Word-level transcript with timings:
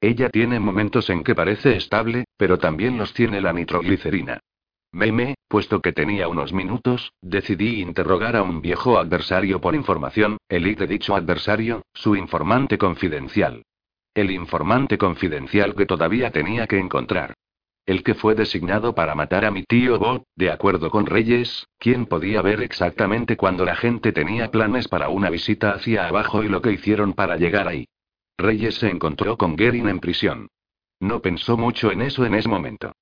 Ella 0.00 0.30
tiene 0.30 0.60
momentos 0.60 1.10
en 1.10 1.24
que 1.24 1.34
parece 1.34 1.76
estable, 1.76 2.24
pero 2.36 2.58
también 2.58 2.98
los 2.98 3.12
tiene 3.12 3.40
la 3.40 3.52
nitroglicerina. 3.52 4.38
Meme, 4.92 5.34
puesto 5.48 5.80
que 5.80 5.92
tenía 5.92 6.28
unos 6.28 6.52
minutos, 6.52 7.12
decidí 7.20 7.82
interrogar 7.82 8.36
a 8.36 8.42
un 8.42 8.62
viejo 8.62 8.98
adversario 8.98 9.60
por 9.60 9.74
información, 9.74 10.38
el 10.48 10.74
de 10.76 10.86
dicho 10.86 11.14
adversario, 11.14 11.82
su 11.92 12.16
informante 12.16 12.78
confidencial. 12.78 13.64
El 14.14 14.30
informante 14.30 14.96
confidencial 14.96 15.74
que 15.74 15.84
todavía 15.84 16.30
tenía 16.30 16.66
que 16.66 16.78
encontrar. 16.78 17.34
El 17.84 18.02
que 18.02 18.14
fue 18.14 18.34
designado 18.34 18.94
para 18.94 19.14
matar 19.14 19.44
a 19.44 19.50
mi 19.50 19.64
tío 19.64 19.98
Bob, 19.98 20.22
de 20.36 20.50
acuerdo 20.50 20.90
con 20.90 21.06
Reyes, 21.06 21.66
quien 21.78 22.06
podía 22.06 22.40
ver 22.40 22.62
exactamente 22.62 23.36
cuando 23.36 23.64
la 23.64 23.76
gente 23.76 24.12
tenía 24.12 24.50
planes 24.50 24.88
para 24.88 25.08
una 25.08 25.28
visita 25.28 25.72
hacia 25.72 26.06
abajo 26.06 26.42
y 26.44 26.48
lo 26.48 26.62
que 26.62 26.72
hicieron 26.72 27.14
para 27.14 27.36
llegar 27.36 27.66
ahí. 27.66 27.86
Reyes 28.38 28.76
se 28.76 28.88
encontró 28.88 29.36
con 29.36 29.58
Gerin 29.58 29.88
en 29.88 29.98
prisión. 29.98 30.48
No 31.00 31.20
pensó 31.20 31.56
mucho 31.56 31.90
en 31.90 32.02
eso 32.02 32.24
en 32.24 32.34
ese 32.34 32.48
momento. 32.48 32.92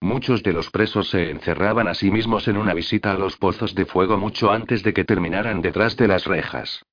Muchos 0.00 0.44
de 0.44 0.52
los 0.52 0.70
presos 0.70 1.08
se 1.10 1.30
encerraban 1.30 1.88
a 1.88 1.94
sí 1.94 2.12
mismos 2.12 2.46
en 2.46 2.56
una 2.56 2.74
visita 2.74 3.10
a 3.10 3.18
los 3.18 3.36
pozos 3.36 3.74
de 3.74 3.86
fuego 3.86 4.16
mucho 4.18 4.52
antes 4.52 4.84
de 4.84 4.94
que 4.94 5.04
terminaran 5.04 5.62
detrás 5.62 5.96
de 5.96 6.06
las 6.06 6.26
rejas. 6.26 6.84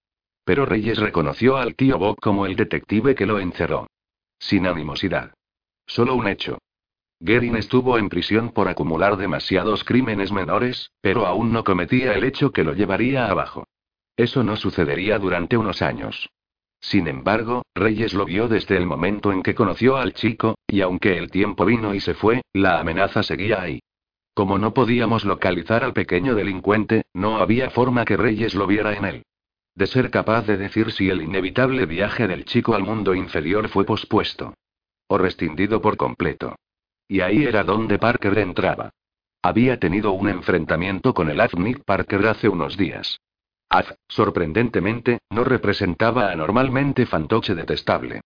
Pero 0.43 0.65
Reyes 0.65 0.97
reconoció 0.97 1.57
al 1.57 1.75
tío 1.75 1.99
Bob 1.99 2.17
como 2.19 2.47
el 2.47 2.55
detective 2.55 3.13
que 3.13 3.27
lo 3.27 3.39
encerró. 3.39 3.87
Sin 4.39 4.65
animosidad. 4.65 5.33
Solo 5.85 6.15
un 6.15 6.27
hecho. 6.27 6.57
Gerin 7.23 7.55
estuvo 7.55 7.99
en 7.99 8.09
prisión 8.09 8.49
por 8.49 8.67
acumular 8.67 9.15
demasiados 9.15 9.83
crímenes 9.83 10.31
menores, 10.31 10.89
pero 11.01 11.27
aún 11.27 11.53
no 11.53 11.63
cometía 11.63 12.13
el 12.13 12.23
hecho 12.23 12.51
que 12.51 12.63
lo 12.63 12.73
llevaría 12.73 13.27
abajo. 13.27 13.67
Eso 14.17 14.43
no 14.43 14.55
sucedería 14.55 15.19
durante 15.19 15.55
unos 15.55 15.83
años. 15.83 16.31
Sin 16.81 17.07
embargo, 17.07 17.63
Reyes 17.75 18.13
lo 18.13 18.25
vio 18.25 18.47
desde 18.47 18.75
el 18.75 18.87
momento 18.87 19.31
en 19.31 19.43
que 19.43 19.53
conoció 19.53 19.97
al 19.97 20.13
chico, 20.13 20.55
y 20.67 20.81
aunque 20.81 21.17
el 21.17 21.29
tiempo 21.29 21.63
vino 21.63 21.93
y 21.93 21.99
se 21.99 22.15
fue, 22.15 22.41
la 22.53 22.79
amenaza 22.79 23.21
seguía 23.21 23.61
ahí. 23.61 23.79
Como 24.33 24.57
no 24.57 24.73
podíamos 24.73 25.23
localizar 25.23 25.83
al 25.83 25.93
pequeño 25.93 26.33
delincuente, 26.33 27.03
no 27.13 27.37
había 27.37 27.69
forma 27.69 28.03
que 28.03 28.17
Reyes 28.17 28.55
lo 28.55 28.65
viera 28.65 28.93
en 28.93 29.05
él. 29.05 29.23
De 29.75 29.87
ser 29.87 30.09
capaz 30.09 30.47
de 30.47 30.57
decir 30.57 30.91
si 30.91 31.09
el 31.09 31.21
inevitable 31.21 31.85
viaje 31.85 32.27
del 32.27 32.45
chico 32.45 32.73
al 32.73 32.83
mundo 32.83 33.13
inferior 33.13 33.69
fue 33.69 33.85
pospuesto. 33.85 34.55
O 35.07 35.17
rescindido 35.17 35.81
por 35.81 35.97
completo. 35.97 36.55
Y 37.07 37.21
ahí 37.21 37.43
era 37.43 37.63
donde 37.63 37.99
Parker 37.99 38.37
entraba. 38.39 38.91
Había 39.43 39.79
tenido 39.79 40.11
un 40.11 40.29
enfrentamiento 40.29 41.13
con 41.13 41.29
el 41.29 41.41
Nick 41.57 41.83
Parker 41.83 42.25
hace 42.27 42.47
unos 42.47 42.77
días. 42.77 43.19
Az, 43.71 43.95
sorprendentemente, 44.09 45.19
no 45.29 45.45
representaba 45.45 46.29
anormalmente 46.29 47.05
fantoche 47.05 47.55
detestable. 47.55 48.19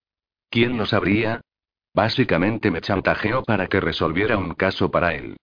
¿Quién 0.50 0.76
lo 0.76 0.86
sabría? 0.86 1.40
Básicamente 1.94 2.72
me 2.72 2.80
chantajeó 2.80 3.44
para 3.44 3.68
que 3.68 3.80
resolviera 3.80 4.38
un 4.38 4.54
caso 4.54 4.90
para 4.90 5.14
él. 5.14 5.36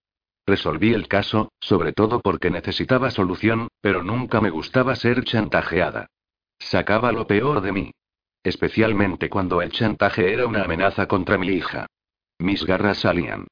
Resolví 0.45 0.93
el 0.93 1.07
caso, 1.07 1.53
sobre 1.61 1.93
todo 1.93 2.19
porque 2.19 2.51
necesitaba 2.51 3.11
solución, 3.11 3.69
pero 3.79 4.03
nunca 4.03 4.41
me 4.41 4.49
gustaba 4.49 4.97
ser 4.97 5.23
chantajeada. 5.23 6.07
Sacaba 6.59 7.13
lo 7.13 7.25
peor 7.25 7.61
de 7.61 7.71
mí. 7.71 7.91
Especialmente 8.43 9.29
cuando 9.29 9.61
el 9.61 9.71
chantaje 9.71 10.33
era 10.33 10.45
una 10.47 10.63
amenaza 10.63 11.07
contra 11.07 11.37
mi 11.37 11.47
hija. 11.47 11.87
Mis 12.39 12.65
garras 12.65 12.97
salían. 12.97 13.47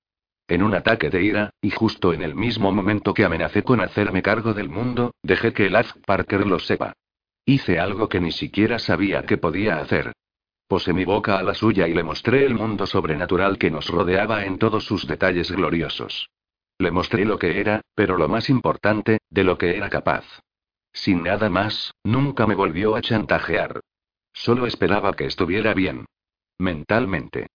En 0.51 0.63
un 0.63 0.73
ataque 0.75 1.09
de 1.09 1.23
ira, 1.23 1.53
y 1.61 1.69
justo 1.69 2.11
en 2.11 2.21
el 2.21 2.35
mismo 2.35 2.73
momento 2.73 3.13
que 3.13 3.23
amenacé 3.23 3.63
con 3.63 3.79
hacerme 3.79 4.21
cargo 4.21 4.53
del 4.53 4.67
mundo, 4.67 5.15
dejé 5.23 5.53
que 5.53 5.67
el 5.67 5.77
Parker 6.05 6.45
lo 6.45 6.59
sepa. 6.59 6.91
Hice 7.45 7.79
algo 7.79 8.09
que 8.09 8.19
ni 8.19 8.33
siquiera 8.33 8.77
sabía 8.77 9.23
que 9.23 9.37
podía 9.37 9.77
hacer. 9.77 10.11
Posé 10.67 10.91
mi 10.91 11.05
boca 11.05 11.39
a 11.39 11.43
la 11.43 11.53
suya 11.53 11.87
y 11.87 11.93
le 11.93 12.03
mostré 12.03 12.45
el 12.45 12.53
mundo 12.53 12.85
sobrenatural 12.85 13.57
que 13.57 13.71
nos 13.71 13.87
rodeaba 13.87 14.43
en 14.43 14.57
todos 14.57 14.83
sus 14.83 15.07
detalles 15.07 15.49
gloriosos. 15.49 16.29
Le 16.77 16.91
mostré 16.91 17.23
lo 17.23 17.39
que 17.39 17.61
era, 17.61 17.79
pero 17.95 18.17
lo 18.17 18.27
más 18.27 18.49
importante, 18.49 19.19
de 19.29 19.45
lo 19.45 19.57
que 19.57 19.77
era 19.77 19.89
capaz. 19.89 20.25
Sin 20.91 21.23
nada 21.23 21.49
más, 21.49 21.93
nunca 22.03 22.45
me 22.45 22.55
volvió 22.55 22.97
a 22.97 23.01
chantajear. 23.01 23.79
Solo 24.33 24.65
esperaba 24.67 25.13
que 25.13 25.27
estuviera 25.27 25.73
bien. 25.73 26.07
Mentalmente. 26.59 27.47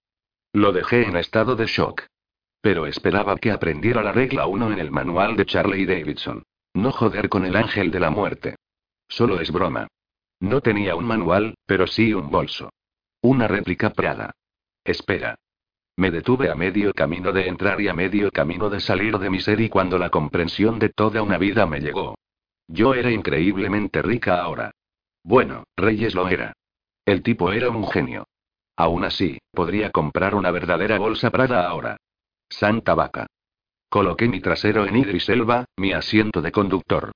Lo 0.54 0.72
dejé 0.72 1.02
en 1.02 1.18
estado 1.18 1.56
de 1.56 1.66
shock. 1.66 2.06
Pero 2.66 2.88
esperaba 2.88 3.36
que 3.36 3.52
aprendiera 3.52 4.02
la 4.02 4.10
regla 4.10 4.48
1 4.48 4.72
en 4.72 4.80
el 4.80 4.90
manual 4.90 5.36
de 5.36 5.46
Charlie 5.46 5.86
Davidson. 5.86 6.42
No 6.74 6.90
joder 6.90 7.28
con 7.28 7.44
el 7.44 7.54
ángel 7.54 7.92
de 7.92 8.00
la 8.00 8.10
muerte. 8.10 8.56
Solo 9.06 9.38
es 9.40 9.52
broma. 9.52 9.86
No 10.40 10.60
tenía 10.60 10.96
un 10.96 11.04
manual, 11.04 11.54
pero 11.64 11.86
sí 11.86 12.12
un 12.12 12.28
bolso. 12.28 12.70
Una 13.22 13.46
réplica 13.46 13.90
Prada. 13.90 14.32
Espera. 14.82 15.36
Me 15.96 16.10
detuve 16.10 16.50
a 16.50 16.56
medio 16.56 16.92
camino 16.92 17.30
de 17.30 17.46
entrar 17.46 17.80
y 17.80 17.86
a 17.86 17.94
medio 17.94 18.32
camino 18.32 18.68
de 18.68 18.80
salir 18.80 19.16
de 19.16 19.30
mi 19.30 19.38
ser 19.38 19.60
y 19.60 19.68
cuando 19.68 19.96
la 19.96 20.10
comprensión 20.10 20.80
de 20.80 20.88
toda 20.88 21.22
una 21.22 21.38
vida 21.38 21.66
me 21.66 21.78
llegó. 21.78 22.16
Yo 22.66 22.94
era 22.94 23.12
increíblemente 23.12 24.02
rica 24.02 24.42
ahora. 24.42 24.72
Bueno, 25.22 25.62
Reyes 25.76 26.16
lo 26.16 26.28
era. 26.28 26.52
El 27.04 27.22
tipo 27.22 27.52
era 27.52 27.70
un 27.70 27.86
genio. 27.86 28.26
Aún 28.74 29.04
así, 29.04 29.38
podría 29.52 29.92
comprar 29.92 30.34
una 30.34 30.50
verdadera 30.50 30.98
bolsa 30.98 31.30
Prada 31.30 31.64
ahora. 31.68 31.96
Santa 32.48 32.94
vaca. 32.94 33.26
Coloqué 33.88 34.28
mi 34.28 34.40
trasero 34.40 34.86
en 34.86 34.96
Idris 34.96 35.28
Elba, 35.28 35.66
mi 35.76 35.92
asiento 35.92 36.42
de 36.42 36.52
conductor. 36.52 37.12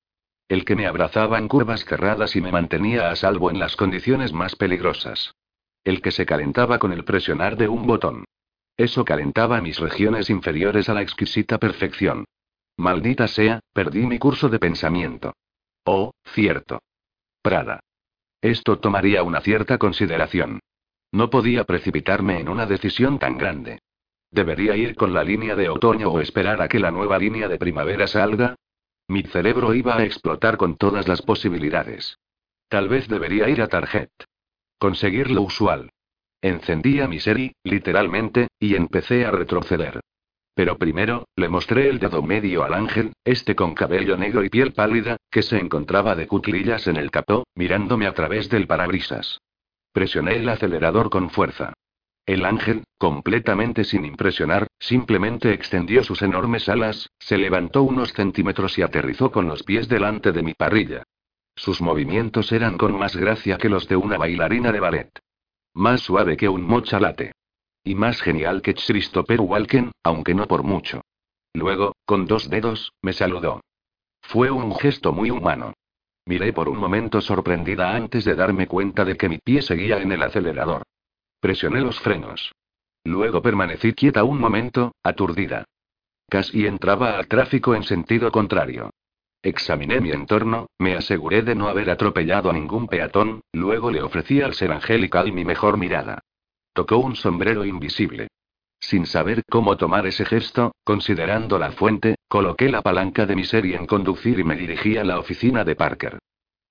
El 0.49 0.65
que 0.65 0.77
me 0.77 0.87
abrazaba 0.87 1.39
en 1.39 1.49
curvas 1.49 1.85
cerradas 1.85 2.35
y 2.37 2.41
me 2.41 2.53
mantenía 2.53 3.11
a 3.11 3.17
salvo 3.17 3.51
en 3.51 3.59
las 3.59 3.77
condiciones 3.77 4.33
más 4.33 4.57
peligrosas. 4.57 5.35
El 5.85 6.03
que 6.03 6.11
se 6.11 6.27
calentaba 6.27 6.79
con 6.79 6.93
el 6.93 7.05
presionar 7.05 7.57
de 7.57 7.69
un 7.69 7.87
botón. 7.87 8.25
Eso 8.77 9.05
calentaba 9.05 9.61
mis 9.61 9.79
regiones 9.79 10.31
inferiores 10.31 10.89
a 10.89 10.95
la 10.95 11.03
exquisita 11.03 11.59
perfección. 11.59 12.25
Maldita 12.77 13.29
sea, 13.29 13.61
perdí 13.73 14.07
mi 14.07 14.19
curso 14.19 14.49
de 14.49 14.59
pensamiento. 14.59 15.35
Oh, 15.85 16.13
cierto. 16.25 16.81
Prada. 17.43 17.81
Esto 18.41 18.79
tomaría 18.79 19.23
una 19.23 19.41
cierta 19.41 19.79
consideración. 19.79 20.61
No 21.13 21.29
podía 21.31 21.65
precipitarme 21.65 22.41
en 22.41 22.49
una 22.49 22.67
decisión 22.67 23.19
tan 23.19 23.37
grande. 23.37 23.81
¿Debería 24.31 24.77
ir 24.77 24.95
con 24.95 25.13
la 25.13 25.25
línea 25.25 25.57
de 25.57 25.69
otoño 25.69 26.11
o 26.11 26.21
esperar 26.21 26.63
a 26.63 26.69
que 26.69 26.79
la 26.79 26.91
nueva 26.91 27.19
línea 27.19 27.49
de 27.49 27.59
primavera 27.59 28.07
salga? 28.07 28.55
Mi 29.09 29.23
cerebro 29.25 29.75
iba 29.75 29.97
a 29.97 30.05
explotar 30.05 30.57
con 30.57 30.77
todas 30.77 31.09
las 31.09 31.23
posibilidades. 31.23 32.17
Tal 32.69 32.89
vez 32.89 33.09
debería 33.09 33.49
ir 33.49 33.61
a 33.61 33.67
Target. 33.67 34.11
Conseguir 34.79 35.31
lo 35.31 35.43
usual. 35.43 35.91
Encendí 36.41 37.01
a 37.01 37.09
mi 37.09 37.19
serie, 37.19 37.55
literalmente, 37.65 38.49
y 38.61 38.77
empecé 38.77 39.27
a 39.27 39.33
retroceder. 39.33 40.01
Pero 40.55 40.79
primero, 40.79 41.27
le 41.37 41.49
mostré 41.49 41.89
el 41.89 41.99
dedo 41.99 42.23
medio 42.23 42.63
al 42.63 42.75
ángel, 42.75 43.13
este 43.25 43.57
con 43.57 43.75
cabello 43.75 44.17
negro 44.17 44.45
y 44.45 44.49
piel 44.49 44.73
pálida, 44.73 45.17
que 45.31 45.43
se 45.43 45.59
encontraba 45.59 46.15
de 46.15 46.29
cuclillas 46.29 46.87
en 46.87 46.97
el 46.97 47.11
capó, 47.11 47.45
mirándome 47.55 48.07
a 48.07 48.15
través 48.15 48.49
del 48.49 48.67
parabrisas. 48.67 49.41
Presioné 49.93 50.37
el 50.37 50.49
acelerador 50.49 51.11
con 51.11 51.31
fuerza. 51.31 51.73
El 52.31 52.45
ángel, 52.45 52.85
completamente 52.97 53.83
sin 53.83 54.05
impresionar, 54.05 54.69
simplemente 54.79 55.53
extendió 55.53 56.05
sus 56.05 56.23
enormes 56.23 56.69
alas, 56.69 57.11
se 57.19 57.37
levantó 57.37 57.83
unos 57.83 58.13
centímetros 58.13 58.79
y 58.79 58.83
aterrizó 58.83 59.33
con 59.33 59.49
los 59.49 59.65
pies 59.65 59.89
delante 59.89 60.31
de 60.31 60.45
mi 60.45 60.55
parrilla. 60.55 61.03
Sus 61.57 61.83
movimientos 61.83 62.53
eran 62.53 62.79
con 62.79 62.97
más 62.97 63.17
gracia 63.17 63.59
que 63.59 63.69
los 63.69 63.89
de 63.89 63.97
una 63.97 64.17
bailarina 64.17 64.71
de 64.71 64.79
ballet. 64.79 65.11
Más 65.75 66.03
suave 66.03 66.37
que 66.37 66.49
un 66.49 66.63
mochalate. 66.63 67.33
Y 67.83 67.97
más 67.97 68.23
genial 68.23 68.63
que 68.63 68.75
Christopher 68.75 69.41
Walken, 69.41 69.91
aunque 70.05 70.33
no 70.33 70.47
por 70.47 70.63
mucho. 70.63 71.01
Luego, 71.53 71.97
con 72.05 72.27
dos 72.27 72.49
dedos, 72.49 72.93
me 73.03 73.13
saludó. 73.13 73.61
Fue 74.23 74.53
un 74.53 74.77
gesto 74.77 75.13
muy 75.13 75.33
humano. 75.33 75.73
Miré 76.27 76.53
por 76.53 76.69
un 76.69 76.79
momento 76.79 77.21
sorprendida 77.21 77.97
antes 77.97 78.25
de 78.25 78.37
darme 78.37 78.69
cuenta 78.69 79.05
de 79.05 79.17
que 79.17 79.29
mi 79.29 79.39
pie 79.39 79.63
seguía 79.63 80.01
en 80.01 80.13
el 80.13 80.23
acelerador. 80.23 80.85
Presioné 81.41 81.81
los 81.81 81.99
frenos. 82.01 82.53
Luego 83.05 83.41
permanecí 83.41 83.95
quieta 83.95 84.25
un 84.25 84.39
momento, 84.39 84.93
aturdida. 85.03 85.65
Casi 86.29 86.67
entraba 86.67 87.17
al 87.17 87.27
tráfico 87.27 87.75
en 87.75 87.83
sentido 87.83 88.31
contrario. 88.31 88.91
Examiné 89.43 90.01
mi 90.01 90.11
entorno, 90.11 90.69
me 90.79 90.95
aseguré 90.95 91.41
de 91.41 91.55
no 91.55 91.69
haber 91.69 91.89
atropellado 91.89 92.51
a 92.51 92.53
ningún 92.53 92.87
peatón, 92.87 93.41
luego 93.53 93.91
le 93.91 94.03
ofrecí 94.03 94.43
al 94.43 94.53
ser 94.53 94.71
angelical 94.71 95.33
mi 95.33 95.47
mejor 95.47 95.79
mirada. 95.79 96.21
Tocó 96.75 96.99
un 96.99 97.17
sombrero 97.17 97.65
invisible. 97.65 98.29
Sin 98.79 99.07
saber 99.07 99.43
cómo 99.51 99.79
tomar 99.79 100.07
ese 100.07 100.27
gesto, 100.27 100.73
considerando 100.85 101.59
la 101.59 101.73
fuente, 101.73 102.17
coloqué 102.29 102.69
la 102.69 102.83
palanca 102.83 103.25
de 103.25 103.35
mi 103.35 103.45
serie 103.45 103.77
en 103.77 103.87
conducir 103.87 104.39
y 104.39 104.45
me 104.45 104.57
dirigí 104.57 104.99
a 104.99 105.05
la 105.05 105.19
oficina 105.19 105.65
de 105.65 105.75
Parker. 105.75 106.19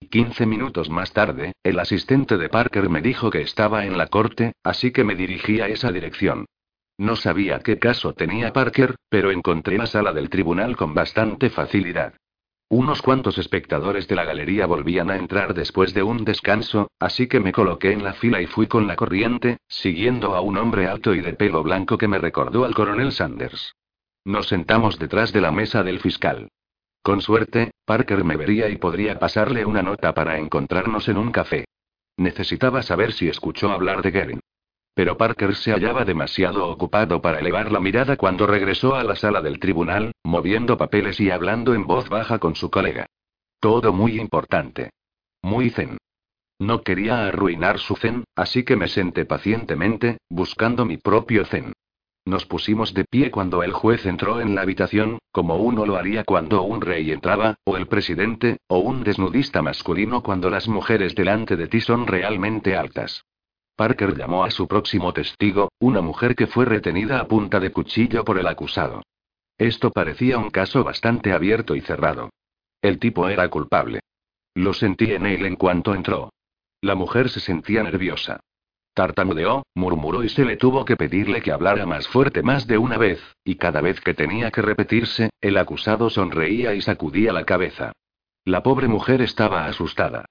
Quince 0.09 0.47
minutos 0.47 0.89
más 0.89 1.13
tarde, 1.13 1.53
el 1.61 1.77
asistente 1.77 2.37
de 2.37 2.49
Parker 2.49 2.89
me 2.89 3.01
dijo 3.01 3.29
que 3.29 3.41
estaba 3.41 3.85
en 3.85 3.95
la 3.95 4.07
corte, 4.07 4.53
así 4.63 4.91
que 4.91 5.03
me 5.03 5.15
dirigí 5.15 5.61
a 5.61 5.67
esa 5.67 5.91
dirección. 5.91 6.45
No 6.97 7.15
sabía 7.15 7.59
qué 7.59 7.77
caso 7.77 8.13
tenía 8.13 8.51
Parker, 8.51 8.95
pero 9.09 9.29
encontré 9.29 9.77
la 9.77 9.85
sala 9.85 10.11
del 10.11 10.29
tribunal 10.29 10.75
con 10.75 10.95
bastante 10.95 11.51
facilidad. 11.51 12.15
Unos 12.69 13.03
cuantos 13.03 13.37
espectadores 13.37 14.07
de 14.07 14.15
la 14.15 14.25
galería 14.25 14.65
volvían 14.65 15.11
a 15.11 15.15
entrar 15.15 15.53
después 15.53 15.93
de 15.93 16.01
un 16.01 16.25
descanso, 16.25 16.89
así 16.99 17.27
que 17.27 17.39
me 17.39 17.51
coloqué 17.51 17.91
en 17.91 18.03
la 18.03 18.13
fila 18.13 18.41
y 18.41 18.47
fui 18.47 18.65
con 18.65 18.87
la 18.87 18.95
corriente, 18.95 19.57
siguiendo 19.67 20.35
a 20.35 20.41
un 20.41 20.57
hombre 20.57 20.87
alto 20.87 21.13
y 21.13 21.21
de 21.21 21.33
pelo 21.33 21.61
blanco 21.61 21.99
que 21.99 22.07
me 22.07 22.17
recordó 22.17 22.65
al 22.65 22.73
coronel 22.73 23.11
Sanders. 23.11 23.75
Nos 24.25 24.47
sentamos 24.47 24.97
detrás 24.97 25.31
de 25.33 25.41
la 25.41 25.51
mesa 25.51 25.83
del 25.83 25.99
fiscal. 25.99 26.49
Con 27.01 27.21
suerte, 27.21 27.71
Parker 27.85 28.23
me 28.23 28.37
vería 28.37 28.69
y 28.69 28.77
podría 28.77 29.19
pasarle 29.19 29.65
una 29.65 29.81
nota 29.81 30.13
para 30.13 30.37
encontrarnos 30.37 31.07
en 31.07 31.17
un 31.17 31.31
café. 31.31 31.65
Necesitaba 32.17 32.81
saber 32.83 33.13
si 33.13 33.29
escuchó 33.29 33.71
hablar 33.71 34.01
de 34.01 34.11
Gering. 34.11 34.39
Pero 34.93 35.17
Parker 35.17 35.55
se 35.55 35.71
hallaba 35.71 36.03
demasiado 36.03 36.67
ocupado 36.67 37.21
para 37.21 37.39
elevar 37.39 37.71
la 37.71 37.79
mirada 37.79 38.17
cuando 38.17 38.45
regresó 38.45 38.95
a 38.95 39.03
la 39.03 39.15
sala 39.15 39.41
del 39.41 39.59
tribunal, 39.59 40.11
moviendo 40.23 40.77
papeles 40.77 41.19
y 41.21 41.31
hablando 41.31 41.73
en 41.73 41.87
voz 41.87 42.09
baja 42.09 42.39
con 42.39 42.55
su 42.55 42.69
colega. 42.69 43.05
Todo 43.61 43.93
muy 43.93 44.19
importante. 44.19 44.89
Muy 45.41 45.69
zen. 45.69 45.97
No 46.59 46.81
quería 46.81 47.27
arruinar 47.27 47.79
su 47.79 47.95
zen, 47.95 48.25
así 48.35 48.63
que 48.63 48.75
me 48.75 48.89
senté 48.89 49.23
pacientemente, 49.23 50.17
buscando 50.29 50.83
mi 50.83 50.97
propio 50.97 51.45
zen. 51.45 51.71
Nos 52.25 52.45
pusimos 52.45 52.93
de 52.93 53.05
pie 53.05 53.31
cuando 53.31 53.63
el 53.63 53.71
juez 53.71 54.05
entró 54.05 54.41
en 54.41 54.53
la 54.55 54.61
habitación, 54.61 55.19
como 55.31 55.55
uno 55.55 55.85
lo 55.85 55.95
haría 55.95 56.23
cuando 56.23 56.61
un 56.63 56.81
rey 56.81 57.11
entraba, 57.11 57.55
o 57.63 57.77
el 57.77 57.87
presidente, 57.87 58.57
o 58.67 58.79
un 58.79 59.03
desnudista 59.03 59.61
masculino 59.61 60.21
cuando 60.21 60.49
las 60.49 60.67
mujeres 60.67 61.15
delante 61.15 61.55
de 61.55 61.67
ti 61.67 61.81
son 61.81 62.07
realmente 62.07 62.75
altas. 62.75 63.23
Parker 63.75 64.17
llamó 64.17 64.43
a 64.43 64.51
su 64.51 64.67
próximo 64.67 65.13
testigo, 65.13 65.71
una 65.79 66.01
mujer 66.01 66.35
que 66.35 66.47
fue 66.47 66.65
retenida 66.65 67.19
a 67.19 67.27
punta 67.27 67.59
de 67.59 67.71
cuchillo 67.71 68.25
por 68.25 68.37
el 68.37 68.47
acusado. 68.47 69.01
Esto 69.57 69.91
parecía 69.91 70.37
un 70.37 70.49
caso 70.49 70.83
bastante 70.83 71.31
abierto 71.31 71.75
y 71.75 71.81
cerrado. 71.81 72.29
El 72.81 72.99
tipo 72.99 73.27
era 73.29 73.47
culpable. 73.49 74.01
Lo 74.53 74.73
sentí 74.73 75.11
en 75.13 75.25
él 75.25 75.45
en 75.45 75.55
cuanto 75.55 75.93
entró. 75.93 76.31
La 76.81 76.95
mujer 76.95 77.29
se 77.29 77.39
sentía 77.39 77.83
nerviosa. 77.83 78.39
Tartamudeó, 78.99 79.63
murmuró 79.75 80.25
y 80.25 80.27
se 80.27 80.43
le 80.43 80.57
tuvo 80.57 80.83
que 80.83 80.97
pedirle 80.97 81.41
que 81.41 81.53
hablara 81.53 81.85
más 81.85 82.05
fuerte 82.09 82.43
más 82.43 82.67
de 82.67 82.77
una 82.77 82.97
vez, 82.97 83.21
y 83.45 83.55
cada 83.55 83.79
vez 83.79 84.01
que 84.01 84.13
tenía 84.13 84.51
que 84.51 84.61
repetirse, 84.61 85.29
el 85.39 85.57
acusado 85.57 86.09
sonreía 86.09 86.73
y 86.73 86.81
sacudía 86.81 87.31
la 87.31 87.45
cabeza. 87.45 87.93
La 88.43 88.61
pobre 88.61 88.89
mujer 88.89 89.21
estaba 89.21 89.67
asustada. 89.67 90.25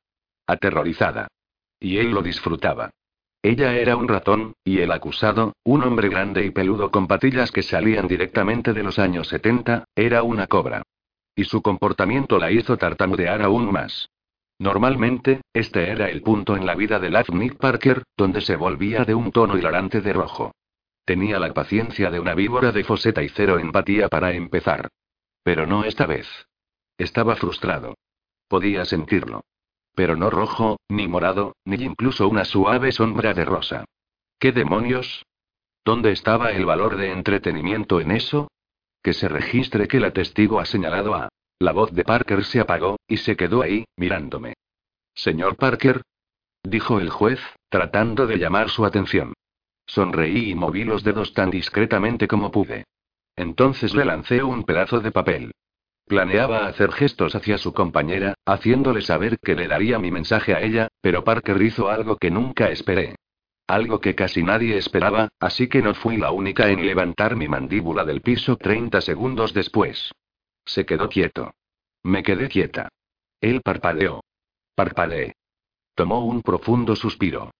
Aterrorizada. 0.46 1.28
Y 1.80 1.96
él 1.96 2.10
lo 2.10 2.20
disfrutaba. 2.20 2.90
Ella 3.40 3.74
era 3.74 3.96
un 3.96 4.06
ratón, 4.06 4.52
y 4.62 4.80
el 4.80 4.92
acusado, 4.92 5.54
un 5.64 5.82
hombre 5.82 6.10
grande 6.10 6.44
y 6.44 6.50
peludo 6.50 6.90
con 6.90 7.06
patillas 7.06 7.50
que 7.50 7.62
salían 7.62 8.06
directamente 8.06 8.74
de 8.74 8.82
los 8.82 8.98
años 8.98 9.28
70, 9.28 9.84
era 9.96 10.22
una 10.22 10.46
cobra. 10.46 10.82
Y 11.34 11.44
su 11.44 11.62
comportamiento 11.62 12.36
la 12.36 12.50
hizo 12.50 12.76
tartamudear 12.76 13.40
aún 13.40 13.72
más. 13.72 14.10
Normalmente, 14.58 15.42
este 15.52 15.90
era 15.90 16.10
el 16.10 16.22
punto 16.22 16.56
en 16.56 16.66
la 16.66 16.74
vida 16.74 16.98
de 16.98 17.10
Nick 17.32 17.56
Parker, 17.56 18.02
donde 18.16 18.40
se 18.40 18.56
volvía 18.56 19.04
de 19.04 19.14
un 19.14 19.30
tono 19.30 19.56
hilarante 19.56 20.00
de 20.00 20.12
rojo. 20.12 20.52
Tenía 21.04 21.38
la 21.38 21.54
paciencia 21.54 22.10
de 22.10 22.20
una 22.20 22.34
víbora 22.34 22.72
de 22.72 22.84
foseta 22.84 23.22
y 23.22 23.28
cero 23.28 23.58
empatía 23.58 24.08
para 24.08 24.32
empezar. 24.32 24.88
Pero 25.42 25.66
no 25.66 25.84
esta 25.84 26.06
vez. 26.06 26.26
Estaba 26.98 27.36
frustrado. 27.36 27.94
Podía 28.48 28.84
sentirlo. 28.84 29.42
Pero 29.94 30.16
no 30.16 30.28
rojo, 30.28 30.78
ni 30.88 31.08
morado, 31.08 31.54
ni 31.64 31.76
incluso 31.84 32.28
una 32.28 32.44
suave 32.44 32.92
sombra 32.92 33.34
de 33.34 33.44
rosa. 33.44 33.84
¿Qué 34.38 34.52
demonios? 34.52 35.24
¿Dónde 35.84 36.12
estaba 36.12 36.50
el 36.50 36.66
valor 36.66 36.96
de 36.96 37.12
entretenimiento 37.12 38.00
en 38.00 38.10
eso? 38.10 38.50
Que 39.02 39.14
se 39.14 39.28
registre 39.28 39.88
que 39.88 40.00
la 40.00 40.12
testigo 40.12 40.60
ha 40.60 40.66
señalado 40.66 41.14
a... 41.14 41.28
La 41.60 41.72
voz 41.72 41.92
de 41.92 42.04
Parker 42.04 42.44
se 42.44 42.60
apagó, 42.60 42.98
y 43.08 43.16
se 43.16 43.36
quedó 43.36 43.62
ahí, 43.62 43.84
mirándome. 43.96 44.54
Señor 45.14 45.56
Parker, 45.56 46.02
dijo 46.62 47.00
el 47.00 47.10
juez, 47.10 47.40
tratando 47.68 48.28
de 48.28 48.38
llamar 48.38 48.68
su 48.70 48.84
atención. 48.84 49.32
Sonreí 49.84 50.50
y 50.50 50.54
moví 50.54 50.84
los 50.84 51.02
dedos 51.02 51.32
tan 51.32 51.50
discretamente 51.50 52.28
como 52.28 52.52
pude. 52.52 52.84
Entonces 53.34 53.94
le 53.94 54.04
lancé 54.04 54.42
un 54.42 54.62
pedazo 54.62 55.00
de 55.00 55.10
papel. 55.10 55.52
Planeaba 56.06 56.66
hacer 56.66 56.92
gestos 56.92 57.34
hacia 57.34 57.58
su 57.58 57.72
compañera, 57.72 58.34
haciéndole 58.46 59.02
saber 59.02 59.38
que 59.40 59.56
le 59.56 59.66
daría 59.66 59.98
mi 59.98 60.12
mensaje 60.12 60.54
a 60.54 60.62
ella, 60.62 60.88
pero 61.00 61.24
Parker 61.24 61.60
hizo 61.60 61.88
algo 61.88 62.16
que 62.16 62.30
nunca 62.30 62.70
esperé. 62.70 63.16
Algo 63.66 64.00
que 64.00 64.14
casi 64.14 64.42
nadie 64.44 64.78
esperaba, 64.78 65.28
así 65.40 65.68
que 65.68 65.82
no 65.82 65.94
fui 65.94 66.16
la 66.18 66.30
única 66.30 66.68
en 66.70 66.86
levantar 66.86 67.34
mi 67.34 67.48
mandíbula 67.48 68.04
del 68.04 68.20
piso 68.20 68.56
30 68.56 69.00
segundos 69.00 69.52
después. 69.52 70.12
Se 70.68 70.84
quedó 70.84 71.08
quieto. 71.08 71.54
Me 72.02 72.22
quedé 72.22 72.48
quieta. 72.48 72.90
Él 73.40 73.62
parpadeó. 73.62 74.22
Parpadeé. 74.74 75.34
Tomó 75.94 76.24
un 76.26 76.42
profundo 76.42 76.94
suspiro. 76.94 77.50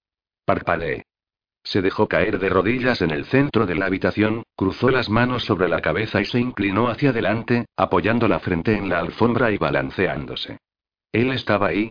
Parpadeé. 0.45 1.05
Se 1.65 1.81
dejó 1.81 2.07
caer 2.07 2.39
de 2.39 2.51
rodillas 2.51 3.01
en 3.01 3.11
el 3.11 3.25
centro 3.25 3.65
de 3.65 3.75
la 3.75 3.87
habitación, 3.87 4.43
cruzó 4.55 4.91
las 4.91 5.09
manos 5.09 5.45
sobre 5.45 5.69
la 5.69 5.81
cabeza 5.81 6.21
y 6.21 6.27
se 6.27 6.39
inclinó 6.39 6.89
hacia 6.89 7.11
adelante, 7.11 7.65
apoyando 7.77 8.29
la 8.29 8.41
frente 8.41 8.77
en 8.77 8.91
la 8.91 9.01
alfombra 9.01 9.51
y 9.51 9.57
balanceándose. 9.57 10.59
Él 11.11 11.33
estaba 11.33 11.69
ahí. 11.69 11.91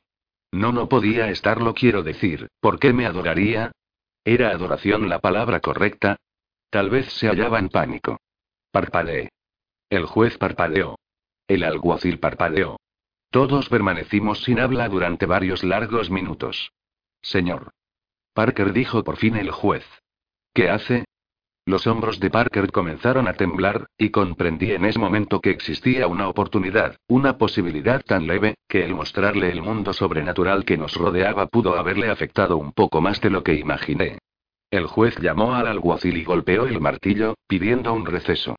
No, 0.52 0.72
no 0.72 0.88
podía 0.88 1.30
estarlo, 1.30 1.74
quiero 1.74 2.04
decir, 2.04 2.48
¿por 2.62 2.80
qué 2.80 2.94
me 2.94 3.08
adoraría? 3.08 3.72
¿Era 4.24 4.52
adoración 4.52 5.10
la 5.10 5.20
palabra 5.20 5.62
correcta? 5.62 6.18
Tal 6.70 6.92
vez 6.92 7.12
se 7.14 7.28
hallaba 7.28 7.58
en 7.58 7.70
pánico. 7.70 8.20
Parpadeé. 8.72 9.30
El 9.90 10.06
juez 10.06 10.38
parpadeó. 10.38 10.96
El 11.48 11.64
alguacil 11.64 12.20
parpadeó. 12.20 12.78
Todos 13.32 13.70
permanecimos 13.70 14.44
sin 14.44 14.60
habla 14.60 14.90
durante 14.90 15.26
varios 15.26 15.64
largos 15.64 16.10
minutos. 16.10 16.72
Señor. 17.22 17.72
Parker 18.34 18.74
dijo 18.74 19.04
por 19.04 19.18
fin 19.18 19.36
el 19.36 19.52
juez. 19.52 19.86
¿Qué 20.54 20.70
hace? 20.70 21.06
Los 21.66 21.86
hombros 21.86 22.22
de 22.22 22.30
Parker 22.30 22.72
comenzaron 22.72 23.28
a 23.28 23.34
temblar, 23.34 23.88
y 23.98 24.10
comprendí 24.10 24.72
en 24.72 24.86
ese 24.86 25.00
momento 25.00 25.42
que 25.42 25.50
existía 25.50 26.08
una 26.08 26.30
oportunidad, 26.30 26.96
una 27.08 27.38
posibilidad 27.38 28.02
tan 28.04 28.26
leve, 28.26 28.56
que 28.70 28.86
el 28.86 28.96
mostrarle 28.96 29.52
el 29.52 29.62
mundo 29.62 29.92
sobrenatural 29.92 30.64
que 30.64 30.78
nos 30.78 30.96
rodeaba 30.96 31.48
pudo 31.48 31.78
haberle 31.78 32.10
afectado 32.10 32.56
un 32.56 32.72
poco 32.72 33.02
más 33.02 33.20
de 33.20 33.30
lo 33.30 33.44
que 33.44 33.56
imaginé. 33.56 34.18
El 34.72 34.88
juez 34.88 35.18
llamó 35.20 35.56
al 35.56 35.68
alguacil 35.68 36.16
y 36.18 36.24
golpeó 36.24 36.68
el 36.68 36.80
martillo, 36.80 37.36
pidiendo 37.48 37.94
un 37.94 38.06
receso. 38.06 38.56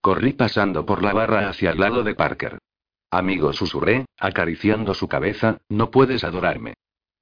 Corrí 0.00 0.32
pasando 0.32 0.86
por 0.86 1.02
la 1.02 1.12
barra 1.12 1.48
hacia 1.48 1.70
el 1.70 1.80
lado 1.80 2.02
de 2.02 2.14
Parker. 2.14 2.58
Amigo, 3.10 3.52
susurré, 3.52 4.06
acariciando 4.18 4.94
su 4.94 5.08
cabeza, 5.08 5.58
no 5.68 5.90
puedes 5.90 6.24
adorarme. 6.24 6.74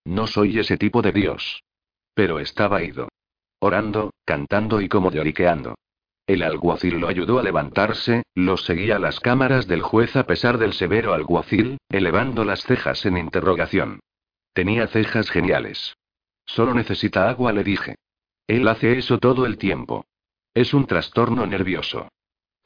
No 0.05 0.27
soy 0.27 0.59
ese 0.59 0.77
tipo 0.77 1.03
de 1.03 1.13
Dios. 1.13 1.63
Pero 2.15 2.39
estaba 2.39 2.83
ido. 2.83 3.09
Orando, 3.61 4.11
cantando 4.25 4.81
y 4.81 4.89
como 4.89 5.11
lloriqueando. 5.11 5.75
El 6.27 6.43
alguacil 6.43 6.99
lo 6.99 7.09
ayudó 7.09 7.39
a 7.39 7.43
levantarse, 7.43 8.25
lo 8.35 8.57
seguía 8.57 8.99
las 8.99 9.21
cámaras 9.21 9.69
del 9.69 9.83
juez 9.83 10.17
a 10.17 10.27
pesar 10.27 10.59
del 10.59 10.73
severo 10.73 11.15
alguacil, 11.15 11.79
elevando 11.89 12.45
las 12.45 12.63
cejas 12.63 13.07
en 13.07 13.17
interrogación. 13.17 14.01
Tenía 14.53 14.89
cejas 14.89 15.31
geniales. 15.31 15.97
Solo 16.45 16.75
necesita 16.75 17.29
agua, 17.29 17.53
le 17.53 17.63
dije. 17.63 17.95
Él 18.49 18.67
hace 18.67 18.99
eso 18.99 19.19
todo 19.19 19.47
el 19.47 19.57
tiempo. 19.57 20.05
Es 20.53 20.75
un 20.75 20.87
trastorno 20.87 21.47
nervioso. 21.47 22.09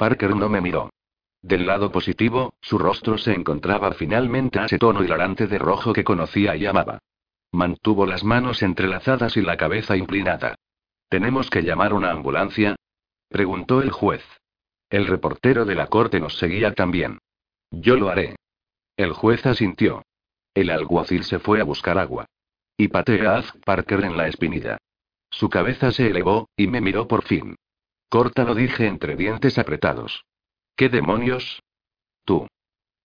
Parker 0.01 0.35
no 0.35 0.49
me 0.49 0.63
miró. 0.63 0.89
Del 1.43 1.67
lado 1.67 1.93
positivo, 1.93 2.55
su 2.63 2.79
rostro 2.79 3.19
se 3.19 3.35
encontraba 3.35 3.93
finalmente 3.93 4.59
a 4.59 4.65
ese 4.65 4.79
tono 4.79 5.05
hilarante 5.05 5.47
de 5.47 5.59
rojo 5.59 5.93
que 5.93 6.05
conocía 6.05 6.57
y 6.57 6.65
amaba. 6.65 7.01
Mantuvo 7.53 8.07
las 8.07 8.25
manos 8.25 8.63
entrelazadas 8.63 9.37
y 9.37 9.43
la 9.43 9.59
cabeza 9.59 9.99
inclinada. 9.99 10.55
¿Tenemos 11.11 11.51
que 11.51 11.61
llamar 11.61 11.93
una 11.93 12.13
ambulancia? 12.13 12.77
preguntó 13.29 13.83
el 13.83 13.91
juez. 13.91 14.25
El 14.89 15.07
reportero 15.07 15.67
de 15.67 15.75
la 15.75 15.89
corte 15.89 16.19
nos 16.19 16.39
seguía 16.39 16.73
también. 16.73 17.19
Yo 17.71 17.97
lo 17.97 18.09
haré. 18.09 18.37
El 18.97 19.13
juez 19.13 19.45
asintió. 19.45 20.03
El 20.55 20.71
alguacil 20.71 21.25
se 21.25 21.41
fue 21.41 21.61
a 21.61 21.65
buscar 21.65 21.99
agua. 21.99 22.25
Y 22.79 22.89
pateé 22.89 23.27
a 23.27 23.45
Parker 23.67 24.03
en 24.05 24.17
la 24.17 24.29
espinilla. 24.29 24.79
Su 25.29 25.51
cabeza 25.51 25.93
se 25.93 26.07
elevó, 26.07 26.49
y 26.57 26.69
me 26.69 26.81
miró 26.81 27.07
por 27.07 27.23
fin. 27.23 27.55
Corta 28.11 28.43
lo 28.43 28.57
dije 28.57 28.89
entre 28.89 29.15
dientes 29.15 29.57
apretados. 29.57 30.25
¿Qué 30.75 30.89
demonios? 30.89 31.63
Tú. 32.25 32.49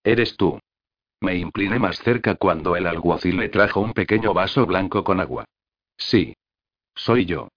Eres 0.04 0.36
tú. 0.36 0.60
Me 1.22 1.36
incliné 1.36 1.78
más 1.78 2.00
cerca 2.00 2.34
cuando 2.34 2.76
el 2.76 2.88
alguacil 2.88 3.38
le 3.38 3.50
trajo 3.50 3.82
un 3.82 3.94
pequeño 3.94 4.34
vaso 4.34 4.66
blanco 4.66 5.04
con 5.04 5.20
agua. 5.20 5.46
Sí. 5.96 6.34
Soy 6.96 7.26
yo. 7.26 7.50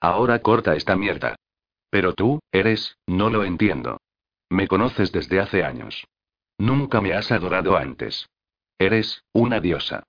Ahora 0.00 0.40
corta 0.40 0.74
esta 0.74 0.96
mierda. 0.96 1.36
Pero 1.90 2.14
tú, 2.14 2.40
eres, 2.50 2.96
no 3.06 3.28
lo 3.28 3.44
entiendo. 3.44 4.00
Me 4.48 4.66
conoces 4.66 5.12
desde 5.12 5.38
hace 5.40 5.64
años. 5.64 6.06
Nunca 6.56 7.02
me 7.02 7.12
has 7.12 7.30
adorado 7.30 7.76
antes. 7.76 8.26
Eres, 8.78 9.22
una 9.34 9.60
diosa. 9.60 10.04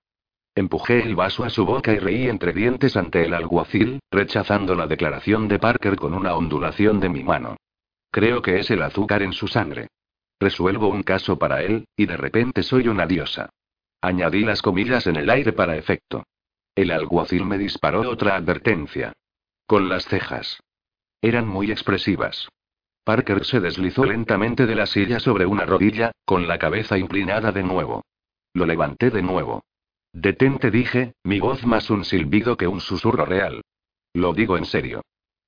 Empujé 0.57 1.03
el 1.03 1.15
vaso 1.15 1.43
a 1.43 1.51
su 1.51 1.67
boca 1.67 1.93
y 1.93 1.99
reí 1.99 2.27
entre 2.27 2.51
dientes 2.51 2.97
ante 2.97 3.23
el 3.23 3.35
alguacil, 3.35 3.99
rechazando 4.09 4.73
la 4.73 4.87
declaración 4.87 5.47
de 5.47 5.59
Parker 5.59 5.97
con 5.97 6.15
una 6.15 6.35
ondulación 6.35 6.99
de 6.99 7.09
mi 7.09 7.23
mano. 7.23 7.57
Creo 8.09 8.41
que 8.41 8.57
es 8.57 8.71
el 8.71 8.81
azúcar 8.81 9.21
en 9.21 9.33
su 9.33 9.47
sangre. 9.47 9.89
Resuelvo 10.39 10.87
un 10.87 11.03
caso 11.03 11.37
para 11.37 11.61
él, 11.61 11.85
y 11.95 12.07
de 12.07 12.17
repente 12.17 12.63
soy 12.63 12.87
una 12.87 13.05
diosa. 13.05 13.51
Añadí 14.01 14.43
las 14.45 14.63
comillas 14.63 15.05
en 15.05 15.17
el 15.17 15.29
aire 15.29 15.53
para 15.53 15.77
efecto. 15.77 16.23
El 16.73 16.89
alguacil 16.89 17.45
me 17.45 17.59
disparó 17.59 18.09
otra 18.09 18.35
advertencia. 18.35 19.13
Con 19.67 19.89
las 19.89 20.05
cejas. 20.05 20.59
Eran 21.21 21.47
muy 21.47 21.69
expresivas. 21.69 22.49
Parker 23.03 23.45
se 23.45 23.59
deslizó 23.59 24.05
lentamente 24.05 24.65
de 24.65 24.73
la 24.73 24.87
silla 24.87 25.19
sobre 25.19 25.45
una 25.45 25.67
rodilla, 25.67 26.13
con 26.25 26.47
la 26.47 26.57
cabeza 26.57 26.97
inclinada 26.97 27.51
de 27.51 27.61
nuevo. 27.61 28.01
Lo 28.53 28.65
levanté 28.65 29.11
de 29.11 29.21
nuevo. 29.21 29.61
Detente, 30.19 30.71
dije, 30.71 31.13
mi 31.23 31.39
voz 31.39 31.63
más 31.63 31.91
un 31.91 32.03
silbido 32.03 32.57
que 32.57 32.67
un 32.67 32.81
susurro 32.81 33.23
real. 33.23 33.61
Lo 34.13 34.33
digo 34.33 34.57
en 34.57 34.65
serio. 34.65 35.03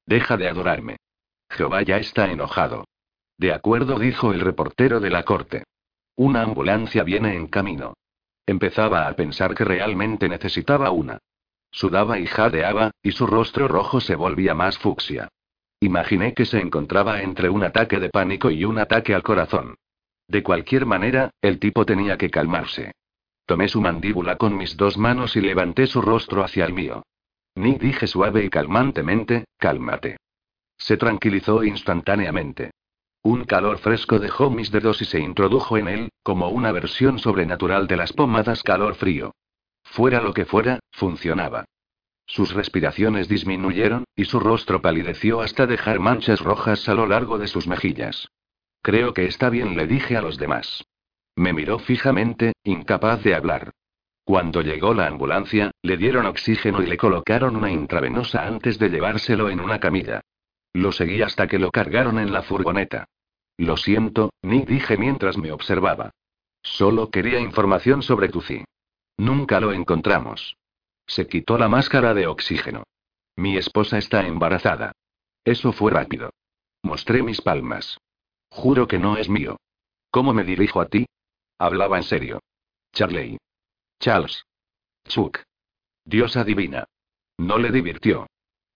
Deja 0.06 0.38
de 0.38 0.48
adorarme. 0.48 0.98
Jehová 1.50 1.82
ya 1.82 1.98
está 1.98 2.32
enojado. 2.32 2.86
De 3.36 3.52
acuerdo, 3.52 3.98
dijo 3.98 4.32
el 4.32 4.42
reportero 4.42 5.00
de 5.00 5.10
la 5.10 5.24
corte. 5.24 5.64
Una 6.16 6.44
ambulancia 6.44 7.04
viene 7.04 7.36
en 7.36 7.48
camino. 7.48 7.96
Empezaba 8.46 9.08
a 9.08 9.16
pensar 9.16 9.56
que 9.56 9.66
realmente 9.66 10.30
necesitaba 10.30 10.92
una. 10.92 11.18
Sudaba 11.72 12.20
y 12.20 12.28
jadeaba, 12.28 12.92
y 13.02 13.12
su 13.14 13.26
rostro 13.26 13.68
rojo 13.68 14.00
se 14.00 14.14
volvía 14.14 14.54
más 14.54 14.78
fucsia. 14.78 15.30
Imaginé 15.80 16.36
que 16.36 16.46
se 16.46 16.60
encontraba 16.60 17.24
entre 17.24 17.50
un 17.50 17.64
ataque 17.64 18.00
de 18.00 18.10
pánico 18.10 18.52
y 18.52 18.66
un 18.66 18.78
ataque 18.78 19.16
al 19.16 19.24
corazón. 19.24 19.78
De 20.28 20.44
cualquier 20.44 20.86
manera, 20.86 21.32
el 21.42 21.58
tipo 21.58 21.88
tenía 21.88 22.20
que 22.20 22.30
calmarse. 22.30 22.92
Tomé 23.50 23.68
su 23.68 23.82
mandíbula 23.82 24.36
con 24.36 24.56
mis 24.56 24.78
dos 24.78 24.96
manos 24.96 25.36
y 25.36 25.42
levanté 25.42 25.88
su 25.88 26.04
rostro 26.04 26.44
hacia 26.44 26.66
el 26.66 26.74
mío. 26.74 27.02
Ni 27.56 27.80
dije 27.80 28.06
suave 28.06 28.46
y 28.46 28.50
calmantemente, 28.52 29.46
cálmate. 29.58 30.18
Se 30.78 30.98
tranquilizó 30.98 31.64
instantáneamente. 31.64 32.70
Un 33.24 33.46
calor 33.46 33.80
fresco 33.80 34.20
dejó 34.20 34.52
mis 34.52 34.70
dedos 34.70 35.02
y 35.02 35.06
se 35.06 35.20
introdujo 35.20 35.78
en 35.78 35.88
él, 35.88 36.10
como 36.22 36.50
una 36.50 36.72
versión 36.72 37.18
sobrenatural 37.18 37.88
de 37.88 37.98
las 37.98 38.14
pomadas 38.14 38.62
calor 38.62 38.94
frío. 38.94 39.34
Fuera 39.84 40.22
lo 40.22 40.32
que 40.32 40.46
fuera, 40.46 40.78
funcionaba. 40.92 41.66
Sus 42.28 42.54
respiraciones 42.54 43.28
disminuyeron, 43.28 44.04
y 44.16 44.26
su 44.26 44.40
rostro 44.40 44.80
palideció 44.80 45.42
hasta 45.42 45.66
dejar 45.66 45.98
manchas 46.00 46.40
rojas 46.40 46.88
a 46.88 46.94
lo 46.94 47.08
largo 47.08 47.40
de 47.40 47.48
sus 47.48 47.66
mejillas. 47.66 48.28
Creo 48.84 49.16
que 49.16 49.26
está 49.26 49.50
bien, 49.50 49.76
le 49.76 49.88
dije 49.88 50.18
a 50.18 50.22
los 50.22 50.38
demás. 50.38 50.86
Me 51.40 51.54
miró 51.54 51.80
fijamente, 51.80 52.52
incapaz 52.66 53.24
de 53.24 53.34
hablar. 53.34 53.72
Cuando 54.26 54.62
llegó 54.62 54.94
la 54.94 55.08
ambulancia, 55.08 55.72
le 55.82 55.96
dieron 55.96 56.26
oxígeno 56.26 56.82
y 56.84 56.86
le 56.86 56.98
colocaron 56.98 57.56
una 57.56 57.72
intravenosa 57.72 58.46
antes 58.46 58.78
de 58.78 58.90
llevárselo 58.90 59.50
en 59.50 59.62
una 59.62 59.80
camilla. 59.80 60.20
Lo 60.74 60.92
seguí 60.92 61.22
hasta 61.22 61.48
que 61.48 61.58
lo 61.58 61.72
cargaron 61.72 62.20
en 62.20 62.34
la 62.34 62.42
furgoneta. 62.42 63.06
Lo 63.56 63.78
siento, 63.78 64.34
ni 64.42 64.66
dije 64.66 64.98
mientras 64.98 65.38
me 65.38 65.54
observaba. 65.54 66.12
Solo 66.62 67.10
quería 67.10 67.40
información 67.40 68.04
sobre 68.04 68.28
Tuzi. 68.28 68.66
Nunca 69.16 69.62
lo 69.62 69.72
encontramos. 69.72 70.58
Se 71.08 71.26
quitó 71.26 71.58
la 71.58 71.70
máscara 71.70 72.14
de 72.14 72.28
oxígeno. 72.28 72.84
Mi 73.38 73.56
esposa 73.56 73.98
está 73.98 74.28
embarazada. 74.28 74.92
Eso 75.46 75.72
fue 75.72 75.92
rápido. 75.92 76.32
Mostré 76.84 77.24
mis 77.24 77.40
palmas. 77.40 77.98
Juro 78.50 78.90
que 78.90 79.00
no 79.00 79.16
es 79.16 79.30
mío. 79.30 79.56
¿Cómo 80.12 80.34
me 80.34 80.44
dirijo 80.44 80.82
a 80.82 80.88
ti? 80.88 81.06
Hablaba 81.60 81.98
en 81.98 82.04
serio. 82.04 82.40
Charley. 82.94 83.38
Charles. 84.00 84.46
Chuck. 85.08 85.40
Diosa 86.06 86.44
divina. 86.46 86.86
No 87.38 87.58
le 87.58 87.72
divirtió. 87.72 88.28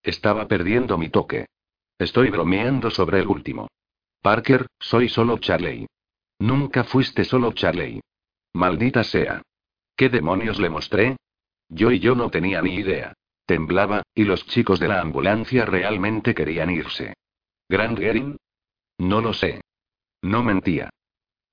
Estaba 0.04 0.48
perdiendo 0.48 0.98
mi 0.98 1.10
toque. 1.10 1.48
Estoy 1.98 2.30
bromeando 2.30 2.92
sobre 2.92 3.20
el 3.20 3.28
último. 3.28 3.70
Parker, 4.22 4.68
soy 4.80 5.08
solo 5.08 5.38
Charley. 5.38 5.88
Nunca 6.40 6.84
fuiste 6.84 7.24
solo 7.24 7.54
Charley. 7.54 8.02
Maldita 8.54 9.04
sea. 9.04 9.42
¿Qué 9.96 10.10
demonios 10.10 10.60
le 10.60 10.70
mostré? 10.70 11.16
Yo 11.70 11.92
y 11.92 12.00
yo 12.00 12.16
no 12.16 12.30
tenía 12.30 12.62
ni 12.62 12.76
idea. 12.76 13.14
Temblaba, 13.46 14.04
y 14.14 14.26
los 14.26 14.46
chicos 14.48 14.80
de 14.80 14.90
la 14.90 15.00
ambulancia 15.00 15.66
realmente 15.66 16.36
querían 16.36 16.70
irse. 16.70 17.14
¿Grand 17.70 17.98
Gering? 17.98 18.38
No 18.98 19.22
lo 19.22 19.34
sé. 19.34 19.62
No 20.22 20.44
mentía. 20.44 20.90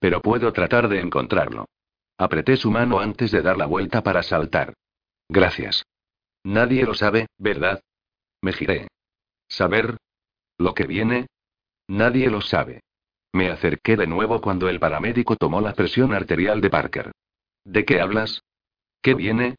Pero 0.01 0.21
puedo 0.21 0.53
tratar 0.53 0.89
de 0.89 1.01
encontrarlo. 1.01 1.67
Apreté 2.19 2.57
su 2.57 2.71
mano 2.71 2.99
antes 2.99 3.31
de 3.31 3.43
dar 3.43 3.57
la 3.57 3.67
vuelta 3.67 4.03
para 4.03 4.23
saltar. 4.23 4.75
Gracias. 5.29 5.85
Nadie 6.43 6.85
lo 6.85 6.95
sabe, 6.95 7.29
¿verdad? 7.39 7.81
Me 8.43 8.53
giré. 8.53 8.89
¿Saber? 9.49 9.97
¿Lo 10.59 10.75
que 10.75 10.87
viene? 10.87 11.27
Nadie 11.87 12.31
lo 12.31 12.41
sabe. 12.41 12.81
Me 13.33 13.51
acerqué 13.51 13.97
de 13.97 14.07
nuevo 14.07 14.41
cuando 14.41 14.69
el 14.69 14.81
paramédico 14.81 15.37
tomó 15.37 15.61
la 15.61 15.75
presión 15.75 16.13
arterial 16.13 16.61
de 16.61 16.71
Parker. 16.71 17.13
¿De 17.65 17.85
qué 17.85 18.01
hablas? 18.01 18.43
¿Qué 19.03 19.15
viene? 19.15 19.57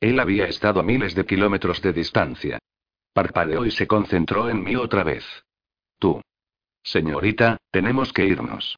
Él 0.00 0.18
había 0.18 0.46
estado 0.46 0.80
a 0.80 0.82
miles 0.82 1.14
de 1.14 1.24
kilómetros 1.24 1.80
de 1.80 1.92
distancia. 1.92 2.58
Parpadeó 3.12 3.64
y 3.64 3.70
se 3.70 3.86
concentró 3.86 4.50
en 4.50 4.62
mí 4.62 4.76
otra 4.76 5.04
vez. 5.04 5.24
Tú. 5.98 6.20
Señorita, 6.82 7.58
tenemos 7.70 8.12
que 8.12 8.26
irnos. 8.26 8.76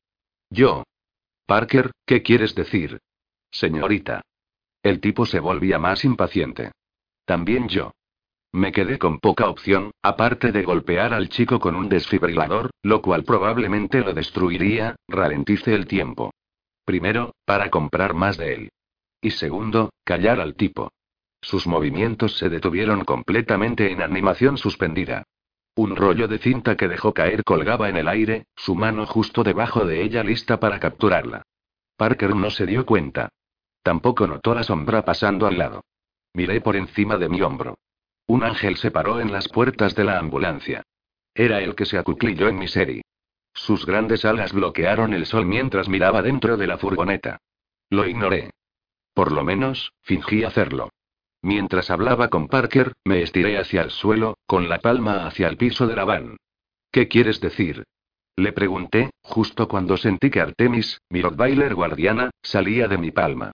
Yo. 0.51 0.85
Parker, 1.47 1.93
¿qué 2.05 2.23
quieres 2.23 2.57
decir? 2.57 2.99
Señorita. 3.53 4.23
El 4.83 5.01
tipo 5.01 5.27
se 5.27 5.39
volvía 5.39 5.79
más 5.79 6.05
impaciente. 6.05 6.73
También 7.25 7.69
yo. 7.69 7.93
Me 8.53 8.73
quedé 8.73 8.99
con 8.99 9.21
poca 9.21 9.49
opción, 9.49 9.93
aparte 10.03 10.51
de 10.51 10.65
golpear 10.65 11.15
al 11.15 11.29
chico 11.29 11.61
con 11.61 11.77
un 11.77 11.89
desfibrilador, 11.89 12.71
lo 12.83 13.01
cual 13.01 13.23
probablemente 13.23 14.01
lo 14.01 14.13
destruiría, 14.13 14.97
ralentice 15.07 15.73
el 15.73 15.87
tiempo. 15.87 16.33
Primero, 16.85 17.35
para 17.45 17.71
comprar 17.71 18.15
más 18.15 18.39
de 18.39 18.55
él. 18.55 18.69
Y 19.21 19.31
segundo, 19.31 19.91
callar 20.05 20.41
al 20.41 20.57
tipo. 20.57 20.91
Sus 21.41 21.69
movimientos 21.69 22.39
se 22.39 22.49
detuvieron 22.49 23.05
completamente 23.05 23.93
en 23.93 24.03
animación 24.03 24.59
suspendida. 24.59 25.23
Un 25.77 25.95
rollo 25.95 26.27
de 26.27 26.39
cinta 26.39 26.75
que 26.75 26.89
dejó 26.89 27.13
caer 27.13 27.45
colgaba 27.45 27.91
en 27.91 27.99
el 27.99 28.09
aire, 28.09 28.47
su 28.57 28.75
mano 28.75 29.05
justo 29.05 29.45
debajo 29.45 29.85
de 29.85 30.03
ella 30.03 30.25
lista 30.25 30.59
para 30.59 30.81
capturarla. 30.81 31.43
Parker 31.99 32.35
no 32.35 32.49
se 32.49 32.65
dio 32.65 32.87
cuenta. 32.87 33.29
Tampoco 33.83 34.27
notó 34.27 34.55
la 34.55 34.63
sombra 34.63 35.05
pasando 35.05 35.47
al 35.47 35.59
lado. 35.59 35.85
Miré 36.33 36.63
por 36.63 36.77
encima 36.77 37.19
de 37.19 37.29
mi 37.29 37.43
hombro. 37.43 37.77
Un 38.27 38.43
ángel 38.43 38.79
se 38.79 38.91
paró 38.91 39.21
en 39.21 39.31
las 39.31 39.49
puertas 39.49 39.95
de 39.95 40.05
la 40.05 40.19
ambulancia. 40.19 40.83
Era 41.35 41.61
el 41.61 41.75
que 41.75 41.85
se 41.85 41.99
acuclilló 41.99 42.49
en 42.49 42.59
mi 42.59 42.69
serie. 42.69 43.03
Sus 43.53 43.85
grandes 43.85 44.25
alas 44.25 44.55
bloquearon 44.55 45.13
el 45.13 45.27
sol 45.27 45.45
mientras 45.45 45.91
miraba 45.91 46.23
dentro 46.23 46.57
de 46.57 46.67
la 46.67 46.79
furgoneta. 46.79 47.37
Lo 47.91 48.07
ignoré. 48.07 48.51
Por 49.13 49.31
lo 49.31 49.45
menos, 49.45 49.93
fingí 50.01 50.43
hacerlo. 50.43 50.89
Mientras 51.47 51.93
hablaba 51.93 52.27
con 52.27 52.49
Parker, 52.49 52.95
me 53.05 53.23
estiré 53.23 53.57
hacia 53.57 53.83
el 53.83 53.93
suelo, 53.93 54.37
con 54.47 54.69
la 54.69 54.81
palma 54.81 55.29
hacia 55.29 55.47
el 55.47 55.57
piso 55.57 55.87
de 55.87 55.95
la 55.95 56.05
van. 56.05 56.39
¿Qué 56.91 57.07
quieres 57.07 57.41
decir? 57.41 57.85
Le 58.35 58.51
pregunté, 58.51 59.11
justo 59.23 59.69
cuando 59.69 59.97
sentí 59.97 60.29
que 60.29 60.41
Artemis, 60.41 61.01
mi 61.09 61.23
Rottweiler 61.23 61.77
guardiana, 61.77 62.31
salía 62.43 62.89
de 62.89 62.99
mi 62.99 63.13
palma. 63.13 63.53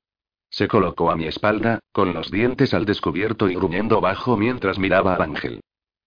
Se 0.49 0.68
colocó 0.68 1.11
a 1.11 1.16
mi 1.16 1.26
espalda, 1.26 1.80
con 1.92 2.14
los 2.14 2.30
dientes 2.30 2.72
al 2.72 2.87
descubierto 2.87 3.50
y 3.50 3.56
gruñendo 3.56 4.00
bajo 4.00 4.38
mientras 4.38 4.78
miraba 4.78 5.16
al 5.16 5.20
ángel. 5.20 5.61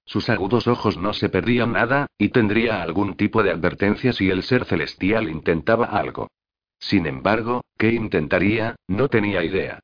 Sus 0.06 0.28
agudos 0.32 0.66
ojos 0.66 0.98
no 0.98 1.14
se 1.14 1.30
perdían 1.30 1.74
nada, 1.74 2.08
y 2.18 2.30
tendría 2.30 2.82
algún 2.82 3.16
tipo 3.16 3.44
de 3.44 3.52
advertencia 3.52 4.12
si 4.12 4.32
el 4.32 4.42
ser 4.42 4.66
celestial 4.66 5.30
intentaba 5.30 5.86
algo. 5.86 6.32
Sin 6.80 7.06
embargo, 7.06 7.62
¿qué 7.78 7.90
intentaría? 7.94 8.76
No 8.88 9.08
tenía 9.08 9.44
idea. 9.44 9.82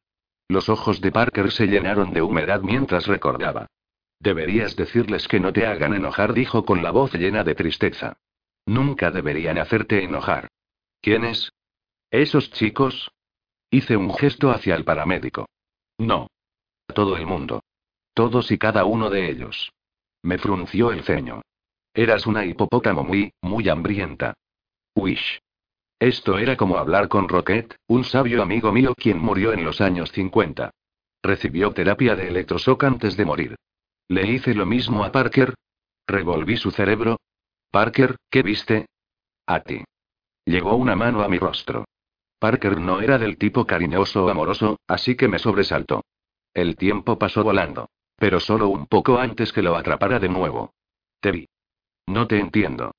Los 0.52 0.68
ojos 0.68 1.00
de 1.00 1.14
Parker 1.14 1.50
se 1.50 1.66
llenaron 1.66 2.12
de 2.12 2.22
humedad 2.22 2.60
mientras 2.60 3.08
recordaba. 3.08 3.68
Deberías 4.20 4.76
decirles 4.76 5.30
que 5.30 5.40
no 5.40 5.54
te 5.54 5.66
hagan 5.66 5.94
enojar, 5.94 6.34
dijo 6.34 6.66
con 6.66 6.84
la 6.84 6.92
voz 6.92 7.14
llena 7.14 7.46
de 7.46 7.56
tristeza. 7.56 8.18
Nunca 8.66 9.12
deberían 9.12 9.58
hacerte 9.58 10.04
enojar. 10.04 10.50
¿Quiénes? 11.00 11.54
¿Esos 12.10 12.52
chicos? 12.52 13.12
Hice 13.70 13.96
un 13.96 14.14
gesto 14.14 14.52
hacia 14.52 14.76
el 14.76 14.84
paramédico. 14.84 15.48
No. 15.98 16.28
Todo 16.86 17.16
el 17.16 17.26
mundo. 17.26 17.64
Todos 18.14 18.52
y 18.52 18.58
cada 18.58 18.84
uno 18.84 19.10
de 19.10 19.30
ellos. 19.30 19.72
Me 20.22 20.38
frunció 20.38 20.92
el 20.92 21.04
ceño. 21.04 21.44
Eras 21.94 22.28
una 22.28 22.44
hipopótamo 22.44 23.06
muy, 23.06 23.32
muy 23.42 23.70
hambrienta. 23.70 24.34
Wish. 24.96 25.40
Esto 26.02 26.40
era 26.40 26.58
como 26.58 26.78
hablar 26.78 27.10
con 27.10 27.30
Rocket, 27.30 27.76
un 27.86 28.04
sabio 28.04 28.42
amigo 28.42 28.72
mío 28.72 28.96
quien 28.96 29.20
murió 29.20 29.54
en 29.54 29.64
los 29.64 29.82
años 29.82 30.12
50. 30.12 30.72
Recibió 31.22 31.74
terapia 31.74 32.16
de 32.16 32.28
electroshock 32.28 32.84
antes 32.86 33.16
de 33.16 33.24
morir. 33.24 33.56
Le 34.08 34.26
hice 34.26 34.56
lo 34.56 34.66
mismo 34.66 35.04
a 35.04 35.12
Parker, 35.12 35.54
Revolví 36.08 36.58
su 36.58 36.72
cerebro. 36.72 37.20
Parker, 37.70 38.18
¿qué 38.32 38.42
viste? 38.42 38.88
A 39.46 39.60
ti. 39.60 39.84
Llegó 40.44 40.76
una 40.76 40.96
mano 40.96 41.22
a 41.22 41.30
mi 41.30 41.38
rostro. 41.38 41.86
Parker 42.40 42.80
no 42.80 43.00
era 43.02 43.20
del 43.20 43.38
tipo 43.38 43.68
cariñoso 43.68 44.26
o 44.26 44.30
amoroso, 44.30 44.80
así 44.88 45.16
que 45.16 45.28
me 45.28 45.38
sobresaltó. 45.38 46.04
El 46.52 46.78
tiempo 46.78 47.20
pasó 47.20 47.44
volando. 47.44 47.90
Pero 48.16 48.40
solo 48.40 48.70
un 48.70 48.88
poco 48.88 49.20
antes 49.20 49.54
que 49.54 49.62
lo 49.62 49.76
atrapara 49.76 50.18
de 50.20 50.30
nuevo. 50.30 50.74
Te 51.20 51.32
vi. 51.32 51.48
No 52.08 52.26
te 52.26 52.40
entiendo. 52.40 52.92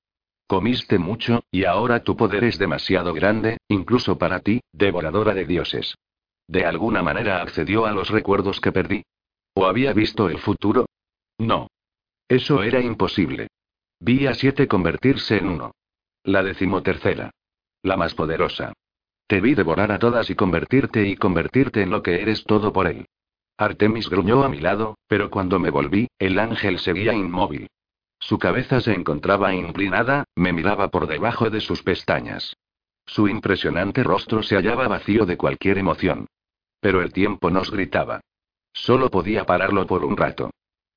Comiste 0.47 0.99
mucho, 0.99 1.43
y 1.51 1.63
ahora 1.65 2.03
tu 2.03 2.15
poder 2.15 2.43
es 2.43 2.57
demasiado 2.57 3.13
grande, 3.13 3.57
incluso 3.67 4.17
para 4.17 4.39
ti, 4.41 4.61
devoradora 4.71 5.33
de 5.33 5.45
dioses. 5.45 5.95
De 6.47 6.65
alguna 6.65 7.01
manera 7.01 7.41
accedió 7.41 7.85
a 7.85 7.91
los 7.91 8.09
recuerdos 8.09 8.59
que 8.59 8.71
perdí. 8.71 9.03
¿O 9.53 9.65
había 9.65 9.93
visto 9.93 10.29
el 10.29 10.39
futuro? 10.39 10.85
No. 11.37 11.67
Eso 12.27 12.63
era 12.63 12.81
imposible. 12.81 13.47
Vi 13.99 14.27
a 14.27 14.33
siete 14.33 14.67
convertirse 14.67 15.37
en 15.37 15.47
uno. 15.47 15.71
La 16.23 16.43
decimotercera. 16.43 17.31
La 17.81 17.97
más 17.97 18.13
poderosa. 18.13 18.73
Te 19.27 19.41
vi 19.41 19.55
devorar 19.55 19.91
a 19.91 19.99
todas 19.99 20.29
y 20.29 20.35
convertirte 20.35 21.07
y 21.07 21.15
convertirte 21.15 21.81
en 21.81 21.89
lo 21.89 22.03
que 22.03 22.21
eres 22.21 22.43
todo 22.43 22.73
por 22.73 22.87
él. 22.87 23.05
Artemis 23.57 24.09
gruñó 24.09 24.43
a 24.43 24.49
mi 24.49 24.59
lado, 24.59 24.97
pero 25.07 25.29
cuando 25.29 25.59
me 25.59 25.69
volví, 25.69 26.07
el 26.19 26.39
ángel 26.39 26.79
seguía 26.79 27.13
inmóvil. 27.13 27.69
Su 28.23 28.39
cabeza 28.39 28.79
se 28.79 28.93
encontraba 28.93 29.53
inclinada, 29.53 30.23
me 30.33 30.53
miraba 30.53 30.87
por 30.87 31.07
debajo 31.07 31.49
de 31.49 31.59
sus 31.59 31.83
pestañas. 31.83 32.55
Su 33.05 33.27
impresionante 33.27 34.01
rostro 34.01 34.43
se 34.43 34.55
hallaba 34.55 34.87
vacío 34.87 35.25
de 35.25 35.35
cualquier 35.35 35.77
emoción. 35.77 36.27
Pero 36.79 37.01
el 37.01 37.11
tiempo 37.11 37.49
nos 37.49 37.69
gritaba. 37.69 38.21
Solo 38.71 39.11
podía 39.11 39.45
pararlo 39.45 39.85
por 39.87 40.05
un 40.05 40.15
rato. 40.15 40.51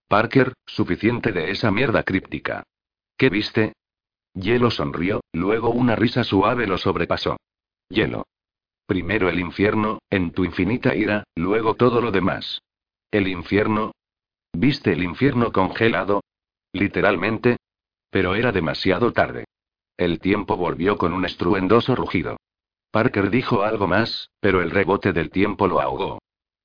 Parker, 0.07 0.53
suficiente 0.67 1.33
de 1.33 1.51
esa 1.51 1.73
mierda 1.73 2.05
críptica. 2.05 2.63
¿Qué 3.17 3.29
viste? 3.29 3.73
Hielo 4.35 4.71
sonrió, 4.71 5.21
luego 5.33 5.71
una 5.71 5.97
risa 5.97 6.23
suave 6.23 6.69
lo 6.69 6.79
sobrepasó. 6.79 7.39
Hielo. 7.89 8.29
Primero 8.87 9.29
el 9.29 9.41
infierno, 9.41 9.99
en 10.11 10.31
tu 10.31 10.45
infinita 10.45 10.95
ira, 10.95 11.25
luego 11.35 11.75
todo 11.75 12.01
lo 12.01 12.13
demás. 12.13 12.63
¿El 13.11 13.27
infierno? 13.27 13.91
¿Viste 14.53 14.93
el 14.93 15.03
infierno 15.03 15.51
congelado? 15.51 16.21
Literalmente. 16.79 17.57
Pero 18.11 18.35
era 18.35 18.53
demasiado 18.53 19.13
tarde. 19.13 19.45
El 19.97 20.21
tiempo 20.21 20.57
volvió 20.57 20.97
con 20.97 21.13
un 21.13 21.25
estruendoso 21.25 21.95
rugido. 21.95 22.37
Parker 22.91 23.31
dijo 23.31 23.63
algo 23.63 23.87
más, 23.87 24.31
pero 24.41 24.63
el 24.63 24.71
rebote 24.71 25.13
del 25.13 25.31
tiempo 25.31 25.67
lo 25.67 25.81
ahogó. 25.81 26.19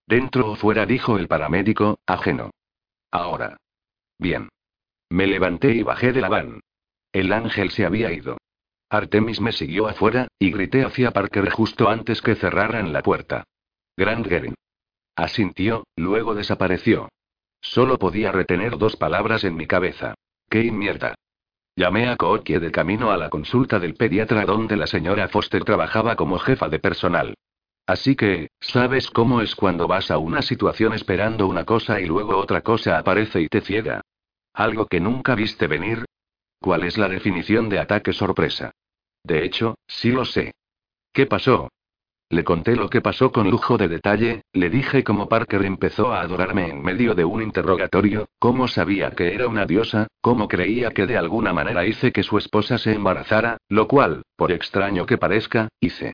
Dentro 0.05 0.51
o 0.51 0.55
fuera, 0.55 0.85
dijo 0.85 1.17
el 1.17 1.27
paramédico, 1.27 1.99
ajeno. 2.05 2.51
Ahora. 3.11 3.57
Bien. 4.19 4.49
Me 5.09 5.27
levanté 5.27 5.71
y 5.71 5.83
bajé 5.83 6.11
de 6.13 6.21
la 6.21 6.29
van. 6.29 6.59
El 7.11 7.33
ángel 7.33 7.71
se 7.71 7.85
había 7.85 8.11
ido. 8.11 8.37
Artemis 8.89 9.39
me 9.39 9.53
siguió 9.53 9.87
afuera, 9.87 10.27
y 10.37 10.51
grité 10.51 10.83
hacia 10.83 11.11
Parker 11.11 11.49
justo 11.49 11.89
antes 11.89 12.21
que 12.21 12.35
cerraran 12.35 12.91
la 12.91 13.01
puerta. 13.01 13.45
Grand 13.97 14.27
Gering. 14.27 14.55
Asintió, 15.15 15.85
luego 15.95 16.35
desapareció. 16.35 17.09
Solo 17.61 17.97
podía 17.97 18.31
retener 18.31 18.77
dos 18.77 18.95
palabras 18.95 19.43
en 19.43 19.55
mi 19.55 19.67
cabeza. 19.67 20.15
¡Qué 20.49 20.71
mierda! 20.71 21.15
Llamé 21.75 22.09
a 22.09 22.17
Kookie 22.17 22.59
de 22.59 22.71
camino 22.71 23.11
a 23.11 23.17
la 23.17 23.29
consulta 23.29 23.79
del 23.79 23.93
pediatra 23.93 24.45
donde 24.45 24.75
la 24.75 24.87
señora 24.87 25.29
Foster 25.29 25.63
trabajaba 25.63 26.15
como 26.15 26.37
jefa 26.37 26.67
de 26.67 26.79
personal. 26.79 27.35
Así 27.87 28.15
que, 28.15 28.49
¿sabes 28.59 29.09
cómo 29.09 29.41
es 29.41 29.55
cuando 29.55 29.87
vas 29.87 30.11
a 30.11 30.17
una 30.17 30.41
situación 30.41 30.93
esperando 30.93 31.47
una 31.47 31.63
cosa 31.65 31.99
y 31.99 32.05
luego 32.05 32.37
otra 32.37 32.61
cosa 32.61 32.97
aparece 32.97 33.41
y 33.41 33.47
te 33.47 33.61
ciega? 33.61 34.01
¿Algo 34.53 34.85
que 34.85 34.99
nunca 34.99 35.35
viste 35.35 35.67
venir? 35.67 36.05
¿Cuál 36.59 36.83
es 36.83 36.97
la 36.97 37.07
definición 37.07 37.69
de 37.69 37.79
ataque 37.79 38.13
sorpresa? 38.13 38.71
De 39.23 39.45
hecho, 39.45 39.75
sí 39.87 40.11
lo 40.11 40.25
sé. 40.25 40.53
¿Qué 41.13 41.25
pasó? 41.25 41.69
Le 42.31 42.45
conté 42.45 42.77
lo 42.77 42.89
que 42.89 43.01
pasó 43.01 43.33
con 43.33 43.51
lujo 43.51 43.77
de 43.77 43.89
detalle, 43.89 44.43
le 44.53 44.69
dije 44.69 45.03
cómo 45.03 45.27
Parker 45.27 45.65
empezó 45.65 46.13
a 46.13 46.21
adorarme 46.21 46.69
en 46.69 46.81
medio 46.81 47.13
de 47.13 47.25
un 47.25 47.41
interrogatorio, 47.41 48.29
cómo 48.39 48.69
sabía 48.69 49.11
que 49.11 49.35
era 49.35 49.49
una 49.49 49.65
diosa, 49.65 50.07
cómo 50.21 50.47
creía 50.47 50.91
que 50.91 51.07
de 51.07 51.17
alguna 51.17 51.51
manera 51.51 51.85
hice 51.85 52.13
que 52.13 52.23
su 52.23 52.37
esposa 52.37 52.77
se 52.77 52.93
embarazara, 52.93 53.57
lo 53.67 53.89
cual, 53.89 54.21
por 54.37 54.53
extraño 54.53 55.05
que 55.05 55.17
parezca, 55.17 55.67
hice. 55.81 56.13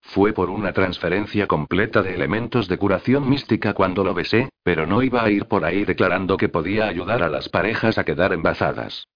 Fue 0.00 0.32
por 0.32 0.48
una 0.48 0.72
transferencia 0.72 1.48
completa 1.48 2.02
de 2.02 2.14
elementos 2.14 2.68
de 2.68 2.78
curación 2.78 3.28
mística 3.28 3.74
cuando 3.74 4.04
lo 4.04 4.14
besé, 4.14 4.50
pero 4.62 4.86
no 4.86 5.02
iba 5.02 5.24
a 5.24 5.30
ir 5.30 5.46
por 5.46 5.64
ahí 5.64 5.84
declarando 5.84 6.36
que 6.36 6.48
podía 6.48 6.86
ayudar 6.86 7.24
a 7.24 7.28
las 7.28 7.48
parejas 7.48 7.98
a 7.98 8.04
quedar 8.04 8.32
embarazadas. 8.32 9.08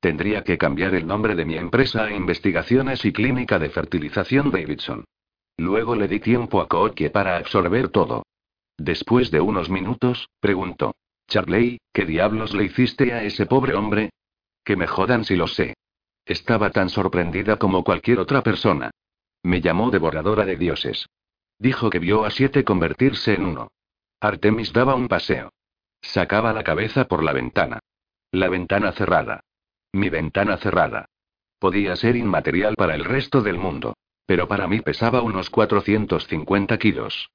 Tendría 0.00 0.44
que 0.44 0.56
cambiar 0.56 0.94
el 0.94 1.06
nombre 1.06 1.34
de 1.34 1.44
mi 1.44 1.58
empresa 1.58 2.04
a 2.04 2.10
Investigaciones 2.10 3.04
y 3.04 3.12
Clínica 3.12 3.58
de 3.58 3.68
Fertilización 3.68 4.50
Davidson. 4.50 5.04
Luego 5.60 5.94
le 5.94 6.08
di 6.08 6.20
tiempo 6.20 6.62
a 6.62 6.68
Kookie 6.68 7.10
para 7.10 7.36
absorber 7.36 7.90
todo. 7.90 8.22
Después 8.78 9.30
de 9.30 9.42
unos 9.42 9.68
minutos, 9.68 10.30
preguntó. 10.40 10.94
Charley, 11.28 11.78
¿qué 11.92 12.06
diablos 12.06 12.54
le 12.54 12.64
hiciste 12.64 13.12
a 13.12 13.22
ese 13.24 13.44
pobre 13.44 13.74
hombre? 13.74 14.08
Que 14.64 14.74
me 14.74 14.86
jodan 14.86 15.22
si 15.26 15.36
lo 15.36 15.46
sé. 15.46 15.74
Estaba 16.24 16.70
tan 16.70 16.88
sorprendida 16.88 17.58
como 17.58 17.84
cualquier 17.84 18.20
otra 18.20 18.42
persona. 18.42 18.90
Me 19.42 19.60
llamó 19.60 19.90
devoradora 19.90 20.46
de 20.46 20.56
dioses. 20.56 21.10
Dijo 21.58 21.90
que 21.90 21.98
vio 21.98 22.24
a 22.24 22.30
siete 22.30 22.64
convertirse 22.64 23.34
en 23.34 23.44
uno. 23.44 23.68
Artemis 24.18 24.72
daba 24.72 24.94
un 24.94 25.08
paseo. 25.08 25.52
Sacaba 26.00 26.54
la 26.54 26.64
cabeza 26.64 27.04
por 27.06 27.22
la 27.22 27.34
ventana. 27.34 27.80
La 28.32 28.48
ventana 28.48 28.92
cerrada. 28.92 29.44
Mi 29.92 30.08
ventana 30.08 30.56
cerrada. 30.56 31.04
Podía 31.58 31.96
ser 31.96 32.16
inmaterial 32.16 32.76
para 32.76 32.94
el 32.94 33.04
resto 33.04 33.42
del 33.42 33.58
mundo. 33.58 33.92
Pero 34.26 34.48
para 34.48 34.68
mí 34.68 34.80
pesaba 34.80 35.22
unos 35.22 35.50
450 35.50 36.78
kilos. 36.78 37.30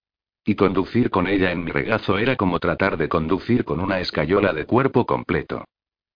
Y 0.45 0.55
conducir 0.55 1.09
con 1.09 1.27
ella 1.27 1.51
en 1.51 1.63
mi 1.63 1.71
regazo 1.71 2.17
era 2.17 2.35
como 2.35 2.59
tratar 2.59 2.97
de 2.97 3.09
conducir 3.09 3.65
con 3.65 3.79
una 3.79 3.99
escayola 3.99 4.53
de 4.53 4.65
cuerpo 4.65 5.05
completo. 5.05 5.65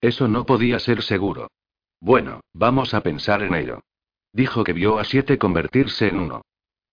Eso 0.01 0.27
no 0.27 0.45
podía 0.45 0.79
ser 0.79 1.01
seguro. 1.01 1.49
Bueno, 1.99 2.41
vamos 2.53 2.93
a 2.93 3.01
pensar 3.01 3.41
en 3.41 3.55
ello. 3.55 3.81
Dijo 4.31 4.63
que 4.63 4.73
vio 4.73 4.99
a 4.99 5.03
siete 5.03 5.37
convertirse 5.37 6.07
en 6.07 6.19
uno. 6.19 6.43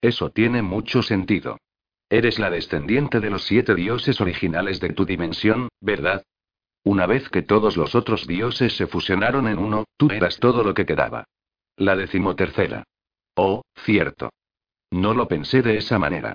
Eso 0.00 0.30
tiene 0.30 0.62
mucho 0.62 1.02
sentido. 1.02 1.58
Eres 2.08 2.38
la 2.38 2.50
descendiente 2.50 3.20
de 3.20 3.30
los 3.30 3.44
siete 3.44 3.74
dioses 3.74 4.20
originales 4.20 4.80
de 4.80 4.92
tu 4.92 5.04
dimensión, 5.04 5.68
¿verdad? 5.80 6.22
Una 6.84 7.06
vez 7.06 7.28
que 7.28 7.42
todos 7.42 7.76
los 7.76 7.94
otros 7.94 8.26
dioses 8.26 8.76
se 8.76 8.86
fusionaron 8.86 9.48
en 9.48 9.58
uno, 9.58 9.84
tú 9.96 10.08
eras 10.10 10.38
todo 10.38 10.62
lo 10.62 10.72
que 10.72 10.86
quedaba. 10.86 11.24
La 11.76 11.96
decimotercera. 11.96 12.84
Oh, 13.36 13.62
cierto. 13.84 14.30
No 14.90 15.14
lo 15.14 15.28
pensé 15.28 15.62
de 15.62 15.76
esa 15.76 15.98
manera. 15.98 16.34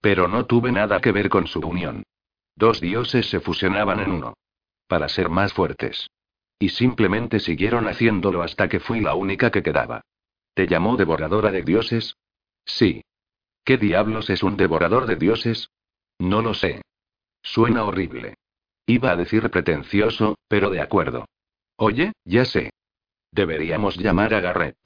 Pero 0.00 0.28
no 0.28 0.46
tuve 0.46 0.72
nada 0.72 1.00
que 1.00 1.12
ver 1.12 1.28
con 1.28 1.46
su 1.46 1.60
unión. 1.60 2.04
Dos 2.56 2.80
dioses 2.80 3.28
se 3.28 3.40
fusionaban 3.40 4.00
en 4.00 4.10
uno. 4.10 4.34
Para 4.86 5.08
ser 5.08 5.28
más 5.28 5.52
fuertes. 5.52 6.08
Y 6.58 6.70
simplemente 6.70 7.38
siguieron 7.38 7.86
haciéndolo 7.86 8.42
hasta 8.42 8.68
que 8.68 8.80
fui 8.80 9.00
la 9.00 9.14
única 9.14 9.50
que 9.50 9.62
quedaba. 9.62 10.00
¿Te 10.54 10.66
llamó 10.66 10.96
devoradora 10.96 11.52
de 11.52 11.62
dioses? 11.62 12.16
Sí. 12.64 13.02
¿Qué 13.64 13.76
diablos 13.76 14.30
es 14.30 14.42
un 14.42 14.56
devorador 14.56 15.06
de 15.06 15.16
dioses? 15.16 15.70
No 16.18 16.42
lo 16.42 16.54
sé. 16.54 16.82
Suena 17.42 17.84
horrible. 17.84 18.34
Iba 18.86 19.10
a 19.10 19.16
decir 19.16 19.50
pretencioso, 19.50 20.36
pero 20.48 20.70
de 20.70 20.80
acuerdo. 20.80 21.26
Oye, 21.76 22.12
ya 22.24 22.44
sé. 22.44 22.70
Deberíamos 23.30 23.98
llamar 23.98 24.32
a 24.34 24.40
Garrett. 24.40 24.78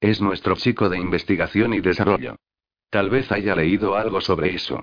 Es 0.00 0.20
nuestro 0.20 0.54
chico 0.56 0.88
de 0.88 0.98
investigación 0.98 1.74
y 1.74 1.80
desarrollo. 1.80 2.36
Tal 2.90 3.10
vez 3.10 3.30
haya 3.32 3.54
leído 3.54 3.96
algo 3.96 4.20
sobre 4.20 4.54
eso. 4.54 4.82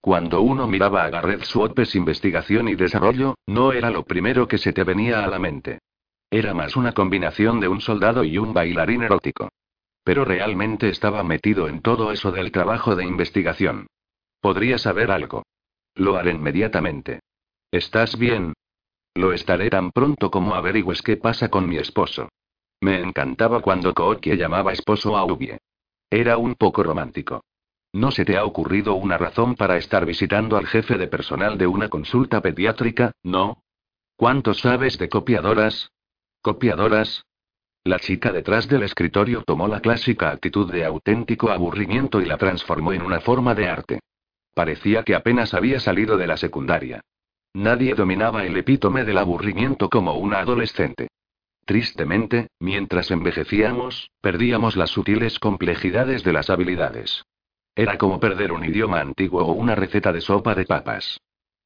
Cuando 0.00 0.40
uno 0.40 0.66
miraba 0.66 1.04
a 1.04 1.10
Garrett 1.10 1.42
Swapes 1.42 1.94
Investigación 1.94 2.68
y 2.68 2.74
Desarrollo, 2.74 3.34
no 3.46 3.72
era 3.72 3.90
lo 3.90 4.04
primero 4.04 4.48
que 4.48 4.56
se 4.56 4.72
te 4.72 4.82
venía 4.82 5.24
a 5.24 5.28
la 5.28 5.38
mente. 5.38 5.80
Era 6.30 6.54
más 6.54 6.76
una 6.76 6.92
combinación 6.92 7.60
de 7.60 7.68
un 7.68 7.80
soldado 7.80 8.24
y 8.24 8.38
un 8.38 8.54
bailarín 8.54 9.02
erótico. 9.02 9.50
Pero 10.02 10.24
realmente 10.24 10.88
estaba 10.88 11.22
metido 11.22 11.68
en 11.68 11.82
todo 11.82 12.12
eso 12.12 12.32
del 12.32 12.50
trabajo 12.50 12.96
de 12.96 13.04
investigación. 13.04 13.88
Podría 14.40 14.78
saber 14.78 15.10
algo. 15.10 15.42
Lo 15.94 16.16
haré 16.16 16.30
inmediatamente. 16.30 17.20
¿Estás 17.70 18.18
bien? 18.18 18.54
Lo 19.14 19.32
estaré 19.34 19.68
tan 19.68 19.90
pronto 19.90 20.30
como 20.30 20.54
averigües 20.54 21.02
qué 21.02 21.18
pasa 21.18 21.50
con 21.50 21.68
mi 21.68 21.76
esposo. 21.76 22.28
Me 22.80 22.98
encantaba 23.00 23.60
cuando 23.60 23.92
Kookie 23.92 24.36
llamaba 24.36 24.72
esposo 24.72 25.16
a 25.16 25.24
Ubie. 25.24 25.58
Era 26.08 26.38
un 26.38 26.54
poco 26.54 26.82
romántico. 26.82 27.44
¿No 27.92 28.10
se 28.10 28.24
te 28.24 28.36
ha 28.36 28.44
ocurrido 28.44 28.94
una 28.94 29.18
razón 29.18 29.54
para 29.54 29.76
estar 29.76 30.06
visitando 30.06 30.56
al 30.56 30.66
jefe 30.66 30.96
de 30.96 31.08
personal 31.08 31.58
de 31.58 31.66
una 31.66 31.88
consulta 31.88 32.40
pediátrica, 32.40 33.12
no? 33.22 33.64
¿Cuánto 34.16 34.54
sabes 34.54 34.98
de 34.98 35.08
copiadoras? 35.08 35.90
¿Copiadoras? 36.40 37.24
La 37.84 37.98
chica 37.98 38.32
detrás 38.32 38.68
del 38.68 38.82
escritorio 38.82 39.42
tomó 39.42 39.66
la 39.66 39.80
clásica 39.80 40.30
actitud 40.30 40.70
de 40.70 40.84
auténtico 40.84 41.50
aburrimiento 41.50 42.20
y 42.20 42.26
la 42.26 42.36
transformó 42.36 42.92
en 42.92 43.02
una 43.02 43.20
forma 43.20 43.54
de 43.54 43.68
arte. 43.68 44.00
Parecía 44.54 45.02
que 45.02 45.14
apenas 45.14 45.54
había 45.54 45.80
salido 45.80 46.16
de 46.16 46.26
la 46.26 46.36
secundaria. 46.36 47.02
Nadie 47.54 47.94
dominaba 47.94 48.44
el 48.44 48.56
epítome 48.56 49.04
del 49.04 49.18
aburrimiento 49.18 49.88
como 49.88 50.14
una 50.14 50.40
adolescente. 50.40 51.08
Tristemente, 51.70 52.48
mientras 52.58 53.12
envejecíamos, 53.12 54.10
perdíamos 54.20 54.74
las 54.74 54.90
sutiles 54.90 55.38
complejidades 55.38 56.24
de 56.24 56.32
las 56.32 56.50
habilidades. 56.50 57.22
Era 57.76 57.96
como 57.96 58.18
perder 58.18 58.50
un 58.50 58.64
idioma 58.64 59.00
antiguo 59.00 59.44
o 59.44 59.52
una 59.52 59.76
receta 59.76 60.12
de 60.12 60.20
sopa 60.20 60.56
de 60.56 60.64
papas. 60.64 61.20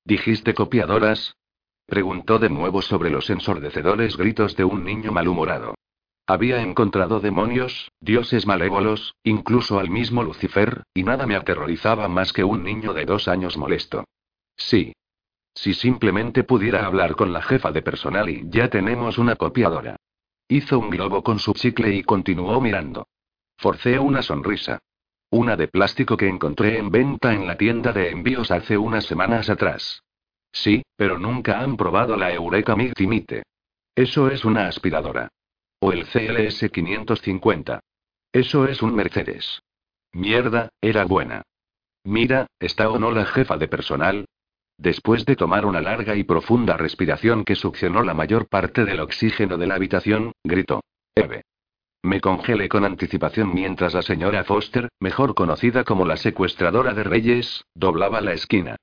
¿Dijiste 0.05 0.53
copiadoras? 0.53 1.39
Preguntó 1.87 2.39
de 2.39 2.51
nuevo 2.51 2.83
sobre 2.83 3.09
los 3.09 3.31
ensordecedores 3.31 4.19
gritos 4.19 4.57
de 4.57 4.65
un 4.65 4.85
niño 4.85 5.11
malhumorado. 5.11 5.75
Había 6.27 6.61
encontrado 6.61 7.21
demonios, 7.21 7.91
dioses 7.99 8.47
malévolos, 8.47 9.15
incluso 9.23 9.79
al 9.79 9.89
mismo 9.89 10.23
Lucifer, 10.23 10.83
y 10.93 11.05
nada 11.05 11.27
me 11.27 11.35
aterrorizaba 11.35 12.09
más 12.09 12.35
que 12.35 12.45
un 12.45 12.63
niño 12.63 12.93
de 12.93 13.07
dos 13.07 13.27
años 13.27 13.57
molesto. 13.57 14.05
Sí. 14.55 14.93
Si 15.55 15.73
simplemente 15.73 16.43
pudiera 16.43 16.85
hablar 16.85 17.15
con 17.15 17.33
la 17.33 17.41
jefa 17.41 17.71
de 17.71 17.83
personal 17.83 18.29
y 18.29 18.45
ya 18.49 18.69
tenemos 18.69 19.19
una 19.19 19.37
copiadora. 19.37 19.97
Hizo 20.49 20.79
un 20.79 20.91
globo 20.91 21.23
con 21.23 21.39
su 21.39 21.53
chicle 21.55 21.95
y 21.95 22.03
continuó 22.03 22.61
mirando. 22.61 23.07
Forcé 23.57 23.99
una 23.99 24.23
sonrisa. 24.23 24.81
Una 25.31 25.57
de 25.57 25.69
plástico 25.69 26.17
que 26.17 26.29
encontré 26.29 26.79
en 26.79 26.91
venta 26.91 27.33
en 27.33 27.47
la 27.47 27.57
tienda 27.57 27.93
de 27.93 28.11
envíos 28.11 28.51
hace 28.51 28.77
unas 28.77 29.05
semanas 29.05 29.49
atrás. 29.49 30.03
Sí, 30.53 30.83
pero 30.97 31.19
nunca 31.19 31.61
han 31.61 31.77
probado 31.77 32.17
la 32.17 32.33
Eureka 32.33 32.77
Migtimite. 32.77 33.43
Eso 33.95 34.29
es 34.29 34.45
una 34.45 34.69
aspiradora. 34.69 35.29
O 35.81 35.93
el 35.93 36.07
CLS 36.07 36.71
550. 36.71 37.81
Eso 38.33 38.67
es 38.67 38.83
un 38.83 38.95
Mercedes. 38.95 39.63
Mierda, 40.13 40.69
era 40.81 41.05
buena. 41.05 41.43
Mira, 42.05 42.47
¿está 42.59 42.89
o 42.91 42.99
no 42.99 43.11
la 43.11 43.25
jefa 43.27 43.57
de 43.57 43.69
personal? 43.69 44.27
Después 44.79 45.25
de 45.25 45.37
tomar 45.37 45.67
una 45.67 45.81
larga 45.81 46.17
y 46.17 46.25
profunda 46.25 46.77
respiración 46.77 47.45
que 47.45 47.55
succionó 47.55 48.03
la 48.03 48.15
mayor 48.15 48.49
parte 48.49 48.85
del 48.85 49.01
oxígeno 49.01 49.57
de 49.57 49.67
la 49.67 49.77
habitación, 49.77 50.33
gritó. 50.43 50.83
Eve. 51.15 51.43
Me 52.03 52.21
congelé 52.21 52.69
con 52.69 52.85
anticipación 52.85 53.55
mientras 53.55 53.95
la 53.95 54.03
señora 54.03 54.45
Foster, 54.45 54.89
mejor 55.01 55.35
conocida 55.35 55.85
como 55.85 56.05
la 56.05 56.17
secuestradora 56.17 56.93
de 56.93 57.05
Reyes, 57.05 57.65
doblaba 57.75 58.21
la 58.21 58.35
esquina. 58.35 58.77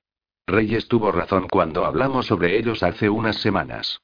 Reyes 0.46 0.88
tuvo 0.88 1.12
razón 1.12 1.46
cuando 1.48 1.84
hablamos 1.84 2.26
sobre 2.26 2.58
ellos 2.58 2.82
hace 2.82 3.08
unas 3.08 3.36
semanas. 3.36 4.00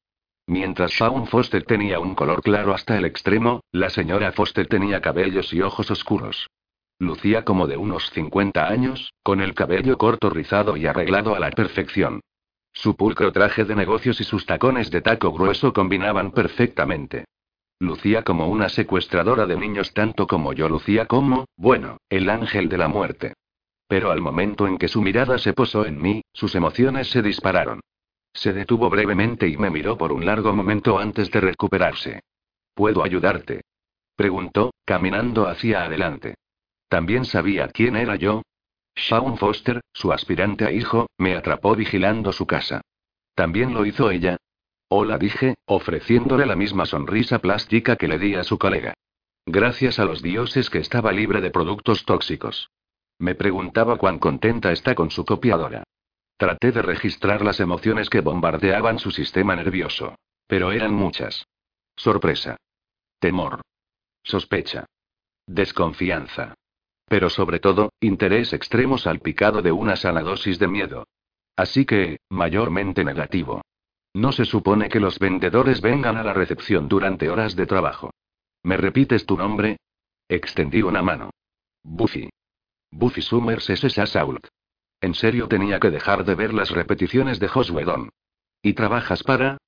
Mientras 0.46 0.92
Shaun 0.92 1.26
Foster 1.26 1.64
tenía 1.64 1.98
un 1.98 2.14
color 2.14 2.42
claro 2.42 2.72
hasta 2.72 2.96
el 2.96 3.04
extremo, 3.06 3.60
la 3.72 3.90
señora 3.90 4.30
Foster 4.32 4.68
tenía 4.68 5.00
cabellos 5.00 5.52
y 5.52 5.62
ojos 5.62 5.90
oscuros. 5.90 6.48
Lucía 7.00 7.44
como 7.44 7.68
de 7.68 7.76
unos 7.76 8.10
50 8.10 8.68
años, 8.68 9.12
con 9.22 9.40
el 9.40 9.54
cabello 9.54 9.96
corto 9.98 10.30
rizado 10.30 10.76
y 10.76 10.86
arreglado 10.86 11.36
a 11.36 11.38
la 11.38 11.50
perfección. 11.50 12.20
Su 12.72 12.96
pulcro 12.96 13.32
traje 13.32 13.64
de 13.64 13.76
negocios 13.76 14.20
y 14.20 14.24
sus 14.24 14.46
tacones 14.46 14.90
de 14.90 15.00
taco 15.00 15.32
grueso 15.32 15.72
combinaban 15.72 16.32
perfectamente. 16.32 17.24
Lucía 17.80 18.24
como 18.24 18.48
una 18.48 18.68
secuestradora 18.68 19.46
de 19.46 19.56
niños 19.56 19.94
tanto 19.94 20.26
como 20.26 20.52
yo 20.52 20.68
lucía 20.68 21.06
como, 21.06 21.44
bueno, 21.56 21.98
el 22.08 22.28
ángel 22.28 22.68
de 22.68 22.78
la 22.78 22.88
muerte. 22.88 23.34
Pero 23.86 24.10
al 24.10 24.20
momento 24.20 24.66
en 24.66 24.76
que 24.76 24.88
su 24.88 25.00
mirada 25.00 25.38
se 25.38 25.52
posó 25.52 25.86
en 25.86 26.02
mí, 26.02 26.22
sus 26.32 26.56
emociones 26.56 27.08
se 27.10 27.22
dispararon. 27.22 27.80
Se 28.32 28.52
detuvo 28.52 28.90
brevemente 28.90 29.48
y 29.48 29.56
me 29.56 29.70
miró 29.70 29.96
por 29.96 30.12
un 30.12 30.26
largo 30.26 30.52
momento 30.52 30.98
antes 30.98 31.30
de 31.30 31.40
recuperarse. 31.40 32.20
¿Puedo 32.74 33.04
ayudarte? 33.04 33.62
preguntó, 34.16 34.72
caminando 34.84 35.46
hacia 35.46 35.84
adelante. 35.84 36.34
También 36.88 37.24
sabía 37.24 37.68
quién 37.68 37.96
era 37.96 38.16
yo. 38.16 38.42
Shaun 38.94 39.38
Foster, 39.38 39.80
su 39.92 40.12
aspirante 40.12 40.64
a 40.64 40.72
hijo, 40.72 41.08
me 41.18 41.36
atrapó 41.36 41.76
vigilando 41.76 42.32
su 42.32 42.46
casa. 42.46 42.80
También 43.34 43.74
lo 43.74 43.86
hizo 43.86 44.10
ella. 44.10 44.36
Hola 44.88 45.18
dije, 45.18 45.54
ofreciéndole 45.66 46.46
la 46.46 46.56
misma 46.56 46.86
sonrisa 46.86 47.38
plástica 47.38 47.96
que 47.96 48.08
le 48.08 48.18
di 48.18 48.34
a 48.34 48.42
su 48.42 48.58
colega. 48.58 48.94
Gracias 49.46 49.98
a 49.98 50.04
los 50.04 50.22
dioses 50.22 50.70
que 50.70 50.78
estaba 50.78 51.12
libre 51.12 51.40
de 51.40 51.50
productos 51.50 52.04
tóxicos. 52.04 52.70
Me 53.18 53.34
preguntaba 53.34 53.96
cuán 53.96 54.18
contenta 54.18 54.72
está 54.72 54.94
con 54.94 55.10
su 55.10 55.24
copiadora. 55.24 55.84
Traté 56.36 56.72
de 56.72 56.82
registrar 56.82 57.42
las 57.42 57.60
emociones 57.60 58.08
que 58.08 58.20
bombardeaban 58.20 58.98
su 58.98 59.10
sistema 59.10 59.56
nervioso. 59.56 60.14
Pero 60.46 60.72
eran 60.72 60.94
muchas. 60.94 61.46
Sorpresa. 61.96 62.56
Temor. 63.18 63.60
Sospecha. 64.22 64.86
Desconfianza. 65.46 66.54
Pero 67.08 67.30
sobre 67.30 67.58
todo, 67.58 67.92
interés 68.00 68.52
extremo 68.52 68.98
salpicado 68.98 69.62
de 69.62 69.72
una 69.72 69.96
sana 69.96 70.22
dosis 70.22 70.58
de 70.58 70.68
miedo. 70.68 71.06
Así 71.56 71.84
que, 71.84 72.18
mayormente 72.28 73.04
negativo. 73.04 73.62
No 74.14 74.32
se 74.32 74.44
supone 74.44 74.88
que 74.88 75.00
los 75.00 75.18
vendedores 75.18 75.80
vengan 75.80 76.16
a 76.16 76.22
la 76.22 76.32
recepción 76.32 76.88
durante 76.88 77.30
horas 77.30 77.56
de 77.56 77.66
trabajo. 77.66 78.10
¿Me 78.62 78.76
repites 78.76 79.26
tu 79.26 79.36
nombre? 79.36 79.78
Extendí 80.28 80.82
una 80.82 81.02
mano. 81.02 81.30
Buffy. 81.82 82.28
Buffy 82.90 83.22
Summers 83.22 83.70
es 83.70 83.84
esa 83.84 84.06
Sault. 84.06 84.46
En 85.00 85.14
serio 85.14 85.48
tenía 85.48 85.78
que 85.78 85.90
dejar 85.90 86.24
de 86.24 86.34
ver 86.34 86.52
las 86.52 86.70
repeticiones 86.70 87.38
de 87.38 87.48
Josué 87.48 87.84
Don. 87.84 88.10
¿Y 88.62 88.72
trabajas 88.74 89.22
para? 89.22 89.58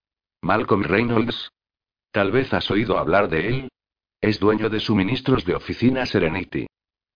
Malcolm 0.42 0.82
Reynolds. 0.82 1.50
Tal 2.10 2.32
vez 2.32 2.52
has 2.52 2.70
oído 2.70 2.98
hablar 2.98 3.28
de 3.28 3.48
él. 3.48 3.68
Es 4.20 4.40
dueño 4.40 4.68
de 4.68 4.80
suministros 4.80 5.44
de 5.44 5.54
oficina 5.54 6.04
Serenity. 6.06 6.66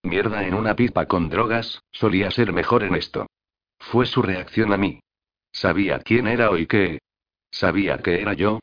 Mierda 0.05 0.47
en 0.47 0.53
una 0.53 0.77
pipa 0.77 1.07
con 1.07 1.31
drogas, 1.31 1.83
solía 1.91 2.31
ser 2.31 2.53
mejor 2.53 2.83
en 2.83 2.95
esto. 2.95 3.27
Fue 3.79 4.05
su 4.05 4.21
reacción 4.21 4.73
a 4.75 4.77
mí. 4.77 5.01
Sabía 5.51 5.99
quién 6.01 6.27
era 6.27 6.51
hoy 6.51 6.67
qué. 6.67 6.99
Sabía 7.51 7.97
que 7.99 8.21
era 8.21 8.35
yo. 8.35 8.61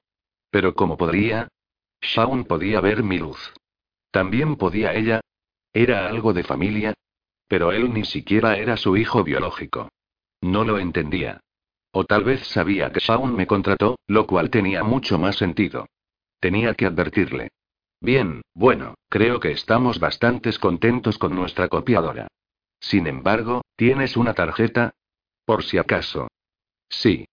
Pero 0.52 0.76
¿cómo 0.76 0.98
podría? 0.98 1.48
Shaun 2.00 2.44
podía 2.46 2.80
ver 2.80 3.02
mi 3.02 3.18
luz. 3.18 3.54
También 4.12 4.56
podía 4.56 4.94
ella. 4.94 5.22
¿Era 5.74 6.08
algo 6.08 6.32
de 6.34 6.44
familia? 6.44 6.94
Pero 7.48 7.72
él 7.72 7.92
ni 7.92 8.06
siquiera 8.06 8.58
era 8.58 8.78
su 8.78 8.96
hijo 8.96 9.24
biológico. 9.24 9.90
No 10.42 10.64
lo 10.64 10.78
entendía. 10.78 11.42
O 11.92 12.06
tal 12.06 12.24
vez 12.24 12.46
sabía 12.48 12.92
que 12.92 13.00
Shaun 13.00 13.36
me 13.36 13.48
contrató, 13.48 13.98
lo 14.06 14.28
cual 14.28 14.52
tenía 14.52 14.84
mucho 14.84 15.18
más 15.18 15.38
sentido. 15.38 15.88
Tenía 16.40 16.76
que 16.76 16.86
advertirle. 16.86 17.50
Bien, 18.02 18.42
bueno, 18.56 18.96
creo 19.10 19.40
que 19.40 19.52
estamos 19.52 20.00
bastante 20.00 20.52
contentos 20.60 21.20
con 21.20 21.36
nuestra 21.36 21.68
copiadora. 21.68 22.28
Sin 22.80 23.06
embargo, 23.06 23.62
¿tienes 23.76 24.18
una 24.18 24.34
tarjeta? 24.34 24.96
Por 25.46 25.64
si 25.64 25.78
acaso. 25.78 26.28
Sí. 26.90 27.28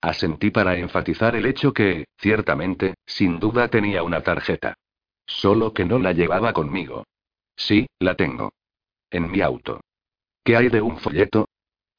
Asentí 0.00 0.50
para 0.50 0.78
enfatizar 0.78 1.36
el 1.36 1.44
hecho 1.44 1.74
que, 1.74 2.06
ciertamente, 2.16 2.94
sin 3.04 3.38
duda 3.38 3.68
tenía 3.68 4.02
una 4.02 4.22
tarjeta. 4.22 4.74
Solo 5.26 5.74
que 5.74 5.84
no 5.84 5.98
la 5.98 6.12
llevaba 6.12 6.54
conmigo. 6.54 7.04
Sí, 7.54 7.86
la 7.98 8.14
tengo. 8.14 8.52
En 9.10 9.30
mi 9.30 9.42
auto. 9.42 9.82
¿Qué 10.42 10.56
hay 10.56 10.68
de 10.70 10.80
un 10.80 10.96
folleto? 10.98 11.46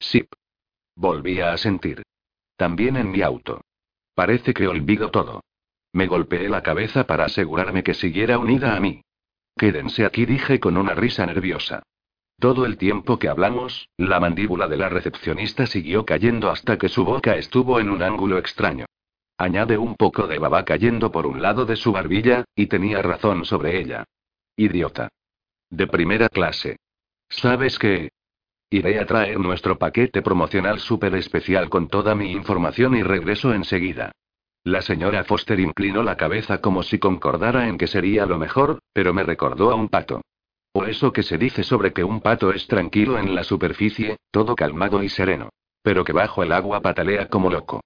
Sí. 0.00 0.26
Volvía 0.96 1.52
a 1.52 1.58
sentir. 1.58 2.02
También 2.56 2.96
en 2.96 3.12
mi 3.12 3.22
auto. 3.22 3.60
Parece 4.14 4.52
que 4.54 4.66
olvido 4.66 5.12
todo. 5.12 5.42
Me 5.92 6.06
golpeé 6.06 6.48
la 6.48 6.62
cabeza 6.62 7.04
para 7.04 7.24
asegurarme 7.24 7.82
que 7.82 7.94
siguiera 7.94 8.38
unida 8.38 8.76
a 8.76 8.80
mí. 8.80 9.02
Quédense 9.56 10.04
aquí, 10.04 10.26
dije 10.26 10.60
con 10.60 10.76
una 10.76 10.94
risa 10.94 11.26
nerviosa. 11.26 11.82
Todo 12.38 12.66
el 12.66 12.76
tiempo 12.76 13.18
que 13.18 13.28
hablamos, 13.28 13.88
la 13.96 14.20
mandíbula 14.20 14.68
de 14.68 14.76
la 14.76 14.88
recepcionista 14.88 15.66
siguió 15.66 16.06
cayendo 16.06 16.50
hasta 16.50 16.78
que 16.78 16.88
su 16.88 17.04
boca 17.04 17.36
estuvo 17.36 17.80
en 17.80 17.90
un 17.90 18.02
ángulo 18.02 18.38
extraño. 18.38 18.86
Añade 19.36 19.76
un 19.76 19.96
poco 19.96 20.28
de 20.28 20.38
baba 20.38 20.64
cayendo 20.64 21.10
por 21.10 21.26
un 21.26 21.42
lado 21.42 21.64
de 21.64 21.76
su 21.76 21.90
barbilla, 21.92 22.44
y 22.54 22.66
tenía 22.66 23.02
razón 23.02 23.44
sobre 23.44 23.80
ella. 23.80 24.04
Idiota. 24.56 25.08
De 25.70 25.86
primera 25.86 26.28
clase. 26.28 26.76
¿Sabes 27.28 27.78
qué? 27.78 28.10
Iré 28.70 29.00
a 29.00 29.06
traer 29.06 29.40
nuestro 29.40 29.78
paquete 29.78 30.22
promocional 30.22 30.78
súper 30.78 31.14
especial 31.14 31.68
con 31.68 31.88
toda 31.88 32.14
mi 32.14 32.30
información 32.32 32.96
y 32.96 33.02
regreso 33.02 33.52
enseguida. 33.52 34.12
La 34.64 34.82
señora 34.82 35.24
Foster 35.24 35.60
inclinó 35.60 36.02
la 36.02 36.16
cabeza 36.16 36.60
como 36.60 36.82
si 36.82 36.98
concordara 36.98 37.68
en 37.68 37.78
que 37.78 37.86
sería 37.86 38.26
lo 38.26 38.38
mejor, 38.38 38.80
pero 38.92 39.14
me 39.14 39.22
recordó 39.22 39.70
a 39.70 39.74
un 39.74 39.88
pato. 39.88 40.20
O 40.72 40.84
eso 40.84 41.12
que 41.12 41.22
se 41.22 41.38
dice 41.38 41.64
sobre 41.64 41.92
que 41.92 42.04
un 42.04 42.20
pato 42.20 42.52
es 42.52 42.66
tranquilo 42.66 43.18
en 43.18 43.34
la 43.34 43.44
superficie, 43.44 44.18
todo 44.30 44.54
calmado 44.54 45.02
y 45.02 45.08
sereno. 45.08 45.48
Pero 45.82 46.04
que 46.04 46.12
bajo 46.12 46.42
el 46.42 46.52
agua 46.52 46.80
patalea 46.80 47.28
como 47.28 47.50
loco. 47.50 47.80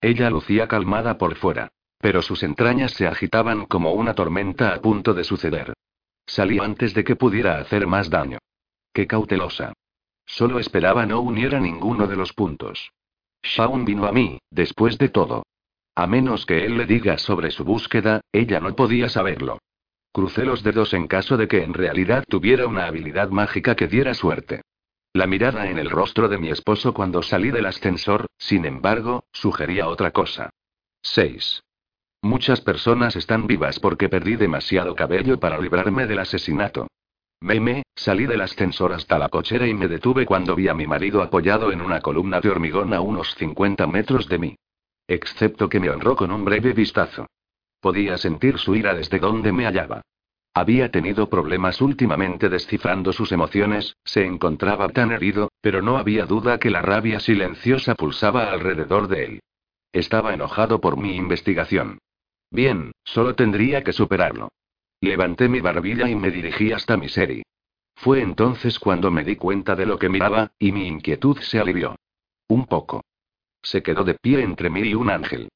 Ella 0.00 0.30
lucía 0.30 0.68
calmada 0.68 1.16
por 1.16 1.36
fuera. 1.36 1.68
Pero 1.98 2.20
sus 2.20 2.42
entrañas 2.42 2.92
se 2.92 3.06
agitaban 3.06 3.64
como 3.64 3.92
una 3.92 4.14
tormenta 4.14 4.74
a 4.74 4.80
punto 4.80 5.14
de 5.14 5.24
suceder. 5.24 5.72
Salió 6.26 6.62
antes 6.62 6.92
de 6.92 7.04
que 7.04 7.16
pudiera 7.16 7.58
hacer 7.58 7.86
más 7.86 8.10
daño. 8.10 8.38
Qué 8.92 9.06
cautelosa. 9.06 9.72
Solo 10.26 10.58
esperaba 10.58 11.06
no 11.06 11.20
uniera 11.20 11.60
ninguno 11.60 12.06
de 12.06 12.16
los 12.16 12.32
puntos. 12.32 12.90
Shaun 13.42 13.84
vino 13.84 14.06
a 14.06 14.12
mí, 14.12 14.38
después 14.50 14.98
de 14.98 15.08
todo. 15.08 15.44
A 15.96 16.06
menos 16.06 16.44
que 16.44 16.66
él 16.66 16.76
le 16.76 16.84
diga 16.84 17.16
sobre 17.16 17.50
su 17.50 17.64
búsqueda, 17.64 18.20
ella 18.30 18.60
no 18.60 18.76
podía 18.76 19.08
saberlo. 19.08 19.58
Crucé 20.12 20.44
los 20.44 20.62
dedos 20.62 20.92
en 20.92 21.08
caso 21.08 21.38
de 21.38 21.48
que 21.48 21.64
en 21.64 21.72
realidad 21.72 22.22
tuviera 22.28 22.66
una 22.66 22.86
habilidad 22.86 23.30
mágica 23.30 23.74
que 23.74 23.88
diera 23.88 24.12
suerte. 24.12 24.60
La 25.14 25.26
mirada 25.26 25.70
en 25.70 25.78
el 25.78 25.88
rostro 25.88 26.28
de 26.28 26.36
mi 26.36 26.50
esposo 26.50 26.92
cuando 26.92 27.22
salí 27.22 27.50
del 27.50 27.64
ascensor, 27.64 28.26
sin 28.36 28.66
embargo, 28.66 29.24
sugería 29.32 29.88
otra 29.88 30.10
cosa. 30.10 30.50
6. 31.00 31.62
Muchas 32.20 32.60
personas 32.60 33.16
están 33.16 33.46
vivas 33.46 33.80
porque 33.80 34.10
perdí 34.10 34.36
demasiado 34.36 34.94
cabello 34.94 35.40
para 35.40 35.58
librarme 35.58 36.06
del 36.06 36.18
asesinato. 36.18 36.88
Meme, 37.40 37.84
salí 37.94 38.26
del 38.26 38.42
ascensor 38.42 38.92
hasta 38.92 39.18
la 39.18 39.30
cochera 39.30 39.66
y 39.66 39.72
me 39.72 39.88
detuve 39.88 40.26
cuando 40.26 40.54
vi 40.54 40.68
a 40.68 40.74
mi 40.74 40.86
marido 40.86 41.22
apoyado 41.22 41.72
en 41.72 41.80
una 41.80 42.00
columna 42.00 42.42
de 42.42 42.50
hormigón 42.50 42.92
a 42.92 43.00
unos 43.00 43.34
50 43.36 43.86
metros 43.86 44.28
de 44.28 44.38
mí. 44.38 44.56
Excepto 45.08 45.68
que 45.68 45.80
me 45.80 45.90
honró 45.90 46.16
con 46.16 46.30
un 46.30 46.44
breve 46.44 46.72
vistazo. 46.72 47.26
Podía 47.80 48.18
sentir 48.18 48.58
su 48.58 48.74
ira 48.74 48.94
desde 48.94 49.18
donde 49.18 49.52
me 49.52 49.64
hallaba. 49.64 50.02
Había 50.54 50.90
tenido 50.90 51.28
problemas 51.28 51.82
últimamente 51.82 52.48
descifrando 52.48 53.12
sus 53.12 53.30
emociones, 53.30 53.94
se 54.04 54.24
encontraba 54.24 54.88
tan 54.88 55.12
herido, 55.12 55.50
pero 55.60 55.82
no 55.82 55.98
había 55.98 56.24
duda 56.24 56.58
que 56.58 56.70
la 56.70 56.80
rabia 56.80 57.20
silenciosa 57.20 57.94
pulsaba 57.94 58.50
alrededor 58.50 59.06
de 59.06 59.24
él. 59.24 59.40
Estaba 59.92 60.32
enojado 60.32 60.80
por 60.80 60.96
mi 60.96 61.14
investigación. 61.14 61.98
Bien, 62.50 62.92
solo 63.04 63.34
tendría 63.34 63.84
que 63.84 63.92
superarlo. 63.92 64.48
Levanté 65.00 65.48
mi 65.48 65.60
barbilla 65.60 66.08
y 66.08 66.14
me 66.14 66.30
dirigí 66.30 66.72
hasta 66.72 66.96
mi 66.96 67.08
serie. 67.08 67.42
Fue 67.94 68.20
entonces 68.20 68.78
cuando 68.78 69.10
me 69.10 69.24
di 69.24 69.36
cuenta 69.36 69.76
de 69.76 69.86
lo 69.86 69.98
que 69.98 70.08
miraba, 70.08 70.52
y 70.58 70.72
mi 70.72 70.86
inquietud 70.86 71.38
se 71.38 71.58
alivió. 71.58 71.96
Un 72.48 72.66
poco. 72.66 73.02
Se 73.66 73.82
quedó 73.82 74.04
de 74.04 74.14
pie 74.14 74.42
entre 74.42 74.70
mí 74.70 74.82
y 74.82 74.94
un 74.94 75.10
ángel. 75.10 75.48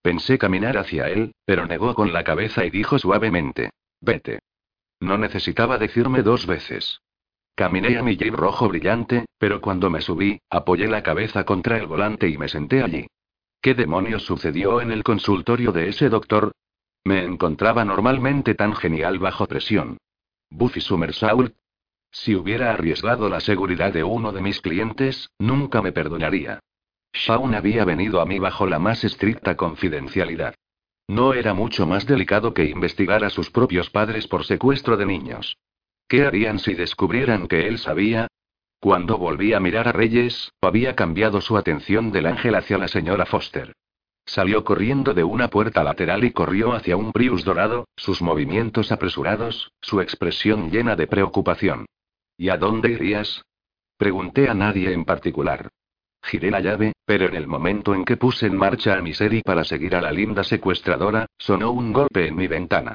Pensé 0.00 0.38
caminar 0.38 0.78
hacia 0.78 1.08
él, 1.08 1.34
pero 1.44 1.66
negó 1.66 1.96
con 1.96 2.12
la 2.12 2.22
cabeza 2.22 2.64
y 2.64 2.70
dijo 2.70 2.96
suavemente. 2.96 3.70
Vete. 4.00 4.38
No 5.00 5.18
necesitaba 5.18 5.76
decirme 5.76 6.22
dos 6.22 6.46
veces. 6.46 7.00
Caminé 7.56 7.98
a 7.98 8.04
mi 8.04 8.16
jeep 8.16 8.34
rojo 8.34 8.68
brillante, 8.68 9.26
pero 9.36 9.60
cuando 9.60 9.90
me 9.90 10.00
subí, 10.00 10.38
apoyé 10.48 10.86
la 10.86 11.02
cabeza 11.02 11.42
contra 11.42 11.76
el 11.76 11.88
volante 11.88 12.28
y 12.28 12.38
me 12.38 12.46
senté 12.46 12.84
allí. 12.84 13.08
¿Qué 13.60 13.74
demonios 13.74 14.22
sucedió 14.22 14.80
en 14.80 14.92
el 14.92 15.02
consultorio 15.02 15.72
de 15.72 15.88
ese 15.88 16.08
doctor? 16.08 16.52
Me 17.02 17.24
encontraba 17.24 17.84
normalmente 17.84 18.54
tan 18.54 18.76
genial 18.76 19.18
bajo 19.18 19.48
presión. 19.48 19.98
Buffy 20.50 20.80
Summersault. 20.80 21.52
Si 22.12 22.36
hubiera 22.36 22.70
arriesgado 22.70 23.28
la 23.28 23.40
seguridad 23.40 23.92
de 23.92 24.04
uno 24.04 24.30
de 24.30 24.40
mis 24.40 24.60
clientes, 24.60 25.30
nunca 25.40 25.82
me 25.82 25.90
perdonaría. 25.90 26.60
Shaun 27.16 27.54
había 27.54 27.84
venido 27.84 28.20
a 28.20 28.26
mí 28.26 28.38
bajo 28.38 28.66
la 28.66 28.78
más 28.78 29.02
estricta 29.02 29.56
confidencialidad. 29.56 30.54
No 31.08 31.34
era 31.34 31.54
mucho 31.54 31.86
más 31.86 32.06
delicado 32.06 32.52
que 32.52 32.64
investigar 32.64 33.24
a 33.24 33.30
sus 33.30 33.50
propios 33.50 33.90
padres 33.90 34.26
por 34.26 34.44
secuestro 34.44 34.96
de 34.96 35.06
niños. 35.06 35.56
¿Qué 36.08 36.24
harían 36.24 36.58
si 36.58 36.74
descubrieran 36.74 37.48
que 37.48 37.68
él 37.68 37.78
sabía? 37.78 38.28
Cuando 38.80 39.16
volví 39.16 39.52
a 39.54 39.60
mirar 39.60 39.88
a 39.88 39.92
Reyes, 39.92 40.52
había 40.60 40.94
cambiado 40.94 41.40
su 41.40 41.56
atención 41.56 42.12
del 42.12 42.26
ángel 42.26 42.54
hacia 42.54 42.78
la 42.78 42.88
señora 42.88 43.24
Foster. 43.24 43.72
Salió 44.26 44.64
corriendo 44.64 45.14
de 45.14 45.24
una 45.24 45.48
puerta 45.48 45.82
lateral 45.84 46.24
y 46.24 46.32
corrió 46.32 46.74
hacia 46.74 46.96
un 46.96 47.12
Prius 47.12 47.44
dorado, 47.44 47.86
sus 47.96 48.20
movimientos 48.20 48.92
apresurados, 48.92 49.70
su 49.80 50.00
expresión 50.00 50.70
llena 50.70 50.96
de 50.96 51.06
preocupación. 51.06 51.86
¿Y 52.36 52.50
a 52.50 52.56
dónde 52.56 52.90
irías? 52.90 53.42
Pregunté 53.96 54.48
a 54.48 54.54
nadie 54.54 54.92
en 54.92 55.04
particular. 55.04 55.68
Giré 56.26 56.50
la 56.50 56.58
llave, 56.58 56.92
pero 57.04 57.26
en 57.26 57.36
el 57.36 57.46
momento 57.46 57.94
en 57.94 58.04
que 58.04 58.16
puse 58.16 58.46
en 58.46 58.56
marcha 58.56 58.94
a 58.94 59.00
mi 59.00 59.14
serie 59.14 59.42
para 59.44 59.62
seguir 59.62 59.94
a 59.94 60.00
la 60.00 60.10
linda 60.10 60.42
secuestradora, 60.42 61.26
sonó 61.38 61.70
un 61.70 61.92
golpe 61.92 62.26
en 62.26 62.34
mi 62.34 62.48
ventana. 62.48 62.94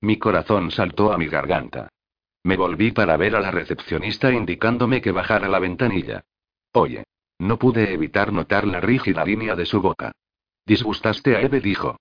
Mi 0.00 0.18
corazón 0.18 0.70
saltó 0.70 1.12
a 1.12 1.18
mi 1.18 1.26
garganta. 1.26 1.90
Me 2.42 2.56
volví 2.56 2.90
para 2.92 3.18
ver 3.18 3.36
a 3.36 3.40
la 3.40 3.50
recepcionista 3.50 4.32
indicándome 4.32 5.02
que 5.02 5.12
bajara 5.12 5.46
la 5.46 5.58
ventanilla. 5.58 6.22
Oye. 6.72 7.04
No 7.38 7.58
pude 7.58 7.92
evitar 7.92 8.32
notar 8.32 8.66
la 8.66 8.80
rígida 8.80 9.24
línea 9.26 9.56
de 9.56 9.66
su 9.66 9.82
boca. 9.82 10.12
¿Disgustaste 10.64 11.36
a 11.36 11.40
Eve? 11.42 11.60
dijo. 11.60 11.98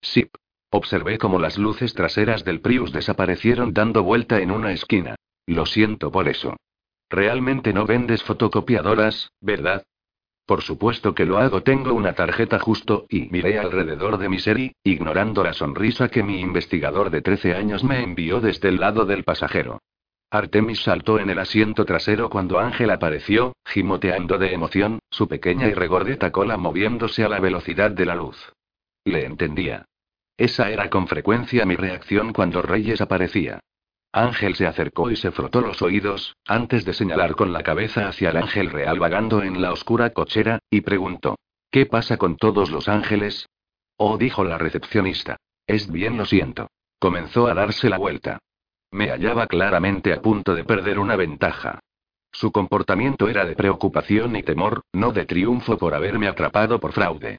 Sí. 0.00 0.30
Observé 0.70 1.18
cómo 1.18 1.38
las 1.38 1.58
luces 1.58 1.92
traseras 1.92 2.44
del 2.44 2.60
Prius 2.60 2.92
desaparecieron 2.92 3.74
dando 3.74 4.02
vuelta 4.02 4.40
en 4.40 4.50
una 4.50 4.72
esquina. 4.72 5.16
Lo 5.46 5.66
siento 5.66 6.10
por 6.10 6.28
eso. 6.28 6.56
Realmente 7.10 7.74
no 7.74 7.84
vendes 7.84 8.22
fotocopiadoras, 8.22 9.30
¿verdad? 9.40 9.84
Por 10.46 10.62
supuesto 10.62 11.14
que 11.14 11.24
lo 11.24 11.38
hago, 11.38 11.62
tengo 11.62 11.94
una 11.94 12.14
tarjeta 12.14 12.58
justo, 12.58 13.06
y 13.08 13.28
miré 13.30 13.58
alrededor 13.58 14.18
de 14.18 14.28
mi 14.28 14.38
serie, 14.38 14.74
ignorando 14.82 15.44
la 15.44 15.52
sonrisa 15.52 16.08
que 16.08 16.22
mi 16.22 16.40
investigador 16.40 17.10
de 17.10 17.22
13 17.22 17.54
años 17.54 17.84
me 17.84 18.02
envió 18.02 18.40
desde 18.40 18.68
el 18.68 18.80
lado 18.80 19.04
del 19.04 19.24
pasajero. 19.24 19.80
Artemis 20.30 20.82
saltó 20.82 21.18
en 21.18 21.28
el 21.28 21.38
asiento 21.38 21.84
trasero 21.84 22.30
cuando 22.30 22.58
Ángel 22.58 22.90
apareció, 22.90 23.54
gimoteando 23.66 24.38
de 24.38 24.52
emoción, 24.54 24.98
su 25.10 25.28
pequeña 25.28 25.68
y 25.68 25.74
regordeta 25.74 26.32
cola 26.32 26.56
moviéndose 26.56 27.22
a 27.22 27.28
la 27.28 27.38
velocidad 27.38 27.90
de 27.90 28.06
la 28.06 28.14
luz. 28.14 28.52
Le 29.04 29.26
entendía. 29.26 29.84
Esa 30.38 30.70
era 30.70 30.88
con 30.88 31.06
frecuencia 31.06 31.66
mi 31.66 31.76
reacción 31.76 32.32
cuando 32.32 32.62
Reyes 32.62 33.00
aparecía. 33.02 33.60
Ángel 34.12 34.54
se 34.56 34.66
acercó 34.66 35.10
y 35.10 35.16
se 35.16 35.30
frotó 35.30 35.62
los 35.62 35.80
oídos, 35.80 36.36
antes 36.46 36.84
de 36.84 36.92
señalar 36.92 37.34
con 37.34 37.52
la 37.52 37.62
cabeza 37.62 38.08
hacia 38.08 38.28
el 38.30 38.36
ángel 38.36 38.70
real 38.70 38.98
vagando 38.98 39.42
en 39.42 39.62
la 39.62 39.72
oscura 39.72 40.10
cochera, 40.10 40.58
y 40.68 40.82
preguntó. 40.82 41.36
¿Qué 41.70 41.86
pasa 41.86 42.18
con 42.18 42.36
todos 42.36 42.70
los 42.70 42.88
ángeles? 42.88 43.48
Oh, 43.96 44.18
dijo 44.18 44.44
la 44.44 44.58
recepcionista. 44.58 45.38
Es 45.66 45.90
bien, 45.90 46.18
lo 46.18 46.26
siento. 46.26 46.68
Comenzó 46.98 47.46
a 47.46 47.54
darse 47.54 47.88
la 47.88 47.96
vuelta. 47.96 48.38
Me 48.90 49.08
hallaba 49.08 49.46
claramente 49.46 50.12
a 50.12 50.20
punto 50.20 50.54
de 50.54 50.64
perder 50.64 50.98
una 50.98 51.16
ventaja. 51.16 51.80
Su 52.30 52.52
comportamiento 52.52 53.28
era 53.28 53.46
de 53.46 53.56
preocupación 53.56 54.36
y 54.36 54.42
temor, 54.42 54.82
no 54.92 55.12
de 55.12 55.24
triunfo 55.24 55.78
por 55.78 55.94
haberme 55.94 56.28
atrapado 56.28 56.78
por 56.78 56.92
fraude. 56.92 57.38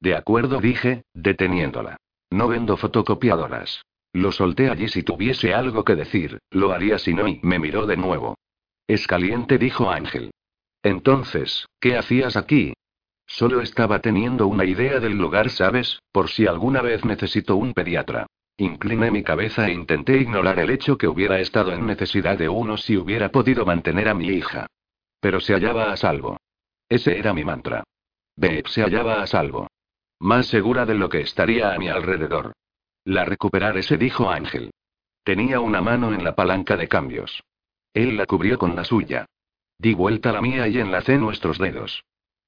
De 0.00 0.14
acuerdo, 0.14 0.60
dije, 0.60 1.02
deteniéndola. 1.14 1.96
No 2.30 2.46
vendo 2.46 2.76
fotocopiadoras. 2.76 3.82
Lo 4.12 4.30
solté 4.30 4.68
allí 4.68 4.88
si 4.88 5.02
tuviese 5.02 5.54
algo 5.54 5.84
que 5.84 5.96
decir, 5.96 6.38
lo 6.50 6.72
haría 6.72 6.98
si 6.98 7.14
no 7.14 7.26
y 7.26 7.40
me 7.42 7.58
miró 7.58 7.86
de 7.86 7.96
nuevo. 7.96 8.36
Es 8.86 9.06
caliente, 9.06 9.58
dijo 9.58 9.90
Ángel. 9.90 10.30
Entonces, 10.82 11.66
¿qué 11.80 11.96
hacías 11.96 12.36
aquí? 12.36 12.74
Solo 13.26 13.62
estaba 13.62 14.00
teniendo 14.00 14.46
una 14.46 14.64
idea 14.64 15.00
del 15.00 15.16
lugar, 15.16 15.48
¿sabes? 15.48 16.00
Por 16.12 16.28
si 16.28 16.46
alguna 16.46 16.82
vez 16.82 17.04
necesito 17.04 17.56
un 17.56 17.72
pediatra. 17.72 18.26
Incliné 18.58 19.10
mi 19.10 19.22
cabeza 19.22 19.68
e 19.68 19.72
intenté 19.72 20.18
ignorar 20.18 20.58
el 20.58 20.70
hecho 20.70 20.98
que 20.98 21.08
hubiera 21.08 21.40
estado 21.40 21.72
en 21.72 21.86
necesidad 21.86 22.36
de 22.36 22.48
uno 22.48 22.76
si 22.76 22.96
hubiera 22.98 23.30
podido 23.30 23.64
mantener 23.64 24.08
a 24.08 24.14
mi 24.14 24.26
hija. 24.26 24.66
Pero 25.20 25.40
se 25.40 25.54
hallaba 25.54 25.90
a 25.90 25.96
salvo. 25.96 26.36
Ese 26.88 27.18
era 27.18 27.32
mi 27.32 27.44
mantra. 27.44 27.84
Babe 28.36 28.64
se 28.66 28.82
hallaba 28.82 29.22
a 29.22 29.26
salvo. 29.26 29.68
Más 30.20 30.46
segura 30.46 30.84
de 30.84 30.94
lo 30.94 31.08
que 31.08 31.20
estaría 31.20 31.72
a 31.72 31.78
mi 31.78 31.88
alrededor. 31.88 32.52
La 33.04 33.24
recuperaré, 33.24 33.82
se 33.82 33.96
dijo 33.96 34.30
Ángel. 34.30 34.70
Tenía 35.24 35.60
una 35.60 35.80
mano 35.80 36.12
en 36.12 36.24
la 36.24 36.34
palanca 36.34 36.76
de 36.76 36.88
cambios. 36.88 37.42
Él 37.94 38.16
la 38.16 38.26
cubrió 38.26 38.58
con 38.58 38.74
la 38.74 38.84
suya. 38.84 39.26
Di 39.78 39.94
vuelta 39.94 40.32
la 40.32 40.40
mía 40.40 40.68
y 40.68 40.78
enlacé 40.78 41.18
nuestros 41.18 41.58
dedos. 41.58 42.04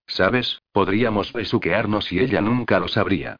¿Sabes? 0.06 0.60
Podríamos 0.72 1.32
besuquearnos 1.32 2.12
y 2.12 2.20
ella 2.20 2.40
nunca 2.40 2.78
lo 2.78 2.88
sabría. 2.88 3.36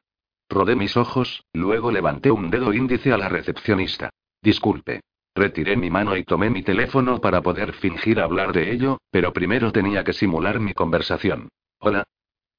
Rodé 0.49 0.77
mis 0.77 0.97
ojos, 0.97 1.45
luego 1.53 1.91
levanté 1.91 2.31
un 2.31 2.51
dedo 2.51 2.73
índice 2.73 3.13
a 3.13 3.19
la 3.19 3.29
recepcionista. 3.29 4.11
Disculpe. 4.43 5.01
Retiré 5.35 5.77
mi 5.77 5.91
mano 5.91 6.17
y 6.17 6.25
tomé 6.25 6.49
mi 6.49 6.63
teléfono 6.63 7.21
para 7.21 7.43
poder 7.43 7.73
fingir 7.73 8.21
hablar 8.21 8.53
de 8.53 8.73
ello, 8.73 8.99
pero 9.11 9.33
primero 9.33 9.73
tenía 9.73 10.05
que 10.05 10.13
simular 10.13 10.61
mi 10.61 10.75
conversación. 10.75 11.49
Hola. 11.79 12.05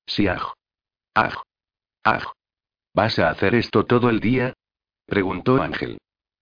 Sí, 0.05 0.27
aj. 0.27 0.53
Aj. 1.13 1.35
Aj. 2.03 2.25
¿Vas 2.95 3.19
a 3.19 3.29
hacer 3.29 3.55
esto 3.55 3.85
todo 3.85 4.09
el 4.09 4.21
día? 4.21 4.53
preguntó 5.05 5.61
Ángel. 5.61 5.97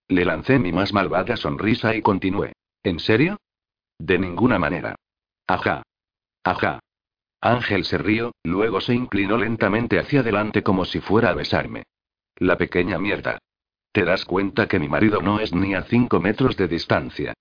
Le 0.08 0.24
lancé 0.24 0.60
mi 0.60 0.72
más 0.72 0.94
malvada 0.94 1.36
sonrisa 1.36 1.96
y 1.96 2.04
continué. 2.04 2.54
¿En 2.84 3.00
serio? 3.00 3.38
De 3.98 4.20
ninguna 4.20 4.60
manera. 4.60 4.96
Ajá. 5.48 5.82
Ajá. 6.44 6.80
Ángel 7.42 7.86
se 7.86 7.98
rió, 7.98 8.34
luego 8.44 8.82
se 8.82 8.94
inclinó 8.94 9.38
lentamente 9.38 9.98
hacia 9.98 10.20
adelante 10.20 10.62
como 10.62 10.86
si 10.86 11.00
fuera 11.00 11.32
a 11.32 11.34
besarme. 11.34 11.86
La 12.36 12.56
pequeña 12.56 13.00
mierda. 13.00 13.40
¿Te 13.92 14.06
das 14.06 14.24
cuenta 14.24 14.68
que 14.68 14.78
mi 14.78 14.88
marido 14.88 15.24
no 15.24 15.40
es 15.40 15.56
ni 15.56 15.74
a 15.74 15.82
cinco 15.84 16.20
metros 16.20 16.56
de 16.56 16.68
distancia? 16.68 17.34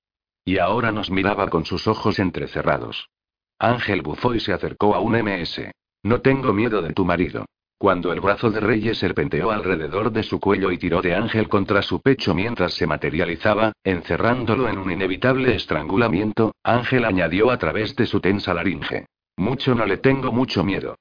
Y 0.42 0.56
ahora 0.56 0.90
nos 0.90 1.10
miraba 1.10 1.48
con 1.50 1.66
sus 1.66 1.86
ojos 1.86 2.18
entrecerrados. 2.18 3.10
Ángel 3.58 4.00
bufó 4.00 4.34
y 4.34 4.40
se 4.40 4.54
acercó 4.54 4.94
a 4.94 5.00
un 5.00 5.12
MS. 5.22 5.70
No 6.02 6.22
tengo 6.22 6.54
miedo 6.54 6.80
de 6.80 6.94
tu 6.94 7.04
marido. 7.04 7.44
Cuando 7.82 8.12
el 8.12 8.20
brazo 8.20 8.48
de 8.52 8.60
Reyes 8.60 8.98
serpenteó 8.98 9.50
alrededor 9.50 10.12
de 10.12 10.22
su 10.22 10.38
cuello 10.38 10.70
y 10.70 10.78
tiró 10.78 11.02
de 11.02 11.16
Ángel 11.16 11.48
contra 11.48 11.82
su 11.82 12.00
pecho 12.00 12.32
mientras 12.32 12.74
se 12.74 12.86
materializaba, 12.86 13.72
encerrándolo 13.82 14.68
en 14.68 14.78
un 14.78 14.92
inevitable 14.92 15.56
estrangulamiento, 15.56 16.54
Ángel 16.62 17.04
añadió 17.04 17.50
a 17.50 17.58
través 17.58 17.96
de 17.96 18.06
su 18.06 18.20
tensa 18.20 18.54
laringe. 18.54 19.06
Mucho 19.36 19.74
no 19.74 19.84
le 19.84 19.96
tengo 19.96 20.30
mucho 20.30 20.62
miedo. 20.62 20.94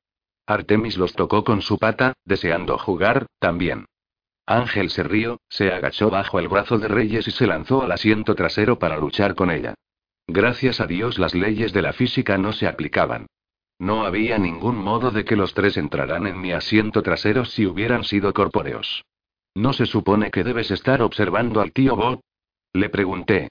Artemis 0.47 0.97
los 0.97 1.13
tocó 1.13 1.43
con 1.43 1.61
su 1.61 1.77
pata, 1.77 2.13
deseando 2.25 2.79
jugar, 2.79 3.27
también. 3.37 3.85
Ángel 4.47 4.89
se 4.89 5.03
rió, 5.03 5.39
se 5.49 5.71
agachó 5.71 6.09
bajo 6.09 6.39
el 6.39 6.47
brazo 6.47 6.79
de 6.79 6.87
Reyes 6.87 7.27
y 7.27 7.31
se 7.31 7.45
lanzó 7.45 7.83
al 7.83 7.91
asiento 7.91 8.33
trasero 8.33 8.79
para 8.79 8.97
luchar 8.97 9.35
con 9.35 9.51
ella. 9.51 9.75
gracias 10.25 10.81
a 10.81 10.87
Dios 10.87 11.19
las 11.19 11.35
leyes 11.35 11.73
de 11.73 11.83
la 11.83 11.93
física 11.93 12.39
no 12.39 12.53
se 12.53 12.65
aplicaban. 12.65 13.27
No 13.81 14.05
había 14.05 14.37
ningún 14.37 14.77
modo 14.77 15.09
de 15.09 15.25
que 15.25 15.35
los 15.35 15.55
tres 15.55 15.75
entraran 15.75 16.27
en 16.27 16.39
mi 16.39 16.51
asiento 16.51 17.01
trasero 17.01 17.45
si 17.45 17.65
hubieran 17.65 18.03
sido 18.03 18.31
corpóreos. 18.31 19.03
¿No 19.55 19.73
se 19.73 19.87
supone 19.87 20.29
que 20.29 20.43
debes 20.43 20.69
estar 20.69 21.01
observando 21.01 21.61
al 21.61 21.71
tío 21.71 21.95
Bob? 21.95 22.19
Le 22.73 22.89
pregunté. 22.89 23.49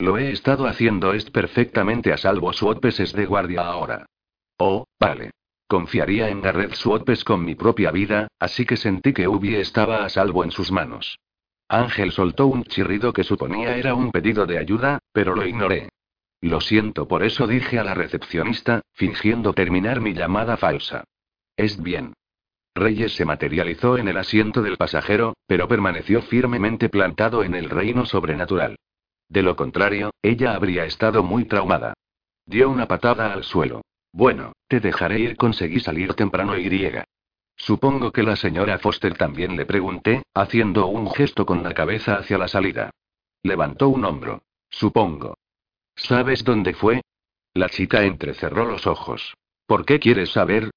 Lo 0.00 0.18
he 0.18 0.32
estado 0.32 0.66
haciendo, 0.66 1.12
es 1.12 1.30
perfectamente 1.30 2.12
a 2.12 2.16
salvo. 2.16 2.52
Swotpes 2.52 2.98
es 2.98 3.12
de 3.12 3.26
guardia 3.26 3.60
ahora. 3.60 4.06
Oh, 4.58 4.88
vale. 4.98 5.30
Confiaría 5.68 6.30
en 6.30 6.42
Garrett 6.42 6.74
Swotpes 6.74 7.22
con 7.22 7.44
mi 7.44 7.54
propia 7.54 7.92
vida, 7.92 8.26
así 8.40 8.66
que 8.66 8.76
sentí 8.76 9.12
que 9.12 9.28
Ubi 9.28 9.54
estaba 9.54 10.04
a 10.04 10.08
salvo 10.08 10.42
en 10.42 10.50
sus 10.50 10.72
manos. 10.72 11.20
Ángel 11.68 12.10
soltó 12.10 12.48
un 12.48 12.64
chirrido 12.64 13.12
que 13.12 13.22
suponía 13.22 13.76
era 13.76 13.94
un 13.94 14.10
pedido 14.10 14.46
de 14.46 14.58
ayuda, 14.58 14.98
pero 15.12 15.36
lo 15.36 15.46
ignoré. 15.46 15.90
Lo 16.40 16.60
siento, 16.60 17.06
por 17.06 17.22
eso 17.22 17.46
dije 17.46 17.78
a 17.78 17.84
la 17.84 17.94
recepcionista, 17.94 18.82
fingiendo 18.92 19.52
terminar 19.52 20.00
mi 20.00 20.14
llamada 20.14 20.56
falsa. 20.56 21.04
Es 21.56 21.82
bien. 21.82 22.14
Reyes 22.74 23.14
se 23.14 23.24
materializó 23.24 23.98
en 23.98 24.08
el 24.08 24.16
asiento 24.16 24.62
del 24.62 24.76
pasajero, 24.76 25.34
pero 25.46 25.68
permaneció 25.68 26.22
firmemente 26.22 26.88
plantado 26.88 27.44
en 27.44 27.54
el 27.54 27.68
reino 27.68 28.06
sobrenatural. 28.06 28.76
De 29.28 29.42
lo 29.42 29.54
contrario, 29.54 30.12
ella 30.22 30.54
habría 30.54 30.84
estado 30.84 31.22
muy 31.22 31.44
traumada. 31.44 31.94
Dio 32.46 32.70
una 32.70 32.86
patada 32.86 33.32
al 33.32 33.44
suelo. 33.44 33.82
Bueno, 34.12 34.52
te 34.66 34.80
dejaré 34.80 35.20
ir, 35.20 35.36
conseguí 35.36 35.78
salir 35.80 36.14
temprano 36.14 36.56
y 36.56 36.64
griega. 36.64 37.04
Supongo 37.56 38.10
que 38.10 38.22
la 38.22 38.36
señora 38.36 38.78
Foster 38.78 39.16
también 39.16 39.56
le 39.56 39.66
pregunté, 39.66 40.22
haciendo 40.34 40.86
un 40.86 41.10
gesto 41.10 41.44
con 41.44 41.62
la 41.62 41.74
cabeza 41.74 42.14
hacia 42.14 42.38
la 42.38 42.48
salida. 42.48 42.90
Levantó 43.42 43.88
un 43.90 44.04
hombro. 44.04 44.42
Supongo. 44.70 45.36
¿Sabes 46.02 46.44
dónde 46.44 46.72
fue? 46.72 47.02
La 47.54 47.68
chica 47.68 48.04
entrecerró 48.04 48.64
los 48.64 48.86
ojos. 48.86 49.34
¿Por 49.66 49.84
qué 49.84 50.00
quieres 50.00 50.30
saber? 50.32 50.70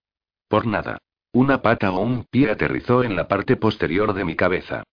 Por 0.50 0.68
nada. 0.68 0.98
Una 1.32 1.62
pata 1.62 1.92
o 1.92 2.02
un 2.02 2.26
pie 2.26 2.52
aterrizó 2.52 3.04
en 3.04 3.16
la 3.16 3.28
parte 3.28 3.56
posterior 3.56 4.14
de 4.14 4.26
mi 4.26 4.36
cabeza. 4.36 4.84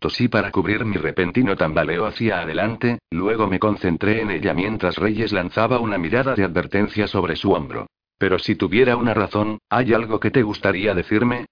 Tosí 0.00 0.28
para 0.28 0.50
cubrir 0.50 0.84
mi 0.84 0.96
repentino 0.96 1.54
tambaleo 1.56 2.06
hacia 2.06 2.40
adelante, 2.40 2.98
luego 3.10 3.46
me 3.46 3.58
concentré 3.58 4.22
en 4.22 4.30
ella 4.30 4.54
mientras 4.54 4.96
Reyes 4.96 5.32
lanzaba 5.32 5.78
una 5.78 5.98
mirada 5.98 6.34
de 6.34 6.44
advertencia 6.44 7.06
sobre 7.06 7.36
su 7.36 7.52
hombro. 7.52 7.86
Pero 8.18 8.38
si 8.38 8.56
tuviera 8.56 8.96
una 8.96 9.12
razón, 9.12 9.58
¿hay 9.68 9.92
algo 9.92 10.18
que 10.18 10.30
te 10.30 10.42
gustaría 10.42 10.94
decirme? 10.94 11.46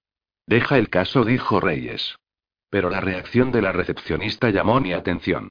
Deja 0.47 0.79
el 0.79 0.89
caso, 0.89 1.25
dijo 1.25 1.61
Reyes. 1.61 2.17
Pero 2.71 2.89
la 2.89 3.01
reacción 3.01 3.53
de 3.53 3.63
la 3.63 3.73
recepcionista 3.73 4.51
llamó 4.51 4.81
mi 4.81 4.93
atención. 4.93 5.51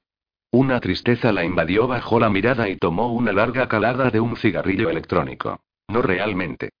Una 0.54 0.80
tristeza 0.80 1.32
la 1.32 1.44
invadió 1.44 1.88
bajo 1.88 2.20
la 2.20 2.28
mirada 2.28 2.68
y 2.68 2.76
tomó 2.76 3.10
una 3.10 3.32
larga 3.32 3.68
calada 3.68 4.10
de 4.10 4.20
un 4.20 4.36
cigarrillo 4.36 4.90
electrónico. 4.90 5.60
No 5.88 6.02
realmente. 6.02 6.72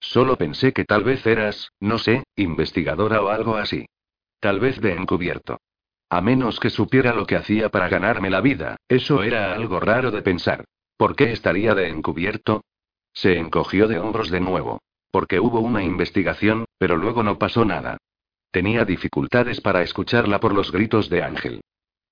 Solo 0.00 0.36
pensé 0.36 0.72
que 0.72 0.84
tal 0.84 1.04
vez 1.04 1.24
eras, 1.24 1.70
no 1.78 1.98
sé, 1.98 2.24
investigadora 2.34 3.22
o 3.22 3.28
algo 3.28 3.54
así. 3.56 3.86
Tal 4.40 4.58
vez 4.58 4.80
de 4.80 4.94
encubierto. 4.94 5.58
A 6.08 6.20
menos 6.20 6.58
que 6.58 6.70
supiera 6.70 7.14
lo 7.14 7.24
que 7.24 7.36
hacía 7.36 7.68
para 7.68 7.88
ganarme 7.88 8.30
la 8.30 8.40
vida, 8.40 8.78
eso 8.88 9.22
era 9.22 9.54
algo 9.54 9.78
raro 9.78 10.10
de 10.10 10.22
pensar. 10.22 10.64
¿Por 10.96 11.14
qué 11.14 11.30
estaría 11.30 11.76
de 11.76 11.88
encubierto? 11.88 12.64
Se 13.12 13.38
encogió 13.38 13.86
de 13.86 14.00
hombros 14.00 14.30
de 14.30 14.40
nuevo. 14.40 14.80
Porque 15.12 15.38
hubo 15.38 15.60
una 15.60 15.84
investigación, 15.84 16.64
pero 16.78 16.96
luego 16.96 17.22
no 17.22 17.38
pasó 17.38 17.64
nada. 17.64 17.98
Tenía 18.50 18.84
dificultades 18.84 19.60
para 19.60 19.82
escucharla 19.82 20.40
por 20.40 20.52
los 20.52 20.72
gritos 20.72 21.08
de 21.08 21.22
Ángel. 21.22 21.60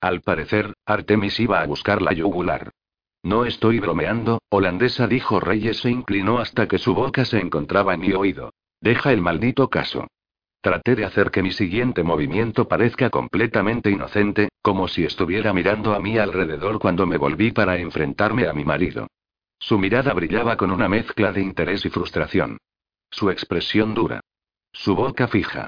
Al 0.00 0.20
parecer, 0.20 0.74
Artemis 0.86 1.40
iba 1.40 1.60
a 1.60 1.66
buscar 1.66 2.02
la 2.02 2.12
yugular. 2.12 2.70
No 3.22 3.44
estoy 3.44 3.80
bromeando, 3.80 4.40
holandesa 4.48 5.08
dijo 5.08 5.40
Reyes 5.40 5.78
se 5.78 5.90
inclinó 5.90 6.38
hasta 6.38 6.68
que 6.68 6.78
su 6.78 6.94
boca 6.94 7.24
se 7.24 7.40
encontraba 7.40 7.94
en 7.94 8.00
mi 8.00 8.12
oído. 8.12 8.52
Deja 8.80 9.12
el 9.12 9.20
maldito 9.20 9.68
caso. 9.68 10.06
Traté 10.60 10.94
de 10.94 11.04
hacer 11.04 11.30
que 11.30 11.42
mi 11.42 11.50
siguiente 11.50 12.02
movimiento 12.02 12.68
parezca 12.68 13.10
completamente 13.10 13.90
inocente, 13.90 14.48
como 14.62 14.86
si 14.86 15.04
estuviera 15.04 15.52
mirando 15.52 15.94
a 15.94 16.00
mi 16.00 16.18
alrededor 16.18 16.78
cuando 16.78 17.06
me 17.06 17.16
volví 17.16 17.50
para 17.52 17.78
enfrentarme 17.78 18.46
a 18.46 18.52
mi 18.52 18.64
marido. 18.64 19.08
Su 19.58 19.78
mirada 19.78 20.12
brillaba 20.14 20.56
con 20.56 20.70
una 20.70 20.88
mezcla 20.88 21.32
de 21.32 21.40
interés 21.40 21.84
y 21.84 21.90
frustración. 21.90 22.58
Su 23.10 23.30
expresión 23.30 23.94
dura. 23.94 24.20
Su 24.72 24.94
boca 24.94 25.26
fija. 25.26 25.66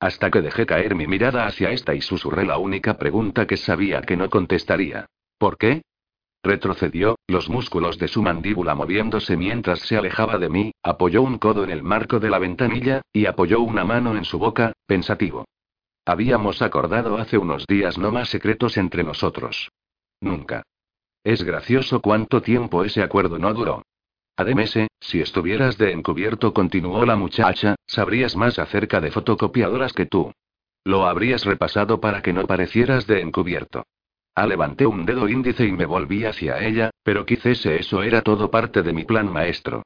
Hasta 0.00 0.30
que 0.30 0.42
dejé 0.42 0.64
caer 0.64 0.94
mi 0.94 1.06
mirada 1.06 1.46
hacia 1.46 1.70
esta 1.70 1.94
y 1.94 2.00
susurré 2.00 2.44
la 2.44 2.58
única 2.58 2.98
pregunta 2.98 3.46
que 3.46 3.56
sabía 3.56 4.02
que 4.02 4.16
no 4.16 4.30
contestaría. 4.30 5.06
¿Por 5.38 5.58
qué? 5.58 5.82
Retrocedió, 6.42 7.16
los 7.26 7.48
músculos 7.48 7.98
de 7.98 8.06
su 8.06 8.22
mandíbula 8.22 8.74
moviéndose 8.76 9.36
mientras 9.36 9.80
se 9.80 9.96
alejaba 9.96 10.38
de 10.38 10.48
mí, 10.48 10.72
apoyó 10.82 11.22
un 11.22 11.38
codo 11.38 11.64
en 11.64 11.70
el 11.70 11.82
marco 11.82 12.20
de 12.20 12.30
la 12.30 12.38
ventanilla, 12.38 13.02
y 13.12 13.26
apoyó 13.26 13.60
una 13.60 13.84
mano 13.84 14.16
en 14.16 14.24
su 14.24 14.38
boca, 14.38 14.72
pensativo. 14.86 15.46
Habíamos 16.04 16.62
acordado 16.62 17.18
hace 17.18 17.36
unos 17.36 17.66
días 17.66 17.98
no 17.98 18.12
más 18.12 18.28
secretos 18.28 18.76
entre 18.76 19.02
nosotros. 19.02 19.70
Nunca. 20.20 20.62
Es 21.24 21.42
gracioso 21.42 22.00
cuánto 22.00 22.40
tiempo 22.40 22.84
ese 22.84 23.02
acuerdo 23.02 23.38
no 23.38 23.52
duró. 23.52 23.82
Además, 24.38 24.72
si 25.00 25.20
estuvieras 25.20 25.78
de 25.78 25.90
encubierto, 25.90 26.54
continuó 26.54 27.04
la 27.04 27.16
muchacha, 27.16 27.74
sabrías 27.88 28.36
más 28.36 28.60
acerca 28.60 29.00
de 29.00 29.10
fotocopiadoras 29.10 29.92
que 29.92 30.06
tú. 30.06 30.32
Lo 30.84 31.06
habrías 31.06 31.44
repasado 31.44 32.00
para 32.00 32.22
que 32.22 32.32
no 32.32 32.46
parecieras 32.46 33.08
de 33.08 33.20
encubierto. 33.20 33.82
Ah, 34.36 34.46
levanté 34.46 34.86
un 34.86 35.04
dedo 35.04 35.28
índice 35.28 35.66
y 35.66 35.72
me 35.72 35.86
volví 35.86 36.24
hacia 36.24 36.64
ella, 36.64 36.90
pero 37.02 37.26
quizás 37.26 37.66
eso 37.66 38.04
era 38.04 38.22
todo 38.22 38.48
parte 38.48 38.84
de 38.84 38.92
mi 38.92 39.04
plan 39.04 39.28
maestro. 39.32 39.82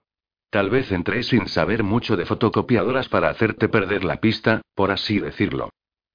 Tal 0.51 0.69
vez 0.69 0.93
entré 0.93 1.23
sin 1.23 1.49
saber 1.49 1.83
mucho 1.83 2.15
de 2.19 2.27
fotocopiadoras 2.27 3.09
para 3.09 3.31
hacerte 3.31 3.71
perder 3.71 4.05
la 4.05 4.21
pista, 4.21 4.61
por 4.75 4.91
así 4.91 5.19
decirlo. 5.19 5.71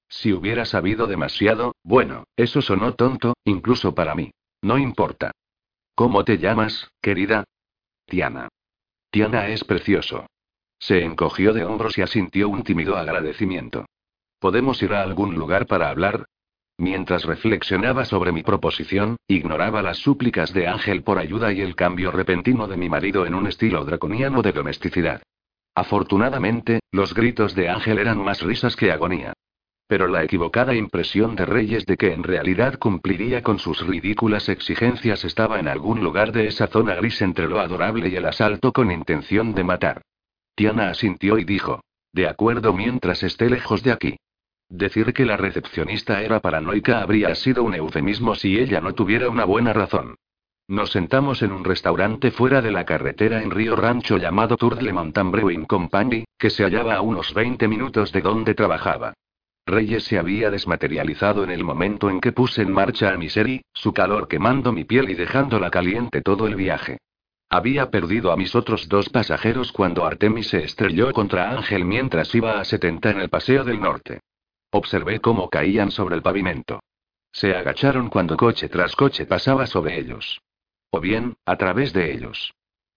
Si 0.08 0.32
hubiera 0.32 0.64
sabido 0.64 1.08
demasiado, 1.08 1.74
bueno, 1.82 2.22
eso 2.36 2.62
sonó 2.62 2.94
tonto, 2.94 3.34
incluso 3.44 3.96
para 3.96 4.14
mí. 4.14 4.30
No 4.62 4.78
importa. 4.78 5.32
¿Cómo 5.96 6.24
te 6.24 6.38
llamas, 6.38 6.88
querida? 7.02 7.42
Tiana. 8.08 8.48
Tiana 9.10 9.48
es 9.48 9.64
precioso. 9.64 10.26
Se 10.78 11.04
encogió 11.04 11.52
de 11.52 11.64
hombros 11.64 11.98
y 11.98 12.02
asintió 12.02 12.48
un 12.48 12.62
tímido 12.62 12.96
agradecimiento. 12.96 13.84
¿Podemos 14.38 14.82
ir 14.82 14.94
a 14.94 15.02
algún 15.02 15.34
lugar 15.34 15.66
para 15.66 15.90
hablar? 15.90 16.24
Mientras 16.78 17.24
reflexionaba 17.24 18.06
sobre 18.06 18.32
mi 18.32 18.42
proposición, 18.42 19.16
ignoraba 19.26 19.82
las 19.82 19.98
súplicas 19.98 20.54
de 20.54 20.68
Ángel 20.68 21.02
por 21.02 21.18
ayuda 21.18 21.52
y 21.52 21.60
el 21.60 21.74
cambio 21.74 22.10
repentino 22.10 22.66
de 22.66 22.78
mi 22.78 22.88
marido 22.88 23.26
en 23.26 23.34
un 23.34 23.46
estilo 23.46 23.84
draconiano 23.84 24.40
de 24.40 24.52
domesticidad. 24.52 25.22
Afortunadamente, 25.74 26.80
los 26.90 27.12
gritos 27.12 27.54
de 27.54 27.68
Ángel 27.68 27.98
eran 27.98 28.18
más 28.24 28.40
risas 28.40 28.74
que 28.74 28.90
agonía. 28.90 29.34
Pero 29.88 30.06
la 30.06 30.22
equivocada 30.22 30.74
impresión 30.74 31.34
de 31.34 31.46
Reyes 31.46 31.86
de 31.86 31.96
que 31.96 32.12
en 32.12 32.22
realidad 32.22 32.78
cumpliría 32.78 33.42
con 33.42 33.58
sus 33.58 33.86
ridículas 33.86 34.50
exigencias 34.50 35.24
estaba 35.24 35.58
en 35.58 35.66
algún 35.66 36.04
lugar 36.04 36.30
de 36.30 36.46
esa 36.46 36.66
zona 36.66 36.94
gris 36.94 37.22
entre 37.22 37.48
lo 37.48 37.58
adorable 37.58 38.10
y 38.10 38.14
el 38.14 38.26
asalto 38.26 38.70
con 38.72 38.92
intención 38.92 39.54
de 39.54 39.64
matar. 39.64 40.02
Tiana 40.54 40.90
asintió 40.90 41.38
y 41.38 41.44
dijo. 41.44 41.80
De 42.12 42.28
acuerdo 42.28 42.74
mientras 42.74 43.22
esté 43.22 43.48
lejos 43.48 43.82
de 43.82 43.92
aquí. 43.92 44.16
Decir 44.68 45.14
que 45.14 45.24
la 45.24 45.38
recepcionista 45.38 46.20
era 46.20 46.40
paranoica 46.40 47.00
habría 47.00 47.34
sido 47.34 47.64
un 47.64 47.74
eufemismo 47.74 48.34
si 48.34 48.58
ella 48.58 48.82
no 48.82 48.92
tuviera 48.92 49.30
una 49.30 49.46
buena 49.46 49.72
razón. 49.72 50.16
Nos 50.66 50.90
sentamos 50.90 51.40
en 51.40 51.52
un 51.52 51.64
restaurante 51.64 52.30
fuera 52.30 52.60
de 52.60 52.72
la 52.72 52.84
carretera 52.84 53.42
en 53.42 53.50
Río 53.50 53.74
Rancho 53.74 54.18
llamado 54.18 54.58
Tour 54.58 54.76
de 54.76 54.92
Mountain 54.92 55.30
Brewing 55.30 55.64
Company, 55.64 56.24
que 56.36 56.50
se 56.50 56.64
hallaba 56.64 56.96
a 56.96 57.00
unos 57.00 57.32
20 57.32 57.66
minutos 57.68 58.12
de 58.12 58.20
donde 58.20 58.54
trabajaba. 58.54 59.14
Reyes 59.68 60.04
se 60.04 60.18
había 60.18 60.50
desmaterializado 60.50 61.44
en 61.44 61.50
el 61.50 61.62
momento 61.62 62.08
en 62.08 62.20
que 62.20 62.32
puse 62.32 62.62
en 62.62 62.72
marcha 62.72 63.10
a 63.12 63.18
mi 63.18 63.28
serie, 63.28 63.62
su 63.74 63.92
calor 63.92 64.26
quemando 64.26 64.72
mi 64.72 64.84
piel 64.84 65.10
y 65.10 65.14
dejándola 65.14 65.70
caliente 65.70 66.22
todo 66.22 66.46
el 66.46 66.56
viaje. 66.56 66.98
Había 67.50 67.90
perdido 67.90 68.32
a 68.32 68.36
mis 68.36 68.54
otros 68.54 68.88
dos 68.88 69.10
pasajeros 69.10 69.70
cuando 69.70 70.06
Artemis 70.06 70.48
se 70.48 70.64
estrelló 70.64 71.12
contra 71.12 71.50
Ángel 71.50 71.84
mientras 71.84 72.34
iba 72.34 72.58
a 72.58 72.64
70 72.64 73.10
en 73.10 73.20
el 73.20 73.28
Paseo 73.28 73.62
del 73.62 73.80
Norte. 73.80 74.20
Observé 74.70 75.20
cómo 75.20 75.48
caían 75.50 75.90
sobre 75.90 76.16
el 76.16 76.22
pavimento. 76.22 76.80
Se 77.30 77.54
agacharon 77.54 78.08
cuando 78.08 78.36
coche 78.36 78.68
tras 78.68 78.96
coche 78.96 79.26
pasaba 79.26 79.66
sobre 79.66 79.98
ellos. 79.98 80.40
O 80.90 81.00
bien, 81.00 81.36
a 81.44 81.56
través 81.56 81.92
de 81.92 82.12
ellos. 82.12 82.54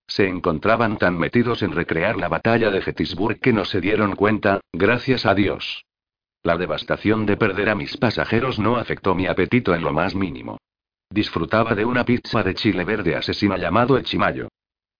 Se 0.07 0.27
encontraban 0.27 0.97
tan 0.97 1.17
metidos 1.17 1.63
en 1.63 1.73
recrear 1.73 2.17
la 2.17 2.29
batalla 2.29 2.71
de 2.71 2.81
Gettysburg 2.81 3.39
que 3.39 3.53
no 3.53 3.65
se 3.65 3.81
dieron 3.81 4.15
cuenta, 4.15 4.61
gracias 4.73 5.25
a 5.25 5.35
Dios. 5.35 5.85
La 6.43 6.57
devastación 6.57 7.25
de 7.27 7.37
perder 7.37 7.69
a 7.69 7.75
mis 7.75 7.97
pasajeros 7.97 8.57
no 8.57 8.77
afectó 8.77 9.13
mi 9.13 9.27
apetito 9.27 9.75
en 9.75 9.83
lo 9.83 9.93
más 9.93 10.15
mínimo. 10.15 10.57
Disfrutaba 11.09 11.75
de 11.75 11.85
una 11.85 12.03
pizza 12.03 12.41
de 12.41 12.55
chile 12.55 12.83
verde 12.83 13.15
asesina 13.15 13.57
llamado 13.57 13.97
Echimayo. 13.97 14.47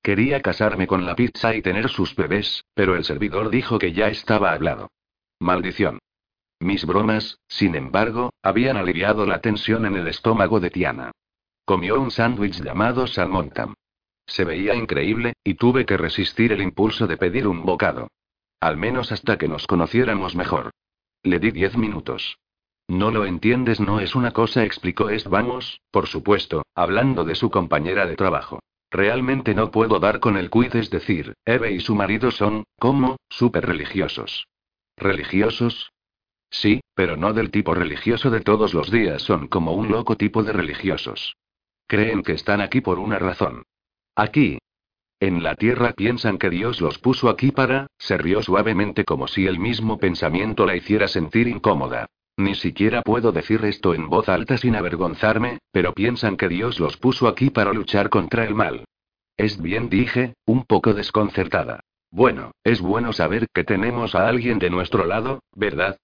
Quería 0.03 0.41
casarme 0.41 0.85
con 0.85 1.05
la 1.05 1.15
pizza 1.15 1.55
y 1.55 1.61
tener 1.61 1.89
sus 1.89 2.15
bebés, 2.15 2.65
pero 2.75 2.95
el 2.95 3.03
servidor 3.03 3.49
dijo 3.49 3.79
que 3.79 3.93
ya 3.93 4.07
estaba 4.07 4.51
hablado. 4.51 4.89
Maldición. 5.39 5.99
Mis 6.59 6.85
bromas, 6.85 7.39
sin 7.47 7.75
embargo, 7.75 8.31
habían 8.43 8.77
aliviado 8.77 9.25
la 9.25 9.41
tensión 9.41 9.85
en 9.85 9.95
el 9.95 10.07
estómago 10.07 10.59
de 10.59 10.69
Tiana. 10.69 11.11
Comió 11.65 11.99
un 11.99 12.11
sándwich 12.11 12.61
llamado 12.61 13.07
salmontam. 13.07 13.73
Se 14.27 14.43
veía 14.43 14.75
increíble, 14.75 15.33
y 15.43 15.55
tuve 15.55 15.85
que 15.85 15.97
resistir 15.97 16.51
el 16.51 16.61
impulso 16.61 17.07
de 17.07 17.17
pedir 17.17 17.47
un 17.47 17.65
bocado. 17.65 18.09
Al 18.59 18.77
menos 18.77 19.11
hasta 19.11 19.37
que 19.37 19.47
nos 19.47 19.65
conociéramos 19.65 20.35
mejor. 20.35 20.71
Le 21.23 21.39
di 21.39 21.51
diez 21.51 21.77
minutos. 21.77 22.39
No 22.87 23.11
lo 23.11 23.25
entiendes, 23.25 23.79
no 23.79 23.99
es 23.99 24.15
una 24.15 24.31
cosa, 24.31 24.63
explicó 24.63 25.09
Es 25.09 25.25
vamos, 25.25 25.81
por 25.91 26.07
supuesto, 26.07 26.63
hablando 26.73 27.23
de 27.23 27.35
su 27.35 27.51
compañera 27.51 28.07
de 28.07 28.15
trabajo. 28.15 28.59
Realmente 28.89 29.53
no 29.53 29.71
puedo 29.71 29.99
dar 29.99 30.19
con 30.19 30.35
el 30.35 30.49
quid, 30.49 30.75
es 30.75 30.89
decir, 30.89 31.33
Eve 31.45 31.71
y 31.71 31.79
su 31.79 31.95
marido 31.95 32.31
son, 32.31 32.65
¿cómo? 32.79 33.17
Súper 33.29 33.65
religiosos. 33.65 34.47
¿Religiosos? 34.97 35.93
Sí, 36.49 36.81
pero 36.95 37.15
no 37.15 37.33
del 37.33 37.51
tipo 37.51 37.73
religioso 37.73 38.29
de 38.29 38.41
todos 38.41 38.73
los 38.73 38.91
días, 38.91 39.21
son 39.21 39.47
como 39.47 39.73
un 39.73 39.89
loco 39.89 40.17
tipo 40.17 40.43
de 40.43 40.51
religiosos. 40.51 41.37
Creen 41.87 42.23
que 42.23 42.33
están 42.33 42.61
aquí 42.61 42.81
por 42.81 42.99
una 42.99 43.19
razón. 43.19 43.63
Aquí. 44.15 44.57
En 45.21 45.43
la 45.43 45.53
tierra 45.53 45.93
piensan 45.93 46.39
que 46.39 46.49
Dios 46.49 46.81
los 46.81 46.97
puso 46.97 47.29
aquí 47.29 47.51
para, 47.51 47.85
se 47.99 48.17
rió 48.17 48.41
suavemente 48.41 49.05
como 49.05 49.27
si 49.27 49.45
el 49.45 49.59
mismo 49.59 49.99
pensamiento 49.99 50.65
la 50.65 50.75
hiciera 50.75 51.07
sentir 51.07 51.47
incómoda. 51.47 52.07
Ni 52.37 52.55
siquiera 52.55 53.03
puedo 53.03 53.31
decir 53.31 53.63
esto 53.65 53.93
en 53.93 54.09
voz 54.09 54.29
alta 54.29 54.57
sin 54.57 54.75
avergonzarme, 54.75 55.59
pero 55.71 55.93
piensan 55.93 56.37
que 56.37 56.47
Dios 56.47 56.79
los 56.79 56.97
puso 56.97 57.27
aquí 57.27 57.51
para 57.51 57.71
luchar 57.71 58.09
contra 58.09 58.45
el 58.45 58.55
mal. 58.55 58.85
Es 59.37 59.61
bien, 59.61 59.89
dije, 59.89 60.33
un 60.47 60.65
poco 60.65 60.95
desconcertada. 60.95 61.81
Bueno, 62.09 62.53
es 62.63 62.81
bueno 62.81 63.13
saber 63.13 63.45
que 63.53 63.63
tenemos 63.63 64.15
a 64.15 64.27
alguien 64.27 64.57
de 64.57 64.71
nuestro 64.71 65.05
lado, 65.05 65.43
¿verdad? 65.53 65.97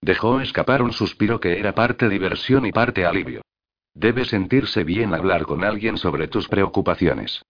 Dejó 0.00 0.40
escapar 0.40 0.80
un 0.80 0.94
suspiro 0.94 1.38
que 1.38 1.58
era 1.58 1.74
parte 1.74 2.08
diversión 2.08 2.64
y 2.64 2.72
parte 2.72 3.04
alivio. 3.04 3.42
Debe 3.92 4.24
sentirse 4.24 4.84
bien 4.84 5.12
hablar 5.12 5.42
con 5.42 5.64
alguien 5.64 5.98
sobre 5.98 6.28
tus 6.28 6.48
preocupaciones. 6.48 7.42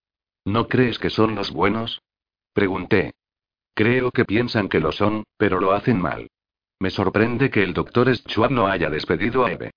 ¿No 0.44 0.68
crees 0.68 0.98
que 0.98 1.10
son 1.10 1.34
los 1.34 1.50
buenos? 1.50 2.02
Pregunté. 2.52 3.14
Creo 3.74 4.10
que 4.10 4.24
piensan 4.24 4.68
que 4.68 4.80
lo 4.80 4.92
son, 4.92 5.24
pero 5.36 5.60
lo 5.60 5.72
hacen 5.72 6.00
mal. 6.00 6.28
Me 6.78 6.90
sorprende 6.90 7.50
que 7.50 7.62
el 7.62 7.72
doctor 7.72 8.14
Schwab 8.14 8.50
no 8.50 8.66
haya 8.66 8.90
despedido 8.90 9.44
a 9.44 9.52
Eve. 9.52 9.72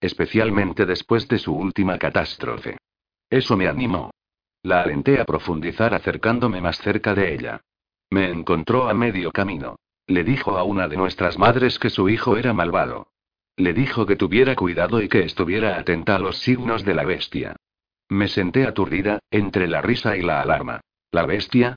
Especialmente 0.00 0.86
después 0.86 1.28
de 1.28 1.38
su 1.38 1.54
última 1.54 1.98
catástrofe. 1.98 2.78
Eso 3.28 3.56
me 3.56 3.68
animó. 3.68 4.10
La 4.62 4.82
alenté 4.82 5.20
a 5.20 5.24
profundizar 5.24 5.92
acercándome 5.94 6.60
más 6.60 6.78
cerca 6.78 7.14
de 7.14 7.34
ella. 7.34 7.60
Me 8.10 8.30
encontró 8.30 8.88
a 8.88 8.94
medio 8.94 9.32
camino. 9.32 9.76
Le 10.06 10.24
dijo 10.24 10.56
a 10.56 10.62
una 10.62 10.88
de 10.88 10.96
nuestras 10.96 11.38
madres 11.38 11.78
que 11.78 11.90
su 11.90 12.08
hijo 12.08 12.36
era 12.36 12.52
malvado. 12.52 13.08
Le 13.56 13.72
dijo 13.72 14.06
que 14.06 14.16
tuviera 14.16 14.54
cuidado 14.54 15.02
y 15.02 15.08
que 15.08 15.20
estuviera 15.24 15.78
atenta 15.78 16.16
a 16.16 16.18
los 16.18 16.38
signos 16.38 16.84
de 16.84 16.94
la 16.94 17.04
bestia. 17.04 17.56
Me 18.12 18.28
senté 18.28 18.66
aturdida, 18.66 19.20
entre 19.30 19.66
la 19.66 19.80
risa 19.80 20.18
y 20.18 20.20
la 20.20 20.42
alarma. 20.42 20.82
¿La 21.12 21.24
bestia? 21.24 21.76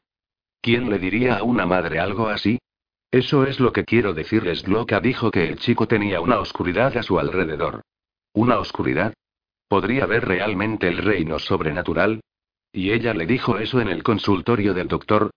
¿Quién 0.59 0.89
le 0.89 0.99
diría 0.99 1.37
a 1.37 1.43
una 1.43 1.65
madre 1.65 1.97
algo 1.97 2.27
así? 2.27 2.59
Eso 3.09 3.45
es 3.45 3.61
lo 3.61 3.71
que 3.71 3.85
quiero 3.85 4.13
decirles. 4.13 4.67
Loca 4.67 4.99
dijo 4.99 5.31
que 5.31 5.47
el 5.47 5.57
chico 5.59 5.87
tenía 5.87 6.19
una 6.19 6.41
oscuridad 6.41 6.97
a 6.97 7.03
su 7.03 7.19
alrededor. 7.19 7.83
¿Una 8.33 8.59
oscuridad? 8.59 9.13
¿Podría 9.69 10.05
ver 10.07 10.27
realmente 10.27 10.89
el 10.89 10.97
reino 10.97 11.39
sobrenatural? 11.39 12.19
Y 12.73 12.91
ella 12.91 13.13
le 13.13 13.27
dijo 13.27 13.57
eso 13.57 13.79
en 13.79 13.87
el 13.87 14.03
consultorio 14.03 14.73
del 14.73 14.89
doctor. 14.89 15.31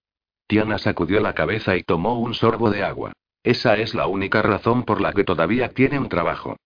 Tiana 0.48 0.78
sacudió 0.78 1.20
la 1.20 1.32
cabeza 1.32 1.76
y 1.76 1.84
tomó 1.84 2.18
un 2.18 2.34
sorbo 2.34 2.72
de 2.72 2.82
agua. 2.82 3.12
Esa 3.44 3.76
es 3.76 3.94
la 3.94 4.08
única 4.08 4.42
razón 4.42 4.82
por 4.82 5.00
la 5.00 5.12
que 5.12 5.22
todavía 5.22 5.68
tiene 5.68 6.00
un 6.00 6.08
trabajo. 6.08 6.56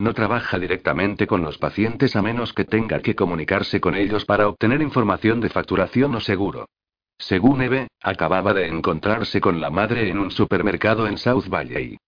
No 0.00 0.14
trabaja 0.14 0.58
directamente 0.58 1.26
con 1.26 1.42
los 1.42 1.58
pacientes 1.58 2.14
a 2.14 2.22
menos 2.22 2.52
que 2.52 2.64
tenga 2.64 3.00
que 3.00 3.16
comunicarse 3.16 3.80
con 3.80 3.96
ellos 3.96 4.24
para 4.24 4.48
obtener 4.48 4.80
información 4.80 5.40
de 5.40 5.48
facturación 5.48 6.14
o 6.14 6.20
seguro. 6.20 6.68
Según 7.18 7.62
Eve, 7.62 7.88
acababa 8.00 8.54
de 8.54 8.68
encontrarse 8.68 9.40
con 9.40 9.60
la 9.60 9.70
madre 9.70 10.08
en 10.08 10.18
un 10.18 10.30
supermercado 10.30 11.08
en 11.08 11.18
South 11.18 11.48
Valley. 11.48 11.98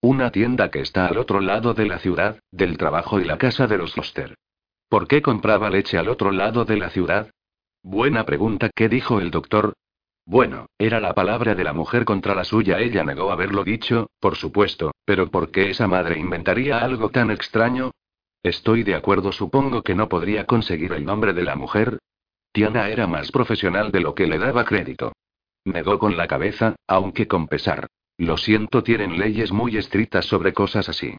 Una 0.00 0.30
tienda 0.30 0.70
que 0.70 0.80
está 0.80 1.06
al 1.06 1.18
otro 1.18 1.40
lado 1.40 1.74
de 1.74 1.86
la 1.86 1.98
ciudad, 1.98 2.38
del 2.52 2.78
trabajo 2.78 3.20
y 3.20 3.24
la 3.24 3.36
casa 3.36 3.66
de 3.66 3.78
los 3.78 3.94
Foster. 3.94 4.36
¿Por 4.88 5.08
qué 5.08 5.20
compraba 5.20 5.70
leche 5.70 5.98
al 5.98 6.08
otro 6.08 6.30
lado 6.30 6.64
de 6.64 6.76
la 6.76 6.90
ciudad? 6.90 7.30
Buena 7.82 8.24
pregunta, 8.24 8.70
¿qué 8.74 8.88
dijo 8.88 9.20
el 9.20 9.32
doctor? 9.32 9.74
Bueno, 10.24 10.66
era 10.78 11.00
la 11.00 11.14
palabra 11.14 11.54
de 11.54 11.64
la 11.64 11.72
mujer 11.72 12.04
contra 12.04 12.34
la 12.34 12.44
suya. 12.44 12.78
Ella 12.78 13.04
negó 13.04 13.32
haberlo 13.32 13.64
dicho, 13.64 14.10
por 14.20 14.36
supuesto, 14.36 14.92
pero 15.04 15.30
¿por 15.30 15.50
qué 15.50 15.70
esa 15.70 15.86
madre 15.86 16.18
inventaría 16.18 16.78
algo 16.78 17.10
tan 17.10 17.30
extraño? 17.30 17.90
Estoy 18.42 18.84
de 18.84 18.94
acuerdo, 18.94 19.32
supongo 19.32 19.82
que 19.82 19.94
no 19.94 20.08
podría 20.08 20.46
conseguir 20.46 20.92
el 20.92 21.04
nombre 21.04 21.32
de 21.32 21.42
la 21.42 21.56
mujer, 21.56 21.98
Tiana 22.52 22.88
era 22.88 23.06
más 23.06 23.30
profesional 23.30 23.92
de 23.92 24.00
lo 24.00 24.14
que 24.14 24.26
le 24.26 24.38
daba 24.38 24.64
crédito. 24.64 25.12
Negó 25.64 25.98
con 25.98 26.16
la 26.16 26.26
cabeza, 26.26 26.74
aunque 26.86 27.28
con 27.28 27.46
pesar. 27.46 27.86
Lo 28.18 28.36
siento, 28.36 28.82
tienen 28.82 29.18
leyes 29.18 29.52
muy 29.52 29.76
estrictas 29.76 30.26
sobre 30.26 30.52
cosas 30.52 30.88
así. 30.88 31.16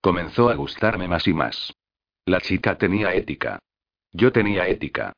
Comenzó 0.00 0.48
a 0.48 0.54
gustarme 0.54 1.06
más 1.06 1.28
y 1.28 1.34
más. 1.34 1.74
La 2.24 2.40
chica 2.40 2.78
tenía 2.78 3.14
ética. 3.14 3.58
Yo 4.12 4.32
tenía 4.32 4.68
ética. 4.68 5.12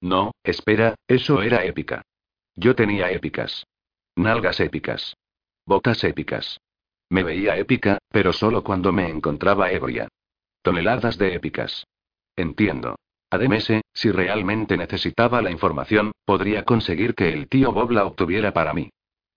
No, 0.00 0.32
espera, 0.44 0.94
eso 1.08 1.42
era 1.42 1.64
épica. 1.64 2.02
Yo 2.56 2.74
tenía 2.74 3.10
épicas. 3.10 3.66
Nalgas 4.16 4.60
épicas. 4.60 5.14
Botas 5.66 6.02
épicas. 6.04 6.58
Me 7.10 7.22
veía 7.22 7.56
épica, 7.56 7.98
pero 8.10 8.32
solo 8.32 8.64
cuando 8.64 8.92
me 8.92 9.08
encontraba 9.08 9.70
ebria. 9.70 10.08
Toneladas 10.62 11.18
de 11.18 11.34
épicas. 11.34 11.86
Entiendo. 12.34 12.96
Además, 13.30 13.70
si 13.92 14.10
realmente 14.10 14.76
necesitaba 14.76 15.42
la 15.42 15.50
información, 15.50 16.12
podría 16.24 16.64
conseguir 16.64 17.14
que 17.14 17.32
el 17.32 17.48
tío 17.48 17.72
Bob 17.72 17.90
la 17.90 18.04
obtuviera 18.06 18.52
para 18.52 18.72
mí. 18.72 18.90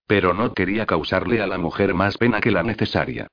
Pero 0.07 0.34
no 0.34 0.53
quería 0.53 0.86
causarle 0.86 1.41
a 1.41 1.47
la 1.47 1.57
mujer 1.57 1.93
más 1.93 2.17
pena 2.17 2.39
que 2.39 2.51
la 2.51 2.63
necesaria. 2.63 3.28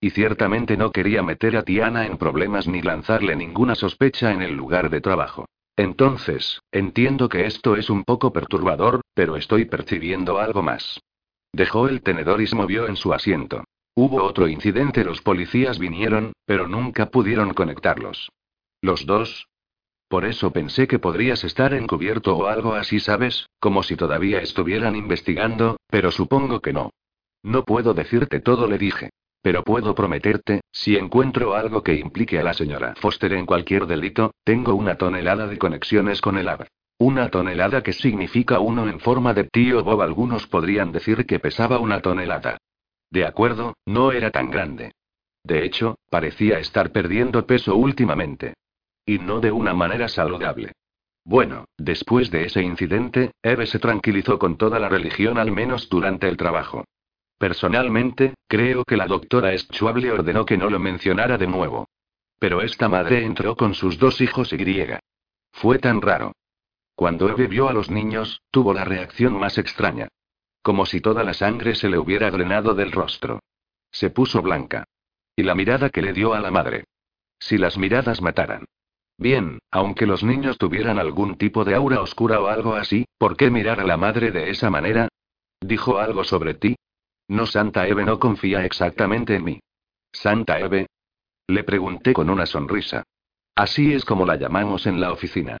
Y 0.00 0.10
ciertamente 0.10 0.76
no 0.76 0.92
quería 0.92 1.22
meter 1.22 1.56
a 1.56 1.62
Tiana 1.62 2.06
en 2.06 2.18
problemas 2.18 2.68
ni 2.68 2.82
lanzarle 2.82 3.36
ninguna 3.36 3.74
sospecha 3.74 4.32
en 4.32 4.42
el 4.42 4.54
lugar 4.54 4.90
de 4.90 5.00
trabajo. 5.00 5.46
Entonces, 5.76 6.60
entiendo 6.72 7.28
que 7.28 7.46
esto 7.46 7.76
es 7.76 7.90
un 7.90 8.04
poco 8.04 8.32
perturbador, 8.32 9.00
pero 9.14 9.36
estoy 9.36 9.64
percibiendo 9.64 10.38
algo 10.38 10.62
más. 10.62 11.00
Dejó 11.52 11.88
el 11.88 12.02
tenedor 12.02 12.40
y 12.40 12.46
se 12.46 12.56
movió 12.56 12.86
en 12.86 12.96
su 12.96 13.12
asiento. 13.12 13.64
Hubo 13.94 14.22
otro 14.22 14.48
incidente, 14.48 15.04
los 15.04 15.20
policías 15.22 15.78
vinieron, 15.78 16.32
pero 16.46 16.68
nunca 16.68 17.06
pudieron 17.06 17.54
conectarlos. 17.54 18.30
Los 18.82 19.04
dos, 19.04 19.46
por 20.10 20.24
eso 20.24 20.50
pensé 20.50 20.88
que 20.88 20.98
podrías 20.98 21.44
estar 21.44 21.72
encubierto 21.72 22.36
o 22.36 22.46
algo 22.48 22.74
así, 22.74 22.98
¿sabes? 22.98 23.46
Como 23.60 23.84
si 23.84 23.94
todavía 23.94 24.40
estuvieran 24.40 24.96
investigando, 24.96 25.76
pero 25.86 26.10
supongo 26.10 26.60
que 26.60 26.72
no. 26.72 26.90
No 27.44 27.64
puedo 27.64 27.94
decirte 27.94 28.40
todo, 28.40 28.66
le 28.66 28.76
dije. 28.76 29.10
Pero 29.42 29.64
puedo 29.64 29.94
prometerte, 29.94 30.60
si 30.70 30.96
encuentro 30.96 31.54
algo 31.54 31.82
que 31.82 31.94
implique 31.94 32.38
a 32.38 32.42
la 32.42 32.52
señora 32.52 32.94
Foster 32.96 33.32
en 33.32 33.46
cualquier 33.46 33.86
delito, 33.86 34.32
tengo 34.44 34.74
una 34.74 34.96
tonelada 34.96 35.46
de 35.46 35.58
conexiones 35.58 36.20
con 36.20 36.36
el 36.36 36.48
AB. 36.48 36.66
Una 36.98 37.30
tonelada 37.30 37.82
que 37.82 37.94
significa 37.94 38.60
uno 38.60 38.86
en 38.86 39.00
forma 39.00 39.32
de 39.32 39.44
tío 39.44 39.82
Bob. 39.82 40.02
Algunos 40.02 40.46
podrían 40.46 40.92
decir 40.92 41.24
que 41.24 41.38
pesaba 41.38 41.78
una 41.78 42.00
tonelada. 42.02 42.58
De 43.10 43.24
acuerdo, 43.24 43.74
no 43.86 44.12
era 44.12 44.30
tan 44.30 44.50
grande. 44.50 44.92
De 45.42 45.64
hecho, 45.64 45.96
parecía 46.10 46.58
estar 46.58 46.92
perdiendo 46.92 47.46
peso 47.46 47.74
últimamente. 47.74 48.52
Y 49.06 49.18
no 49.18 49.40
de 49.40 49.50
una 49.50 49.72
manera 49.72 50.08
saludable. 50.08 50.72
Bueno, 51.24 51.64
después 51.78 52.30
de 52.30 52.44
ese 52.44 52.62
incidente, 52.62 53.32
Eve 53.42 53.66
se 53.66 53.78
tranquilizó 53.78 54.38
con 54.38 54.58
toda 54.58 54.78
la 54.78 54.90
religión 54.90 55.38
al 55.38 55.52
menos 55.52 55.88
durante 55.88 56.28
el 56.28 56.36
trabajo. 56.36 56.84
Personalmente, 57.40 58.34
creo 58.46 58.84
que 58.84 58.98
la 58.98 59.06
doctora 59.06 59.56
Schwab 59.56 59.96
ordenó 60.12 60.44
que 60.44 60.58
no 60.58 60.68
lo 60.68 60.78
mencionara 60.78 61.38
de 61.38 61.46
nuevo. 61.46 61.88
Pero 62.38 62.60
esta 62.60 62.86
madre 62.90 63.24
entró 63.24 63.56
con 63.56 63.72
sus 63.72 63.98
dos 63.98 64.20
hijos 64.20 64.52
y 64.52 64.58
griega. 64.58 65.00
Fue 65.50 65.78
tan 65.78 66.02
raro. 66.02 66.32
Cuando 66.94 67.30
Eve 67.30 67.46
vio 67.46 67.70
a 67.70 67.72
los 67.72 67.90
niños, 67.90 68.42
tuvo 68.50 68.74
la 68.74 68.84
reacción 68.84 69.40
más 69.40 69.56
extraña. 69.56 70.08
Como 70.60 70.84
si 70.84 71.00
toda 71.00 71.24
la 71.24 71.32
sangre 71.32 71.74
se 71.74 71.88
le 71.88 71.96
hubiera 71.96 72.30
drenado 72.30 72.74
del 72.74 72.92
rostro. 72.92 73.40
Se 73.90 74.10
puso 74.10 74.42
blanca. 74.42 74.84
Y 75.34 75.42
la 75.42 75.54
mirada 75.54 75.88
que 75.88 76.02
le 76.02 76.12
dio 76.12 76.34
a 76.34 76.40
la 76.40 76.50
madre. 76.50 76.84
Si 77.38 77.56
las 77.56 77.78
miradas 77.78 78.20
mataran. 78.20 78.66
Bien, 79.16 79.60
aunque 79.70 80.04
los 80.04 80.22
niños 80.22 80.58
tuvieran 80.58 80.98
algún 80.98 81.38
tipo 81.38 81.64
de 81.64 81.74
aura 81.74 82.02
oscura 82.02 82.38
o 82.38 82.48
algo 82.48 82.74
así, 82.74 83.06
¿por 83.16 83.38
qué 83.38 83.48
mirar 83.50 83.80
a 83.80 83.84
la 83.84 83.96
madre 83.96 84.30
de 84.30 84.50
esa 84.50 84.68
manera? 84.68 85.08
¿Dijo 85.58 85.98
algo 85.98 86.22
sobre 86.22 86.52
ti? 86.52 86.76
No, 87.30 87.46
Santa 87.46 87.86
Eve 87.86 88.04
no 88.04 88.18
confía 88.18 88.64
exactamente 88.64 89.36
en 89.36 89.44
mí. 89.44 89.60
¿Santa 90.12 90.58
Eve? 90.58 90.88
Le 91.46 91.62
pregunté 91.62 92.12
con 92.12 92.28
una 92.28 92.44
sonrisa. 92.44 93.04
Así 93.54 93.92
es 93.92 94.04
como 94.04 94.26
la 94.26 94.34
llamamos 94.34 94.84
en 94.88 95.00
la 95.00 95.12
oficina. 95.12 95.56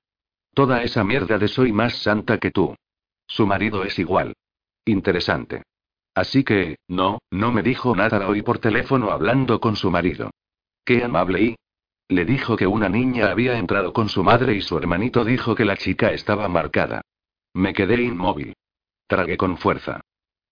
Toda 0.52 0.82
esa 0.82 1.04
mierda 1.04 1.38
de 1.38 1.46
soy 1.46 1.70
más 1.70 1.94
santa 1.94 2.38
que 2.38 2.50
tú. 2.50 2.74
Su 3.24 3.46
marido 3.46 3.84
es 3.84 4.00
igual. 4.00 4.34
Interesante. 4.84 5.62
Así 6.12 6.42
que, 6.42 6.78
no, 6.88 7.20
no 7.30 7.52
me 7.52 7.62
dijo 7.62 7.94
nada 7.94 8.26
hoy 8.26 8.42
por 8.42 8.58
teléfono 8.58 9.12
hablando 9.12 9.60
con 9.60 9.76
su 9.76 9.92
marido. 9.92 10.32
Qué 10.84 11.04
amable 11.04 11.40
y, 11.40 11.56
Le 12.08 12.24
dijo 12.24 12.56
que 12.56 12.66
una 12.66 12.88
niña 12.88 13.30
había 13.30 13.56
entrado 13.56 13.92
con 13.92 14.08
su 14.08 14.24
madre 14.24 14.56
y 14.56 14.60
su 14.60 14.76
hermanito 14.76 15.24
dijo 15.24 15.54
que 15.54 15.64
la 15.64 15.76
chica 15.76 16.10
estaba 16.10 16.48
marcada. 16.48 17.02
Me 17.54 17.72
quedé 17.72 18.02
inmóvil. 18.02 18.54
Tragué 19.06 19.36
con 19.36 19.56
fuerza. 19.56 20.00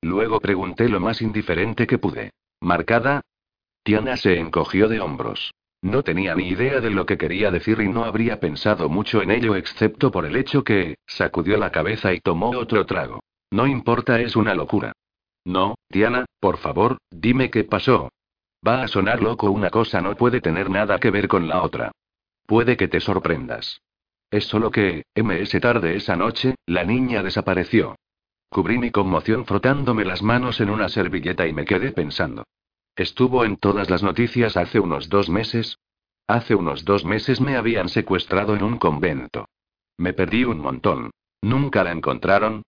Luego 0.03 0.41
pregunté 0.41 0.89
lo 0.89 1.01
más 1.01 1.23
indiferente 1.23 1.87
que 1.87 1.99
pude. 1.99 2.31
¿Marcada? 2.61 3.23
Tiana 3.83 4.17
se 4.17 4.39
encogió 4.39 4.89
de 4.89 5.01
hombros. 5.01 5.53
No 5.81 6.03
tenía 6.03 6.35
ni 6.35 6.49
idea 6.49 6.81
de 6.81 6.91
lo 6.91 7.07
que 7.07 7.19
quería 7.19 7.51
decir 7.51 7.81
y 7.81 7.89
no 7.89 8.05
habría 8.05 8.41
pensado 8.41 8.89
mucho 8.89 9.23
en 9.23 9.31
ello 9.31 9.55
excepto 9.55 10.11
por 10.11 10.27
el 10.27 10.37
hecho 10.37 10.65
que, 10.65 10.97
sacudió 11.07 11.57
la 11.57 11.71
cabeza 11.71 12.13
y 12.13 12.21
tomó 12.21 12.51
otro 12.51 12.85
trago. 12.85 13.21
No 13.51 13.67
importa, 13.67 14.21
es 14.21 14.35
una 14.35 14.55
locura. 14.55 14.93
No, 15.45 15.77
Diana, 15.89 16.27
por 16.41 16.59
favor, 16.59 16.99
dime 17.11 17.51
qué 17.51 17.65
pasó. 17.65 18.11
Va 18.67 18.83
a 18.83 18.89
sonar 18.89 19.23
loco, 19.23 19.51
una 19.51 19.71
cosa 19.71 20.01
no 20.01 20.17
puede 20.17 20.41
tener 20.41 20.69
nada 20.69 20.99
que 20.99 21.11
ver 21.11 21.29
con 21.29 21.49
la 21.49 21.63
otra. 21.63 21.93
Puede 22.45 22.77
que 22.77 22.89
te 22.89 23.01
sorprendas. 23.01 23.81
Es 24.31 24.45
solo 24.47 24.71
que, 24.71 25.05
ms 25.15 25.61
tarde 25.61 25.97
esa 25.97 26.17
noche, 26.17 26.57
la 26.67 26.85
niña 26.85 27.23
desapareció. 27.23 27.97
Cubrí 28.51 28.79
mi 28.79 28.91
conmoción 28.91 29.45
frotándome 29.45 30.05
las 30.05 30.23
manos 30.23 30.61
en 30.61 30.71
una 30.71 30.89
servilleta 30.89 31.47
y 31.47 31.53
me 31.53 31.65
quedé 31.65 31.93
pensando. 31.93 32.45
Estuvo 32.97 33.45
en 33.45 33.57
todas 33.57 33.91
las 33.91 34.03
noticias 34.03 34.57
hace 34.57 34.81
unos 34.81 35.09
dos 35.09 35.29
meses. 35.29 35.79
Hace 36.27 36.55
unos 36.55 36.85
dos 36.85 37.05
meses 37.05 37.41
me 37.41 37.57
habían 37.57 37.89
secuestrado 37.89 38.57
en 38.57 38.63
un 38.63 38.79
convento. 38.79 39.47
Me 39.97 40.13
perdí 40.13 40.45
un 40.45 40.61
montón. 40.61 41.11
¿Nunca 41.43 41.85
la 41.85 41.93
encontraron? 41.93 42.63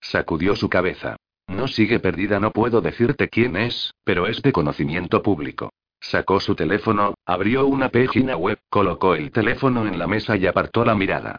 Sacudió 0.00 0.56
su 0.56 0.68
cabeza. 0.68 1.16
No 1.48 1.68
sigue 1.68 2.00
perdida, 2.00 2.40
no 2.40 2.50
puedo 2.50 2.80
decirte 2.80 3.28
quién 3.28 3.56
es, 3.56 3.92
pero 4.04 4.26
es 4.26 4.40
de 4.42 4.52
conocimiento 4.52 5.22
público. 5.22 5.70
Sacó 6.00 6.40
su 6.40 6.54
teléfono, 6.54 7.14
abrió 7.24 7.66
una 7.66 7.88
página 7.88 8.36
web, 8.36 8.58
colocó 8.68 9.14
el 9.14 9.30
teléfono 9.30 9.86
en 9.86 9.98
la 9.98 10.06
mesa 10.06 10.36
y 10.36 10.46
apartó 10.46 10.84
la 10.84 10.94
mirada. 10.94 11.38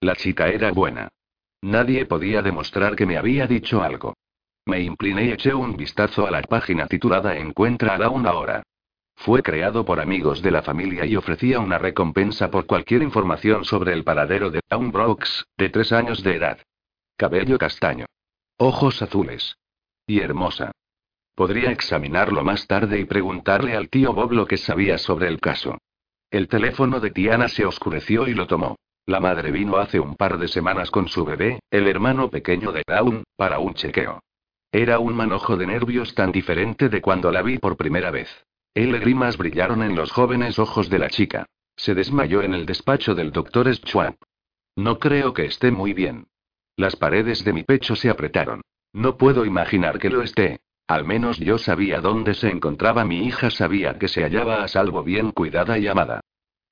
La 0.00 0.14
chica 0.16 0.48
era 0.48 0.70
buena. 0.72 1.08
Nadie 1.64 2.04
podía 2.04 2.42
demostrar 2.42 2.94
que 2.94 3.06
me 3.06 3.16
había 3.16 3.46
dicho 3.46 3.82
algo. 3.82 4.12
Me 4.66 4.80
incliné 4.82 5.24
y 5.24 5.30
eché 5.30 5.54
un 5.54 5.78
vistazo 5.78 6.26
a 6.26 6.30
la 6.30 6.42
página 6.42 6.86
titulada 6.86 7.38
Encuentra 7.38 7.96
a 7.96 8.10
una 8.10 8.34
hora. 8.34 8.62
Fue 9.16 9.42
creado 9.42 9.82
por 9.82 9.98
amigos 9.98 10.42
de 10.42 10.50
la 10.50 10.60
familia 10.60 11.06
y 11.06 11.16
ofrecía 11.16 11.60
una 11.60 11.78
recompensa 11.78 12.50
por 12.50 12.66
cualquier 12.66 13.02
información 13.02 13.64
sobre 13.64 13.94
el 13.94 14.04
paradero 14.04 14.50
de 14.50 14.60
Town 14.68 14.92
Brooks, 14.92 15.46
de 15.56 15.70
tres 15.70 15.90
años 15.92 16.22
de 16.22 16.36
edad. 16.36 16.58
Cabello 17.16 17.56
castaño. 17.56 18.04
Ojos 18.58 19.00
azules. 19.00 19.56
Y 20.06 20.20
hermosa. 20.20 20.70
Podría 21.34 21.70
examinarlo 21.70 22.44
más 22.44 22.66
tarde 22.66 23.00
y 23.00 23.06
preguntarle 23.06 23.74
al 23.74 23.88
tío 23.88 24.12
Bob 24.12 24.32
lo 24.32 24.46
que 24.46 24.58
sabía 24.58 24.98
sobre 24.98 25.28
el 25.28 25.40
caso. 25.40 25.78
El 26.30 26.46
teléfono 26.46 27.00
de 27.00 27.10
Tiana 27.10 27.48
se 27.48 27.64
oscureció 27.64 28.28
y 28.28 28.34
lo 28.34 28.46
tomó. 28.46 28.76
La 29.06 29.20
madre 29.20 29.50
vino 29.50 29.76
hace 29.76 30.00
un 30.00 30.16
par 30.16 30.38
de 30.38 30.48
semanas 30.48 30.90
con 30.90 31.08
su 31.08 31.24
bebé, 31.26 31.60
el 31.70 31.86
hermano 31.88 32.30
pequeño 32.30 32.72
de 32.72 32.82
Dawn, 32.86 33.24
para 33.36 33.58
un 33.58 33.74
chequeo. 33.74 34.20
Era 34.72 34.98
un 34.98 35.14
manojo 35.14 35.56
de 35.56 35.66
nervios 35.66 36.14
tan 36.14 36.32
diferente 36.32 36.88
de 36.88 37.02
cuando 37.02 37.30
la 37.30 37.42
vi 37.42 37.58
por 37.58 37.76
primera 37.76 38.10
vez. 38.10 38.28
El 38.74 38.98
brillaron 39.36 39.82
en 39.82 39.94
los 39.94 40.10
jóvenes 40.10 40.58
ojos 40.58 40.88
de 40.88 40.98
la 40.98 41.10
chica. 41.10 41.46
Se 41.76 41.94
desmayó 41.94 42.42
en 42.42 42.54
el 42.54 42.66
despacho 42.66 43.14
del 43.14 43.30
doctor 43.30 43.72
Schwab. 43.74 44.16
No 44.74 44.98
creo 44.98 45.34
que 45.34 45.44
esté 45.44 45.70
muy 45.70 45.92
bien. 45.92 46.26
Las 46.76 46.96
paredes 46.96 47.44
de 47.44 47.52
mi 47.52 47.62
pecho 47.62 47.94
se 47.94 48.10
apretaron. 48.10 48.62
No 48.92 49.16
puedo 49.16 49.44
imaginar 49.44 49.98
que 49.98 50.10
lo 50.10 50.22
esté. 50.22 50.60
Al 50.88 51.04
menos 51.04 51.38
yo 51.38 51.58
sabía 51.58 52.00
dónde 52.00 52.34
se 52.34 52.48
encontraba 52.48 53.04
mi 53.04 53.26
hija, 53.26 53.50
sabía 53.50 53.98
que 53.98 54.08
se 54.08 54.22
hallaba 54.22 54.64
a 54.64 54.68
salvo, 54.68 55.02
bien 55.02 55.30
cuidada 55.30 55.78
y 55.78 55.86
amada. 55.86 56.20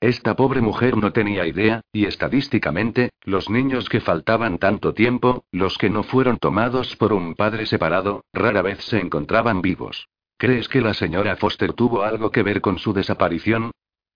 Esta 0.02 0.34
pobre 0.34 0.60
mujer 0.60 0.96
no 0.96 1.12
tenía 1.12 1.46
idea, 1.46 1.82
y 1.92 2.06
estadísticamente, 2.06 3.10
los 3.22 3.48
niños 3.48 3.88
que 3.88 4.00
faltaban 4.00 4.58
tanto 4.58 4.94
tiempo, 4.94 5.44
los 5.52 5.78
que 5.78 5.90
no 5.90 6.02
fueron 6.02 6.38
tomados 6.38 6.96
por 6.96 7.12
un 7.12 7.36
padre 7.36 7.66
separado, 7.66 8.24
rara 8.32 8.62
vez 8.62 8.82
se 8.82 8.98
encontraban 8.98 9.62
vivos. 9.62 10.08
¿Crees 10.38 10.68
que 10.68 10.80
la 10.80 10.92
señora 10.92 11.36
Foster 11.36 11.72
tuvo 11.72 12.02
algo 12.02 12.32
que 12.32 12.42
ver 12.42 12.60
con 12.60 12.80
su 12.80 12.92
desaparición? 12.92 13.70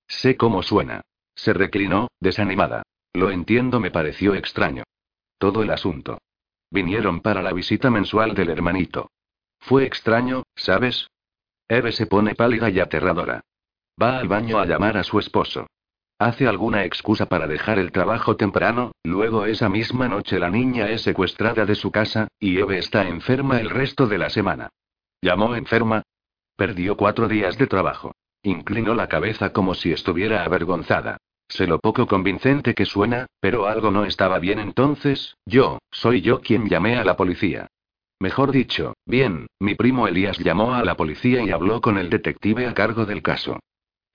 Sé 0.08 0.36
cómo 0.36 0.64
suena. 0.64 1.02
Se 1.36 1.52
reclinó, 1.52 2.08
desanimada. 2.18 2.82
Lo 3.12 3.30
entiendo, 3.30 3.78
me 3.78 3.92
pareció 3.92 4.34
extraño. 4.34 4.82
Todo 5.38 5.62
el 5.62 5.70
asunto. 5.70 6.18
Vinieron 6.68 7.20
para 7.20 7.42
la 7.42 7.52
visita 7.52 7.92
mensual 7.92 8.34
del 8.34 8.48
hermanito. 8.48 9.12
Fue 9.60 9.84
extraño, 9.84 10.42
¿sabes? 10.56 11.06
Eve 11.68 11.92
se 11.92 12.06
pone 12.06 12.34
pálida 12.34 12.70
y 12.70 12.80
aterradora. 12.80 13.42
Va 14.02 14.18
al 14.18 14.26
baño 14.26 14.58
a 14.58 14.66
llamar 14.66 14.96
a 14.96 15.04
su 15.04 15.20
esposo. 15.20 15.68
Hace 16.18 16.48
alguna 16.48 16.84
excusa 16.84 17.26
para 17.26 17.46
dejar 17.46 17.78
el 17.78 17.92
trabajo 17.92 18.36
temprano, 18.36 18.92
luego 19.04 19.44
esa 19.44 19.68
misma 19.68 20.08
noche 20.08 20.38
la 20.38 20.48
niña 20.48 20.88
es 20.88 21.02
secuestrada 21.02 21.66
de 21.66 21.74
su 21.74 21.90
casa, 21.90 22.28
y 22.40 22.58
Eve 22.58 22.78
está 22.78 23.06
enferma 23.06 23.60
el 23.60 23.68
resto 23.68 24.06
de 24.06 24.16
la 24.16 24.30
semana. 24.30 24.70
¿Llamó 25.20 25.54
enferma? 25.54 26.02
Perdió 26.56 26.96
cuatro 26.96 27.28
días 27.28 27.58
de 27.58 27.66
trabajo. 27.66 28.14
Inclinó 28.42 28.94
la 28.94 29.08
cabeza 29.08 29.52
como 29.52 29.74
si 29.74 29.92
estuviera 29.92 30.42
avergonzada. 30.42 31.18
Sé 31.48 31.66
lo 31.66 31.80
poco 31.80 32.06
convincente 32.06 32.74
que 32.74 32.86
suena, 32.86 33.26
pero 33.40 33.66
algo 33.66 33.90
no 33.90 34.06
estaba 34.06 34.38
bien 34.38 34.58
entonces, 34.58 35.36
yo, 35.44 35.78
soy 35.90 36.22
yo 36.22 36.40
quien 36.40 36.68
llamé 36.68 36.96
a 36.96 37.04
la 37.04 37.16
policía. 37.16 37.68
Mejor 38.18 38.52
dicho, 38.52 38.94
bien, 39.04 39.48
mi 39.60 39.74
primo 39.74 40.08
Elías 40.08 40.38
llamó 40.38 40.72
a 40.72 40.82
la 40.82 40.96
policía 40.96 41.42
y 41.42 41.50
habló 41.50 41.82
con 41.82 41.98
el 41.98 42.08
detective 42.08 42.66
a 42.66 42.72
cargo 42.72 43.04
del 43.04 43.22
caso. 43.22 43.60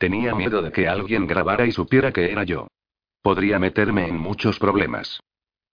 Tenía 0.01 0.33
miedo 0.33 0.63
de 0.63 0.71
que 0.71 0.87
alguien 0.87 1.27
grabara 1.27 1.67
y 1.67 1.71
supiera 1.71 2.11
que 2.11 2.31
era 2.31 2.43
yo. 2.43 2.65
Podría 3.21 3.59
meterme 3.59 4.07
en 4.07 4.17
muchos 4.17 4.57
problemas. 4.57 5.19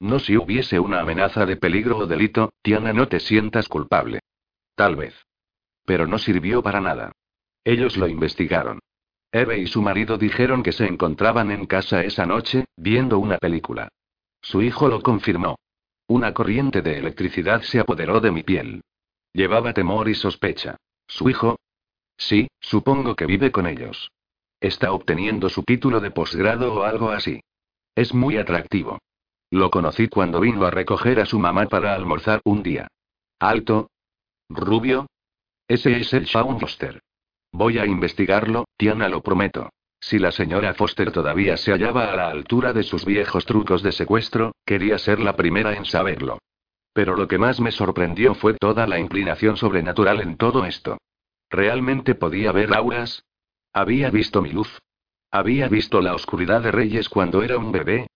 No 0.01 0.19
si 0.19 0.37
hubiese 0.37 0.79
una 0.79 1.01
amenaza 1.01 1.47
de 1.47 1.57
peligro 1.57 1.97
o 1.97 2.07
delito, 2.07 2.53
Tiana, 2.61 2.93
no 2.93 3.09
te 3.09 3.21
sientas 3.21 3.69
culpable. 3.69 4.21
Tal 4.75 4.97
vez. 4.97 5.15
Pero 5.87 6.07
no 6.07 6.19
sirvió 6.19 6.63
para 6.63 6.83
nada. 6.83 7.13
Ellos 7.65 7.97
lo 7.97 8.07
investigaron. 8.07 8.81
Eve 9.33 9.61
y 9.61 9.67
su 9.67 9.81
marido 9.81 10.19
dijeron 10.19 10.63
que 10.63 10.73
se 10.73 10.85
encontraban 10.85 11.51
en 11.51 11.65
casa 11.65 12.05
esa 12.05 12.27
noche, 12.27 12.67
viendo 12.77 13.19
una 13.19 13.39
película. 13.39 13.89
Su 14.43 14.61
hijo 14.61 14.89
lo 14.89 15.01
confirmó. 15.01 15.57
Una 16.07 16.35
corriente 16.35 16.83
de 16.83 16.99
electricidad 16.99 17.63
se 17.63 17.81
apoderó 17.81 18.21
de 18.21 18.31
mi 18.31 18.43
piel. 18.43 18.83
Llevaba 19.33 19.73
temor 19.73 20.07
y 20.07 20.15
sospecha. 20.15 20.77
¿Su 21.07 21.31
hijo? 21.31 21.57
Sí, 22.19 22.49
supongo 22.61 23.17
que 23.17 23.25
vive 23.25 23.51
con 23.51 23.67
ellos. 23.67 24.11
Está 24.61 24.93
obteniendo 24.93 25.49
su 25.49 25.63
título 25.63 26.01
de 26.01 26.11
posgrado 26.11 26.75
o 26.75 26.83
algo 26.83 27.11
así. 27.11 27.41
Es 27.95 28.13
muy 28.15 28.37
atractivo. 28.37 28.99
Lo 29.51 29.71
conocí 29.71 30.09
cuando 30.09 30.41
vino 30.41 30.67
a 30.67 30.71
recoger 30.71 31.21
a 31.21 31.27
su 31.27 31.39
mamá 31.39 31.67
para 31.67 31.95
almorzar 31.95 32.41
un 32.45 32.63
día. 32.63 32.89
Alto. 33.39 33.91
Rubio. 34.49 35.07
Ese 35.69 35.97
es 35.99 36.13
el 36.13 36.25
Shaun 36.25 36.59
Foster. 36.59 37.01
Voy 37.53 37.79
a 37.79 37.87
investigarlo, 37.87 38.65
Tiana 38.77 39.09
lo 39.09 39.23
prometo. 39.23 39.71
Si 40.01 40.19
la 40.19 40.33
señora 40.33 40.75
Foster 40.75 41.13
todavía 41.13 41.57
se 41.57 41.73
hallaba 41.73 42.13
a 42.13 42.17
la 42.17 42.29
altura 42.29 42.73
de 42.73 42.83
sus 42.83 43.05
viejos 43.05 43.45
trucos 43.47 43.83
de 43.83 43.93
secuestro, 43.93 44.53
quería 44.65 44.99
ser 44.99 45.21
la 45.21 45.37
primera 45.37 45.75
en 45.75 45.85
saberlo. 45.85 46.39
Pero 46.93 47.17
lo 47.17 47.29
que 47.29 47.39
más 47.39 47.61
me 47.61 47.73
sorprendió 47.73 48.35
fue 48.35 48.55
toda 48.55 48.87
la 48.87 48.99
inclinación 48.99 49.57
sobrenatural 49.57 50.21
en 50.21 50.37
todo 50.37 50.65
esto. 50.65 50.99
¿Realmente 51.51 52.15
podía 52.15 52.53
ver 52.53 52.75
auras? 52.75 53.23
Había 53.79 54.11
visto 54.11 54.43
mi 54.43 54.51
luz. 54.51 54.77
Había 55.31 55.69
visto 55.69 56.01
la 56.01 56.13
oscuridad 56.13 56.63
de 56.63 56.73
Reyes 56.73 57.09
cuando 57.09 57.45
era 57.45 57.59
un 57.59 57.71
bebé. 57.71 58.09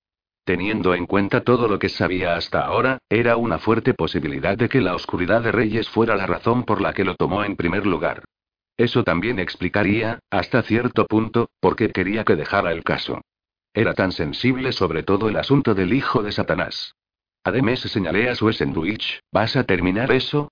Teniendo 0.45 0.93
en 0.93 1.07
cuenta 1.07 1.45
todo 1.45 1.69
lo 1.69 1.79
que 1.79 1.89
sabía 1.89 2.35
hasta 2.35 2.67
ahora, 2.67 2.99
era 3.09 3.37
una 3.37 3.61
fuerte 3.61 3.95
posibilidad 3.95 4.59
de 4.59 4.69
que 4.69 4.81
la 4.81 4.97
oscuridad 4.97 5.41
de 5.41 5.53
Reyes 5.53 5.89
fuera 5.89 6.17
la 6.17 6.27
razón 6.27 6.65
por 6.65 6.81
la 6.81 6.93
que 6.93 7.05
lo 7.05 7.15
tomó 7.15 7.45
en 7.45 7.55
primer 7.55 7.87
lugar. 7.87 8.25
Eso 8.77 9.05
también 9.05 9.39
explicaría, 9.39 10.19
hasta 10.31 10.65
cierto 10.65 11.07
punto, 11.07 11.49
por 11.61 11.77
qué 11.77 11.91
quería 11.91 12.25
que 12.25 12.35
dejara 12.35 12.73
el 12.73 12.83
caso. 12.83 13.21
Era 13.73 13.95
tan 13.95 14.11
sensible 14.11 14.73
sobre 14.73 15.05
todo 15.05 15.29
el 15.29 15.37
asunto 15.37 15.77
del 15.77 15.93
hijo 15.93 16.25
de 16.25 16.33
Satanás. 16.33 16.97
Además 17.45 17.79
señalé 17.79 18.29
a 18.29 18.35
su 18.35 18.53
sandwich, 18.53 19.21
¿vas 19.31 19.55
a 19.55 19.63
terminar 19.63 20.11
eso? 20.11 20.51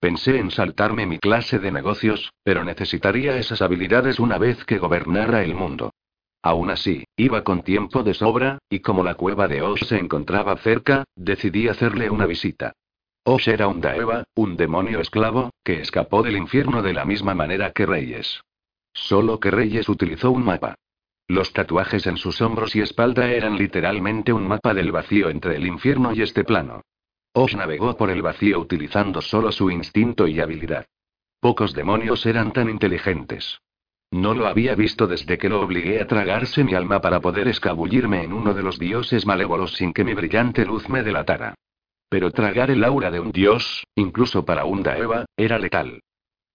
Pensé 0.00 0.38
en 0.38 0.50
saltarme 0.50 1.04
mi 1.04 1.18
clase 1.18 1.58
de 1.58 1.70
negocios, 1.70 2.32
pero 2.42 2.64
necesitaría 2.64 3.36
esas 3.36 3.60
habilidades 3.60 4.18
una 4.18 4.38
vez 4.38 4.64
que 4.64 4.78
gobernara 4.78 5.44
el 5.44 5.54
mundo. 5.54 5.92
Aún 6.42 6.70
así, 6.70 7.04
iba 7.16 7.44
con 7.44 7.62
tiempo 7.62 8.02
de 8.02 8.14
sobra, 8.14 8.58
y 8.70 8.80
como 8.80 9.04
la 9.04 9.14
cueva 9.14 9.46
de 9.46 9.60
Osh 9.60 9.84
se 9.84 9.98
encontraba 9.98 10.56
cerca, 10.56 11.04
decidí 11.14 11.68
hacerle 11.68 12.08
una 12.08 12.24
visita. 12.24 12.72
Osh 13.24 13.50
era 13.50 13.68
un 13.68 13.82
Daeva, 13.82 14.24
un 14.34 14.56
demonio 14.56 15.00
esclavo, 15.00 15.50
que 15.62 15.82
escapó 15.82 16.22
del 16.22 16.38
infierno 16.38 16.80
de 16.80 16.94
la 16.94 17.04
misma 17.04 17.34
manera 17.34 17.72
que 17.72 17.84
Reyes. 17.84 18.40
Solo 18.94 19.38
que 19.38 19.50
Reyes 19.50 19.90
utilizó 19.90 20.30
un 20.30 20.46
mapa. 20.46 20.76
Los 21.28 21.52
tatuajes 21.52 22.06
en 22.06 22.16
sus 22.16 22.40
hombros 22.40 22.74
y 22.74 22.80
espalda 22.80 23.30
eran 23.30 23.58
literalmente 23.58 24.32
un 24.32 24.48
mapa 24.48 24.72
del 24.72 24.92
vacío 24.92 25.28
entre 25.28 25.56
el 25.56 25.66
infierno 25.66 26.14
y 26.14 26.22
este 26.22 26.42
plano. 26.42 26.80
Osh 27.32 27.54
navegó 27.54 27.96
por 27.96 28.10
el 28.10 28.22
vacío 28.22 28.58
utilizando 28.58 29.20
solo 29.20 29.52
su 29.52 29.70
instinto 29.70 30.26
y 30.26 30.40
habilidad. 30.40 30.86
Pocos 31.38 31.74
demonios 31.74 32.26
eran 32.26 32.52
tan 32.52 32.68
inteligentes. 32.68 33.60
No 34.10 34.34
lo 34.34 34.48
había 34.48 34.74
visto 34.74 35.06
desde 35.06 35.38
que 35.38 35.48
lo 35.48 35.60
obligué 35.60 36.00
a 36.00 36.06
tragarse 36.08 36.64
mi 36.64 36.74
alma 36.74 37.00
para 37.00 37.20
poder 37.20 37.46
escabullirme 37.46 38.24
en 38.24 38.32
uno 38.32 38.52
de 38.52 38.62
los 38.62 38.80
dioses 38.80 39.24
malévolos 39.24 39.74
sin 39.76 39.92
que 39.92 40.02
mi 40.02 40.14
brillante 40.14 40.64
luz 40.64 40.88
me 40.88 41.04
delatara. 41.04 41.54
Pero 42.08 42.32
tragar 42.32 42.72
el 42.72 42.82
aura 42.82 43.12
de 43.12 43.20
un 43.20 43.30
dios, 43.30 43.84
incluso 43.94 44.44
para 44.44 44.64
un 44.64 44.82
Daeva, 44.82 45.26
era 45.36 45.60
letal. 45.60 46.00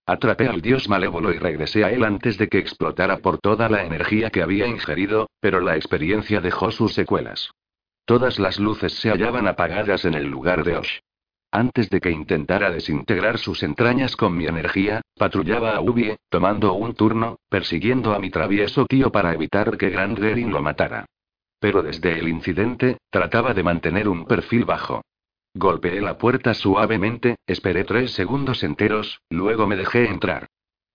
Atrapé 0.05 0.49
al 0.49 0.61
dios 0.61 0.89
malévolo 0.89 1.33
y 1.33 1.39
regresé 1.39 1.85
a 1.85 1.91
él 1.91 2.03
antes 2.03 2.37
de 2.37 2.49
que 2.49 2.59
explotara 2.59 3.19
por 3.19 3.39
toda 3.39 3.69
la 3.69 3.85
energía 3.85 4.29
que 4.29 4.43
había 4.43 4.67
ingerido, 4.67 5.29
pero 5.39 5.61
la 5.61 5.77
experiencia 5.77 6.41
dejó 6.41 6.71
sus 6.71 6.93
secuelas. 6.93 7.51
Todas 8.05 8.37
las 8.37 8.59
luces 8.59 8.93
se 8.93 9.09
hallaban 9.09 9.47
apagadas 9.47 10.05
en 10.05 10.13
el 10.13 10.27
lugar 10.27 10.63
de 10.63 10.77
Osh. 10.77 10.99
Antes 11.51 11.89
de 11.89 11.99
que 11.99 12.11
intentara 12.11 12.69
desintegrar 12.69 13.39
sus 13.39 13.63
entrañas 13.63 14.15
con 14.15 14.37
mi 14.37 14.45
energía, 14.45 15.01
patrullaba 15.17 15.75
a 15.75 15.81
Ubie, 15.81 16.17
tomando 16.29 16.73
un 16.73 16.93
turno, 16.93 17.39
persiguiendo 17.49 18.13
a 18.13 18.19
mi 18.19 18.29
travieso 18.29 18.85
tío 18.85 19.11
para 19.11 19.33
evitar 19.33 19.75
que 19.77 19.89
Grand 19.89 20.19
Gerin 20.19 20.51
lo 20.51 20.61
matara. 20.61 21.05
Pero 21.59 21.81
desde 21.81 22.19
el 22.19 22.27
incidente, 22.27 22.97
trataba 23.09 23.53
de 23.55 23.63
mantener 23.63 24.07
un 24.07 24.25
perfil 24.25 24.65
bajo. 24.65 25.01
Golpeé 25.55 25.99
la 26.01 26.17
puerta 26.17 26.53
suavemente, 26.53 27.37
esperé 27.47 27.85
tres 27.85 28.11
segundos 28.11 28.63
enteros, 28.63 29.21
luego 29.29 29.65
me 29.65 29.77
dejé 29.77 30.09
entrar. 30.09 30.47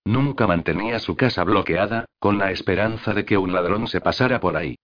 Nunca 0.05 0.47
mantenía 0.47 0.99
su 0.99 1.17
casa 1.17 1.43
bloqueada, 1.43 2.05
con 2.19 2.37
la 2.37 2.51
esperanza 2.51 3.13
de 3.13 3.25
que 3.25 3.37
un 3.37 3.51
ladrón 3.51 3.87
se 3.87 3.99
pasara 3.99 4.39
por 4.39 4.55
ahí. 4.55 4.77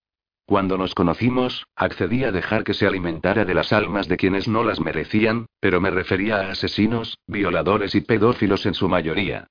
Cuando 0.48 0.78
nos 0.78 0.96
conocimos, 0.96 1.68
accedí 1.76 2.24
a 2.24 2.32
dejar 2.32 2.64
que 2.64 2.74
se 2.74 2.88
alimentara 2.88 3.44
de 3.44 3.54
las 3.54 3.74
almas 3.74 4.08
de 4.08 4.16
quienes 4.16 4.48
no 4.48 4.64
las 4.64 4.80
merecían, 4.80 5.48
pero 5.60 5.82
me 5.82 5.92
refería 5.92 6.38
a 6.38 6.52
asesinos, 6.52 7.18
violadores 7.28 7.96
y 7.96 8.02
pedófilos 8.02 8.66
en 8.66 8.74
su 8.74 8.88
mayoría. 8.88 9.48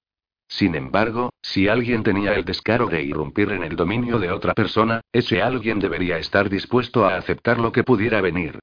Sin 0.49 0.75
embargo, 0.75 1.35
si 1.43 1.69
alguien 1.69 2.03
tenía 2.03 2.33
el 2.33 2.47
descaro 2.47 2.87
de 2.87 3.03
irrumpir 3.03 3.53
en 3.53 3.63
el 3.63 3.77
dominio 3.77 4.19
de 4.19 4.31
otra 4.31 4.55
persona, 4.55 5.03
ese 5.13 5.43
alguien 5.43 5.81
debería 5.81 6.17
estar 6.17 6.49
dispuesto 6.49 7.05
a 7.05 7.17
aceptar 7.17 7.59
lo 7.59 7.73
que 7.73 7.85
pudiera 7.85 8.23
venir. 8.23 8.59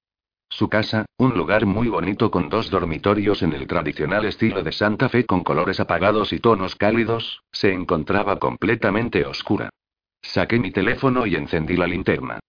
Su 0.50 0.70
casa, 0.70 1.06
un 1.18 1.38
lugar 1.38 1.68
muy 1.68 1.88
bonito 1.88 2.32
con 2.32 2.50
dos 2.50 2.72
dormitorios 2.72 3.44
en 3.44 3.54
el 3.54 3.68
tradicional 3.68 4.26
estilo 4.26 4.64
de 4.64 4.72
Santa 4.72 5.08
Fe 5.08 5.28
con 5.28 5.44
colores 5.44 5.80
apagados 5.80 6.34
y 6.34 6.40
tonos 6.40 6.76
cálidos, 6.78 7.44
se 7.52 7.72
encontraba 7.74 8.40
completamente 8.40 9.24
oscura. 9.24 9.70
Saqué 10.24 10.58
mi 10.58 10.72
teléfono 10.72 11.28
y 11.28 11.36
encendí 11.36 11.78
la 11.78 11.86
linterna. 11.86 12.40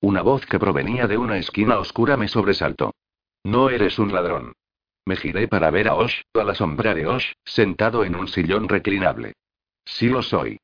Una 0.00 0.22
voz 0.22 0.46
que 0.46 0.58
provenía 0.58 1.08
de 1.08 1.16
una 1.16 1.38
esquina 1.38 1.78
oscura 1.78 2.16
me 2.16 2.28
sobresaltó. 2.28 2.94
No 3.42 3.70
eres 3.70 3.98
un 3.98 4.12
ladrón. 4.12 4.52
Me 5.04 5.16
giré 5.16 5.48
para 5.48 5.70
ver 5.70 5.88
a 5.88 5.96
Osh, 5.96 6.22
a 6.34 6.44
la 6.44 6.54
sombra 6.54 6.94
de 6.94 7.06
Osh, 7.06 7.32
sentado 7.44 8.04
en 8.04 8.14
un 8.14 8.28
sillón 8.28 8.68
reclinable. 8.68 9.32
Sí 9.84 10.08
lo 10.08 10.22
soy. 10.22 10.60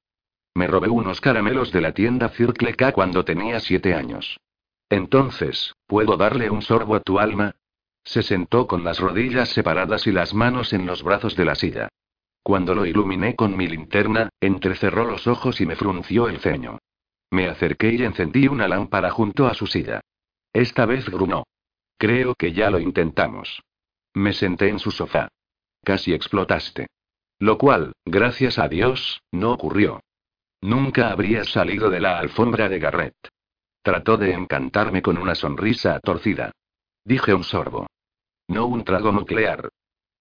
Me 0.55 0.66
robé 0.66 0.89
unos 0.89 1.21
caramelos 1.21 1.73
de 1.73 1.81
la 1.81 1.93
tienda 1.93 2.29
Circle 2.29 2.75
K 2.75 2.93
cuando 2.93 3.25
tenía 3.25 3.59
siete 3.59 3.95
años. 3.95 4.39
Entonces, 4.89 5.75
¿puedo 5.87 6.16
darle 6.16 6.51
un 6.51 6.62
sorbo 6.62 6.95
a 6.95 7.01
tu 7.01 7.19
alma? 7.19 7.57
Se 8.05 8.23
sentó 8.23 8.66
con 8.66 8.85
las 8.85 9.01
rodillas 9.01 9.49
separadas 9.51 10.07
y 10.07 10.12
las 10.12 10.35
manos 10.35 10.73
en 10.73 10.87
los 10.87 11.03
brazos 11.03 11.37
de 11.37 11.45
la 11.45 11.55
silla. 11.55 11.89
Cuando 12.49 12.74
lo 12.74 12.86
iluminé 12.86 13.36
con 13.36 13.55
mi 13.59 13.68
linterna, 13.68 14.30
entrecerró 14.40 15.05
los 15.05 15.26
ojos 15.26 15.61
y 15.61 15.66
me 15.66 15.76
frunció 15.76 16.30
el 16.30 16.40
ceño. 16.40 16.78
Me 17.30 17.46
acerqué 17.46 17.92
y 17.92 18.03
encendí 18.03 18.49
una 18.49 18.66
lámpara 18.66 19.11
junto 19.11 19.46
a 19.46 19.53
su 19.53 19.66
silla. 19.66 20.01
Esta 20.55 20.86
vez 20.86 21.11
grunó. 21.11 21.44
Creo 21.99 22.34
que 22.34 22.55
ya 22.55 22.70
lo 22.70 22.78
intentamos. 22.80 23.62
Me 24.14 24.32
senté 24.32 24.70
en 24.70 24.78
su 24.78 24.90
sofá. 24.90 25.28
Casi 25.84 26.14
explotaste. 26.14 26.86
Lo 27.38 27.59
cual, 27.59 27.92
gracias 28.07 28.59
a 28.59 28.66
Dios, 28.66 29.20
no 29.30 29.53
ocurrió. 29.53 30.01
Nunca 30.62 31.11
habría 31.11 31.44
salido 31.44 31.90
de 31.90 32.01
la 32.01 32.18
alfombra 32.18 32.70
de 32.70 32.78
Garrett. 32.78 33.28
Trató 33.82 34.16
de 34.16 34.32
encantarme 34.32 35.03
con 35.03 35.18
una 35.18 35.34
sonrisa 35.34 36.01
torcida. 36.01 36.53
Dije 37.05 37.34
un 37.34 37.44
sorbo. 37.44 37.88
No 38.49 38.64
un 38.64 38.84
trago 38.84 39.12
nuclear. 39.12 39.68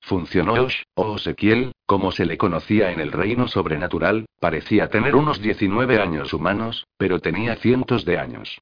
Funcionó 0.07 0.53
Osh, 0.53 0.83
o 0.95 1.17
Ezequiel, 1.17 1.73
como 1.85 2.13
se 2.13 2.25
le 2.25 2.37
conocía 2.37 2.93
en 2.93 3.01
el 3.01 3.11
reino 3.11 3.49
sobrenatural, 3.49 4.25
parecía 4.39 4.87
tener 4.87 5.17
unos 5.17 5.41
19 5.41 5.99
años 5.99 6.33
humanos, 6.33 6.87
pero 6.97 7.19
tenía 7.19 7.57
cientos 7.57 8.05
de 8.05 8.17
años. 8.17 8.57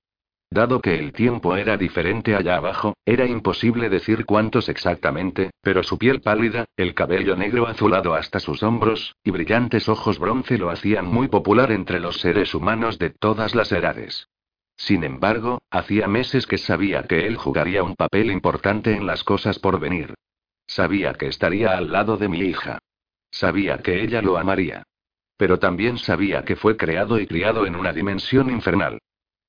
Dado 0.49 0.81
que 0.81 0.97
el 0.97 1.13
tiempo 1.13 1.55
era 1.55 1.77
diferente 1.77 2.35
allá 2.35 2.55
abajo, 2.55 2.95
era 3.05 3.27
imposible 3.27 3.89
decir 3.89 4.25
cuántos 4.25 4.69
exactamente, 4.69 5.51
pero 5.61 5.83
su 5.83 5.99
piel 5.99 6.19
pálida, 6.19 6.65
el 6.77 6.95
cabello 6.95 7.35
negro 7.35 7.67
azulado 7.67 8.15
hasta 8.15 8.39
sus 8.39 8.63
hombros, 8.63 9.15
y 9.23 9.29
brillantes 9.29 9.87
ojos 9.87 10.17
bronce 10.17 10.57
lo 10.57 10.71
hacían 10.71 11.05
muy 11.05 11.27
popular 11.27 11.71
entre 11.71 11.99
los 11.99 12.21
seres 12.21 12.55
humanos 12.55 12.97
de 12.97 13.11
todas 13.11 13.53
las 13.53 13.71
edades. 13.71 14.29
Sin 14.77 15.03
embargo, 15.03 15.59
hacía 15.69 16.07
meses 16.07 16.47
que 16.47 16.57
sabía 16.57 17.03
que 17.03 17.27
él 17.27 17.37
jugaría 17.37 17.83
un 17.83 17.95
papel 17.95 18.31
importante 18.31 18.95
en 18.95 19.05
las 19.05 19.23
cosas 19.23 19.59
por 19.59 19.79
venir. 19.79 20.15
Sabía 20.67 21.13
que 21.13 21.27
estaría 21.27 21.77
al 21.77 21.91
lado 21.91 22.17
de 22.17 22.27
mi 22.27 22.39
hija. 22.39 22.79
Sabía 23.31 23.79
que 23.79 24.01
ella 24.01 24.21
lo 24.21 24.37
amaría. 24.37 24.83
Pero 25.37 25.59
también 25.59 25.97
sabía 25.97 26.43
que 26.43 26.55
fue 26.55 26.77
creado 26.77 27.19
y 27.19 27.27
criado 27.27 27.65
en 27.65 27.75
una 27.75 27.91
dimensión 27.91 28.49
infernal. 28.49 28.99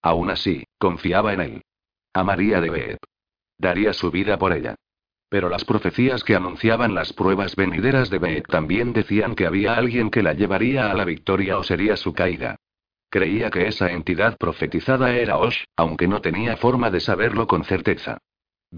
Aún 0.02 0.30
así, 0.30 0.64
confiaba 0.78 1.32
en 1.32 1.40
él. 1.40 1.62
Amaría 2.12 2.60
de 2.60 2.70
Beth. 2.70 2.98
Daría 3.58 3.92
su 3.92 4.10
vida 4.10 4.38
por 4.38 4.52
ella. 4.52 4.74
Pero 5.28 5.48
las 5.48 5.64
profecías 5.64 6.22
que 6.22 6.36
anunciaban 6.36 6.94
las 6.94 7.12
pruebas 7.12 7.56
venideras 7.56 8.10
de 8.10 8.18
Beth 8.18 8.46
también 8.46 8.92
decían 8.92 9.34
que 9.34 9.46
había 9.46 9.74
alguien 9.74 10.10
que 10.10 10.22
la 10.22 10.34
llevaría 10.34 10.90
a 10.90 10.94
la 10.94 11.04
victoria 11.04 11.58
o 11.58 11.64
sería 11.64 11.96
su 11.96 12.12
caída. 12.12 12.56
Creía 13.08 13.50
que 13.50 13.66
esa 13.66 13.90
entidad 13.90 14.36
profetizada 14.36 15.16
era 15.16 15.38
Osh, 15.38 15.64
aunque 15.76 16.08
no 16.08 16.20
tenía 16.20 16.56
forma 16.56 16.90
de 16.90 17.00
saberlo 17.00 17.46
con 17.46 17.64
certeza. 17.64 18.18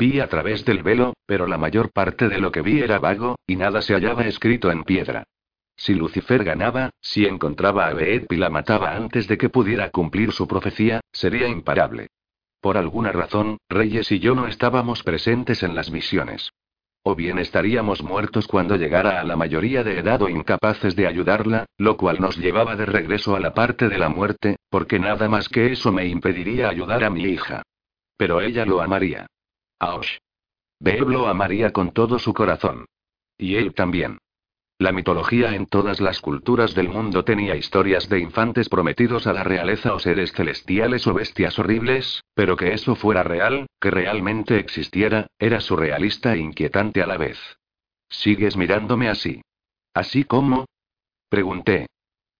Vi 0.01 0.21
a 0.21 0.29
través 0.29 0.65
del 0.65 0.85
velo, 0.85 1.15
pero 1.27 1.49
la 1.49 1.59
mayor 1.59 1.91
parte 1.91 2.29
de 2.29 2.39
lo 2.39 2.53
que 2.53 2.63
vi 2.63 2.81
era 2.81 3.01
vago, 3.01 3.35
y 3.49 3.57
nada 3.57 3.83
se 3.83 3.95
hallaba 3.95 4.29
escrito 4.29 4.71
en 4.71 4.85
piedra. 4.85 5.25
Si 5.77 5.93
Lucifer 5.93 6.45
ganaba, 6.45 6.91
si 7.01 7.27
encontraba 7.27 7.89
a 7.89 7.95
Beet 7.95 8.31
y 8.31 8.37
la 8.37 8.49
mataba 8.49 8.95
antes 8.95 9.27
de 9.27 9.37
que 9.37 9.49
pudiera 9.49 9.91
cumplir 9.91 10.31
su 10.31 10.47
profecía, 10.47 11.01
sería 11.11 11.49
imparable. 11.49 12.07
Por 12.61 12.77
alguna 12.77 13.11
razón, 13.11 13.59
Reyes 13.69 14.13
y 14.13 14.21
yo 14.21 14.37
no 14.37 14.47
estábamos 14.47 15.03
presentes 15.03 15.65
en 15.65 15.75
las 15.75 15.91
misiones. 15.91 16.53
O 17.03 17.17
bien 17.17 17.41
estaríamos 17.41 18.01
muertos 18.01 18.47
cuando 18.47 18.77
llegara 18.77 19.21
a 19.21 19.25
la 19.25 19.35
mayoría 19.35 19.83
de 19.83 19.99
edad 19.99 20.23
o 20.23 20.29
incapaces 20.29 20.95
de 20.95 21.09
ayudarla, 21.09 21.67
lo 21.77 21.97
cual 21.97 22.21
nos 22.21 22.37
llevaba 22.37 22.77
de 22.77 22.87
regreso 22.87 23.35
a 23.35 23.41
la 23.41 23.53
parte 23.53 23.89
de 23.89 23.99
la 23.99 24.11
muerte, 24.11 24.59
porque 24.71 25.01
nada 25.01 25.29
más 25.29 25.49
que 25.49 25.73
eso 25.73 25.91
me 25.91 26.07
impediría 26.07 26.69
ayudar 26.69 27.03
a 27.03 27.11
mi 27.11 27.25
hija. 27.25 27.63
Pero 28.17 28.41
ella 28.41 28.65
lo 28.65 28.81
amaría. 28.81 29.27
Aosh. 29.79 30.19
Beeb 30.81 31.09
lo 31.09 31.29
amaría 31.29 31.73
con 31.73 31.93
todo 31.93 32.19
su 32.19 32.35
corazón. 32.35 32.87
Y 33.37 33.57
él 33.57 33.75
también. 33.75 34.19
La 34.81 34.93
mitología 34.93 35.57
en 35.57 35.67
todas 35.67 36.01
las 36.01 36.21
culturas 36.21 36.73
del 36.75 36.89
mundo 36.89 37.25
tenía 37.25 37.57
historias 37.57 38.09
de 38.09 38.21
infantes 38.21 38.69
prometidos 38.69 39.27
a 39.27 39.33
la 39.33 39.43
realeza 39.43 39.93
o 39.93 39.99
seres 39.99 40.33
celestiales 40.33 41.05
o 41.09 41.15
bestias 41.15 41.59
horribles, 41.59 42.23
pero 42.35 42.57
que 42.57 42.73
eso 42.73 42.95
fuera 42.95 43.25
real, 43.25 43.67
que 43.81 43.91
realmente 43.91 44.57
existiera, 44.59 45.27
era 45.37 45.61
surrealista 45.61 46.35
e 46.35 46.39
inquietante 46.39 47.03
a 47.03 47.09
la 47.09 47.17
vez. 47.17 47.39
¿Sigues 48.09 48.57
mirándome 48.57 49.09
así? 49.09 49.43
¿Así 49.95 50.23
como? 50.23 50.67
Pregunté. 51.29 51.89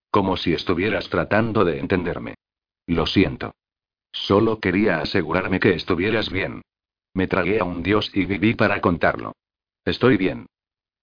Como 0.09 0.37
si 0.37 0.53
estuvieras 0.53 1.09
tratando 1.09 1.65
de 1.65 1.79
entenderme. 1.79 2.35
Lo 2.87 3.05
siento. 3.05 3.53
Solo 4.13 4.59
quería 4.59 4.99
asegurarme 5.01 5.59
que 5.59 5.73
estuvieras 5.73 6.31
bien. 6.31 6.61
Me 7.13 7.27
tragué 7.27 7.59
a 7.59 7.63
un 7.63 7.83
dios 7.83 8.11
y 8.13 8.25
viví 8.25 8.53
para 8.53 8.81
contarlo. 8.81 9.33
Estoy 9.85 10.17
bien. 10.17 10.45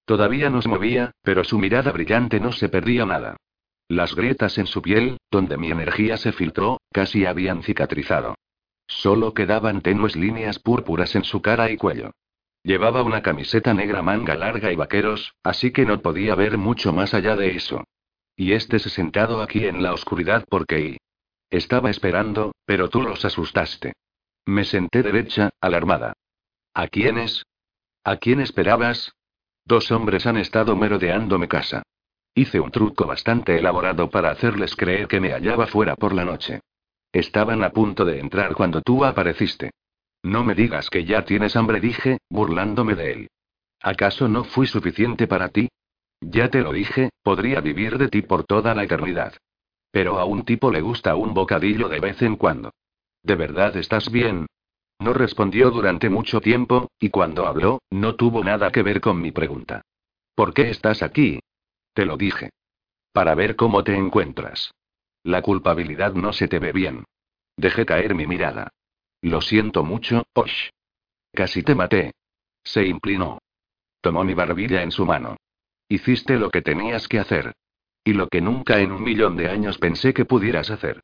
Todavía 0.04 0.50
no 0.50 0.62
se 0.62 0.68
movía, 0.68 1.12
pero 1.22 1.42
su 1.44 1.58
mirada 1.58 1.90
brillante 1.90 2.38
no 2.38 2.52
se 2.52 2.68
perdía 2.68 3.04
nada. 3.04 3.36
Las 3.88 4.14
grietas 4.14 4.58
en 4.58 4.66
su 4.66 4.82
piel, 4.82 5.18
donde 5.30 5.56
mi 5.56 5.70
energía 5.70 6.16
se 6.16 6.32
filtró, 6.32 6.80
casi 6.92 7.26
habían 7.26 7.62
cicatrizado. 7.62 8.34
Solo 8.86 9.34
quedaban 9.34 9.80
tenues 9.80 10.16
líneas 10.16 10.58
púrpuras 10.58 11.14
en 11.16 11.24
su 11.24 11.42
cara 11.42 11.70
y 11.70 11.76
cuello. 11.76 12.12
Llevaba 12.62 13.02
una 13.02 13.22
camiseta 13.22 13.74
negra 13.74 14.02
manga 14.02 14.34
larga 14.34 14.72
y 14.72 14.76
vaqueros, 14.76 15.34
así 15.42 15.70
que 15.70 15.84
no 15.84 16.02
podía 16.02 16.34
ver 16.34 16.58
mucho 16.58 16.92
más 16.92 17.14
allá 17.14 17.36
de 17.36 17.56
eso. 17.56 17.84
Y 18.36 18.52
este 18.52 18.78
se 18.78 18.90
sentado 18.90 19.40
aquí 19.40 19.64
en 19.66 19.82
la 19.82 19.92
oscuridad 19.92 20.44
porque... 20.48 20.98
Estaba 21.48 21.90
esperando, 21.90 22.52
pero 22.64 22.90
tú 22.90 23.02
los 23.02 23.24
asustaste. 23.24 23.92
Me 24.46 24.64
senté 24.64 25.02
derecha, 25.02 25.50
alarmada. 25.60 26.12
¿A 26.72 26.86
quiénes? 26.86 27.44
¿A 28.04 28.16
quién 28.16 28.40
esperabas? 28.40 29.12
Dos 29.64 29.90
hombres 29.90 30.24
han 30.26 30.36
estado 30.36 30.76
merodeándome 30.76 31.48
casa. 31.48 31.82
Hice 32.32 32.60
un 32.60 32.70
truco 32.70 33.06
bastante 33.06 33.58
elaborado 33.58 34.08
para 34.08 34.30
hacerles 34.30 34.76
creer 34.76 35.08
que 35.08 35.18
me 35.18 35.32
hallaba 35.32 35.66
fuera 35.66 35.96
por 35.96 36.14
la 36.14 36.24
noche. 36.24 36.60
Estaban 37.12 37.64
a 37.64 37.70
punto 37.70 38.04
de 38.04 38.20
entrar 38.20 38.54
cuando 38.54 38.82
tú 38.82 39.04
apareciste. 39.04 39.72
No 40.22 40.44
me 40.44 40.54
digas 40.54 40.90
que 40.90 41.04
ya 41.04 41.24
tienes 41.24 41.56
hambre, 41.56 41.80
dije, 41.80 42.18
burlándome 42.30 42.94
de 42.94 43.12
él. 43.12 43.28
¿Acaso 43.82 44.28
no 44.28 44.44
fui 44.44 44.68
suficiente 44.68 45.26
para 45.26 45.48
ti? 45.48 45.68
Ya 46.20 46.50
te 46.50 46.60
lo 46.60 46.72
dije, 46.72 47.10
podría 47.22 47.60
vivir 47.60 47.98
de 47.98 48.08
ti 48.08 48.22
por 48.22 48.44
toda 48.44 48.76
la 48.76 48.84
eternidad. 48.84 49.34
Pero 49.90 50.20
a 50.20 50.24
un 50.24 50.44
tipo 50.44 50.70
le 50.70 50.82
gusta 50.82 51.16
un 51.16 51.34
bocadillo 51.34 51.88
de 51.88 51.98
vez 51.98 52.22
en 52.22 52.36
cuando. 52.36 52.70
¿De 53.26 53.34
verdad 53.34 53.76
estás 53.76 54.08
bien? 54.12 54.46
No 55.00 55.12
respondió 55.12 55.72
durante 55.72 56.08
mucho 56.08 56.40
tiempo, 56.40 56.92
y 57.00 57.10
cuando 57.10 57.48
habló, 57.48 57.80
no 57.90 58.14
tuvo 58.14 58.44
nada 58.44 58.70
que 58.70 58.84
ver 58.84 59.00
con 59.00 59.20
mi 59.20 59.32
pregunta. 59.32 59.82
¿Por 60.36 60.54
qué 60.54 60.70
estás 60.70 61.02
aquí? 61.02 61.40
Te 61.92 62.04
lo 62.04 62.16
dije. 62.16 62.50
Para 63.12 63.34
ver 63.34 63.56
cómo 63.56 63.82
te 63.82 63.96
encuentras. 63.96 64.70
La 65.24 65.42
culpabilidad 65.42 66.14
no 66.14 66.32
se 66.32 66.46
te 66.46 66.60
ve 66.60 66.70
bien. 66.70 67.04
Dejé 67.56 67.84
caer 67.84 68.14
mi 68.14 68.28
mirada. 68.28 68.68
Lo 69.22 69.40
siento 69.40 69.82
mucho, 69.82 70.22
Osh. 70.32 70.70
Casi 71.32 71.64
te 71.64 71.74
maté. 71.74 72.12
Se 72.62 72.86
inclinó. 72.86 73.40
Tomó 74.02 74.22
mi 74.22 74.34
barbilla 74.34 74.84
en 74.84 74.92
su 74.92 75.04
mano. 75.04 75.36
Hiciste 75.88 76.36
lo 76.36 76.50
que 76.50 76.62
tenías 76.62 77.08
que 77.08 77.18
hacer. 77.18 77.54
Y 78.04 78.12
lo 78.12 78.28
que 78.28 78.40
nunca 78.40 78.78
en 78.78 78.92
un 78.92 79.02
millón 79.02 79.36
de 79.36 79.50
años 79.50 79.78
pensé 79.78 80.14
que 80.14 80.24
pudieras 80.24 80.70
hacer. 80.70 81.02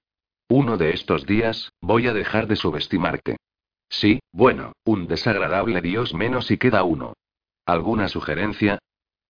Uno 0.48 0.76
de 0.76 0.90
estos 0.90 1.26
días, 1.26 1.72
voy 1.80 2.06
a 2.08 2.12
dejar 2.12 2.46
de 2.46 2.56
subestimarte. 2.56 3.36
Sí, 3.88 4.20
bueno, 4.32 4.72
un 4.84 5.06
desagradable 5.06 5.80
dios 5.80 6.14
menos 6.14 6.50
y 6.50 6.58
queda 6.58 6.82
uno. 6.82 7.14
¿Alguna 7.66 8.08
sugerencia? 8.08 8.78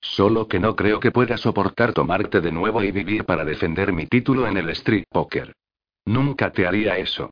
Solo 0.00 0.48
que 0.48 0.58
no 0.58 0.74
creo 0.74 1.00
que 1.00 1.12
pueda 1.12 1.36
soportar 1.36 1.92
tomarte 1.92 2.40
de 2.40 2.52
nuevo 2.52 2.82
y 2.82 2.90
vivir 2.90 3.24
para 3.24 3.44
defender 3.44 3.92
mi 3.92 4.06
título 4.06 4.46
en 4.46 4.56
el 4.56 4.70
Street 4.70 5.04
Poker. 5.08 5.54
Nunca 6.04 6.50
te 6.50 6.66
haría 6.66 6.96
eso. 6.98 7.30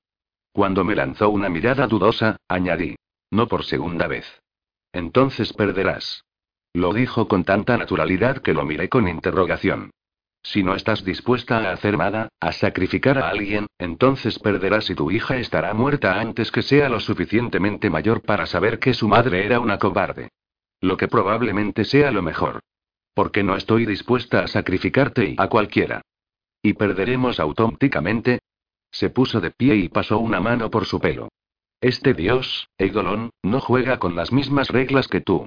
Cuando 0.53 0.85
me 0.85 0.95
lanzó 0.95 1.31
una 1.31 1.49
mirada 1.49 1.87
dudosa, 1.87 2.37
añadí. 2.49 2.97
No 3.31 3.49
por 3.49 3.65
segunda 3.65 4.07
vez. 4.07 4.27
Entonces 4.93 5.53
perderás. 5.53 6.25
Lo 6.73 6.93
dijo 6.93 7.29
con 7.29 7.45
tanta 7.45 7.77
naturalidad 7.77 8.39
que 8.39 8.55
lo 8.55 8.65
miré 8.65 8.89
con 8.89 9.09
interrogación. 9.09 9.91
Si 10.43 10.63
no 10.63 10.75
estás 10.75 11.05
dispuesta 11.05 11.59
a 11.59 11.73
hacer 11.73 11.99
nada, 11.99 12.31
a 12.41 12.53
sacrificar 12.53 13.19
a 13.19 13.29
alguien, 13.29 13.67
entonces 13.79 14.39
perderás 14.39 14.89
y 14.91 14.95
tu 14.95 15.11
hija 15.11 15.37
estará 15.37 15.75
muerta 15.75 16.21
antes 16.21 16.51
que 16.51 16.63
sea 16.63 16.89
lo 16.89 17.01
suficientemente 17.01 17.91
mayor 17.91 18.23
para 18.23 18.47
saber 18.47 18.79
que 18.79 18.95
su 18.95 19.07
madre 19.07 19.45
era 19.45 19.61
una 19.61 19.79
cobarde. 19.79 20.31
Lo 20.81 20.97
que 20.97 21.09
probablemente 21.09 21.85
sea 21.85 22.11
lo 22.11 22.23
mejor. 22.23 22.61
Porque 23.15 23.43
no 23.43 23.55
estoy 23.55 23.85
dispuesta 23.85 24.41
a 24.41 24.49
sacrificarte 24.49 25.31
y 25.31 25.35
a 25.37 25.49
cualquiera. 25.49 26.01
¿Y 26.63 26.73
perderemos 26.73 27.39
auténticamente? 27.39 28.41
Se 28.91 29.11
puso 29.11 29.41
de 29.41 29.51
pie 29.51 29.77
y 29.77 29.89
pasó 29.89 30.19
una 30.19 30.41
mano 30.41 30.71
por 30.71 30.87
su 30.87 31.01
pelo. 31.01 31.29
Este 31.81 32.15
dios, 32.15 32.69
Eidolon, 32.79 33.31
no 33.43 33.61
juega 33.61 33.99
con 33.99 34.17
las 34.17 34.33
mismas 34.33 34.69
reglas 34.69 35.09
que 35.09 35.21
tú. 35.21 35.47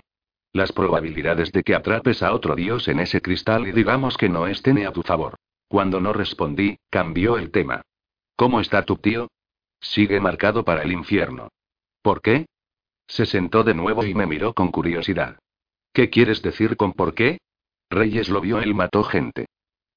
Las 0.53 0.71
probabilidades 0.71 1.51
de 1.51 1.63
que 1.63 1.73
atrapes 1.73 2.21
a 2.21 2.31
otro 2.31 2.55
dios 2.55 2.87
en 2.87 2.99
ese 2.99 3.21
cristal 3.21 3.67
y 3.67 3.71
digamos 3.71 4.17
que 4.17 4.29
no 4.29 4.45
estén 4.45 4.85
a 4.85 4.91
tu 4.91 5.01
favor. 5.01 5.35
Cuando 5.67 5.99
no 5.99 6.13
respondí, 6.13 6.77
cambió 6.91 7.39
el 7.39 7.49
tema. 7.49 7.81
¿Cómo 8.35 8.61
está 8.61 8.83
tu 8.83 8.97
tío? 8.97 9.29
Sigue 9.81 10.19
marcado 10.19 10.63
para 10.63 10.83
el 10.83 10.91
infierno. 10.91 11.49
¿Por 12.03 12.21
qué? 12.21 12.45
Se 13.07 13.25
sentó 13.25 13.63
de 13.63 13.73
nuevo 13.73 14.05
y 14.05 14.13
me 14.13 14.27
miró 14.27 14.53
con 14.53 14.71
curiosidad. 14.71 15.39
¿Qué 15.91 16.11
quieres 16.11 16.43
decir 16.43 16.77
con 16.77 16.93
por 16.93 17.15
qué? 17.15 17.39
Reyes 17.89 18.29
lo 18.29 18.39
vio, 18.39 18.59
él 18.59 18.75
mató 18.75 19.03
gente. 19.03 19.47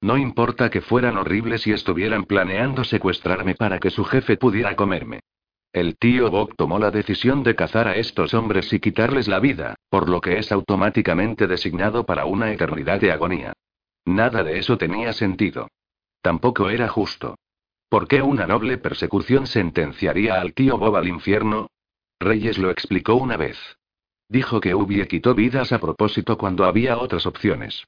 No 0.01 0.17
importa 0.17 0.71
que 0.71 0.81
fueran 0.81 1.19
horribles 1.19 1.67
y 1.67 1.73
estuvieran 1.73 2.25
planeando 2.25 2.83
secuestrarme 2.85 3.55
para 3.55 3.79
que 3.79 3.91
su 3.91 4.05
jefe 4.05 4.37
pudiera 4.39 4.75
comerme. 4.75 5.21
El 5.77 5.99
tío 5.99 6.31
Bob 6.31 6.55
tomó 6.57 6.79
la 6.79 6.91
decisión 6.91 7.43
de 7.43 7.55
cazar 7.55 7.87
a 7.87 7.97
estos 7.97 8.33
hombres 8.33 8.73
y 8.73 8.81
quitarles 8.81 9.29
la 9.29 9.41
vida, 9.41 9.75
por 9.91 10.09
lo 10.09 10.23
que 10.23 10.39
es 10.39 10.51
automáticamente 10.51 11.47
designado 11.47 12.07
para 12.07 12.25
una 12.25 12.51
eternidad 12.51 12.99
de 12.99 13.13
agonía. 13.13 13.53
Nada 14.07 14.43
de 14.43 14.59
eso 14.59 14.79
tenía 14.79 15.13
sentido. 15.13 15.69
Tampoco 16.23 16.71
era 16.71 16.89
justo. 16.89 17.35
¿Por 17.91 18.09
qué 18.09 18.23
una 18.23 18.47
noble 18.47 18.79
persecución 18.79 19.47
sentenciaría 19.47 20.41
al 20.41 20.55
tío 20.55 20.79
Bob 20.79 20.97
al 20.97 21.09
infierno? 21.09 21.69
Reyes 22.19 22.57
lo 22.57 22.71
explicó 22.71 23.17
una 23.17 23.37
vez. 23.37 23.59
Dijo 24.31 24.61
que 24.61 24.75
Ubie 24.75 25.07
quitó 25.07 25.35
vidas 25.35 25.73
a 25.73 25.79
propósito 25.79 26.39
cuando 26.39 26.65
había 26.65 26.97
otras 26.97 27.27
opciones. 27.27 27.85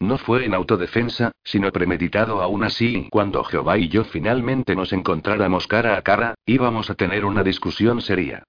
No 0.00 0.16
fue 0.16 0.44
en 0.44 0.54
autodefensa, 0.54 1.32
sino 1.42 1.72
premeditado 1.72 2.40
aún 2.40 2.62
así. 2.62 3.08
Cuando 3.10 3.42
Jehová 3.42 3.78
y 3.78 3.88
yo 3.88 4.04
finalmente 4.04 4.76
nos 4.76 4.92
encontráramos 4.92 5.66
cara 5.66 5.96
a 5.96 6.02
cara, 6.02 6.34
íbamos 6.46 6.88
a 6.90 6.94
tener 6.94 7.24
una 7.24 7.42
discusión 7.42 8.00
seria. 8.00 8.44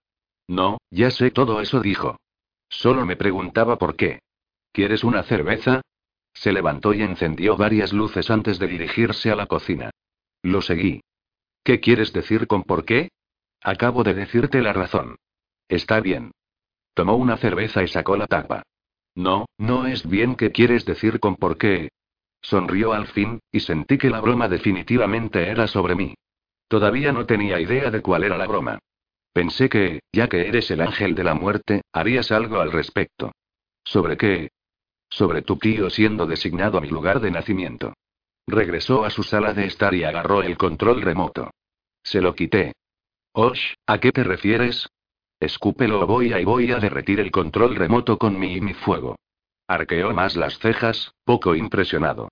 No, 0.47 0.77
ya 0.91 1.09
sé 1.11 1.31
todo 1.31 1.61
eso, 1.61 1.79
dijo. 1.79 2.17
Solo 2.69 3.05
me 3.05 3.15
preguntaba 3.15 3.77
por 3.77 3.95
qué. 3.95 4.19
¿Quieres 4.71 5.03
una 5.03 5.23
cerveza? 5.23 5.81
Se 6.33 6.53
levantó 6.53 6.93
y 6.93 7.01
encendió 7.01 7.57
varias 7.57 7.93
luces 7.93 8.29
antes 8.29 8.59
de 8.59 8.67
dirigirse 8.67 9.31
a 9.31 9.35
la 9.35 9.47
cocina. 9.47 9.89
Lo 10.43 10.61
seguí. 10.61 11.01
¿Qué 11.63 11.79
quieres 11.79 12.13
decir 12.13 12.47
con 12.47 12.63
por 12.63 12.85
qué? 12.85 13.09
Acabo 13.61 14.03
de 14.03 14.13
decirte 14.13 14.61
la 14.61 14.73
razón. 14.73 15.17
Está 15.67 15.99
bien. 15.99 16.31
Tomó 16.93 17.15
una 17.15 17.37
cerveza 17.37 17.83
y 17.83 17.87
sacó 17.87 18.15
la 18.15 18.27
tapa. 18.27 18.63
No, 19.19 19.47
no 19.57 19.85
es 19.85 20.07
bien 20.07 20.37
qué 20.37 20.53
quieres 20.53 20.85
decir 20.85 21.19
con 21.19 21.35
por 21.35 21.57
qué. 21.57 21.89
Sonrió 22.41 22.93
al 22.93 23.07
fin, 23.07 23.41
y 23.51 23.59
sentí 23.59 23.97
que 23.97 24.09
la 24.09 24.21
broma 24.21 24.47
definitivamente 24.47 25.49
era 25.49 25.67
sobre 25.67 25.93
mí. 25.93 26.13
Todavía 26.69 27.11
no 27.11 27.25
tenía 27.25 27.59
idea 27.59 27.91
de 27.91 28.01
cuál 28.01 28.23
era 28.23 28.37
la 28.37 28.47
broma. 28.47 28.79
Pensé 29.33 29.67
que, 29.67 29.99
ya 30.13 30.29
que 30.29 30.47
eres 30.47 30.71
el 30.71 30.79
ángel 30.79 31.15
de 31.15 31.25
la 31.25 31.33
muerte, 31.33 31.81
harías 31.91 32.31
algo 32.31 32.61
al 32.61 32.71
respecto. 32.71 33.33
¿Sobre 33.83 34.15
qué? 34.15 34.51
Sobre 35.09 35.41
tu 35.41 35.57
tío 35.57 35.89
siendo 35.89 36.25
designado 36.25 36.77
a 36.77 36.81
mi 36.81 36.87
lugar 36.87 37.19
de 37.19 37.31
nacimiento. 37.31 37.95
Regresó 38.47 39.03
a 39.03 39.09
su 39.09 39.23
sala 39.23 39.53
de 39.53 39.65
estar 39.65 39.93
y 39.95 40.05
agarró 40.05 40.43
el 40.43 40.55
control 40.55 41.01
remoto. 41.01 41.51
Se 42.03 42.21
lo 42.21 42.35
quité. 42.35 42.71
Osh, 43.33 43.73
¿a 43.85 43.99
qué 43.99 44.13
te 44.13 44.23
refieres? 44.23 44.87
Escúpelo 45.39 46.01
o 46.01 46.07
voy 46.07 46.33
a 46.33 46.39
y 46.39 46.45
voy 46.45 46.71
a 46.71 46.79
derretir 46.79 47.19
el 47.19 47.31
control 47.31 47.75
remoto 47.75 48.17
con 48.17 48.37
mi 48.37 48.55
y 48.55 48.61
mi 48.61 48.73
fuego. 48.73 49.15
Arqueó 49.67 50.13
más 50.13 50.35
las 50.35 50.59
cejas, 50.59 51.13
poco 51.23 51.55
impresionado. 51.55 52.29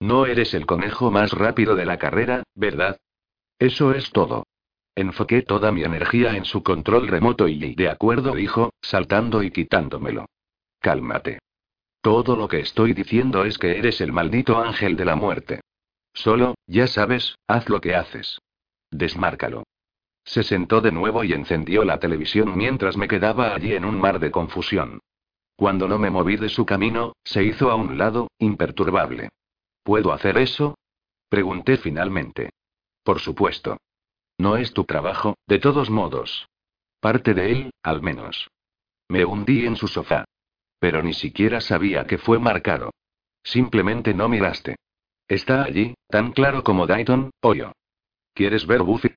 No 0.00 0.26
eres 0.26 0.54
el 0.54 0.66
conejo 0.66 1.10
más 1.10 1.32
rápido 1.32 1.76
de 1.76 1.84
la 1.84 1.98
carrera, 1.98 2.42
¿verdad? 2.54 2.98
Eso 3.58 3.92
es 3.92 4.10
todo. 4.10 4.44
Enfoqué 4.94 5.42
toda 5.42 5.70
mi 5.70 5.82
energía 5.84 6.36
en 6.36 6.44
su 6.44 6.62
control 6.62 7.06
remoto 7.06 7.46
y 7.46 7.74
de 7.74 7.88
acuerdo 7.88 8.34
dijo, 8.34 8.72
saltando 8.80 9.42
y 9.42 9.50
quitándomelo. 9.50 10.26
Cálmate. 10.80 11.38
Todo 12.00 12.36
lo 12.36 12.48
que 12.48 12.60
estoy 12.60 12.94
diciendo 12.94 13.44
es 13.44 13.58
que 13.58 13.78
eres 13.78 14.00
el 14.00 14.12
maldito 14.12 14.58
ángel 14.58 14.96
de 14.96 15.04
la 15.04 15.16
muerte. 15.16 15.60
Solo, 16.14 16.54
ya 16.66 16.86
sabes, 16.86 17.36
haz 17.46 17.68
lo 17.68 17.80
que 17.80 17.94
haces. 17.94 18.40
Desmárcalo. 18.90 19.64
Se 20.28 20.42
sentó 20.42 20.82
de 20.82 20.92
nuevo 20.92 21.24
y 21.24 21.32
encendió 21.32 21.84
la 21.84 21.98
televisión 21.98 22.54
mientras 22.54 22.98
me 22.98 23.08
quedaba 23.08 23.54
allí 23.54 23.72
en 23.72 23.86
un 23.86 23.98
mar 23.98 24.18
de 24.20 24.30
confusión. 24.30 25.00
Cuando 25.56 25.88
no 25.88 25.98
me 25.98 26.10
moví 26.10 26.36
de 26.36 26.50
su 26.50 26.66
camino, 26.66 27.14
se 27.24 27.44
hizo 27.44 27.70
a 27.70 27.76
un 27.76 27.96
lado, 27.96 28.28
imperturbable. 28.38 29.30
¿Puedo 29.82 30.12
hacer 30.12 30.36
eso? 30.36 30.76
Pregunté 31.30 31.78
finalmente. 31.78 32.50
Por 33.02 33.20
supuesto. 33.20 33.78
No 34.36 34.58
es 34.58 34.74
tu 34.74 34.84
trabajo, 34.84 35.34
de 35.46 35.60
todos 35.60 35.88
modos. 35.88 36.46
Parte 37.00 37.32
de 37.32 37.50
él, 37.50 37.70
al 37.82 38.02
menos. 38.02 38.50
Me 39.08 39.24
hundí 39.24 39.64
en 39.64 39.76
su 39.76 39.88
sofá. 39.88 40.26
Pero 40.78 41.02
ni 41.02 41.14
siquiera 41.14 41.62
sabía 41.62 42.06
que 42.06 42.18
fue 42.18 42.38
marcado. 42.38 42.90
Simplemente 43.42 44.12
no 44.12 44.28
miraste. 44.28 44.76
Está 45.26 45.62
allí, 45.62 45.94
tan 46.06 46.32
claro 46.32 46.62
como 46.62 46.86
Dayton, 46.86 47.30
pollo. 47.40 47.72
¿Quieres 48.34 48.66
ver 48.66 48.82
Buffy? 48.82 49.14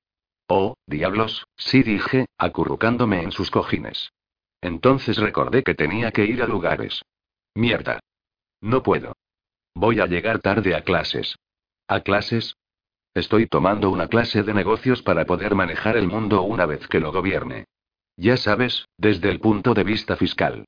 Oh, 0.54 0.76
diablos, 0.86 1.46
sí 1.56 1.82
dije, 1.82 2.26
acurrucándome 2.36 3.22
en 3.22 3.32
sus 3.32 3.50
cojines. 3.50 4.12
Entonces 4.60 5.16
recordé 5.16 5.62
que 5.62 5.74
tenía 5.74 6.10
que 6.10 6.26
ir 6.26 6.42
a 6.42 6.46
lugares. 6.46 7.00
Mierda. 7.54 8.00
No 8.60 8.82
puedo. 8.82 9.14
Voy 9.74 10.00
a 10.00 10.06
llegar 10.06 10.40
tarde 10.40 10.74
a 10.74 10.82
clases. 10.82 11.36
¿A 11.88 12.00
clases? 12.00 12.54
Estoy 13.14 13.46
tomando 13.46 13.88
una 13.88 14.08
clase 14.08 14.42
de 14.42 14.52
negocios 14.52 15.00
para 15.00 15.24
poder 15.24 15.54
manejar 15.54 15.96
el 15.96 16.06
mundo 16.06 16.42
una 16.42 16.66
vez 16.66 16.86
que 16.86 17.00
lo 17.00 17.12
gobierne. 17.12 17.64
Ya 18.18 18.36
sabes, 18.36 18.86
desde 18.98 19.30
el 19.30 19.40
punto 19.40 19.72
de 19.72 19.84
vista 19.84 20.16
fiscal. 20.16 20.66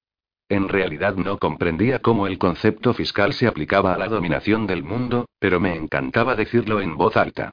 En 0.49 0.71
realidad 0.71 1.17
no 1.17 1.39
comprendía 1.39 1.99
cómo 1.99 2.27
el 2.27 2.39
concepto 2.39 2.95
fiscal 2.95 3.35
se 3.35 3.47
aplicaba 3.47 3.93
a 3.93 3.99
la 3.99 4.09
dominación 4.09 4.67
del 4.67 4.83
mundo, 4.83 5.27
pero 5.39 5.61
me 5.61 5.77
encantaba 5.77 6.37
decirlo 6.37 6.81
en 6.81 6.97
voz 6.97 7.19
alta. 7.19 7.51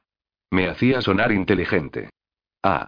Me 0.50 0.70
hacía 0.70 1.02
sonar 1.02 1.34
inteligente. 1.34 2.10
Ah. 2.64 2.88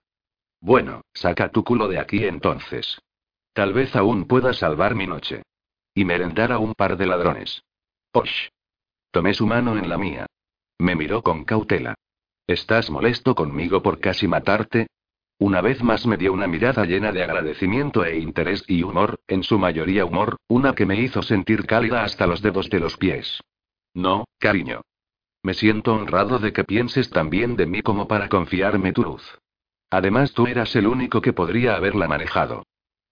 Bueno, 0.59 1.01
saca 1.13 1.49
tu 1.49 1.63
culo 1.63 1.87
de 1.87 1.99
aquí 1.99 2.25
entonces. 2.25 2.99
Tal 3.53 3.73
vez 3.73 3.95
aún 3.95 4.25
pueda 4.25 4.53
salvar 4.53 4.95
mi 4.95 5.07
noche. 5.07 5.43
Y 5.93 6.05
merendar 6.05 6.51
a 6.51 6.57
un 6.57 6.73
par 6.73 6.97
de 6.97 7.05
ladrones. 7.05 7.63
Osh. 8.13 8.49
Tomé 9.11 9.33
su 9.33 9.45
mano 9.45 9.77
en 9.77 9.89
la 9.89 9.97
mía. 9.97 10.25
Me 10.79 10.95
miró 10.95 11.21
con 11.21 11.45
cautela. 11.45 11.95
¿Estás 12.47 12.89
molesto 12.89 13.35
conmigo 13.35 13.81
por 13.83 13.99
casi 13.99 14.27
matarte? 14.27 14.87
Una 15.39 15.61
vez 15.61 15.83
más 15.83 16.05
me 16.05 16.17
dio 16.17 16.33
una 16.33 16.47
mirada 16.47 16.85
llena 16.85 17.11
de 17.11 17.23
agradecimiento 17.23 18.05
e 18.05 18.17
interés 18.17 18.63
y 18.67 18.83
humor, 18.83 19.19
en 19.27 19.43
su 19.43 19.59
mayoría 19.59 20.05
humor, 20.05 20.37
una 20.47 20.73
que 20.73 20.85
me 20.85 20.99
hizo 20.99 21.21
sentir 21.21 21.65
cálida 21.65 22.03
hasta 22.03 22.27
los 22.27 22.41
dedos 22.41 22.69
de 22.69 22.79
los 22.79 22.97
pies. 22.97 23.41
No, 23.93 24.25
cariño. 24.39 24.81
Me 25.43 25.53
siento 25.53 25.93
honrado 25.93 26.39
de 26.39 26.53
que 26.53 26.63
pienses 26.63 27.09
tan 27.09 27.29
bien 27.29 27.55
de 27.55 27.65
mí 27.65 27.81
como 27.81 28.07
para 28.07 28.29
confiarme 28.29 28.93
tu 28.93 29.03
luz. 29.03 29.39
Además, 29.93 30.33
tú 30.33 30.47
eras 30.47 30.75
el 30.75 30.87
único 30.87 31.21
que 31.21 31.33
podría 31.33 31.75
haberla 31.75 32.07
manejado. 32.07 32.65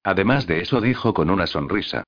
Además 0.03 0.47
de 0.47 0.61
eso, 0.61 0.81
dijo 0.81 1.13
con 1.13 1.29
una 1.29 1.45
sonrisa. 1.45 2.05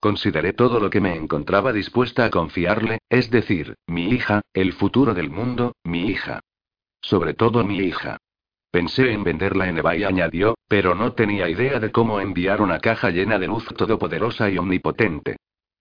Consideré 0.00 0.54
todo 0.54 0.80
lo 0.80 0.88
que 0.88 1.02
me 1.02 1.14
encontraba 1.14 1.74
dispuesta 1.74 2.24
a 2.24 2.30
confiarle, 2.30 3.00
es 3.10 3.30
decir, 3.30 3.74
mi 3.86 4.08
hija, 4.08 4.40
el 4.54 4.72
futuro 4.72 5.12
del 5.12 5.28
mundo, 5.28 5.74
mi 5.84 6.06
hija. 6.06 6.40
Sobre 7.02 7.34
todo 7.34 7.64
mi 7.64 7.76
hija. 7.80 8.16
Pensé 8.70 9.12
en 9.12 9.24
venderla 9.24 9.68
en 9.68 9.76
eBay, 9.76 10.04
añadió, 10.04 10.54
pero 10.68 10.94
no 10.94 11.12
tenía 11.12 11.50
idea 11.50 11.78
de 11.78 11.92
cómo 11.92 12.18
enviar 12.18 12.62
una 12.62 12.78
caja 12.78 13.10
llena 13.10 13.38
de 13.38 13.48
luz 13.48 13.66
todopoderosa 13.76 14.48
y 14.48 14.56
omnipotente. 14.56 15.36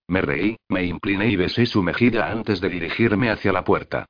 Me 0.09 0.19
reí, 0.21 0.57
me 0.67 0.83
incliné 0.83 1.29
y 1.29 1.37
besé 1.37 1.65
su 1.65 1.81
mejilla 1.81 2.29
antes 2.29 2.59
de 2.59 2.67
dirigirme 2.67 3.29
hacia 3.29 3.53
la 3.53 3.63
puerta. 3.63 4.05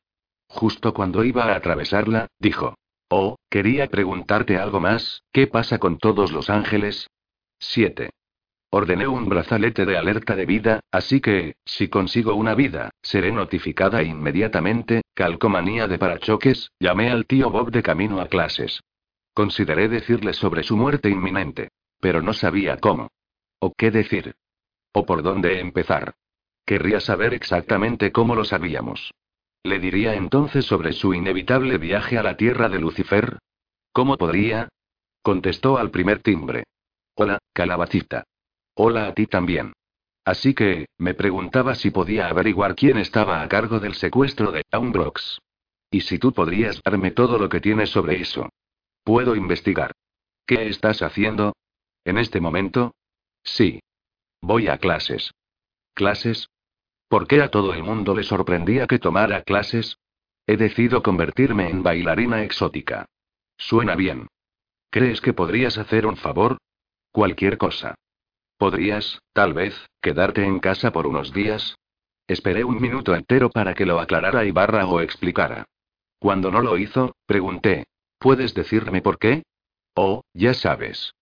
Justo 0.47 0.91
cuando 0.91 1.23
iba 1.23 1.43
a 1.43 1.55
atravesarla, 1.55 2.25
dijo. 2.39 2.73
Oh, 3.16 3.38
quería 3.47 3.86
preguntarte 3.89 4.57
algo 4.57 4.80
más, 4.80 5.22
¿qué 5.32 5.45
pasa 5.45 5.78
con 5.78 5.99
todos 5.99 6.32
los 6.32 6.49
ángeles? 6.49 7.11
7. 7.59 8.09
Ordené 8.72 9.05
un 9.05 9.30
brazalete 9.30 9.86
de 9.86 9.97
alerta 9.99 10.36
de 10.36 10.47
vida, 10.47 10.80
así 10.91 11.22
que, 11.22 11.53
si 11.64 11.89
consigo 11.89 12.34
una 12.34 12.55
vida, 12.55 12.89
seré 13.03 13.32
notificada 13.32 14.01
inmediatamente. 14.01 15.03
Calcomanía 15.14 15.88
de 15.88 15.99
parachoques, 15.99 16.72
llamé 16.80 17.11
al 17.11 17.28
tío 17.28 17.51
Bob 17.51 17.70
de 17.70 17.84
camino 17.84 18.20
a 18.20 18.26
clases. 18.26 18.82
Consideré 19.36 19.89
decirle 19.89 20.34
sobre 20.34 20.64
su 20.64 20.76
muerte 20.76 21.11
inminente. 21.11 21.70
Pero 21.99 22.24
no 22.24 22.34
sabía 22.34 22.78
cómo. 22.78 23.11
O 23.59 23.74
qué 23.78 23.91
decir. 23.91 24.34
O 24.91 25.05
por 25.05 25.22
dónde 25.22 25.59
empezar. 25.59 26.16
Querría 26.66 26.99
saber 26.99 27.36
exactamente 27.36 28.11
cómo 28.11 28.34
lo 28.34 28.43
sabíamos. 28.43 29.14
¿Le 29.66 29.80
diría 29.80 30.16
entonces 30.16 30.66
sobre 30.66 30.91
su 30.91 31.14
inevitable 31.14 31.78
viaje 31.78 32.18
a 32.18 32.24
la 32.24 32.36
tierra 32.36 32.68
de 32.68 32.80
Lucifer? 32.80 33.39
¿Cómo 33.93 34.18
podría? 34.18 34.68
Contestó 35.22 35.78
al 35.78 35.89
primer 35.89 36.22
timbre. 36.22 36.66
Hola, 37.16 37.39
calabacita. 37.53 38.26
Hola 38.76 39.07
a 39.07 39.14
ti 39.14 39.26
también. 39.26 39.72
Así 40.26 40.53
que, 40.53 40.88
me 40.97 41.14
preguntaba 41.14 41.76
si 41.76 41.91
podía 41.91 42.28
averiguar 42.28 42.76
quién 42.76 42.97
estaba 42.97 43.41
a 43.41 43.47
cargo 43.47 43.80
del 43.80 43.93
secuestro 43.93 44.51
de 44.51 44.64
Brooks. 44.72 45.39
Y 45.89 46.01
si 46.01 46.20
tú 46.20 46.34
podrías 46.34 46.82
darme 46.84 47.11
todo 47.11 47.38
lo 47.38 47.47
que 47.47 47.61
tienes 47.61 47.89
sobre 47.89 48.20
eso. 48.20 48.49
Puedo 49.05 49.36
investigar. 49.36 49.91
¿Qué 50.45 50.68
estás 50.68 51.01
haciendo? 51.01 51.53
¿En 52.03 52.18
este 52.18 52.41
momento? 52.41 52.95
Sí. 53.43 53.80
Voy 54.41 54.68
a 54.68 54.78
clases. 54.78 55.32
¿Clases? 55.93 56.47
¿Por 57.08 57.28
qué 57.28 57.41
a 57.41 57.49
todo 57.49 57.74
el 57.74 57.84
mundo 57.84 58.16
le 58.16 58.24
sorprendía 58.24 58.88
que 58.88 58.99
tomara 58.99 59.43
clases? 59.43 59.97
He 60.47 60.58
decidido 60.58 61.04
convertirme 61.04 61.70
en 61.70 61.84
bailarina 61.84 62.43
exótica. 62.43 63.06
Suena 63.58 63.95
bien. 63.95 64.28
¿Crees 64.89 65.22
que 65.22 65.34
podrías 65.34 65.78
hacer 65.78 66.06
un 66.06 66.18
favor? 66.18 66.58
Cualquier 67.12 67.58
cosa. 67.58 67.95
¿Podrías, 68.58 69.20
tal 69.34 69.54
vez, 69.54 69.89
quedarte 70.01 70.43
en 70.43 70.60
casa 70.60 70.91
por 70.91 71.08
unos 71.08 71.34
días? 71.34 71.76
Esperé 72.28 72.64
un 72.64 72.82
minuto 72.82 73.16
entero 73.16 73.49
para 73.49 73.74
que 73.74 73.86
lo 73.86 73.99
aclarara 73.99 74.45
Ibarra 74.45 74.88
o 74.88 75.01
explicara. 75.01 75.66
Cuando 76.20 76.51
no 76.51 76.62
lo 76.62 76.78
hizo, 76.78 77.16
pregunté, 77.26 77.86
¿puedes 78.18 78.54
decirme 78.54 79.01
por 79.01 79.20
qué? 79.20 79.43
Oh, 79.95 80.22
ya 80.34 80.54
sabes. 80.54 81.14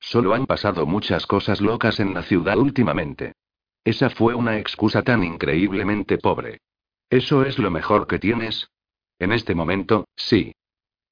Solo 0.00 0.34
han 0.34 0.46
pasado 0.46 0.86
muchas 0.86 1.26
cosas 1.26 1.60
locas 1.60 2.00
en 2.00 2.14
la 2.14 2.22
ciudad 2.22 2.58
últimamente. 2.58 3.34
Esa 3.84 4.10
fue 4.10 4.34
una 4.34 4.58
excusa 4.58 5.02
tan 5.02 5.24
increíblemente 5.24 6.18
pobre. 6.18 6.60
¿Eso 7.08 7.44
es 7.44 7.58
lo 7.58 7.70
mejor 7.70 8.06
que 8.06 8.18
tienes? 8.18 8.68
En 9.18 9.32
este 9.32 9.54
momento, 9.54 10.06
sí. 10.16 10.52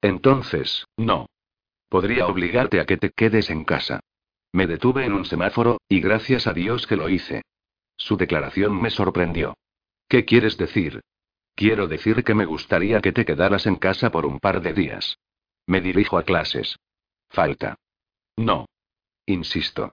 Entonces, 0.01 0.87
no. 0.97 1.27
Podría 1.89 2.27
obligarte 2.27 2.81
a 2.81 2.85
que 2.85 2.97
te 2.97 3.11
quedes 3.11 3.51
en 3.51 3.65
casa. 3.65 4.01
Me 4.53 4.67
detuve 4.67 5.05
en 5.05 5.13
un 5.13 5.25
semáforo, 5.25 5.81
y 5.89 6.01
gracias 6.01 6.47
a 6.47 6.53
Dios 6.53 6.87
que 6.87 6.97
lo 6.97 7.09
hice. 7.09 7.43
Su 7.97 8.17
declaración 8.17 8.81
me 8.81 8.91
sorprendió. 8.91 9.57
¿Qué 10.09 10.25
quieres 10.25 10.57
decir? 10.57 11.01
Quiero 11.55 11.89
decir 11.89 12.23
que 12.23 12.35
me 12.35 12.45
gustaría 12.45 13.01
que 13.01 13.13
te 13.13 13.25
quedaras 13.25 13.67
en 13.67 13.77
casa 13.77 14.11
por 14.11 14.25
un 14.25 14.39
par 14.39 14.63
de 14.63 14.73
días. 14.73 15.19
Me 15.67 15.81
dirijo 15.81 16.17
a 16.17 16.23
clases. 16.23 16.79
Falta. 17.29 17.77
No. 18.37 18.67
Insisto. 19.27 19.93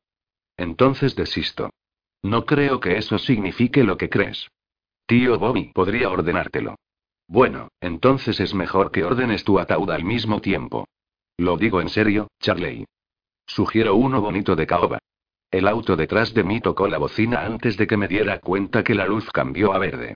Entonces 0.56 1.16
desisto. 1.16 1.72
No 2.26 2.44
creo 2.48 2.80
que 2.80 2.98
eso 2.98 3.20
signifique 3.20 3.84
lo 3.84 3.98
que 3.98 4.10
crees. 4.10 4.50
Tío 5.06 5.38
Bobby 5.38 5.72
podría 5.72 6.10
ordenártelo. 6.10 6.76
Bueno, 7.28 7.68
entonces 7.80 8.40
es 8.40 8.56
mejor 8.56 8.90
que 8.90 9.04
ordenes 9.04 9.44
tu 9.44 9.60
ataúd 9.60 9.92
al 9.92 10.04
mismo 10.04 10.42
tiempo. 10.42 10.88
Lo 11.38 11.56
digo 11.56 11.82
en 11.82 11.90
serio, 11.90 12.30
Charley. 12.40 12.86
Sugiero 13.46 13.94
uno 13.94 14.22
bonito 14.22 14.56
de 14.56 14.66
caoba. 14.66 14.98
El 15.52 15.68
auto 15.68 15.96
detrás 15.96 16.34
de 16.34 16.44
mí 16.44 16.62
tocó 16.62 16.88
la 16.88 16.98
bocina 16.98 17.46
antes 17.46 17.78
de 17.78 17.86
que 17.86 17.96
me 17.96 18.08
diera 18.08 18.40
cuenta 18.40 18.84
que 18.84 18.96
la 18.96 19.06
luz 19.06 19.30
cambió 19.32 19.72
a 19.74 19.78
verde. 19.78 20.16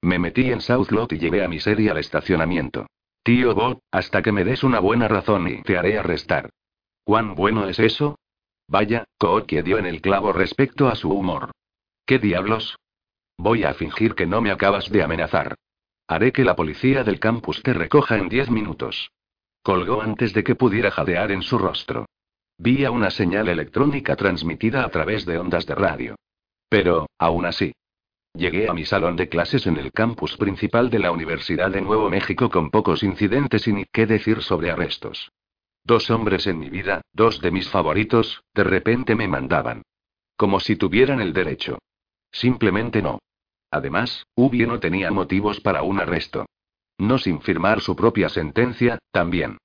Me 0.00 0.18
metí 0.18 0.50
en 0.50 0.62
South 0.62 0.88
y 1.10 1.18
llevé 1.18 1.44
a 1.44 1.48
mi 1.48 1.60
serie 1.60 1.90
al 1.90 1.98
estacionamiento. 1.98 2.86
Tío 3.22 3.54
Bob, 3.54 3.80
hasta 3.90 4.22
que 4.22 4.32
me 4.32 4.44
des 4.44 4.64
una 4.64 4.80
buena 4.80 5.08
razón 5.08 5.46
y 5.46 5.60
te 5.60 5.76
haré 5.76 5.98
arrestar. 5.98 6.48
¿Cuán 7.04 7.34
bueno 7.34 7.68
es 7.68 7.78
eso? 7.78 8.16
Vaya, 8.70 9.04
que 9.48 9.64
dio 9.64 9.78
en 9.78 9.86
el 9.86 10.00
clavo 10.00 10.32
respecto 10.32 10.86
a 10.86 10.94
su 10.94 11.10
humor. 11.10 11.50
¿Qué 12.06 12.20
diablos? 12.20 12.78
Voy 13.36 13.64
a 13.64 13.74
fingir 13.74 14.14
que 14.14 14.26
no 14.26 14.40
me 14.40 14.52
acabas 14.52 14.88
de 14.90 15.02
amenazar. 15.02 15.56
Haré 16.06 16.30
que 16.30 16.44
la 16.44 16.54
policía 16.54 17.02
del 17.02 17.18
campus 17.18 17.64
te 17.64 17.72
recoja 17.72 18.16
en 18.16 18.28
diez 18.28 18.48
minutos. 18.48 19.10
Colgó 19.64 20.02
antes 20.02 20.32
de 20.34 20.44
que 20.44 20.54
pudiera 20.54 20.92
jadear 20.92 21.32
en 21.32 21.42
su 21.42 21.58
rostro. 21.58 22.06
Vía 22.58 22.92
una 22.92 23.10
señal 23.10 23.48
electrónica 23.48 24.14
transmitida 24.14 24.84
a 24.84 24.88
través 24.88 25.26
de 25.26 25.38
ondas 25.38 25.66
de 25.66 25.74
radio. 25.74 26.14
Pero, 26.68 27.08
aún 27.18 27.46
así. 27.46 27.72
Llegué 28.34 28.68
a 28.68 28.72
mi 28.72 28.84
salón 28.84 29.16
de 29.16 29.28
clases 29.28 29.66
en 29.66 29.78
el 29.78 29.90
campus 29.90 30.36
principal 30.36 30.90
de 30.90 31.00
la 31.00 31.10
Universidad 31.10 31.72
de 31.72 31.80
Nuevo 31.80 32.08
México 32.08 32.48
con 32.48 32.70
pocos 32.70 33.02
incidentes 33.02 33.66
y 33.66 33.72
ni 33.72 33.84
qué 33.86 34.06
decir 34.06 34.42
sobre 34.42 34.70
arrestos. 34.70 35.28
Dos 35.84 36.10
hombres 36.10 36.46
en 36.46 36.58
mi 36.58 36.68
vida, 36.68 37.02
dos 37.12 37.40
de 37.40 37.50
mis 37.50 37.68
favoritos, 37.68 38.42
de 38.54 38.64
repente 38.64 39.14
me 39.14 39.28
mandaban. 39.28 39.82
Como 40.36 40.60
si 40.60 40.76
tuvieran 40.76 41.20
el 41.20 41.32
derecho. 41.32 41.78
Simplemente 42.30 43.02
no. 43.02 43.18
Además, 43.70 44.26
Ubi 44.34 44.66
no 44.66 44.80
tenía 44.80 45.10
motivos 45.10 45.60
para 45.60 45.82
un 45.82 46.00
arresto. 46.00 46.46
No 46.98 47.18
sin 47.18 47.40
firmar 47.40 47.80
su 47.80 47.96
propia 47.96 48.28
sentencia, 48.28 48.98
también. 49.10 49.58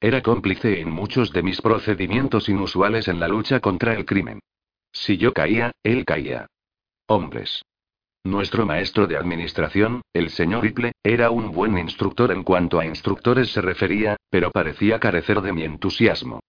Era 0.00 0.22
cómplice 0.22 0.80
en 0.80 0.90
muchos 0.90 1.32
de 1.32 1.42
mis 1.42 1.60
procedimientos 1.60 2.48
inusuales 2.48 3.06
en 3.06 3.20
la 3.20 3.28
lucha 3.28 3.60
contra 3.60 3.94
el 3.94 4.04
crimen. 4.04 4.40
Si 4.90 5.16
yo 5.16 5.32
caía, 5.32 5.72
él 5.82 6.04
caía. 6.04 6.46
Hombres. 7.06 7.62
Nuestro 8.24 8.64
maestro 8.66 9.08
de 9.08 9.16
administración, 9.16 10.02
el 10.12 10.30
señor 10.30 10.62
Ripley, 10.62 10.92
era 11.02 11.30
un 11.30 11.50
buen 11.50 11.76
instructor 11.76 12.30
en 12.30 12.44
cuanto 12.44 12.78
a 12.78 12.86
instructores 12.86 13.50
se 13.50 13.60
refería, 13.60 14.16
pero 14.30 14.52
parecía 14.52 15.00
carecer 15.00 15.40
de 15.40 15.52
mi 15.52 15.64
entusiasmo. 15.64 16.40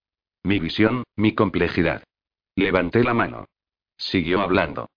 Mi 0.44 0.60
visión, 0.60 1.04
mi 1.16 1.34
complejidad. 1.34 2.04
Levanté 2.56 3.04
la 3.04 3.16
mano. 3.16 3.46
Siguió 3.98 4.42
hablando. 4.42 4.88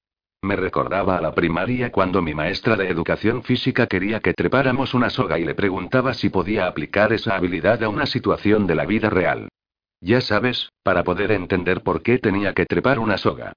Me 0.43 0.55
recordaba 0.55 1.17
a 1.17 1.23
la 1.23 1.35
primaria 1.35 1.91
cuando 1.91 2.21
mi 2.21 2.35
maestra 2.35 2.77
de 2.77 2.91
educación 2.91 3.43
física 3.43 3.87
quería 3.87 4.21
que 4.21 4.35
trepáramos 4.35 4.93
una 4.93 5.09
soga 5.09 5.39
y 5.39 5.47
le 5.47 5.55
preguntaba 5.55 6.13
si 6.13 6.29
podía 6.29 6.67
aplicar 6.67 7.13
esa 7.15 7.37
habilidad 7.37 7.83
a 7.83 7.89
una 7.89 8.05
situación 8.05 8.67
de 8.67 8.75
la 8.75 8.85
vida 8.85 9.09
real. 9.09 9.49
Ya 10.03 10.21
sabes, 10.21 10.71
para 10.83 11.05
poder 11.05 11.33
entender 11.33 11.83
por 11.83 12.03
qué 12.03 12.19
tenía 12.19 12.53
que 12.53 12.67
trepar 12.67 12.99
una 12.99 13.17
soga. 13.17 13.55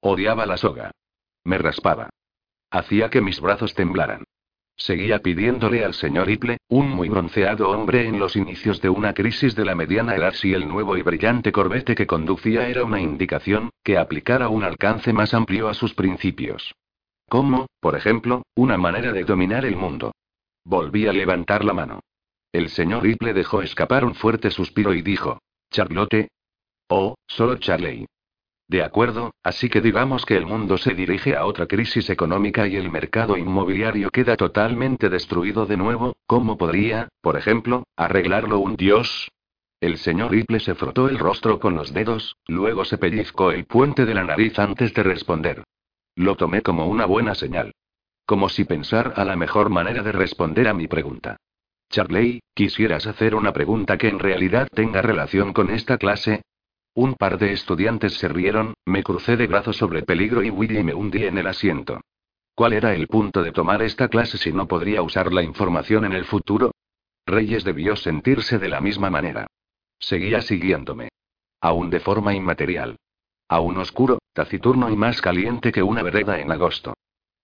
Odiaba 0.00 0.46
la 0.46 0.56
soga. 0.56 0.90
Me 1.44 1.58
raspaba. 1.58 2.08
Hacía 2.72 3.10
que 3.10 3.20
mis 3.20 3.38
brazos 3.38 3.74
temblaran. 3.74 4.24
Seguía 4.76 5.18
pidiéndole 5.18 5.84
al 5.84 5.92
señor 5.92 6.30
Iple, 6.30 6.56
un 6.68 6.88
muy 6.88 7.10
bronceado 7.10 7.68
hombre 7.68 8.08
en 8.08 8.18
los 8.18 8.34
inicios 8.34 8.80
de 8.80 8.88
una 8.88 9.12
crisis 9.12 9.54
de 9.54 9.66
la 9.66 9.74
mediana 9.74 10.16
edad, 10.16 10.32
si 10.32 10.54
el 10.54 10.66
nuevo 10.66 10.96
y 10.96 11.02
brillante 11.02 11.52
corbete 11.52 11.94
que 11.94 12.06
conducía 12.06 12.66
era 12.66 12.82
una 12.82 12.98
indicación, 12.98 13.68
que 13.84 13.98
aplicara 13.98 14.48
un 14.48 14.64
alcance 14.64 15.12
más 15.12 15.34
amplio 15.34 15.68
a 15.68 15.74
sus 15.74 15.92
principios. 15.92 16.74
Como, 17.28 17.66
por 17.78 17.94
ejemplo, 17.94 18.42
una 18.54 18.78
manera 18.78 19.12
de 19.12 19.24
dominar 19.24 19.66
el 19.66 19.76
mundo. 19.76 20.12
Volví 20.64 21.06
a 21.06 21.12
levantar 21.12 21.66
la 21.66 21.74
mano. 21.74 22.00
El 22.52 22.70
señor 22.70 23.06
Iple 23.06 23.34
dejó 23.34 23.60
escapar 23.60 24.02
un 24.02 24.14
fuerte 24.14 24.50
suspiro 24.50 24.94
y 24.94 25.02
dijo: 25.02 25.42
Charlotte. 25.70 26.28
Oh, 26.88 27.16
solo 27.26 27.56
Charley. 27.56 28.06
De 28.72 28.82
acuerdo, 28.82 29.34
así 29.42 29.68
que 29.68 29.82
digamos 29.82 30.24
que 30.24 30.34
el 30.34 30.46
mundo 30.46 30.78
se 30.78 30.94
dirige 30.94 31.36
a 31.36 31.44
otra 31.44 31.66
crisis 31.66 32.08
económica 32.08 32.66
y 32.66 32.76
el 32.76 32.90
mercado 32.90 33.36
inmobiliario 33.36 34.08
queda 34.08 34.34
totalmente 34.34 35.10
destruido 35.10 35.66
de 35.66 35.76
nuevo, 35.76 36.16
¿cómo 36.26 36.56
podría, 36.56 37.08
por 37.20 37.36
ejemplo, 37.36 37.84
arreglarlo 37.96 38.60
un 38.60 38.76
dios? 38.76 39.30
El 39.78 39.98
señor 39.98 40.30
Ripley 40.30 40.60
se 40.60 40.74
frotó 40.74 41.10
el 41.10 41.18
rostro 41.18 41.60
con 41.60 41.74
los 41.74 41.92
dedos, 41.92 42.38
luego 42.46 42.86
se 42.86 42.96
pellizcó 42.96 43.50
el 43.50 43.66
puente 43.66 44.06
de 44.06 44.14
la 44.14 44.24
nariz 44.24 44.58
antes 44.58 44.94
de 44.94 45.02
responder. 45.02 45.64
Lo 46.16 46.36
tomé 46.36 46.62
como 46.62 46.86
una 46.86 47.04
buena 47.04 47.34
señal. 47.34 47.72
como 48.24 48.48
si 48.48 48.64
pensara 48.64 49.22
la 49.22 49.36
mejor 49.36 49.68
manera 49.68 50.02
de 50.02 50.12
responder 50.12 50.66
a 50.66 50.72
mi 50.72 50.88
pregunta. 50.88 51.36
Charley, 51.90 52.40
¿quisieras 52.54 53.06
hacer 53.06 53.34
una 53.34 53.52
pregunta 53.52 53.98
que 53.98 54.08
en 54.08 54.18
realidad 54.18 54.66
tenga 54.72 55.02
relación 55.02 55.52
con 55.52 55.68
esta 55.68 55.98
clase? 55.98 56.40
Un 56.94 57.14
par 57.14 57.38
de 57.38 57.52
estudiantes 57.52 58.14
se 58.14 58.28
rieron, 58.28 58.74
me 58.84 59.02
crucé 59.02 59.38
de 59.38 59.46
brazos 59.46 59.78
sobre 59.78 60.02
peligro 60.02 60.42
y 60.42 60.50
Willy 60.50 60.82
me 60.82 60.92
hundí 60.92 61.24
en 61.24 61.38
el 61.38 61.46
asiento. 61.46 62.00
¿Cuál 62.54 62.74
era 62.74 62.94
el 62.94 63.08
punto 63.08 63.42
de 63.42 63.50
tomar 63.50 63.82
esta 63.82 64.08
clase 64.08 64.36
si 64.36 64.52
no 64.52 64.68
podría 64.68 65.00
usar 65.00 65.32
la 65.32 65.42
información 65.42 66.04
en 66.04 66.12
el 66.12 66.26
futuro? 66.26 66.72
Reyes 67.24 67.64
debió 67.64 67.96
sentirse 67.96 68.58
de 68.58 68.68
la 68.68 68.82
misma 68.82 69.08
manera. 69.08 69.46
Seguía 69.98 70.42
siguiéndome. 70.42 71.08
Aún 71.62 71.88
de 71.88 72.00
forma 72.00 72.34
inmaterial. 72.34 72.96
Aún 73.48 73.78
oscuro, 73.78 74.18
taciturno 74.34 74.90
y 74.90 74.96
más 74.96 75.22
caliente 75.22 75.72
que 75.72 75.82
una 75.82 76.02
vereda 76.02 76.40
en 76.40 76.52
agosto. 76.52 76.92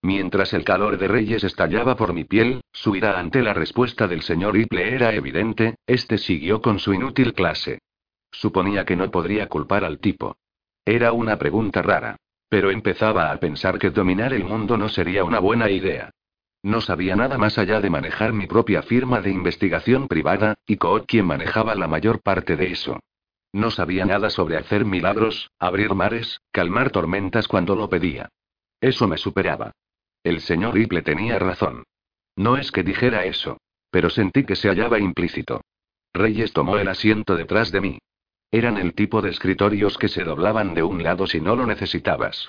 Mientras 0.02 0.52
el 0.52 0.64
calor 0.64 0.98
de 0.98 1.08
Reyes 1.08 1.42
estallaba 1.42 1.96
por 1.96 2.12
mi 2.12 2.24
piel, 2.24 2.60
su 2.72 2.94
ira 2.94 3.18
ante 3.18 3.42
la 3.42 3.54
respuesta 3.54 4.06
del 4.06 4.22
señor 4.22 4.56
Iple 4.58 4.94
era 4.94 5.14
evidente, 5.14 5.76
este 5.86 6.18
siguió 6.18 6.60
con 6.60 6.78
su 6.78 6.92
inútil 6.92 7.32
clase. 7.32 7.78
Suponía 8.30 8.84
que 8.84 8.96
no 8.96 9.10
podría 9.10 9.48
culpar 9.48 9.84
al 9.84 9.98
tipo. 9.98 10.36
Era 10.84 11.12
una 11.12 11.38
pregunta 11.38 11.82
rara. 11.82 12.16
Pero 12.48 12.70
empezaba 12.70 13.30
a 13.30 13.36
pensar 13.38 13.78
que 13.78 13.90
dominar 13.90 14.32
el 14.32 14.44
mundo 14.44 14.78
no 14.78 14.88
sería 14.88 15.24
una 15.24 15.38
buena 15.38 15.68
idea. 15.70 16.10
No 16.62 16.80
sabía 16.80 17.14
nada 17.14 17.38
más 17.38 17.58
allá 17.58 17.80
de 17.80 17.90
manejar 17.90 18.32
mi 18.32 18.46
propia 18.46 18.82
firma 18.82 19.20
de 19.20 19.30
investigación 19.30 20.08
privada, 20.08 20.54
y 20.66 20.76
Coot 20.76 21.06
quien 21.06 21.26
manejaba 21.26 21.74
la 21.74 21.88
mayor 21.88 22.20
parte 22.22 22.56
de 22.56 22.72
eso. 22.72 22.98
No 23.52 23.70
sabía 23.70 24.04
nada 24.04 24.30
sobre 24.30 24.56
hacer 24.56 24.84
milagros, 24.84 25.50
abrir 25.58 25.94
mares, 25.94 26.40
calmar 26.50 26.90
tormentas 26.90 27.48
cuando 27.48 27.76
lo 27.76 27.88
pedía. 27.88 28.28
Eso 28.80 29.06
me 29.06 29.18
superaba. 29.18 29.72
El 30.22 30.40
señor 30.40 30.74
Ripple 30.74 31.02
tenía 31.02 31.38
razón. 31.38 31.84
No 32.36 32.56
es 32.56 32.72
que 32.72 32.82
dijera 32.82 33.24
eso. 33.24 33.58
Pero 33.90 34.10
sentí 34.10 34.44
que 34.44 34.56
se 34.56 34.68
hallaba 34.68 34.98
implícito. 34.98 35.62
Reyes 36.12 36.52
tomó 36.52 36.78
el 36.78 36.88
asiento 36.88 37.36
detrás 37.36 37.72
de 37.72 37.80
mí. 37.80 37.98
Eran 38.50 38.78
el 38.78 38.94
tipo 38.94 39.20
de 39.20 39.30
escritorios 39.30 39.98
que 39.98 40.08
se 40.08 40.24
doblaban 40.24 40.74
de 40.74 40.82
un 40.82 41.02
lado 41.02 41.26
si 41.26 41.40
no 41.40 41.54
lo 41.54 41.66
necesitabas. 41.66 42.48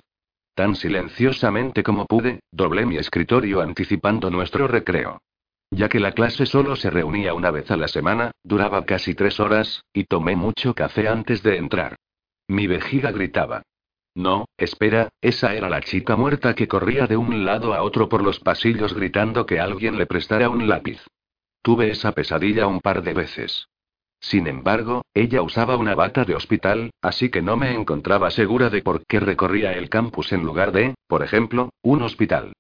Tan 0.56 0.76
silenciosamente 0.76 1.84
como 1.84 2.06
pude, 2.06 2.41
doblé 2.52 2.86
mi 2.86 2.97
escritorio 2.97 3.62
anticipando 3.62 4.30
nuestro 4.30 4.68
recreo. 4.68 5.22
Ya 5.72 5.88
que 5.88 6.00
la 6.00 6.14
clase 6.14 6.45
solo 6.45 6.76
se 6.76 6.89
reunía 6.89 7.34
una 7.34 7.52
vez 7.52 7.70
a 7.70 7.78
la 7.78 7.88
semana, 7.88 8.32
duraba 8.43 8.86
casi 8.86 9.14
tres 9.14 9.39
horas, 9.39 9.84
y 9.93 10.06
tomé 10.06 10.36
mucho 10.36 10.74
café 10.74 11.08
antes 11.08 11.43
de 11.43 11.58
entrar. 11.58 11.95
Mi 12.47 12.66
vejiga 12.66 13.12
gritaba. 13.12 13.62
No, 14.16 14.45
espera, 14.58 15.10
esa 15.22 15.54
era 15.54 15.70
la 15.70 15.82
chica 15.82 16.16
muerta 16.16 16.56
que 16.56 16.68
corría 16.68 17.08
de 17.08 17.18
un 17.18 17.45
lado 17.45 17.74
a 17.74 17.84
otro 17.84 18.10
por 18.10 18.24
los 18.24 18.39
pasillos 18.39 18.93
gritando 18.93 19.45
que 19.45 19.60
alguien 19.60 19.97
le 19.97 20.08
prestara 20.08 20.50
un 20.50 20.68
lápiz. 20.68 21.00
Tuve 21.62 21.91
esa 21.91 22.14
pesadilla 22.14 22.68
un 22.68 22.80
par 22.80 23.04
de 23.04 23.14
veces. 23.14 23.68
Sin 24.20 24.47
embargo, 24.47 25.03
ella 25.13 25.41
usaba 25.41 25.78
una 25.78 25.95
bata 25.95 26.26
de 26.26 26.36
hospital, 26.36 26.91
así 27.01 27.30
que 27.30 27.41
no 27.41 27.55
me 27.55 27.74
encontraba 27.74 28.32
segura 28.32 28.70
de 28.70 28.82
por 28.82 29.05
qué 29.05 29.20
recorría 29.20 29.74
el 29.74 29.89
campus 29.89 30.34
en 30.34 30.43
lugar 30.43 30.72
de, 30.72 30.95
por 31.07 31.24
ejemplo, 31.24 31.70
un 31.82 32.01
hospital. 32.01 32.53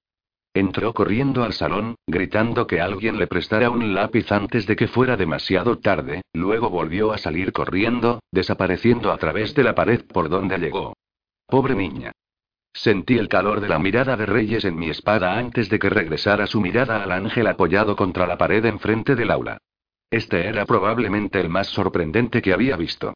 Entró 0.53 0.93
corriendo 0.93 1.43
al 1.43 1.53
salón, 1.53 1.95
gritando 2.07 2.65
que 2.65 2.81
alguien 2.81 3.19
le 3.19 3.27
prestara 3.27 3.69
un 3.69 3.93
lápiz 3.93 4.31
antes 4.31 4.65
de 4.65 4.75
que 4.75 4.87
fuera 4.87 5.15
demasiado 5.15 5.77
tarde, 5.77 6.21
luego 6.33 6.69
volvió 6.69 7.11
a 7.11 7.19
salir 7.19 7.51
corriendo, 7.51 8.19
desapareciendo 8.31 9.11
a 9.11 9.17
través 9.17 9.53
de 9.53 9.63
la 9.63 9.75
pared 9.75 10.01
por 10.11 10.29
donde 10.29 10.57
llegó. 10.57 10.93
Pobre 11.45 11.75
niña. 11.75 12.11
Sentí 12.73 13.17
el 13.17 13.27
calor 13.27 13.61
de 13.61 13.69
la 13.69 13.79
mirada 13.79 14.15
de 14.15 14.25
Reyes 14.25 14.65
en 14.65 14.77
mi 14.77 14.89
espada 14.89 15.37
antes 15.37 15.69
de 15.69 15.77
que 15.77 15.89
regresara 15.89 16.47
su 16.47 16.61
mirada 16.61 17.03
al 17.03 17.11
ángel 17.11 17.47
apoyado 17.47 17.95
contra 17.95 18.25
la 18.25 18.37
pared 18.37 18.63
enfrente 18.65 19.15
del 19.15 19.31
aula. 19.31 19.59
Este 20.11 20.47
era 20.47 20.65
probablemente 20.65 21.39
el 21.39 21.49
más 21.49 21.67
sorprendente 21.67 22.41
que 22.41 22.53
había 22.53 22.75
visto. 22.75 23.13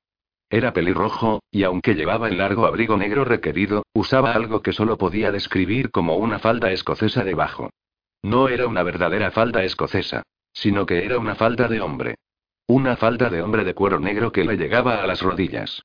Era 0.50 0.74
pelirrojo, 0.74 1.42
y 1.50 1.64
aunque 1.64 1.96
llevaba 1.96 2.28
el 2.28 2.38
largo 2.38 2.68
abrigo 2.68 2.96
negro 2.96 3.26
requerido, 3.26 3.84
usaba 3.94 4.34
algo 4.34 4.62
que 4.62 4.74
solo 4.74 4.98
podía 4.98 5.32
describir 5.32 5.90
como 5.90 6.18
una 6.18 6.38
falda 6.38 6.72
escocesa 6.72 7.24
debajo. 7.24 7.72
No 8.22 8.48
era 8.48 8.68
una 8.68 8.84
verdadera 8.84 9.32
falda 9.32 9.64
escocesa, 9.64 10.22
sino 10.54 10.86
que 10.86 11.04
era 11.04 11.18
una 11.18 11.34
falda 11.34 11.68
de 11.68 11.82
hombre. 11.82 12.16
Una 12.68 12.96
falda 12.96 13.30
de 13.30 13.42
hombre 13.42 13.64
de 13.64 13.74
cuero 13.74 14.00
negro 14.00 14.32
que 14.32 14.46
le 14.46 14.56
llegaba 14.56 15.04
a 15.04 15.08
las 15.08 15.22
rodillas. 15.22 15.84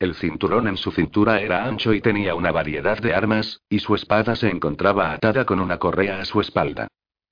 El 0.00 0.14
cinturón 0.14 0.68
en 0.68 0.76
su 0.76 0.90
cintura 0.90 1.40
era 1.40 1.64
ancho 1.64 1.94
y 1.94 2.00
tenía 2.00 2.34
una 2.34 2.52
variedad 2.52 2.98
de 2.98 3.14
armas, 3.14 3.60
y 3.68 3.78
su 3.78 3.94
espada 3.94 4.36
se 4.36 4.48
encontraba 4.48 5.12
atada 5.12 5.44
con 5.44 5.60
una 5.60 5.78
correa 5.78 6.20
a 6.20 6.24
su 6.24 6.40
espalda. 6.40 6.88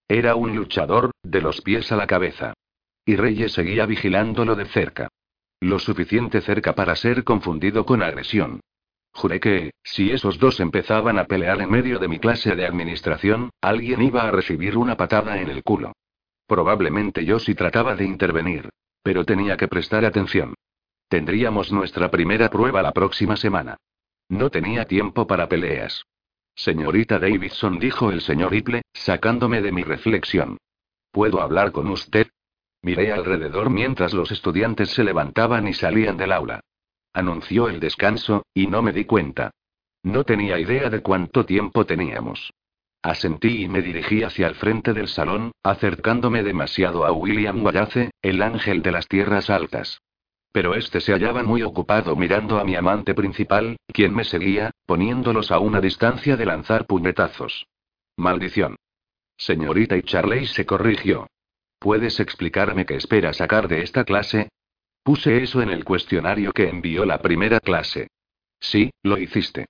Era 0.09 0.37
un 0.37 0.55
luchador, 0.55 1.11
de 1.23 1.41
los 1.41 1.61
pies 1.61 1.91
a 1.91 1.97
la 1.97 2.07
cabeza. 2.07 2.55
Y 3.07 3.17
Reyes 3.17 3.53
seguía 3.53 3.87
vigilándolo 3.87 4.57
de 4.57 4.67
cerca. 4.67 5.09
Lo 5.61 5.79
suficiente 5.79 6.41
cerca 6.43 6.75
para 6.75 6.97
ser 6.97 7.25
confundido 7.25 7.87
con 7.87 8.03
agresión. 8.03 8.61
Juré 9.13 9.41
que, 9.41 9.71
si 9.83 10.11
esos 10.11 10.39
dos 10.39 10.61
empezaban 10.61 11.19
a 11.19 11.25
pelear 11.25 11.63
en 11.63 11.71
medio 11.71 11.99
de 11.99 12.09
mi 12.09 12.19
clase 12.19 12.55
de 12.55 12.67
administración, 12.67 13.51
alguien 13.63 14.03
iba 14.03 14.23
a 14.23 14.31
recibir 14.31 14.77
una 14.77 14.97
patada 14.97 15.41
en 15.41 15.49
el 15.49 15.63
culo. 15.63 15.93
Probablemente 16.47 17.25
yo 17.25 17.39
sí 17.39 17.55
trataba 17.55 17.95
de 17.95 18.05
intervenir. 18.05 18.69
Pero 19.03 19.25
tenía 19.25 19.57
que 19.57 19.69
prestar 19.69 20.05
atención. 20.05 20.55
Tendríamos 21.09 21.71
nuestra 21.71 22.11
primera 22.11 22.51
prueba 22.51 22.83
la 22.83 22.93
próxima 22.93 23.37
semana. 23.37 23.77
No 24.29 24.51
tenía 24.51 24.85
tiempo 24.85 25.29
para 25.29 25.49
peleas. 25.49 26.05
Señorita 26.57 27.21
Davidson, 27.21 27.79
dijo 27.79 28.11
el 28.11 28.21
señor 28.21 28.53
Iple, 28.53 28.83
sacándome 28.93 29.63
de 29.63 29.71
mi 29.71 29.85
reflexión. 29.85 30.59
¿Puedo 31.13 31.41
hablar 31.41 31.71
con 31.71 31.89
usted? 31.89 32.27
Miré 32.87 33.11
alrededor 33.11 33.69
mientras 33.69 34.15
los 34.15 34.31
estudiantes 34.31 34.91
se 34.91 35.03
levantaban 35.03 35.67
y 35.67 35.75
salían 35.75 36.17
del 36.17 36.31
aula. 36.31 36.61
Anunció 37.13 37.69
el 37.69 37.81
descanso, 37.81 38.45
y 38.55 38.69
no 38.69 38.81
me 38.81 38.93
di 38.93 39.05
cuenta. 39.05 39.51
No 40.05 40.23
tenía 40.23 40.57
idea 40.61 40.89
de 40.89 41.03
cuánto 41.03 41.45
tiempo 41.45 41.85
teníamos. 41.85 42.53
Asentí 43.03 43.65
y 43.65 43.69
me 43.69 43.83
dirigí 43.83 44.23
hacia 44.23 44.47
el 44.47 44.55
frente 44.55 44.93
del 44.93 45.09
salón, 45.09 45.51
acercándome 45.65 46.45
demasiado 46.45 47.05
a 47.05 47.11
William 47.11 47.61
Wallace, 47.65 48.13
el 48.23 48.41
ángel 48.41 48.83
de 48.83 48.93
las 48.93 49.09
tierras 49.09 49.51
altas. 49.51 50.01
Pero 50.53 50.77
este 50.77 51.01
se 51.01 51.13
hallaba 51.13 51.43
muy 51.43 51.65
ocupado 51.65 52.15
mirando 52.15 52.61
a 52.61 52.65
mi 52.65 52.77
amante 52.77 53.15
principal, 53.15 53.79
quien 53.89 54.15
me 54.15 54.23
seguía, 54.23 54.71
poniéndolos 54.87 55.51
a 55.51 55.59
una 55.59 55.81
distancia 55.81 56.37
de 56.37 56.47
lanzar 56.47 56.87
puñetazos. 56.87 57.67
Maldición. 58.17 58.77
Señorita 59.37 59.97
y 59.97 60.03
Charley 60.03 60.47
se 60.47 60.65
corrigió. 60.65 61.27
¿Puedes 61.87 62.19
explicarme 62.19 62.85
qué 62.85 62.97
espera 62.97 63.33
sacar 63.33 63.69
de 63.69 63.83
esta 63.83 64.03
clase? 64.03 64.49
Puse 65.05 65.45
eso 65.45 65.63
en 65.63 65.71
el 65.71 65.85
cuestionario 65.85 66.53
que 66.53 66.69
envió 66.69 67.05
la 67.05 67.23
primera 67.23 67.61
clase. 67.61 68.09
Sí, 68.59 68.91
lo 69.05 69.19
hiciste. 69.19 69.67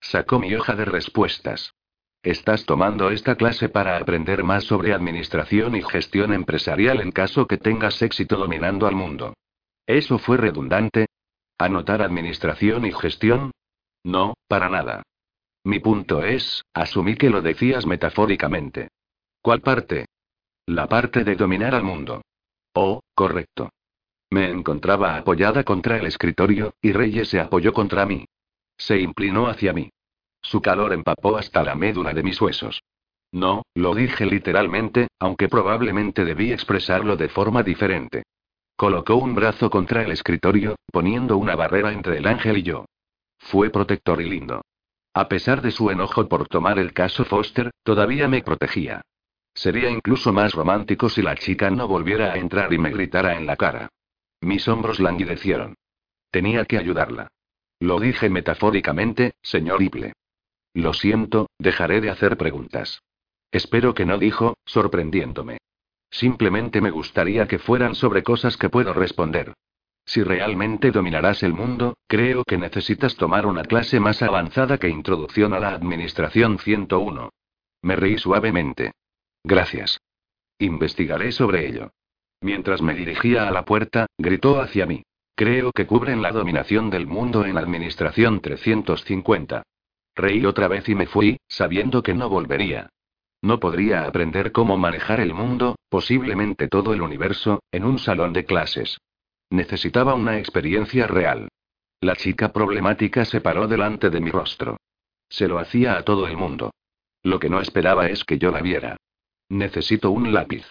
Sacó 0.00 0.38
mi 0.38 0.54
hoja 0.54 0.74
de 0.74 0.86
respuestas. 0.86 1.74
Estás 2.22 2.64
tomando 2.64 3.10
esta 3.10 3.34
clase 3.36 3.68
para 3.68 3.98
aprender 3.98 4.42
más 4.42 4.64
sobre 4.64 4.94
administración 4.94 5.76
y 5.76 5.82
gestión 5.82 6.32
empresarial 6.32 7.02
en 7.02 7.12
caso 7.12 7.46
que 7.46 7.58
tengas 7.58 8.00
éxito 8.00 8.38
dominando 8.38 8.86
al 8.86 8.94
mundo. 8.94 9.34
¿Eso 9.86 10.18
fue 10.18 10.38
redundante? 10.38 11.08
¿Anotar 11.58 12.00
administración 12.00 12.86
y 12.86 12.92
gestión? 12.92 13.50
No, 14.02 14.32
para 14.48 14.70
nada. 14.70 15.02
Mi 15.64 15.78
punto 15.78 16.24
es, 16.24 16.64
asumí 16.72 17.16
que 17.16 17.28
lo 17.28 17.42
decías 17.42 17.84
metafóricamente. 17.84 18.88
¿Cuál 19.42 19.60
parte? 19.60 20.06
La 20.70 20.86
parte 20.86 21.24
de 21.24 21.34
dominar 21.34 21.74
al 21.74 21.82
mundo. 21.82 22.22
Oh, 22.74 23.00
correcto. 23.16 23.70
Me 24.30 24.48
encontraba 24.48 25.16
apoyada 25.16 25.64
contra 25.64 25.96
el 25.96 26.06
escritorio, 26.06 26.74
y 26.80 26.92
Reyes 26.92 27.28
se 27.28 27.40
apoyó 27.40 27.72
contra 27.72 28.06
mí. 28.06 28.24
Se 28.78 29.00
inclinó 29.00 29.48
hacia 29.48 29.72
mí. 29.72 29.90
Su 30.40 30.62
calor 30.62 30.92
empapó 30.92 31.36
hasta 31.36 31.64
la 31.64 31.74
médula 31.74 32.14
de 32.14 32.22
mis 32.22 32.40
huesos. 32.40 32.84
No, 33.32 33.64
lo 33.74 33.96
dije 33.96 34.26
literalmente, 34.26 35.08
aunque 35.18 35.48
probablemente 35.48 36.24
debí 36.24 36.52
expresarlo 36.52 37.16
de 37.16 37.28
forma 37.28 37.64
diferente. 37.64 38.22
Colocó 38.76 39.16
un 39.16 39.34
brazo 39.34 39.70
contra 39.70 40.04
el 40.04 40.12
escritorio, 40.12 40.76
poniendo 40.92 41.36
una 41.36 41.56
barrera 41.56 41.92
entre 41.92 42.18
el 42.18 42.28
ángel 42.28 42.58
y 42.58 42.62
yo. 42.62 42.84
Fue 43.40 43.70
protector 43.70 44.22
y 44.22 44.30
lindo. 44.30 44.62
A 45.14 45.26
pesar 45.26 45.62
de 45.62 45.72
su 45.72 45.90
enojo 45.90 46.28
por 46.28 46.46
tomar 46.46 46.78
el 46.78 46.92
caso 46.92 47.24
Foster, 47.24 47.72
todavía 47.82 48.28
me 48.28 48.42
protegía. 48.42 49.02
Sería 49.54 49.90
incluso 49.90 50.32
más 50.32 50.52
romántico 50.52 51.08
si 51.08 51.22
la 51.22 51.34
chica 51.34 51.70
no 51.70 51.88
volviera 51.88 52.32
a 52.32 52.36
entrar 52.36 52.72
y 52.72 52.78
me 52.78 52.90
gritara 52.90 53.36
en 53.36 53.46
la 53.46 53.56
cara. 53.56 53.88
Mis 54.40 54.66
hombros 54.68 55.00
languidecieron. 55.00 55.74
Tenía 56.30 56.64
que 56.64 56.78
ayudarla. 56.78 57.28
Lo 57.80 57.98
dije 57.98 58.30
metafóricamente, 58.30 59.32
señor 59.42 59.82
Iple. 59.82 60.12
Lo 60.74 60.92
siento, 60.92 61.48
dejaré 61.58 62.00
de 62.00 62.10
hacer 62.10 62.36
preguntas. 62.36 63.02
Espero 63.50 63.94
que 63.94 64.06
no 64.06 64.18
dijo, 64.18 64.56
sorprendiéndome. 64.64 65.58
Simplemente 66.10 66.80
me 66.80 66.90
gustaría 66.90 67.46
que 67.46 67.58
fueran 67.58 67.94
sobre 67.94 68.22
cosas 68.22 68.56
que 68.56 68.68
puedo 68.68 68.92
responder. 68.92 69.54
Si 70.04 70.22
realmente 70.22 70.90
dominarás 70.90 71.42
el 71.42 71.52
mundo, 71.52 71.96
creo 72.06 72.44
que 72.44 72.58
necesitas 72.58 73.16
tomar 73.16 73.46
una 73.46 73.62
clase 73.62 74.00
más 74.00 74.22
avanzada 74.22 74.78
que 74.78 74.88
Introducción 74.88 75.54
a 75.54 75.60
la 75.60 75.70
Administración 75.70 76.58
101. 76.58 77.30
Me 77.82 77.96
reí 77.96 78.18
suavemente. 78.18 78.92
Gracias. 79.44 80.00
Investigaré 80.58 81.32
sobre 81.32 81.66
ello. 81.68 81.90
Mientras 82.42 82.82
me 82.82 82.94
dirigía 82.94 83.48
a 83.48 83.50
la 83.50 83.64
puerta, 83.64 84.06
gritó 84.18 84.60
hacia 84.60 84.86
mí. 84.86 85.02
Creo 85.34 85.72
que 85.72 85.86
cubren 85.86 86.22
la 86.22 86.32
dominación 86.32 86.90
del 86.90 87.06
mundo 87.06 87.44
en 87.44 87.56
Administración 87.56 88.40
350. 88.40 89.62
Reí 90.14 90.44
otra 90.44 90.68
vez 90.68 90.88
y 90.88 90.94
me 90.94 91.06
fui, 91.06 91.38
sabiendo 91.48 92.02
que 92.02 92.14
no 92.14 92.28
volvería. 92.28 92.90
No 93.42 93.58
podría 93.58 94.04
aprender 94.04 94.52
cómo 94.52 94.76
manejar 94.76 95.20
el 95.20 95.32
mundo, 95.32 95.76
posiblemente 95.88 96.68
todo 96.68 96.92
el 96.92 97.00
universo, 97.00 97.62
en 97.72 97.84
un 97.84 97.98
salón 97.98 98.34
de 98.34 98.44
clases. 98.44 98.98
Necesitaba 99.48 100.14
una 100.14 100.38
experiencia 100.38 101.06
real. 101.06 101.48
La 102.02 102.16
chica 102.16 102.52
problemática 102.52 103.24
se 103.24 103.40
paró 103.40 103.66
delante 103.66 104.10
de 104.10 104.20
mi 104.20 104.30
rostro. 104.30 104.76
Se 105.28 105.48
lo 105.48 105.58
hacía 105.58 105.96
a 105.96 106.02
todo 106.02 106.26
el 106.26 106.36
mundo. 106.36 106.70
Lo 107.22 107.38
que 107.38 107.48
no 107.48 107.60
esperaba 107.60 108.08
es 108.08 108.24
que 108.24 108.38
yo 108.38 108.50
la 108.50 108.60
viera. 108.60 108.96
Necesito 109.50 110.12
un 110.12 110.32
lápiz. 110.32 110.64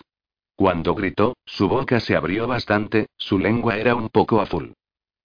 Cuando 0.56 0.96
gritó, 0.96 1.36
su 1.46 1.68
boca 1.68 2.00
se 2.00 2.16
abrió 2.16 2.48
bastante, 2.48 3.08
su 3.18 3.38
lengua 3.38 3.78
era 3.78 3.94
un 3.94 4.10
poco 4.10 4.40
azul. 4.42 4.74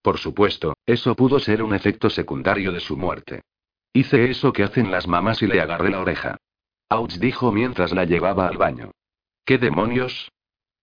Por 0.02 0.18
supuesto, 0.18 0.76
eso 0.84 1.14
pudo 1.14 1.38
ser 1.38 1.62
un 1.62 1.72
efecto 1.72 2.10
secundario 2.10 2.72
de 2.72 2.80
su 2.80 2.96
muerte. 2.96 3.42
Hice 3.92 4.28
eso 4.28 4.52
que 4.52 4.64
hacen 4.64 4.90
las 4.90 5.06
mamás 5.06 5.40
y 5.40 5.46
le 5.46 5.60
agarré 5.60 5.90
la 5.90 6.00
oreja. 6.00 6.36
Ouch 6.88 7.14
dijo 7.14 7.52
mientras 7.52 7.92
la 7.92 8.04
llevaba 8.04 8.48
al 8.48 8.58
baño. 8.58 8.90
¿Qué 9.44 9.56
demonios? 9.56 10.32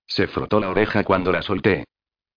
Se 0.08 0.28
frotó 0.28 0.62
la 0.62 0.70
oreja 0.70 1.04
cuando 1.04 1.32
la 1.34 1.42
solté. 1.42 1.86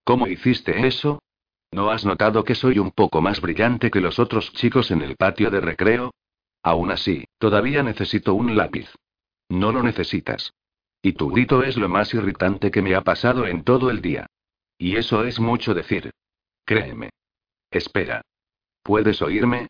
¿Cómo 0.02 0.26
hiciste 0.26 0.86
eso? 0.86 1.22
¿No 1.70 1.90
has 1.90 2.04
notado 2.04 2.42
que 2.42 2.56
soy 2.56 2.80
un 2.80 2.90
poco 2.90 3.20
más 3.20 3.40
brillante 3.40 3.90
que 3.90 4.00
los 4.00 4.18
otros 4.18 4.52
chicos 4.52 4.90
en 4.90 5.02
el 5.02 5.16
patio 5.16 5.50
de 5.50 5.60
recreo? 5.60 6.12
Aún 6.62 6.90
así, 6.90 7.24
todavía 7.38 7.84
necesito 7.84 8.34
un 8.34 8.56
lápiz. 8.56 8.90
No 9.54 9.70
lo 9.70 9.84
necesitas. 9.84 10.52
Y 11.00 11.12
tu 11.12 11.30
grito 11.30 11.62
es 11.62 11.76
lo 11.76 11.88
más 11.88 12.12
irritante 12.12 12.72
que 12.72 12.82
me 12.82 12.96
ha 12.96 13.02
pasado 13.02 13.46
en 13.46 13.62
todo 13.62 13.88
el 13.88 14.02
día. 14.02 14.26
Y 14.76 14.96
eso 14.96 15.24
es 15.24 15.38
mucho 15.38 15.74
decir. 15.74 16.10
Créeme. 16.64 17.10
Espera. 17.70 18.22
¿Puedes 18.82 19.22
oírme? 19.22 19.68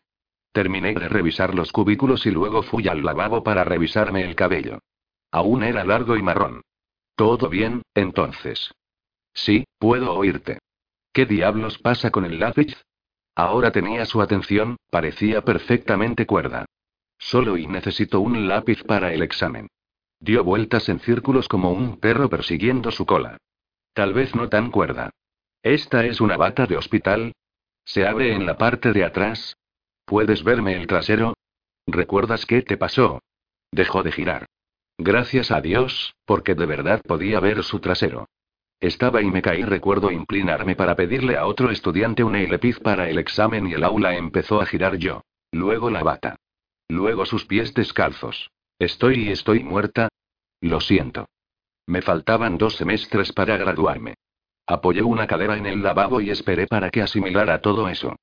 Terminé 0.51 0.95
de 0.95 1.07
revisar 1.07 1.53
los 1.53 1.71
cubículos 1.71 2.25
y 2.25 2.31
luego 2.31 2.63
fui 2.63 2.87
al 2.87 3.03
lavabo 3.03 3.43
para 3.43 3.63
revisarme 3.63 4.23
el 4.23 4.35
cabello. 4.35 4.79
Aún 5.31 5.63
era 5.63 5.83
largo 5.83 6.17
y 6.17 6.23
marrón. 6.23 6.61
¿Todo 7.15 7.47
bien, 7.47 7.83
entonces? 7.93 8.73
Sí, 9.35 9.65
puedo 9.77 10.15
oírte. 10.15 10.57
¿Qué 11.13 11.27
diablos 11.27 11.77
pasa 11.77 12.09
con 12.09 12.25
el 12.25 12.39
lápiz? 12.39 12.75
Ahora 13.35 13.71
tenía 13.71 14.05
su 14.05 14.19
atención, 14.19 14.77
parecía 14.89 15.43
perfectamente 15.43 16.25
cuerda. 16.25 16.65
Solo 17.19 17.55
y 17.57 17.67
necesito 17.67 18.19
un 18.19 18.47
lápiz 18.47 18.83
para 18.83 19.13
el 19.13 19.21
examen. 19.21 19.67
Dio 20.25 20.43
vueltas 20.43 20.89
en 20.89 20.99
círculos 21.01 21.47
como 21.47 21.69
un 21.69 21.99
perro 21.99 22.29
persiguiendo 22.29 22.89
su 22.89 23.05
cola. 23.05 23.37
Tal 23.93 24.11
vez 24.15 24.33
no 24.33 24.49
tan 24.49 24.71
cuerda. 24.71 25.11
¿Esta 25.61 26.03
es 26.03 26.19
una 26.19 26.35
bata 26.35 26.65
de 26.65 26.77
hospital? 26.77 27.33
¿Se 27.83 28.07
abre 28.07 28.33
en 28.33 28.47
la 28.47 28.57
parte 28.57 28.91
de 28.91 29.03
atrás? 29.03 29.55
¿Puedes 30.03 30.43
verme 30.43 30.73
el 30.73 30.87
trasero? 30.87 31.35
¿Recuerdas 31.85 32.47
qué 32.47 32.63
te 32.63 32.75
pasó? 32.75 33.21
Dejó 33.71 34.01
de 34.01 34.11
girar. 34.11 34.47
Gracias 34.97 35.51
a 35.51 35.61
Dios, 35.61 36.15
porque 36.25 36.55
de 36.55 36.65
verdad 36.65 37.03
podía 37.03 37.39
ver 37.39 37.63
su 37.63 37.79
trasero. 37.79 38.25
Estaba 38.79 39.21
y 39.21 39.29
me 39.29 39.43
caí. 39.43 39.61
Recuerdo 39.61 40.09
inclinarme 40.09 40.75
para 40.75 40.95
pedirle 40.95 41.37
a 41.37 41.45
otro 41.45 41.69
estudiante 41.69 42.23
un 42.23 42.35
eilepiz 42.35 42.79
para 42.79 43.07
el 43.11 43.19
examen 43.19 43.67
y 43.67 43.73
el 43.73 43.83
aula 43.83 44.15
empezó 44.15 44.59
a 44.59 44.65
girar 44.65 44.95
yo. 44.97 45.21
Luego 45.51 45.91
la 45.91 46.01
bata. 46.01 46.37
Luego 46.89 47.27
sus 47.27 47.45
pies 47.45 47.75
descalzos. 47.75 48.49
¿Estoy 48.79 49.27
y 49.27 49.31
estoy 49.31 49.63
muerta? 49.63 50.09
Lo 50.65 50.81
siento. 50.81 51.29
Me 51.85 52.01
faltaban 52.01 52.57
dos 52.57 52.75
semestres 52.75 53.31
para 53.31 53.55
graduarme. 53.55 54.15
Apoyé 54.65 55.03
una 55.03 55.27
cadera 55.27 55.57
en 55.57 55.67
el 55.67 55.83
lavabo 55.83 56.21
y 56.21 56.31
esperé 56.31 56.65
para 56.65 56.89
que 56.89 57.03
asimilara 57.03 57.61
todo 57.61 57.87
eso. 57.87 58.15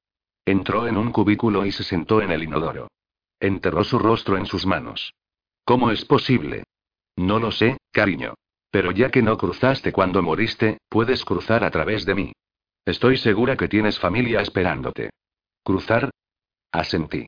Entró 0.45 0.89
en 0.89 0.97
un 0.97 1.13
cubículo 1.13 1.65
y 1.65 1.71
se 1.71 1.85
sentó 1.85 2.21
en 2.21 2.33
el 2.33 2.43
inodoro. 2.43 2.89
Enterró 3.39 3.85
su 3.85 3.97
rostro 3.97 4.37
en 4.37 4.47
sus 4.47 4.67
manos. 4.67 5.15
¿Cómo 5.65 5.93
es 5.93 6.05
posible? 6.05 6.65
No 7.15 7.39
lo 7.39 7.53
sé, 7.53 7.79
cariño. 7.93 8.35
Pero 8.73 8.91
ya 8.91 9.09
que 9.13 9.23
no 9.23 9.39
cruzaste 9.39 9.93
cuando 9.93 10.21
moriste, 10.21 10.79
puedes 10.89 11.25
cruzar 11.25 11.63
a 11.63 11.71
través 11.71 12.05
de 12.05 12.17
mí. 12.17 12.33
Estoy 12.85 13.19
segura 13.19 13.57
que 13.57 13.69
tienes 13.69 14.01
familia 14.01 14.41
esperándote. 14.41 15.11
¿Cruzar? 15.63 16.11
Asentí. 16.73 17.27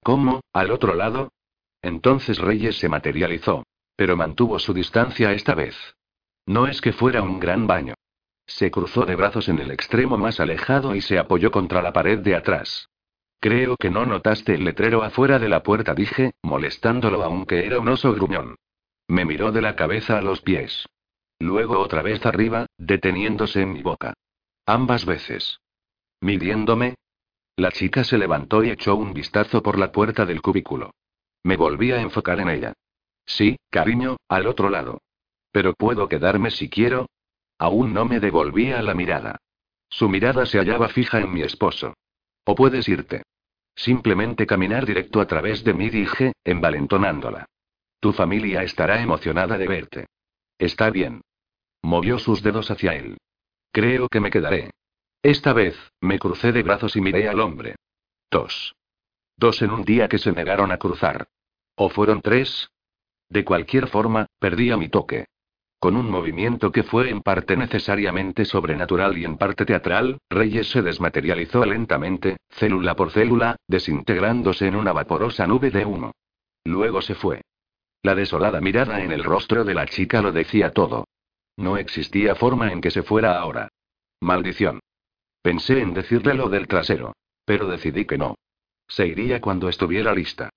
¿Cómo, 0.00 0.42
al 0.52 0.70
otro 0.70 0.94
lado? 0.94 1.32
Entonces 1.82 2.38
Reyes 2.38 2.78
se 2.78 2.88
materializó. 2.88 3.64
Pero 3.96 4.16
mantuvo 4.16 4.58
su 4.58 4.72
distancia 4.72 5.32
esta 5.32 5.54
vez. 5.54 5.76
No 6.46 6.66
es 6.66 6.80
que 6.80 6.92
fuera 6.92 7.22
un 7.22 7.40
gran 7.40 7.66
baño. 7.66 7.94
Se 8.46 8.70
cruzó 8.70 9.06
de 9.06 9.16
brazos 9.16 9.48
en 9.48 9.58
el 9.58 9.70
extremo 9.70 10.18
más 10.18 10.40
alejado 10.40 10.94
y 10.94 11.00
se 11.00 11.18
apoyó 11.18 11.50
contra 11.50 11.80
la 11.80 11.92
pared 11.92 12.18
de 12.18 12.34
atrás. 12.34 12.88
Creo 13.40 13.76
que 13.76 13.90
no 13.90 14.06
notaste 14.06 14.54
el 14.54 14.64
letrero 14.64 15.02
afuera 15.02 15.38
de 15.38 15.48
la 15.48 15.62
puerta, 15.62 15.94
dije, 15.94 16.32
molestándolo 16.42 17.22
aunque 17.22 17.66
era 17.66 17.78
un 17.78 17.88
oso 17.88 18.12
gruñón. 18.12 18.56
Me 19.06 19.24
miró 19.24 19.52
de 19.52 19.62
la 19.62 19.76
cabeza 19.76 20.18
a 20.18 20.22
los 20.22 20.40
pies. 20.40 20.86
Luego 21.38 21.78
otra 21.78 22.02
vez 22.02 22.24
arriba, 22.24 22.66
deteniéndose 22.78 23.62
en 23.62 23.72
mi 23.72 23.82
boca. 23.82 24.14
Ambas 24.66 25.04
veces. 25.04 25.60
Midiéndome. 26.20 26.94
La 27.56 27.70
chica 27.70 28.02
se 28.02 28.18
levantó 28.18 28.64
y 28.64 28.70
echó 28.70 28.96
un 28.96 29.12
vistazo 29.12 29.62
por 29.62 29.78
la 29.78 29.92
puerta 29.92 30.24
del 30.24 30.40
cubículo. 30.40 30.92
Me 31.42 31.56
volví 31.56 31.92
a 31.92 32.00
enfocar 32.00 32.40
en 32.40 32.48
ella. 32.48 32.72
Sí, 33.26 33.56
cariño, 33.70 34.16
al 34.28 34.46
otro 34.46 34.70
lado. 34.70 35.00
Pero 35.50 35.74
puedo 35.74 36.08
quedarme 36.08 36.50
si 36.50 36.68
quiero, 36.68 37.06
Aún 37.58 37.94
no 37.94 38.04
me 38.04 38.20
devolvía 38.20 38.82
la 38.82 38.94
mirada. 38.94 39.38
Su 39.88 40.08
mirada 40.08 40.46
se 40.46 40.58
hallaba 40.58 40.88
fija 40.88 41.20
en 41.20 41.32
mi 41.32 41.42
esposo. 41.42 41.94
O 42.44 42.54
puedes 42.54 42.88
irte. 42.88 43.22
Simplemente 43.76 44.46
caminar 44.46 44.86
directo 44.86 45.20
a 45.20 45.26
través 45.26 45.64
de 45.64 45.74
mí, 45.74 45.88
dije, 45.88 46.32
envalentonándola. 46.44 47.46
Tu 48.00 48.12
familia 48.12 48.62
estará 48.62 49.00
emocionada 49.00 49.56
de 49.56 49.66
verte. 49.66 50.06
Está 50.58 50.90
bien. 50.90 51.22
Movió 51.82 52.18
sus 52.18 52.42
dedos 52.42 52.70
hacia 52.70 52.94
él. 52.94 53.18
Creo 53.72 54.08
que 54.08 54.20
me 54.20 54.30
quedaré. 54.30 54.70
Esta 55.22 55.52
vez, 55.52 55.76
me 56.00 56.18
crucé 56.18 56.52
de 56.52 56.62
brazos 56.62 56.96
y 56.96 57.00
miré 57.00 57.28
al 57.28 57.40
hombre. 57.40 57.76
Dos. 58.30 58.74
Dos 59.36 59.62
en 59.62 59.70
un 59.70 59.84
día 59.84 60.08
que 60.08 60.18
se 60.18 60.32
negaron 60.32 60.70
a 60.70 60.78
cruzar. 60.78 61.28
¿O 61.76 61.88
fueron 61.88 62.20
tres? 62.20 62.68
De 63.34 63.44
cualquier 63.44 63.88
forma, 63.88 64.26
perdía 64.38 64.76
mi 64.76 64.88
toque. 64.88 65.26
Con 65.80 65.96
un 65.96 66.08
movimiento 66.08 66.70
que 66.70 66.84
fue 66.84 67.10
en 67.10 67.20
parte 67.20 67.56
necesariamente 67.56 68.44
sobrenatural 68.44 69.18
y 69.18 69.24
en 69.24 69.38
parte 69.38 69.66
teatral, 69.66 70.18
Reyes 70.30 70.70
se 70.70 70.82
desmaterializó 70.82 71.66
lentamente, 71.66 72.36
célula 72.48 72.94
por 72.94 73.10
célula, 73.10 73.56
desintegrándose 73.66 74.68
en 74.68 74.76
una 74.76 74.92
vaporosa 74.92 75.48
nube 75.48 75.72
de 75.72 75.84
humo. 75.84 76.12
Luego 76.62 77.02
se 77.02 77.16
fue. 77.16 77.42
La 78.04 78.14
desolada 78.14 78.60
mirada 78.60 79.02
en 79.02 79.10
el 79.10 79.24
rostro 79.24 79.64
de 79.64 79.74
la 79.74 79.86
chica 79.86 80.22
lo 80.22 80.30
decía 80.30 80.70
todo. 80.70 81.08
No 81.56 81.76
existía 81.76 82.36
forma 82.36 82.70
en 82.70 82.80
que 82.80 82.92
se 82.92 83.02
fuera 83.02 83.40
ahora. 83.40 83.66
Maldición. 84.20 84.78
Pensé 85.42 85.80
en 85.80 85.92
decirle 85.92 86.34
lo 86.34 86.48
del 86.48 86.68
trasero. 86.68 87.14
Pero 87.44 87.66
decidí 87.66 88.04
que 88.04 88.16
no. 88.16 88.36
Se 88.86 89.08
iría 89.08 89.40
cuando 89.40 89.68
estuviera 89.68 90.14
lista. 90.14 90.50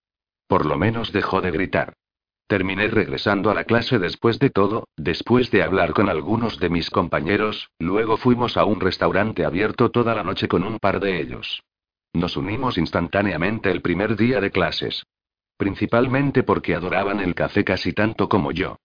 Por 0.46 0.68
lo 0.68 0.78
menos 0.78 1.12
dejó 1.12 1.42
de 1.42 1.50
gritar. 1.50 1.94
Terminé 2.48 2.88
regresando 2.88 3.52
a 3.52 3.54
la 3.54 3.66
clase 3.66 4.00
después 4.00 4.40
de 4.40 4.50
todo, 4.50 4.88
después 4.96 5.52
de 5.52 5.64
hablar 5.64 5.94
con 5.94 6.08
algunos 6.08 6.60
de 6.60 6.70
mis 6.70 6.90
compañeros, 6.90 7.70
luego 7.78 8.16
fuimos 8.16 8.56
a 8.56 8.64
un 8.64 8.80
restaurante 8.80 9.44
abierto 9.44 9.92
toda 9.92 10.16
la 10.16 10.24
noche 10.24 10.48
con 10.48 10.64
un 10.64 10.80
par 10.80 11.02
de 11.02 11.20
ellos. 11.20 11.62
Nos 12.14 12.38
unimos 12.38 12.78
instantáneamente 12.78 13.70
el 13.70 13.82
primer 13.82 14.16
día 14.16 14.40
de 14.40 14.50
clases. 14.50 15.04
Principalmente 15.58 16.44
porque 16.44 16.74
adoraban 16.74 17.20
el 17.20 17.36
café 17.36 17.66
casi 17.66 17.92
tanto 17.92 18.30
como 18.30 18.54
yo. 18.54 18.78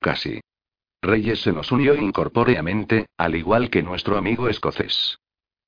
Casi. 0.00 0.40
Reyes 1.00 1.40
se 1.40 1.52
nos 1.52 1.70
unió 1.70 1.94
incorpóreamente, 1.94 3.06
al 3.16 3.36
igual 3.36 3.70
que 3.70 3.82
nuestro 3.82 4.16
amigo 4.16 4.48
escocés. 4.48 5.18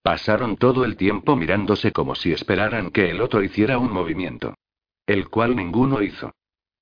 Pasaron 0.03 0.57
todo 0.57 0.85
el 0.85 0.97
tiempo 0.97 1.37
mirándose 1.37 1.93
como 1.93 2.17
si 2.17 2.33
esperaran 2.33 2.91
que 2.91 3.11
el 3.11 3.21
otro 3.21 3.43
hiciera 3.43 3.79
un 3.79 3.93
movimiento. 3.93 4.55
El 5.07 5.29
cual 5.29 5.55
ninguno 5.55 6.03
hizo. 6.03 6.33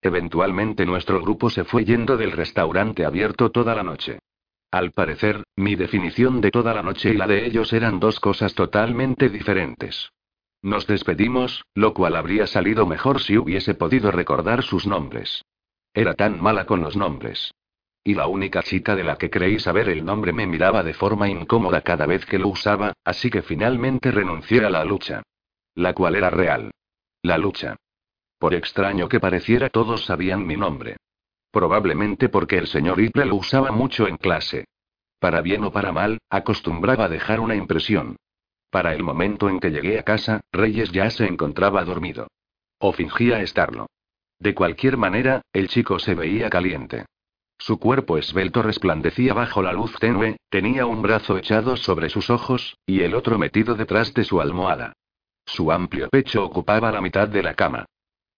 Eventualmente 0.05 0.85
nuestro 0.85 1.23
grupo 1.23 1.49
se 1.49 1.65
fue 1.65 1.87
yendo 1.87 2.19
del 2.19 2.33
restaurante 2.33 3.07
abierto 3.07 3.51
toda 3.51 3.75
la 3.75 3.83
noche. 3.83 4.19
Al 4.71 4.93
parecer, 4.93 5.45
mi 5.57 5.77
definición 5.77 6.43
de 6.43 6.51
toda 6.51 6.75
la 6.75 6.83
noche 6.83 7.15
y 7.15 7.17
la 7.17 7.27
de 7.27 7.47
ellos 7.47 7.73
eran 7.73 8.01
dos 8.01 8.21
cosas 8.21 8.55
totalmente 8.55 9.31
diferentes. 9.31 10.11
Nos 10.61 10.87
despedimos, 10.87 11.65
lo 11.75 11.95
cual 11.95 12.17
habría 12.17 12.47
salido 12.47 12.85
mejor 12.85 13.23
si 13.23 13.39
hubiese 13.39 13.73
podido 13.73 14.11
recordar 14.11 14.63
sus 14.63 14.87
nombres. 14.87 15.43
Era 15.95 16.13
tan 16.13 16.39
mala 16.39 16.67
con 16.67 16.83
los 16.83 16.97
nombres. 16.97 17.55
Y 18.05 18.13
la 18.13 18.27
única 18.27 18.63
chica 18.63 18.95
de 18.95 19.05
la 19.05 19.17
que 19.17 19.31
creí 19.31 19.59
saber 19.59 19.89
el 19.89 20.05
nombre 20.05 20.35
me 20.35 20.47
miraba 20.47 20.83
de 20.83 20.93
forma 20.93 21.31
incómoda 21.31 21.81
cada 21.81 22.05
vez 22.05 22.27
que 22.27 22.39
lo 22.39 22.49
usaba, 22.49 22.93
así 23.05 23.31
que 23.31 23.41
finalmente 23.41 24.11
renuncié 24.11 24.67
a 24.67 24.69
la 24.69 24.85
lucha. 24.85 25.23
La 25.75 25.95
cual 25.95 26.15
era 26.15 26.29
real. 26.29 26.73
La 27.23 27.39
lucha. 27.39 27.77
Por 28.39 28.55
extraño 28.55 29.09
que 29.09 29.21
pareciera, 29.21 29.69
todos 29.71 30.05
sabían 30.05 30.47
mi 30.47 30.57
nombre. 30.57 30.97
Probablemente 31.51 32.29
porque 32.29 32.59
el 32.59 32.67
señor 32.67 33.01
Hipple 33.01 33.27
lo 33.27 33.37
usaba 33.37 33.71
mucho 33.71 34.09
en 34.09 34.17
clase. 34.17 34.65
Para 35.21 35.41
bien 35.41 35.65
o 35.65 35.73
para 35.73 35.93
mal, 35.93 36.19
acostumbraba 36.29 37.05
a 37.05 37.09
dejar 37.09 37.41
una 37.41 37.55
impresión. 37.55 38.17
Para 38.71 38.93
el 38.93 39.03
momento 39.03 39.49
en 39.49 39.61
que 39.61 39.71
llegué 39.71 39.99
a 39.99 40.03
casa, 40.03 40.41
Reyes 40.53 40.91
ya 40.91 41.09
se 41.11 41.27
encontraba 41.27 41.85
dormido. 41.85 42.27
O 42.79 42.93
fingía 42.93 43.41
estarlo. 43.41 43.87
De 44.41 44.53
cualquier 44.53 44.97
manera, 44.97 45.43
el 45.53 45.69
chico 45.69 45.99
se 45.99 46.15
veía 46.15 46.51
caliente. 46.51 47.07
Su 47.57 47.79
cuerpo 47.79 48.19
esbelto 48.19 48.63
resplandecía 48.63 49.33
bajo 49.33 49.63
la 49.63 49.73
luz 49.73 49.95
tenue, 50.01 50.37
tenía 50.51 50.87
un 50.87 51.03
brazo 51.03 51.39
echado 51.39 51.77
sobre 51.77 52.09
sus 52.09 52.29
ojos, 52.31 52.77
y 52.85 53.03
el 53.03 53.15
otro 53.15 53.39
metido 53.39 53.75
detrás 53.75 54.13
de 54.13 54.25
su 54.25 54.41
almohada. 54.41 54.93
Su 55.47 55.71
amplio 55.71 56.09
pecho 56.11 56.45
ocupaba 56.45 56.91
la 56.91 57.01
mitad 57.01 57.29
de 57.29 57.43
la 57.43 57.55
cama. 57.55 57.87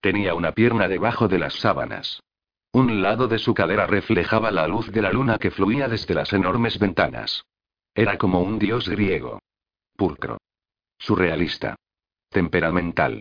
Tenía 0.07 0.37
una 0.37 0.53
pierna 0.53 0.87
debajo 0.87 1.27
de 1.27 1.41
las 1.41 1.55
sábanas. 1.55 2.23
Un 2.71 3.03
lado 3.03 3.27
de 3.27 3.41
su 3.41 3.55
cadera 3.55 3.89
reflejaba 3.89 4.53
la 4.53 4.69
luz 4.69 4.93
de 4.93 5.03
la 5.03 5.11
luna 5.11 5.37
que 5.37 5.51
fluía 5.51 5.89
desde 5.89 6.15
las 6.15 6.33
enormes 6.33 6.79
ventanas. 6.79 7.43
Era 7.93 8.17
como 8.17 8.41
un 8.41 8.61
dios 8.61 8.89
griego. 8.89 9.41
Pulcro. 9.97 10.39
Surrealista. 10.97 11.75
Temperamental. 12.29 13.21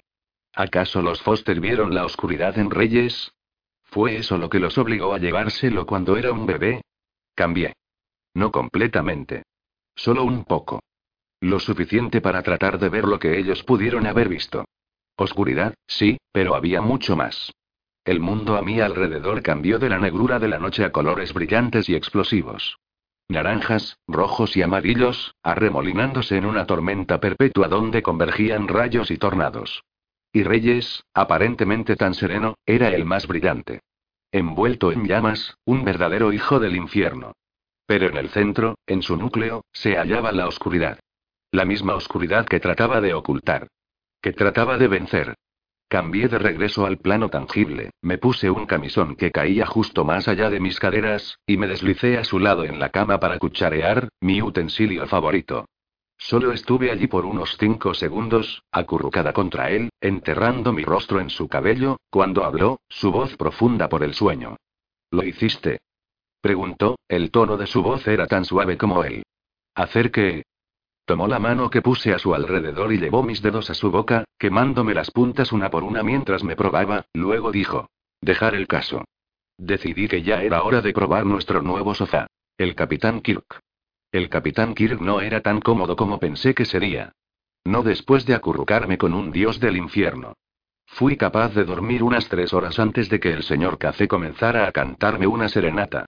¿Acaso 0.53 1.01
los 1.01 1.23
Foster 1.23 1.59
vieron 1.59 1.95
la 1.95 2.05
oscuridad 2.05 2.55
en 2.59 2.69
Reyes? 2.69 3.31
¿Fue 3.85 4.17
eso 4.17 4.37
lo 4.37 4.47
que 4.47 4.59
los 4.59 4.77
obligó 4.77 5.15
a 5.15 5.17
llevárselo 5.17 5.87
cuando 5.87 6.17
era 6.17 6.31
un 6.31 6.45
bebé? 6.45 6.83
Cambié. 7.33 7.73
No 8.35 8.51
completamente. 8.51 9.41
Solo 9.95 10.23
un 10.23 10.43
poco. 10.43 10.83
Lo 11.39 11.59
suficiente 11.59 12.21
para 12.21 12.43
tratar 12.43 12.77
de 12.77 12.89
ver 12.89 13.05
lo 13.05 13.17
que 13.17 13.39
ellos 13.39 13.63
pudieron 13.63 14.05
haber 14.05 14.29
visto. 14.29 14.65
Oscuridad, 15.17 15.75
sí, 15.87 16.17
pero 16.31 16.55
había 16.55 16.81
mucho 16.81 17.15
más. 17.15 17.51
El 18.03 18.19
mundo 18.19 18.55
a 18.57 18.61
mi 18.61 18.81
alrededor 18.81 19.41
cambió 19.41 19.79
de 19.79 19.89
la 19.89 19.97
negrura 19.97 20.39
de 20.39 20.47
la 20.47 20.59
noche 20.59 20.83
a 20.83 20.91
colores 20.91 21.33
brillantes 21.33 21.89
y 21.89 21.95
explosivos. 21.95 22.77
Naranjas, 23.27 23.97
rojos 24.07 24.55
y 24.55 24.61
amarillos, 24.61 25.33
arremolinándose 25.41 26.37
en 26.37 26.45
una 26.45 26.67
tormenta 26.67 27.19
perpetua 27.19 27.67
donde 27.67 28.03
convergían 28.03 28.67
rayos 28.67 29.09
y 29.09 29.17
tornados. 29.17 29.83
Y 30.31 30.43
Reyes, 30.43 31.03
aparentemente 31.13 31.95
tan 31.95 32.13
sereno, 32.13 32.55
era 32.65 32.89
el 32.89 33.05
más 33.05 33.25
brillante. 33.25 33.79
Envuelto 34.31 34.91
en 34.91 35.07
llamas, 35.07 35.57
un 35.65 35.85
verdadero 35.85 36.33
hijo 36.33 36.59
del 36.59 36.75
infierno. 36.75 37.31
Pero 37.87 38.07
en 38.09 38.17
el 38.17 38.29
centro, 38.29 38.75
en 38.85 39.01
su 39.01 39.15
núcleo, 39.15 39.63
se 39.71 39.95
hallaba 39.95 40.31
la 40.31 40.47
oscuridad. 40.47 40.99
La 41.51 41.65
misma 41.65 41.95
oscuridad 41.95 42.45
que 42.45 42.59
trataba 42.59 42.99
de 43.01 43.13
ocultar. 43.13 43.67
Que 44.25 44.33
trataba 44.33 44.79
de 44.79 44.87
vencer. 44.87 45.35
Cambié 45.87 46.27
de 46.27 46.39
regreso 46.39 46.87
al 46.87 46.97
plano 46.97 47.29
tangible, 47.29 47.91
me 48.01 48.17
puse 48.17 48.49
un 48.49 48.65
camisón 48.65 49.15
que 49.15 49.31
caía 49.31 49.67
justo 49.67 50.03
más 50.03 50.27
allá 50.27 50.49
de 50.49 50.59
mis 50.59 50.79
caderas, 50.79 51.37
y 51.45 51.57
me 51.57 51.67
deslicé 51.67 52.17
a 52.17 52.23
su 52.23 52.39
lado 52.39 52.63
en 52.63 52.79
la 52.79 52.89
cama 52.89 53.19
para 53.19 53.37
cucharear, 53.37 54.09
mi 54.21 54.41
utensilio 54.41 55.05
favorito. 55.05 55.67
Solo 56.17 56.53
estuve 56.53 56.89
allí 56.89 57.05
por 57.05 57.23
unos 57.23 57.55
cinco 57.59 57.93
segundos, 57.93 58.63
acurrucada 58.71 59.31
contra 59.31 59.69
él, 59.69 59.91
enterrando 60.01 60.73
mi 60.73 60.83
rostro 60.83 61.19
en 61.19 61.29
su 61.29 61.47
cabello, 61.47 61.99
cuando 62.09 62.45
habló, 62.45 62.79
su 62.89 63.11
voz 63.11 63.37
profunda 63.37 63.89
por 63.89 64.01
el 64.01 64.15
sueño. 64.15 64.57
¿Lo 65.11 65.23
hiciste? 65.23 65.81
Preguntó, 66.41 66.97
el 67.07 67.29
tono 67.29 67.57
de 67.57 67.67
su 67.67 67.83
voz 67.83 68.07
era 68.07 68.25
tan 68.25 68.43
suave 68.43 68.75
como 68.75 69.03
él. 69.03 69.21
¿Hacer 69.75 70.09
qué? 70.09 70.45
Tomó 71.05 71.27
la 71.27 71.37
mano 71.37 71.69
que 71.69 71.83
puse 71.83 72.13
a 72.13 72.19
su 72.19 72.33
alrededor 72.33 72.91
y 72.91 72.97
llevó 72.97 73.21
mis 73.21 73.41
dedos 73.43 73.69
a 73.69 73.75
su 73.75 73.91
boca, 73.91 74.25
quemándome 74.39 74.95
las 74.95 75.11
puntas 75.11 75.51
una 75.51 75.69
por 75.69 75.83
una 75.83 76.01
mientras 76.01 76.43
me 76.43 76.55
probaba, 76.55 77.05
luego 77.13 77.51
dijo. 77.51 77.89
Dejar 78.21 78.55
el 78.55 78.67
caso. 78.67 79.05
Decidí 79.57 80.07
que 80.07 80.23
ya 80.23 80.41
era 80.41 80.63
hora 80.63 80.81
de 80.81 80.93
probar 80.93 81.25
nuestro 81.25 81.61
nuevo 81.61 81.93
sofá. 81.93 82.25
El 82.57 82.73
capitán 82.73 83.21
Kirk. 83.21 83.59
El 84.11 84.29
capitán 84.29 84.73
Kirk 84.73 84.99
no 84.99 85.21
era 85.21 85.41
tan 85.41 85.61
cómodo 85.61 85.95
como 85.95 86.19
pensé 86.19 86.55
que 86.55 86.65
sería. 86.65 87.11
No 87.63 87.83
después 87.83 88.25
de 88.25 88.33
acurrucarme 88.33 88.97
con 88.97 89.13
un 89.13 89.31
dios 89.31 89.59
del 89.59 89.77
infierno. 89.77 90.33
Fui 90.87 91.17
capaz 91.17 91.53
de 91.53 91.65
dormir 91.65 92.01
unas 92.01 92.29
tres 92.29 92.53
horas 92.53 92.79
antes 92.79 93.09
de 93.09 93.19
que 93.19 93.31
el 93.31 93.43
señor 93.43 93.77
Café 93.77 94.07
comenzara 94.07 94.67
a 94.67 94.71
cantarme 94.71 95.27
una 95.27 95.49
serenata. 95.49 96.05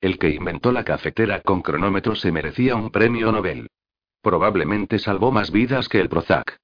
El 0.00 0.18
que 0.18 0.30
inventó 0.30 0.72
la 0.72 0.84
cafetera 0.84 1.40
con 1.42 1.60
cronómetro 1.60 2.14
se 2.14 2.30
merecía 2.30 2.76
un 2.76 2.90
premio 2.90 3.32
Nobel. 3.32 3.68
Probablemente 4.22 4.98
salvó 4.98 5.30
más 5.30 5.50
vidas 5.50 5.88
que 5.88 6.00
el 6.00 6.08
Prozac. 6.08 6.58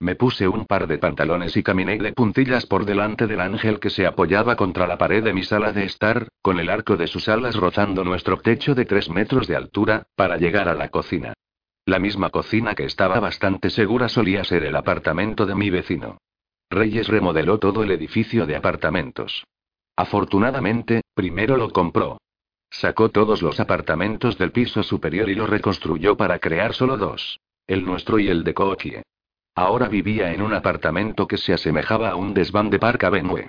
Me 0.00 0.14
puse 0.14 0.46
un 0.46 0.64
par 0.64 0.86
de 0.86 0.98
pantalones 0.98 1.56
y 1.56 1.62
caminé 1.64 1.98
de 1.98 2.12
puntillas 2.12 2.66
por 2.66 2.84
delante 2.84 3.26
del 3.26 3.40
ángel 3.40 3.80
que 3.80 3.90
se 3.90 4.06
apoyaba 4.06 4.54
contra 4.54 4.86
la 4.86 4.96
pared 4.96 5.24
de 5.24 5.32
mi 5.32 5.42
sala 5.42 5.72
de 5.72 5.84
estar, 5.84 6.28
con 6.40 6.60
el 6.60 6.70
arco 6.70 6.96
de 6.96 7.08
sus 7.08 7.28
alas 7.28 7.56
rozando 7.56 8.04
nuestro 8.04 8.38
techo 8.38 8.76
de 8.76 8.84
tres 8.84 9.10
metros 9.10 9.48
de 9.48 9.56
altura, 9.56 10.06
para 10.14 10.36
llegar 10.36 10.68
a 10.68 10.74
la 10.74 10.90
cocina. 10.90 11.34
La 11.84 11.98
misma 11.98 12.30
cocina 12.30 12.74
que 12.74 12.84
estaba 12.84 13.18
bastante 13.18 13.70
segura 13.70 14.08
solía 14.08 14.44
ser 14.44 14.62
el 14.62 14.76
apartamento 14.76 15.46
de 15.46 15.56
mi 15.56 15.70
vecino. 15.70 16.18
Reyes 16.70 17.08
remodeló 17.08 17.58
todo 17.58 17.82
el 17.82 17.90
edificio 17.90 18.46
de 18.46 18.54
apartamentos. 18.54 19.44
Afortunadamente, 19.96 21.00
primero 21.14 21.56
lo 21.56 21.70
compró. 21.70 22.18
Sacó 22.70 23.10
todos 23.10 23.42
los 23.42 23.60
apartamentos 23.60 24.38
del 24.38 24.52
piso 24.52 24.82
superior 24.82 25.28
y 25.30 25.34
los 25.34 25.48
reconstruyó 25.48 26.16
para 26.16 26.38
crear 26.38 26.74
solo 26.74 26.96
dos. 26.96 27.40
El 27.66 27.84
nuestro 27.84 28.18
y 28.18 28.28
el 28.28 28.44
de 28.44 28.54
Kokie. 28.54 29.02
Ahora 29.54 29.88
vivía 29.88 30.32
en 30.32 30.42
un 30.42 30.54
apartamento 30.54 31.26
que 31.26 31.36
se 31.36 31.52
asemejaba 31.52 32.10
a 32.10 32.16
un 32.16 32.32
desván 32.34 32.70
de 32.70 32.78
Park 32.78 33.04
Avenue. 33.04 33.48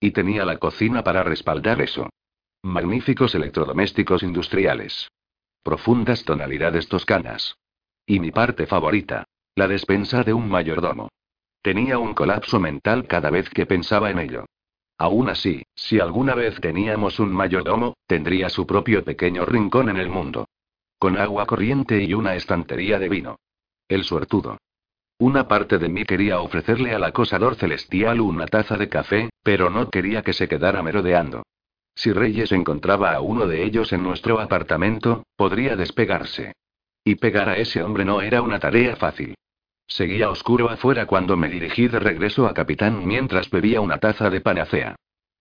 Y 0.00 0.12
tenía 0.12 0.44
la 0.44 0.58
cocina 0.58 1.02
para 1.02 1.24
respaldar 1.24 1.80
eso. 1.80 2.08
Magníficos 2.62 3.34
electrodomésticos 3.34 4.22
industriales. 4.22 5.10
Profundas 5.62 6.24
tonalidades 6.24 6.88
toscanas. 6.88 7.56
Y 8.06 8.20
mi 8.20 8.30
parte 8.30 8.66
favorita. 8.66 9.24
La 9.54 9.66
despensa 9.66 10.22
de 10.22 10.32
un 10.32 10.48
mayordomo. 10.48 11.08
Tenía 11.62 11.98
un 11.98 12.14
colapso 12.14 12.60
mental 12.60 13.06
cada 13.08 13.30
vez 13.30 13.50
que 13.50 13.66
pensaba 13.66 14.10
en 14.10 14.20
ello. 14.20 14.46
Aún 14.98 15.28
así, 15.28 15.62
si 15.76 16.00
alguna 16.00 16.34
vez 16.34 16.60
teníamos 16.60 17.20
un 17.20 17.32
mayordomo, 17.32 17.94
tendría 18.06 18.48
su 18.48 18.66
propio 18.66 19.04
pequeño 19.04 19.44
rincón 19.44 19.88
en 19.88 19.96
el 19.96 20.10
mundo. 20.10 20.48
Con 20.98 21.16
agua 21.16 21.46
corriente 21.46 22.02
y 22.02 22.14
una 22.14 22.34
estantería 22.34 22.98
de 22.98 23.08
vino. 23.08 23.36
El 23.86 24.02
suertudo. 24.02 24.58
Una 25.20 25.46
parte 25.46 25.78
de 25.78 25.88
mí 25.88 26.04
quería 26.04 26.40
ofrecerle 26.40 26.94
al 26.94 27.04
acosador 27.04 27.54
celestial 27.54 28.20
una 28.20 28.46
taza 28.46 28.76
de 28.76 28.88
café, 28.88 29.30
pero 29.42 29.70
no 29.70 29.88
quería 29.88 30.22
que 30.22 30.32
se 30.32 30.48
quedara 30.48 30.82
merodeando. 30.82 31.44
Si 31.94 32.12
Reyes 32.12 32.52
encontraba 32.52 33.12
a 33.12 33.20
uno 33.20 33.46
de 33.46 33.64
ellos 33.64 33.92
en 33.92 34.02
nuestro 34.02 34.40
apartamento, 34.40 35.24
podría 35.36 35.76
despegarse. 35.76 36.52
Y 37.04 37.16
pegar 37.16 37.48
a 37.48 37.56
ese 37.56 37.82
hombre 37.82 38.04
no 38.04 38.20
era 38.20 38.42
una 38.42 38.58
tarea 38.58 38.96
fácil. 38.96 39.34
Seguía 39.88 40.30
oscuro 40.30 40.68
afuera 40.68 41.06
cuando 41.06 41.36
me 41.36 41.48
dirigí 41.48 41.88
de 41.88 41.98
regreso 41.98 42.46
a 42.46 42.52
Capitán 42.52 43.06
mientras 43.06 43.50
bebía 43.50 43.80
una 43.80 43.98
taza 43.98 44.28
de 44.28 44.42
panacea. 44.42 44.96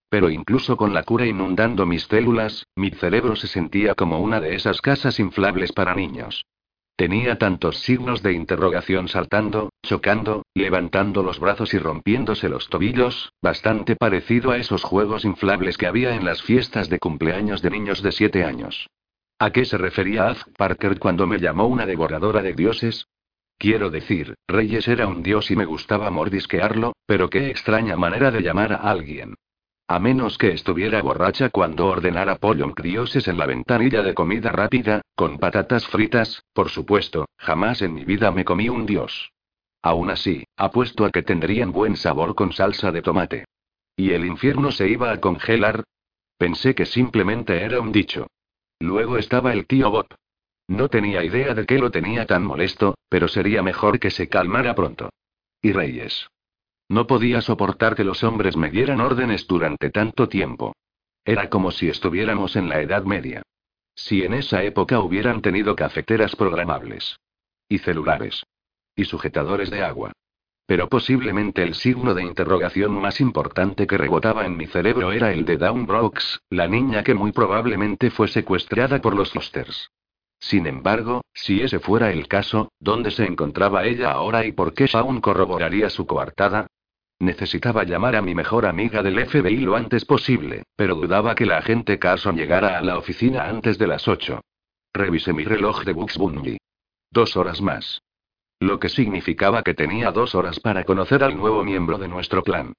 Pero 0.10 0.30
incluso 0.30 0.78
con 0.78 0.94
la 0.94 1.04
cura 1.04 1.26
inundando 1.26 1.86
mis 1.86 2.04
células, 2.04 2.66
mi 2.76 2.92
cerebro 2.92 3.36
se 3.36 3.48
sentía 3.48 3.94
como 3.94 4.20
una 4.20 4.40
de 4.40 4.56
esas 4.56 4.82
casas 4.82 5.20
inflables 5.20 5.74
para 5.74 5.94
niños. 5.94 6.46
Tenía 6.96 7.38
tantos 7.38 7.82
signos 7.82 8.24
de 8.24 8.34
interrogación 8.34 9.10
saltando, 9.10 9.70
chocando, 9.84 10.44
levantando 10.56 11.22
los 11.22 11.40
brazos 11.40 11.74
y 11.74 11.78
rompiéndose 11.78 12.50
los 12.50 12.70
tobillos, 12.70 13.34
bastante 13.42 13.96
parecido 13.96 14.52
a 14.52 14.58
esos 14.58 14.84
juegos 14.84 15.26
inflables 15.26 15.78
que 15.78 15.88
había 15.88 16.16
en 16.16 16.26
las 16.26 16.42
fiestas 16.42 16.90
de 16.90 17.00
cumpleaños 17.00 17.62
de 17.62 17.70
niños 17.70 18.02
de 18.02 18.14
siete 18.14 18.46
años. 18.46 18.88
¿A 19.38 19.52
qué 19.52 19.66
se 19.66 19.78
refería 19.78 20.30
Az 20.30 20.44
Parker 20.58 20.98
cuando 20.98 21.28
me 21.28 21.38
llamó 21.38 21.68
una 21.68 21.86
devoradora 21.86 22.42
de 22.42 22.54
dioses? 22.54 23.06
Quiero 23.58 23.90
decir, 23.90 24.36
Reyes 24.48 24.88
era 24.88 25.08
un 25.08 25.24
dios 25.24 25.50
y 25.50 25.56
me 25.56 25.66
gustaba 25.66 26.12
mordisquearlo, 26.12 26.94
pero 27.06 27.30
qué 27.30 27.50
extraña 27.50 27.96
manera 27.96 28.30
de 28.30 28.42
llamar 28.42 28.74
a 28.74 28.78
alguien. 28.78 29.36
A 29.88 30.00
menos 30.00 30.38
que 30.38 30.52
estuviera 30.52 31.02
borracha 31.02 31.50
cuando 31.50 31.88
ordenara 31.88 32.36
pollo 32.36 32.72
dioses 32.82 33.28
en 33.28 33.38
la 33.38 33.46
ventanilla 33.46 34.04
de 34.04 34.14
comida 34.14 34.52
rápida, 34.52 35.02
con 35.16 35.40
patatas 35.40 35.88
fritas, 35.88 36.44
por 36.54 36.70
supuesto, 36.70 37.26
jamás 37.38 37.82
en 37.82 37.94
mi 37.94 38.04
vida 38.04 38.30
me 38.32 38.46
comí 38.46 38.70
un 38.70 38.86
dios. 38.86 39.32
Aún 39.82 40.10
así, 40.10 40.44
apuesto 40.58 41.06
a 41.06 41.12
que 41.12 41.24
tendrían 41.24 41.72
buen 41.72 41.96
sabor 41.96 42.36
con 42.36 42.52
salsa 42.52 42.92
de 42.92 43.02
tomate. 43.02 43.46
¿Y 43.96 44.12
el 44.12 44.26
infierno 44.26 44.72
se 44.72 44.90
iba 44.90 45.12
a 45.12 45.22
congelar? 45.22 45.84
Pensé 46.38 46.76
que 46.76 46.86
simplemente 46.86 47.64
era 47.64 47.80
un 47.80 47.92
dicho. 47.92 48.28
Luego 48.80 49.18
estaba 49.18 49.54
el 49.54 49.66
tío 49.66 49.90
Bob. 49.90 50.08
No 50.68 50.90
tenía 50.90 51.24
idea 51.24 51.54
de 51.54 51.66
qué 51.66 51.80
lo 51.80 51.92
tenía 51.92 52.26
tan 52.26 52.44
molesto, 52.44 52.98
pero 53.10 53.28
sería 53.28 53.64
mejor 53.64 54.00
que 54.00 54.12
se 54.12 54.28
calmara 54.28 54.76
pronto. 54.76 55.10
Y 55.62 55.72
Reyes. 55.72 56.30
No 56.90 57.08
podía 57.08 57.42
soportar 57.42 57.96
que 57.96 58.04
los 58.04 58.24
hombres 58.24 58.56
me 58.56 58.70
dieran 58.70 59.02
órdenes 59.02 59.48
durante 59.48 59.90
tanto 59.90 60.28
tiempo. 60.28 60.74
Era 61.26 61.50
como 61.50 61.72
si 61.72 61.90
estuviéramos 61.90 62.56
en 62.56 62.70
la 62.70 62.82
Edad 62.82 63.04
Media. 63.04 63.44
Si 63.96 64.24
en 64.24 64.34
esa 64.34 64.64
época 64.64 65.00
hubieran 65.00 65.42
tenido 65.42 65.76
cafeteras 65.76 66.36
programables. 66.36 67.18
Y 67.68 67.80
celulares. 67.80 68.44
Y 68.96 69.06
sujetadores 69.06 69.70
de 69.70 69.84
agua. 69.84 70.12
Pero 70.66 70.90
posiblemente 70.90 71.64
el 71.64 71.76
signo 71.76 72.14
de 72.14 72.24
interrogación 72.24 72.92
más 72.92 73.22
importante 73.22 73.88
que 73.88 73.98
rebotaba 73.98 74.46
en 74.46 74.58
mi 74.58 74.68
cerebro 74.68 75.14
era 75.14 75.32
el 75.32 75.46
de 75.46 75.58
Dawn 75.58 75.86
Brooks, 75.86 76.42
la 76.50 76.68
niña 76.68 77.04
que 77.04 77.14
muy 77.14 77.32
probablemente 77.32 78.12
fue 78.12 78.28
secuestrada 78.28 79.00
por 79.02 79.16
los 79.16 79.32
Fosters. 79.32 79.90
Sin 80.40 80.68
embargo, 80.68 81.22
si 81.34 81.62
ese 81.62 81.80
fuera 81.80 82.12
el 82.12 82.28
caso, 82.28 82.72
¿dónde 82.80 83.12
se 83.12 83.26
encontraba 83.26 83.86
ella 83.86 84.12
ahora 84.12 84.46
y 84.46 84.52
por 84.52 84.74
qué 84.74 84.88
Shaun 84.88 85.20
corroboraría 85.22 85.90
su 85.90 86.06
coartada? 86.06 86.68
Necesitaba 87.20 87.84
llamar 87.84 88.16
a 88.16 88.22
mi 88.22 88.36
mejor 88.36 88.68
amiga 88.68 89.02
del 89.02 89.26
FBI 89.26 89.58
lo 89.58 89.76
antes 89.76 90.06
posible, 90.06 90.64
pero 90.76 90.96
dudaba 90.96 91.34
que 91.34 91.48
la 91.48 91.58
agente 91.58 91.98
Carson 91.98 92.36
llegara 92.36 92.78
a 92.78 92.82
la 92.82 92.98
oficina 92.98 93.46
antes 93.46 93.80
de 93.80 93.88
las 93.88 94.08
8. 94.08 94.42
Revisé 94.94 95.34
mi 95.34 95.44
reloj 95.44 95.84
de 95.84 95.94
Bugs. 95.94 96.20
Dos 97.10 97.36
horas 97.36 97.62
más. 97.62 98.02
Lo 98.60 98.80
que 98.80 98.90
significaba 98.90 99.64
que 99.64 99.74
tenía 99.74 100.12
dos 100.12 100.36
horas 100.36 100.60
para 100.60 100.84
conocer 100.84 101.24
al 101.24 101.36
nuevo 101.38 101.64
miembro 101.64 101.98
de 101.98 102.08
nuestro 102.08 102.44
clan. 102.44 102.74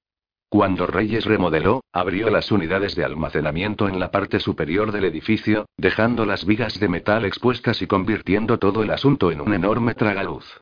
Cuando 0.48 0.86
Reyes 0.86 1.26
remodeló, 1.26 1.82
abrió 1.92 2.30
las 2.30 2.50
unidades 2.50 2.94
de 2.94 3.04
almacenamiento 3.04 3.86
en 3.86 4.00
la 4.00 4.10
parte 4.10 4.40
superior 4.40 4.92
del 4.92 5.04
edificio, 5.04 5.66
dejando 5.76 6.24
las 6.24 6.46
vigas 6.46 6.80
de 6.80 6.88
metal 6.88 7.26
expuestas 7.26 7.82
y 7.82 7.86
convirtiendo 7.86 8.58
todo 8.58 8.82
el 8.82 8.90
asunto 8.90 9.30
en 9.30 9.42
un 9.42 9.52
enorme 9.52 9.94
tragaluz. 9.94 10.60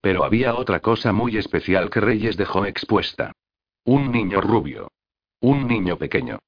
Pero 0.00 0.24
había 0.24 0.54
otra 0.54 0.78
cosa 0.78 1.12
muy 1.12 1.36
especial 1.36 1.90
que 1.90 2.00
Reyes 2.00 2.36
dejó 2.36 2.64
expuesta. 2.64 3.32
Un 3.84 4.12
niño 4.12 4.40
rubio. 4.40 4.92
Un 5.40 5.66
niño 5.66 5.98
pequeño. 5.98 6.38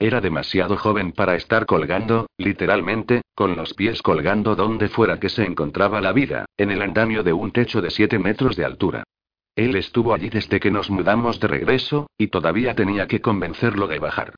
Era 0.00 0.20
demasiado 0.20 0.76
joven 0.76 1.12
para 1.12 1.36
estar 1.36 1.64
colgando, 1.64 2.26
literalmente, 2.38 3.22
con 3.36 3.54
los 3.54 3.72
pies 3.74 4.02
colgando 4.02 4.56
donde 4.56 4.88
fuera 4.88 5.20
que 5.20 5.28
se 5.28 5.44
encontraba 5.44 6.00
la 6.00 6.12
vida, 6.12 6.46
en 6.56 6.72
el 6.72 6.82
andamio 6.82 7.22
de 7.22 7.32
un 7.32 7.52
techo 7.52 7.80
de 7.80 7.90
7 7.90 8.18
metros 8.18 8.56
de 8.56 8.64
altura. 8.64 9.04
Él 9.54 9.76
estuvo 9.76 10.14
allí 10.14 10.30
desde 10.30 10.60
que 10.60 10.70
nos 10.70 10.90
mudamos 10.90 11.38
de 11.40 11.48
regreso, 11.48 12.08
y 12.16 12.28
todavía 12.28 12.74
tenía 12.74 13.06
que 13.06 13.20
convencerlo 13.20 13.86
de 13.86 13.98
bajar. 13.98 14.34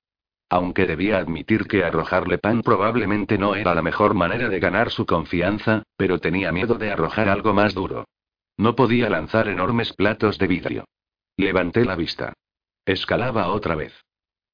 Aunque 0.49 0.87
debía 0.87 1.19
admitir 1.19 1.67
que 1.67 1.85
arrojarle 1.85 2.39
pan 2.39 2.63
probablemente 2.63 3.39
no 3.39 3.55
era 3.55 3.75
la 3.75 3.83
mejor 3.83 4.15
manera 4.15 4.49
de 4.49 4.61
ganar 4.61 4.91
su 4.91 5.07
confianza, 5.07 5.83
pero 5.97 6.19
tenía 6.19 6.53
miedo 6.53 6.75
de 6.75 6.91
arrojar 6.91 7.29
algo 7.29 7.55
más 7.55 7.75
duro. 7.75 8.07
No 8.57 8.77
podía 8.77 9.09
lanzar 9.09 9.49
enormes 9.49 9.93
platos 9.93 10.39
de 10.39 10.47
vidrio. 10.47 10.85
Levanté 11.37 11.85
la 11.85 11.97
vista. 11.97 12.33
Escalaba 12.85 13.49
otra 13.49 13.75
vez. 13.75 13.93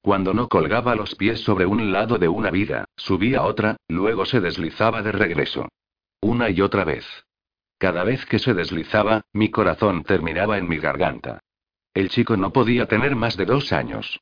Cuando 0.03 0.33
no 0.33 0.49
colgaba 0.49 0.95
los 0.95 1.15
pies 1.15 1.41
sobre 1.41 1.67
un 1.67 1.93
lado 1.93 2.17
de 2.17 2.29
una 2.29 2.51
vida, 2.51 2.87
subía 2.97 3.43
otra, 3.43 3.77
luego 3.89 4.25
se 4.25 4.41
deslizaba 4.41 5.03
de 5.03 5.13
regreso. 5.13 5.69
Una 6.23 6.49
y 6.49 6.63
otra 6.63 6.85
vez. 6.85 7.05
Cada 7.81 8.05
vez 8.05 8.27
que 8.27 8.39
se 8.39 8.53
deslizaba, 8.53 9.23
mi 9.33 9.51
corazón 9.51 10.05
terminaba 10.05 10.59
en 10.59 10.69
mi 10.69 10.77
garganta. 10.77 11.41
El 11.95 12.11
chico 12.11 12.37
no 12.37 12.53
podía 12.53 12.85
tener 12.85 13.17
más 13.17 13.39
de 13.39 13.47
dos 13.47 13.73
años. 13.73 14.21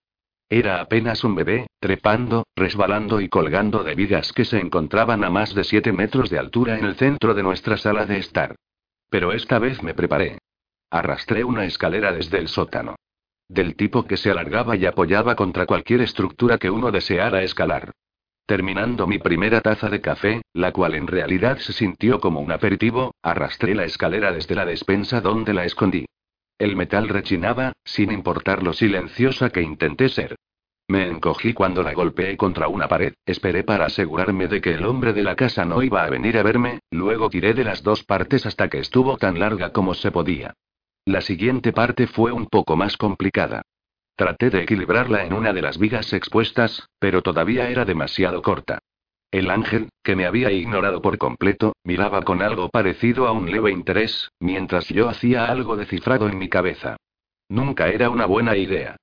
Era 0.49 0.81
apenas 0.81 1.25
un 1.25 1.35
bebé, 1.35 1.67
trepando, 1.81 2.47
resbalando 2.55 3.21
y 3.21 3.29
colgando 3.29 3.83
de 3.83 3.97
vigas 3.97 4.33
que 4.33 4.45
se 4.45 4.61
encontraban 4.61 5.25
a 5.25 5.31
más 5.31 5.57
de 5.57 5.65
siete 5.65 5.93
metros 5.93 6.31
de 6.31 6.39
altura 6.39 6.79
en 6.79 6.85
el 6.85 6.95
centro 6.95 7.35
de 7.35 7.43
nuestra 7.43 7.77
sala 7.77 8.07
de 8.07 8.19
estar. 8.19 8.55
Pero 9.11 9.33
esta 9.33 9.59
vez 9.59 9.83
me 9.83 9.93
preparé. 9.93 10.39
Arrastré 10.89 11.43
una 11.43 11.65
escalera 11.65 12.13
desde 12.13 12.39
el 12.39 12.47
sótano. 12.47 12.95
Del 13.49 13.75
tipo 13.75 14.07
que 14.07 14.19
se 14.19 14.31
alargaba 14.31 14.77
y 14.77 14.87
apoyaba 14.87 15.35
contra 15.35 15.67
cualquier 15.67 16.03
estructura 16.03 16.59
que 16.59 16.71
uno 16.71 16.93
deseara 16.93 17.43
escalar. 17.43 17.91
Terminando 18.49 19.07
mi 19.07 19.19
primera 19.19 19.61
taza 19.61 19.91
de 19.91 20.01
café, 20.01 20.41
la 20.55 20.73
cual 20.73 20.95
en 20.95 21.07
realidad 21.07 21.59
se 21.59 21.75
sintió 21.75 22.19
como 22.19 22.41
un 22.41 22.51
aperitivo, 22.51 23.15
arrastré 23.23 23.75
la 23.75 23.85
escalera 23.85 24.33
desde 24.33 24.55
la 24.55 24.65
despensa 24.65 25.21
donde 25.21 25.53
la 25.53 25.67
escondí. 25.67 26.07
El 26.59 26.75
metal 26.75 27.11
rechinaba, 27.11 27.75
sin 27.85 28.11
importar 28.11 28.63
lo 28.63 28.73
silenciosa 28.73 29.51
que 29.51 29.61
intenté 29.61 30.09
ser. 30.09 30.37
Me 30.89 31.07
encogí 31.07 31.53
cuando 31.53 31.83
la 31.83 31.93
golpeé 31.93 32.39
contra 32.39 32.69
una 32.69 32.89
pared, 32.89 33.13
esperé 33.27 33.65
para 33.65 33.85
asegurarme 33.85 34.49
de 34.49 34.63
que 34.63 34.73
el 34.73 34.87
hombre 34.87 35.13
de 35.13 35.25
la 35.25 35.37
casa 35.37 35.67
no 35.67 35.83
iba 35.83 36.03
a 36.03 36.09
venir 36.09 36.39
a 36.39 36.43
verme, 36.43 36.79
luego 36.91 37.29
tiré 37.29 37.53
de 37.53 37.65
las 37.65 37.83
dos 37.83 38.03
partes 38.03 38.47
hasta 38.47 38.71
que 38.71 38.79
estuvo 38.79 39.19
tan 39.19 39.39
larga 39.39 39.73
como 39.75 39.93
se 39.93 40.11
podía. 40.11 40.55
La 41.05 41.21
siguiente 41.21 41.75
parte 41.75 42.07
fue 42.07 42.33
un 42.33 42.47
poco 42.47 42.77
más 42.77 42.97
complicada. 42.97 43.61
Traté 44.19 44.51
de 44.51 44.65
equilibrarla 44.65 45.25
en 45.25 45.33
una 45.33 45.53
de 45.53 45.63
las 45.63 45.79
vigas 45.79 46.13
expuestas, 46.13 46.89
pero 46.99 47.23
todavía 47.23 47.71
era 47.71 47.85
demasiado 47.85 48.43
corta. 48.43 48.81
El 49.31 49.49
ángel, 49.49 49.91
que 50.03 50.17
me 50.17 50.27
había 50.27 50.51
ignorado 50.51 51.01
por 51.01 51.19
completo, 51.19 51.75
miraba 51.85 52.23
con 52.23 52.43
algo 52.43 52.69
parecido 52.69 53.29
a 53.29 53.33
un 53.33 53.49
leve 53.49 53.71
interés, 53.71 54.33
mientras 54.41 54.89
yo 54.89 55.09
hacía 55.09 55.45
algo 55.45 55.77
descifrado 55.77 56.29
en 56.29 56.37
mi 56.37 56.49
cabeza. 56.49 56.97
Nunca 57.49 57.91
era 57.91 58.11
una 58.11 58.27
buena 58.27 58.57
idea. 58.57 58.97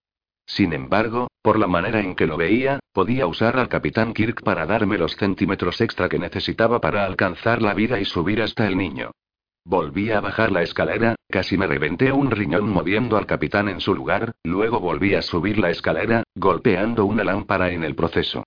Sin 0.46 0.74
embargo, 0.74 1.30
por 1.42 1.60
la 1.60 1.68
manera 1.68 2.02
en 2.02 2.16
que 2.16 2.28
lo 2.28 2.36
veía, 2.36 2.82
podía 2.92 3.26
usar 3.26 3.58
al 3.58 3.70
capitán 3.70 4.14
Kirk 4.14 4.44
para 4.44 4.66
darme 4.66 4.98
los 4.98 5.16
centímetros 5.16 5.80
extra 5.80 6.10
que 6.10 6.20
necesitaba 6.20 6.82
para 6.82 7.06
alcanzar 7.06 7.62
la 7.62 7.74
vida 7.74 8.02
y 8.02 8.06
subir 8.06 8.42
hasta 8.42 8.68
el 8.68 8.76
niño. 8.76 9.12
Volví 9.68 10.12
a 10.12 10.22
bajar 10.22 10.52
la 10.52 10.62
escalera, 10.62 11.16
casi 11.28 11.58
me 11.58 11.66
reventé 11.66 12.12
un 12.12 12.30
riñón 12.30 12.70
moviendo 12.70 13.18
al 13.18 13.26
capitán 13.26 13.68
en 13.68 13.82
su 13.82 13.96
lugar, 13.96 14.36
luego 14.44 14.80
volví 14.80 15.16
a 15.16 15.24
subir 15.24 15.58
la 15.58 15.72
escalera, 15.72 16.22
golpeando 16.36 17.06
una 17.06 17.24
lámpara 17.24 17.72
en 17.72 17.84
el 17.84 17.96
proceso. 17.96 18.44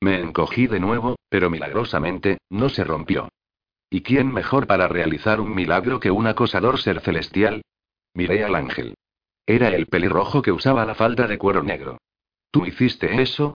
Me 0.00 0.20
encogí 0.20 0.68
de 0.68 0.78
nuevo, 0.78 1.16
pero 1.28 1.50
milagrosamente, 1.50 2.38
no 2.50 2.68
se 2.68 2.84
rompió. 2.84 3.28
¿Y 3.90 4.02
quién 4.02 4.32
mejor 4.32 4.68
para 4.68 4.86
realizar 4.86 5.40
un 5.40 5.52
milagro 5.52 5.98
que 5.98 6.12
un 6.12 6.28
acosador 6.28 6.78
ser 6.78 7.00
celestial? 7.00 7.62
Miré 8.14 8.44
al 8.44 8.54
ángel. 8.54 8.94
Era 9.46 9.70
el 9.70 9.86
pelirrojo 9.86 10.40
que 10.40 10.52
usaba 10.52 10.86
la 10.86 10.94
falda 10.94 11.26
de 11.26 11.36
cuero 11.36 11.64
negro. 11.64 11.98
¿Tú 12.52 12.64
hiciste 12.64 13.20
eso? 13.20 13.54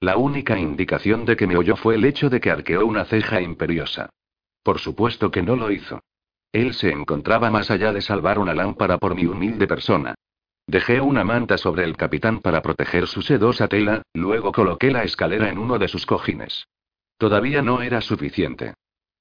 La 0.00 0.16
única 0.16 0.58
indicación 0.58 1.26
de 1.26 1.36
que 1.36 1.46
me 1.46 1.58
oyó 1.58 1.76
fue 1.76 1.96
el 1.96 2.06
hecho 2.06 2.30
de 2.30 2.40
que 2.40 2.50
arqueó 2.50 2.86
una 2.86 3.04
ceja 3.04 3.42
imperiosa. 3.42 4.08
Por 4.62 4.78
supuesto 4.78 5.30
que 5.30 5.42
no 5.42 5.56
lo 5.56 5.70
hizo. 5.70 6.00
Él 6.54 6.72
se 6.72 6.92
encontraba 6.92 7.50
más 7.50 7.68
allá 7.72 7.92
de 7.92 8.00
salvar 8.00 8.38
una 8.38 8.54
lámpara 8.54 8.98
por 8.98 9.16
mi 9.16 9.26
humilde 9.26 9.66
persona. 9.66 10.14
Dejé 10.68 11.00
una 11.00 11.24
manta 11.24 11.58
sobre 11.58 11.82
el 11.82 11.96
capitán 11.96 12.38
para 12.38 12.62
proteger 12.62 13.08
su 13.08 13.22
sedosa 13.22 13.66
tela, 13.66 14.02
luego 14.14 14.52
coloqué 14.52 14.92
la 14.92 15.02
escalera 15.02 15.48
en 15.48 15.58
uno 15.58 15.80
de 15.80 15.88
sus 15.88 16.06
cojines. 16.06 16.68
Todavía 17.18 17.60
no 17.60 17.82
era 17.82 18.00
suficiente. 18.00 18.74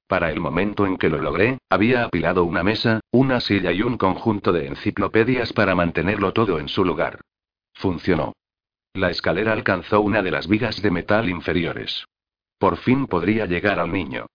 Para 0.08 0.32
el 0.32 0.40
momento 0.40 0.86
en 0.86 0.96
que 0.96 1.10
lo 1.10 1.18
logré, 1.18 1.58
había 1.72 2.04
apilado 2.04 2.44
una 2.44 2.62
mesa, 2.62 3.00
una 3.10 3.40
silla 3.40 3.72
y 3.72 3.82
un 3.82 3.98
conjunto 3.98 4.52
de 4.52 4.68
enciclopedias 4.68 5.54
para 5.54 5.74
mantenerlo 5.74 6.34
todo 6.34 6.60
en 6.60 6.68
su 6.68 6.86
lugar. 6.86 7.20
Funcionó. 7.74 8.34
La 8.94 9.10
escalera 9.10 9.54
alcanzó 9.54 10.02
una 10.02 10.22
de 10.22 10.30
las 10.30 10.48
vigas 10.48 10.84
de 10.84 10.92
metal 10.92 11.28
inferiores. 11.30 12.06
Por 12.60 12.78
fin 12.78 13.08
podría 13.08 13.48
llegar 13.48 13.80
al 13.80 13.92
niño. 13.92 14.28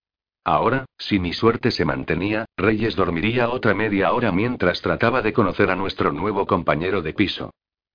Ahora, 0.48 0.86
si 0.96 1.18
mi 1.18 1.34
suerte 1.34 1.70
se 1.70 1.84
mantenía, 1.84 2.46
Reyes 2.56 2.96
dormiría 2.96 3.50
otra 3.50 3.74
media 3.74 4.14
hora 4.14 4.32
mientras 4.32 4.80
trataba 4.80 5.20
de 5.20 5.34
conocer 5.34 5.70
a 5.70 5.76
nuestro 5.76 6.10
nuevo 6.10 6.46
compañero 6.46 7.02
de 7.02 7.12
piso. 7.12 7.50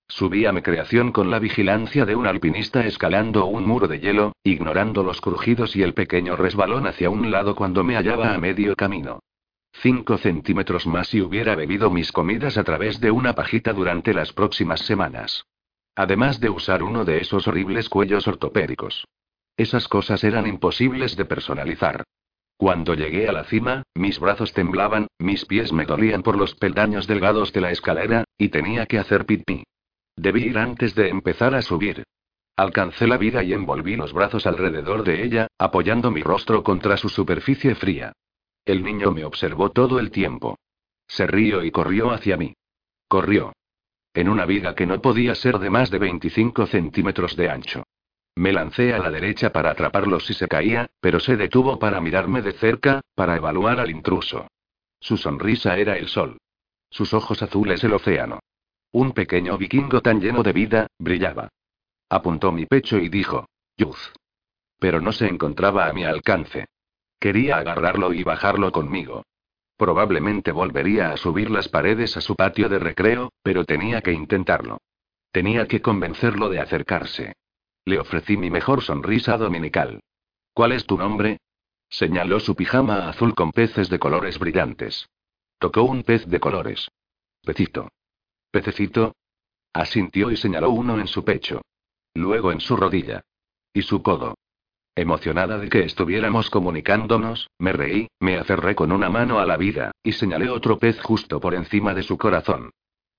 Subí 0.08 0.46
a 0.46 0.52
mi 0.52 0.62
creación 0.62 1.12
con 1.12 1.32
la 1.32 1.40
vigilancia 1.40 2.06
de 2.06 2.16
un 2.16 2.28
alpinista 2.28 2.86
escalando 2.86 3.48
un 3.48 3.66
muro 3.66 3.88
de 3.88 4.00
hielo, 4.00 4.34
ignorando 4.44 5.02
los 5.02 5.20
crujidos 5.20 5.76
y 5.76 5.82
el 5.82 5.96
pequeño 5.96 6.36
resbalón 6.36 6.86
hacia 6.86 7.10
un 7.10 7.32
lado 7.32 7.56
cuando 7.56 7.84
me 7.84 7.96
hallaba 7.96 8.36
a 8.36 8.38
medio 8.38 8.76
camino. 8.76 9.24
Cinco 9.72 10.20
centímetros 10.20 10.86
más 10.86 11.08
si 11.08 11.22
hubiera 11.22 11.56
bebido 11.56 11.90
mis 11.90 12.12
comidas 12.12 12.60
a 12.60 12.64
través 12.64 13.00
de 13.00 13.10
una 13.10 13.34
pajita 13.34 13.74
durante 13.74 14.14
las 14.14 14.32
próximas 14.32 14.82
semanas. 14.82 15.44
Además 15.96 16.40
de 16.40 16.52
usar 16.52 16.84
uno 16.84 17.04
de 17.04 17.18
esos 17.18 17.48
horribles 17.48 17.90
cuellos 17.90 18.28
ortopédicos. 18.28 19.08
Esas 19.58 19.88
cosas 19.88 20.24
eran 20.24 20.46
imposibles 20.46 21.18
de 21.18 21.26
personalizar. 21.26 22.04
Cuando 22.58 22.94
llegué 22.94 23.28
a 23.28 23.32
la 23.32 23.44
cima, 23.44 23.84
mis 23.96 24.20
brazos 24.20 24.54
temblaban, 24.54 25.08
mis 25.20 25.46
pies 25.46 25.74
me 25.74 25.86
dolían 25.86 26.24
por 26.24 26.38
los 26.38 26.56
peldaños 26.56 27.08
delgados 27.08 27.52
de 27.52 27.62
la 27.62 27.72
escalera, 27.72 28.24
y 28.38 28.50
tenía 28.50 28.86
que 28.86 29.00
hacer 29.00 29.26
pipí. 29.26 29.64
Debí 30.16 30.44
ir 30.44 30.58
antes 30.58 30.96
de 30.96 31.10
empezar 31.10 31.56
a 31.56 31.62
subir. 31.62 32.04
Alcancé 32.56 33.08
la 33.08 33.18
vida 33.18 33.44
y 33.44 33.54
envolví 33.54 33.96
los 33.96 34.14
brazos 34.14 34.46
alrededor 34.46 35.04
de 35.04 35.24
ella, 35.24 35.48
apoyando 35.58 36.12
mi 36.12 36.22
rostro 36.22 36.64
contra 36.64 36.98
su 36.98 37.10
superficie 37.10 37.74
fría. 37.74 38.14
El 38.64 38.84
niño 38.84 39.12
me 39.12 39.26
observó 39.26 39.72
todo 39.72 40.00
el 40.00 40.12
tiempo. 40.12 40.58
Se 41.08 41.28
rió 41.28 41.64
y 41.64 41.72
corrió 41.72 42.12
hacia 42.12 42.38
mí. 42.38 42.54
Corrió. 43.08 43.54
En 44.14 44.30
una 44.30 44.46
viga 44.46 44.76
que 44.76 44.86
no 44.86 45.02
podía 45.02 45.34
ser 45.34 45.58
de 45.58 45.72
más 45.72 45.90
de 45.90 45.98
25 45.98 46.68
centímetros 46.68 47.36
de 47.36 47.50
ancho. 47.50 47.84
Me 48.36 48.52
lancé 48.52 48.94
a 48.94 49.00
la 49.00 49.12
derecha 49.12 49.52
para 49.52 49.72
atraparlo 49.72 50.20
si 50.20 50.34
se 50.34 50.48
caía, 50.48 50.90
pero 51.00 51.20
se 51.20 51.38
detuvo 51.38 51.78
para 51.78 52.02
mirarme 52.02 52.42
de 52.42 52.54
cerca, 52.54 53.02
para 53.16 53.36
evaluar 53.36 53.80
al 53.80 53.92
intruso. 53.92 54.48
Su 55.00 55.18
sonrisa 55.18 55.78
era 55.78 55.98
el 55.98 56.08
sol. 56.08 56.38
Sus 56.90 57.14
ojos 57.14 57.42
azules 57.44 57.84
el 57.84 57.94
océano. 57.94 58.40
Un 58.92 59.12
pequeño 59.12 59.58
vikingo 59.58 60.02
tan 60.02 60.20
lleno 60.22 60.44
de 60.44 60.54
vida, 60.54 60.88
brillaba. 61.00 61.50
Apuntó 62.10 62.52
mi 62.52 62.66
pecho 62.66 62.98
y 62.98 63.10
dijo, 63.10 63.48
Yuz. 63.78 64.14
Pero 64.80 65.02
no 65.02 65.12
se 65.12 65.28
encontraba 65.28 65.88
a 65.88 65.94
mi 65.94 66.04
alcance. 66.04 66.66
Quería 67.20 67.58
agarrarlo 67.58 68.14
y 68.14 68.24
bajarlo 68.24 68.72
conmigo. 68.72 69.24
Probablemente 69.78 70.52
volvería 70.52 71.12
a 71.12 71.18
subir 71.18 71.50
las 71.50 71.70
paredes 71.70 72.18
a 72.18 72.22
su 72.22 72.36
patio 72.36 72.70
de 72.70 72.80
recreo, 72.80 73.32
pero 73.42 73.66
tenía 73.66 74.02
que 74.02 74.12
intentarlo. 74.12 74.80
Tenía 75.32 75.68
que 75.68 75.82
convencerlo 75.82 76.50
de 76.50 76.60
acercarse. 76.60 77.34
Le 77.86 78.00
ofrecí 78.00 78.38
mi 78.38 78.50
mejor 78.50 78.82
sonrisa 78.82 79.38
dominical. 79.38 80.00
¿Cuál 80.54 80.72
es 80.72 80.86
tu 80.86 80.98
nombre? 80.98 81.40
Señaló 81.90 82.40
su 82.40 82.56
pijama 82.56 83.10
azul 83.10 83.36
con 83.36 83.52
peces 83.52 83.90
de 83.90 84.00
colores 84.00 84.40
brillantes. 84.40 85.10
Tocó 85.60 85.84
un 85.84 86.04
pez 86.04 86.28
de 86.28 86.40
colores. 86.40 86.90
Pecito. 87.44 87.90
¿Pececito? 88.52 89.14
Asintió 89.74 90.32
y 90.32 90.38
señaló 90.38 90.70
uno 90.70 91.00
en 91.00 91.08
su 91.08 91.24
pecho. 91.24 91.62
Luego 92.14 92.52
en 92.52 92.62
su 92.62 92.76
rodilla. 92.76 93.22
Y 93.74 93.82
su 93.82 94.02
codo. 94.02 94.36
Emocionada 94.96 95.58
de 95.58 95.70
que 95.70 95.84
estuviéramos 95.84 96.52
comunicándonos, 96.52 97.50
me 97.58 97.74
reí, 97.74 98.08
me 98.20 98.38
aferré 98.38 98.76
con 98.76 98.92
una 98.92 99.10
mano 99.10 99.40
a 99.40 99.46
la 99.48 99.58
vida, 99.58 99.92
y 100.04 100.12
señalé 100.12 100.50
otro 100.50 100.78
pez 100.78 101.02
justo 101.02 101.40
por 101.40 101.56
encima 101.56 101.96
de 101.96 102.04
su 102.04 102.18
corazón. 102.18 102.70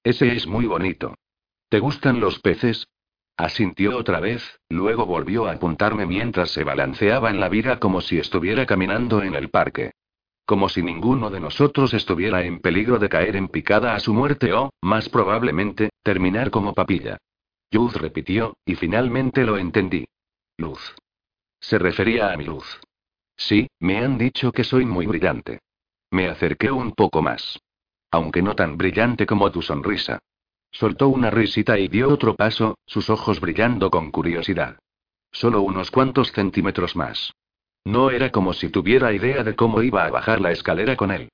Ese 0.04 0.36
es 0.36 0.46
muy 0.46 0.66
bonito. 0.66 1.16
¿Te 1.68 1.80
gustan 1.80 2.20
los 2.20 2.38
peces? 2.38 2.86
Asintió 3.36 3.96
otra 3.96 4.20
vez, 4.20 4.60
luego 4.68 5.06
volvió 5.06 5.46
a 5.46 5.52
apuntarme 5.52 6.06
mientras 6.06 6.50
se 6.50 6.62
balanceaba 6.62 7.30
en 7.30 7.40
la 7.40 7.48
vida 7.48 7.80
como 7.80 8.00
si 8.00 8.18
estuviera 8.18 8.64
caminando 8.64 9.22
en 9.22 9.34
el 9.34 9.50
parque. 9.50 9.92
Como 10.46 10.68
si 10.68 10.82
ninguno 10.82 11.30
de 11.30 11.40
nosotros 11.40 11.94
estuviera 11.94 12.44
en 12.44 12.60
peligro 12.60 12.98
de 12.98 13.08
caer 13.08 13.34
en 13.34 13.48
picada 13.48 13.94
a 13.94 14.00
su 14.00 14.14
muerte 14.14 14.52
o, 14.52 14.70
más 14.82 15.08
probablemente, 15.08 15.90
terminar 16.02 16.50
como 16.50 16.74
papilla. 16.74 17.18
Luz 17.70 17.94
repitió, 17.94 18.56
y 18.64 18.76
finalmente 18.76 19.44
lo 19.44 19.58
entendí. 19.58 20.06
Luz. 20.58 20.94
Se 21.58 21.78
refería 21.78 22.30
a 22.30 22.36
mi 22.36 22.44
luz. 22.44 22.80
Sí, 23.36 23.66
me 23.80 23.98
han 23.98 24.16
dicho 24.16 24.52
que 24.52 24.62
soy 24.62 24.84
muy 24.84 25.06
brillante. 25.06 25.60
Me 26.10 26.28
acerqué 26.28 26.70
un 26.70 26.92
poco 26.92 27.20
más. 27.20 27.58
Aunque 28.12 28.42
no 28.42 28.54
tan 28.54 28.76
brillante 28.76 29.26
como 29.26 29.50
tu 29.50 29.60
sonrisa. 29.60 30.20
Soltó 30.74 31.08
una 31.08 31.30
risita 31.30 31.78
y 31.78 31.86
dio 31.86 32.08
otro 32.08 32.34
paso, 32.34 32.78
sus 32.84 33.08
ojos 33.08 33.38
brillando 33.40 33.92
con 33.92 34.10
curiosidad. 34.10 34.76
Solo 35.30 35.62
unos 35.62 35.92
cuantos 35.92 36.32
centímetros 36.32 36.96
más. 36.96 37.32
No 37.84 38.10
era 38.10 38.30
como 38.30 38.52
si 38.52 38.70
tuviera 38.70 39.12
idea 39.12 39.44
de 39.44 39.54
cómo 39.54 39.82
iba 39.82 40.04
a 40.04 40.10
bajar 40.10 40.40
la 40.40 40.50
escalera 40.50 40.96
con 40.96 41.12
él. 41.12 41.28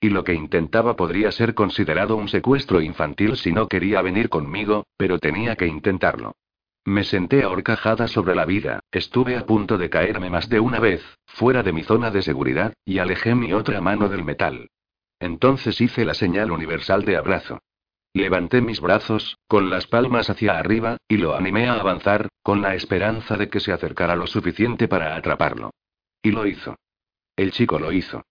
Y 0.00 0.10
lo 0.10 0.22
que 0.22 0.34
intentaba 0.34 0.94
podría 0.94 1.32
ser 1.32 1.54
considerado 1.54 2.14
un 2.14 2.28
secuestro 2.28 2.80
infantil 2.80 3.36
si 3.36 3.52
no 3.52 3.66
quería 3.66 4.00
venir 4.00 4.28
conmigo, 4.28 4.86
pero 4.96 5.18
tenía 5.18 5.56
que 5.56 5.66
intentarlo. 5.66 6.36
Me 6.84 7.02
senté 7.02 7.42
ahorcajada 7.42 8.06
sobre 8.06 8.36
la 8.36 8.44
vida, 8.44 8.80
estuve 8.92 9.36
a 9.36 9.44
punto 9.44 9.76
de 9.76 9.90
caerme 9.90 10.30
más 10.30 10.48
de 10.48 10.60
una 10.60 10.78
vez, 10.78 11.02
fuera 11.26 11.64
de 11.64 11.72
mi 11.72 11.82
zona 11.82 12.12
de 12.12 12.22
seguridad, 12.22 12.74
y 12.84 12.98
alejé 12.98 13.34
mi 13.34 13.52
otra 13.54 13.80
mano 13.80 14.08
del 14.08 14.22
metal. 14.22 14.68
Entonces 15.18 15.80
hice 15.80 16.04
la 16.04 16.14
señal 16.14 16.52
universal 16.52 17.04
de 17.04 17.16
abrazo. 17.16 17.58
Levanté 18.14 18.60
mis 18.60 18.80
brazos, 18.80 19.38
con 19.48 19.70
las 19.70 19.88
palmas 19.88 20.30
hacia 20.30 20.56
arriba, 20.56 20.98
y 21.08 21.16
lo 21.16 21.34
animé 21.34 21.68
a 21.68 21.74
avanzar, 21.74 22.28
con 22.44 22.62
la 22.62 22.76
esperanza 22.76 23.36
de 23.36 23.48
que 23.48 23.58
se 23.58 23.72
acercara 23.72 24.14
lo 24.14 24.28
suficiente 24.28 24.86
para 24.86 25.16
atraparlo. 25.16 25.70
Y 26.22 26.30
lo 26.30 26.46
hizo. 26.46 26.76
El 27.34 27.50
chico 27.50 27.80
lo 27.80 27.90
hizo. 27.90 28.22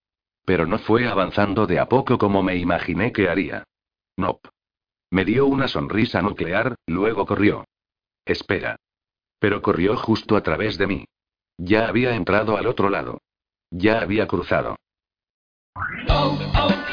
Pero 0.46 0.66
no 0.66 0.80
fue 0.80 1.08
avanzando 1.08 1.68
de 1.68 1.80
a 1.80 1.90
poco 1.90 2.18
como 2.18 2.42
me 2.42 2.56
imaginé 2.56 3.12
que 3.12 3.28
haría. 3.28 3.66
No. 4.16 4.40
Me 5.12 5.26
dio 5.26 5.46
una 5.48 5.68
sonrisa 5.68 6.22
nuclear, 6.22 6.76
luego 6.88 7.26
corrió. 7.26 7.66
Espera. 8.26 8.78
Pero 9.38 9.62
corrió 9.62 9.98
justo 9.98 10.38
a 10.38 10.44
través 10.44 10.78
de 10.78 10.88
mí. 10.88 11.06
Ya 11.58 11.90
había 11.90 12.16
entrado 12.16 12.56
al 12.56 12.68
otro 12.68 12.90
lado. 12.90 13.20
Ya 13.70 14.00
había 14.00 14.28
cruzado. 14.28 14.78
Oh, 16.08 16.40
oh, 16.56 16.93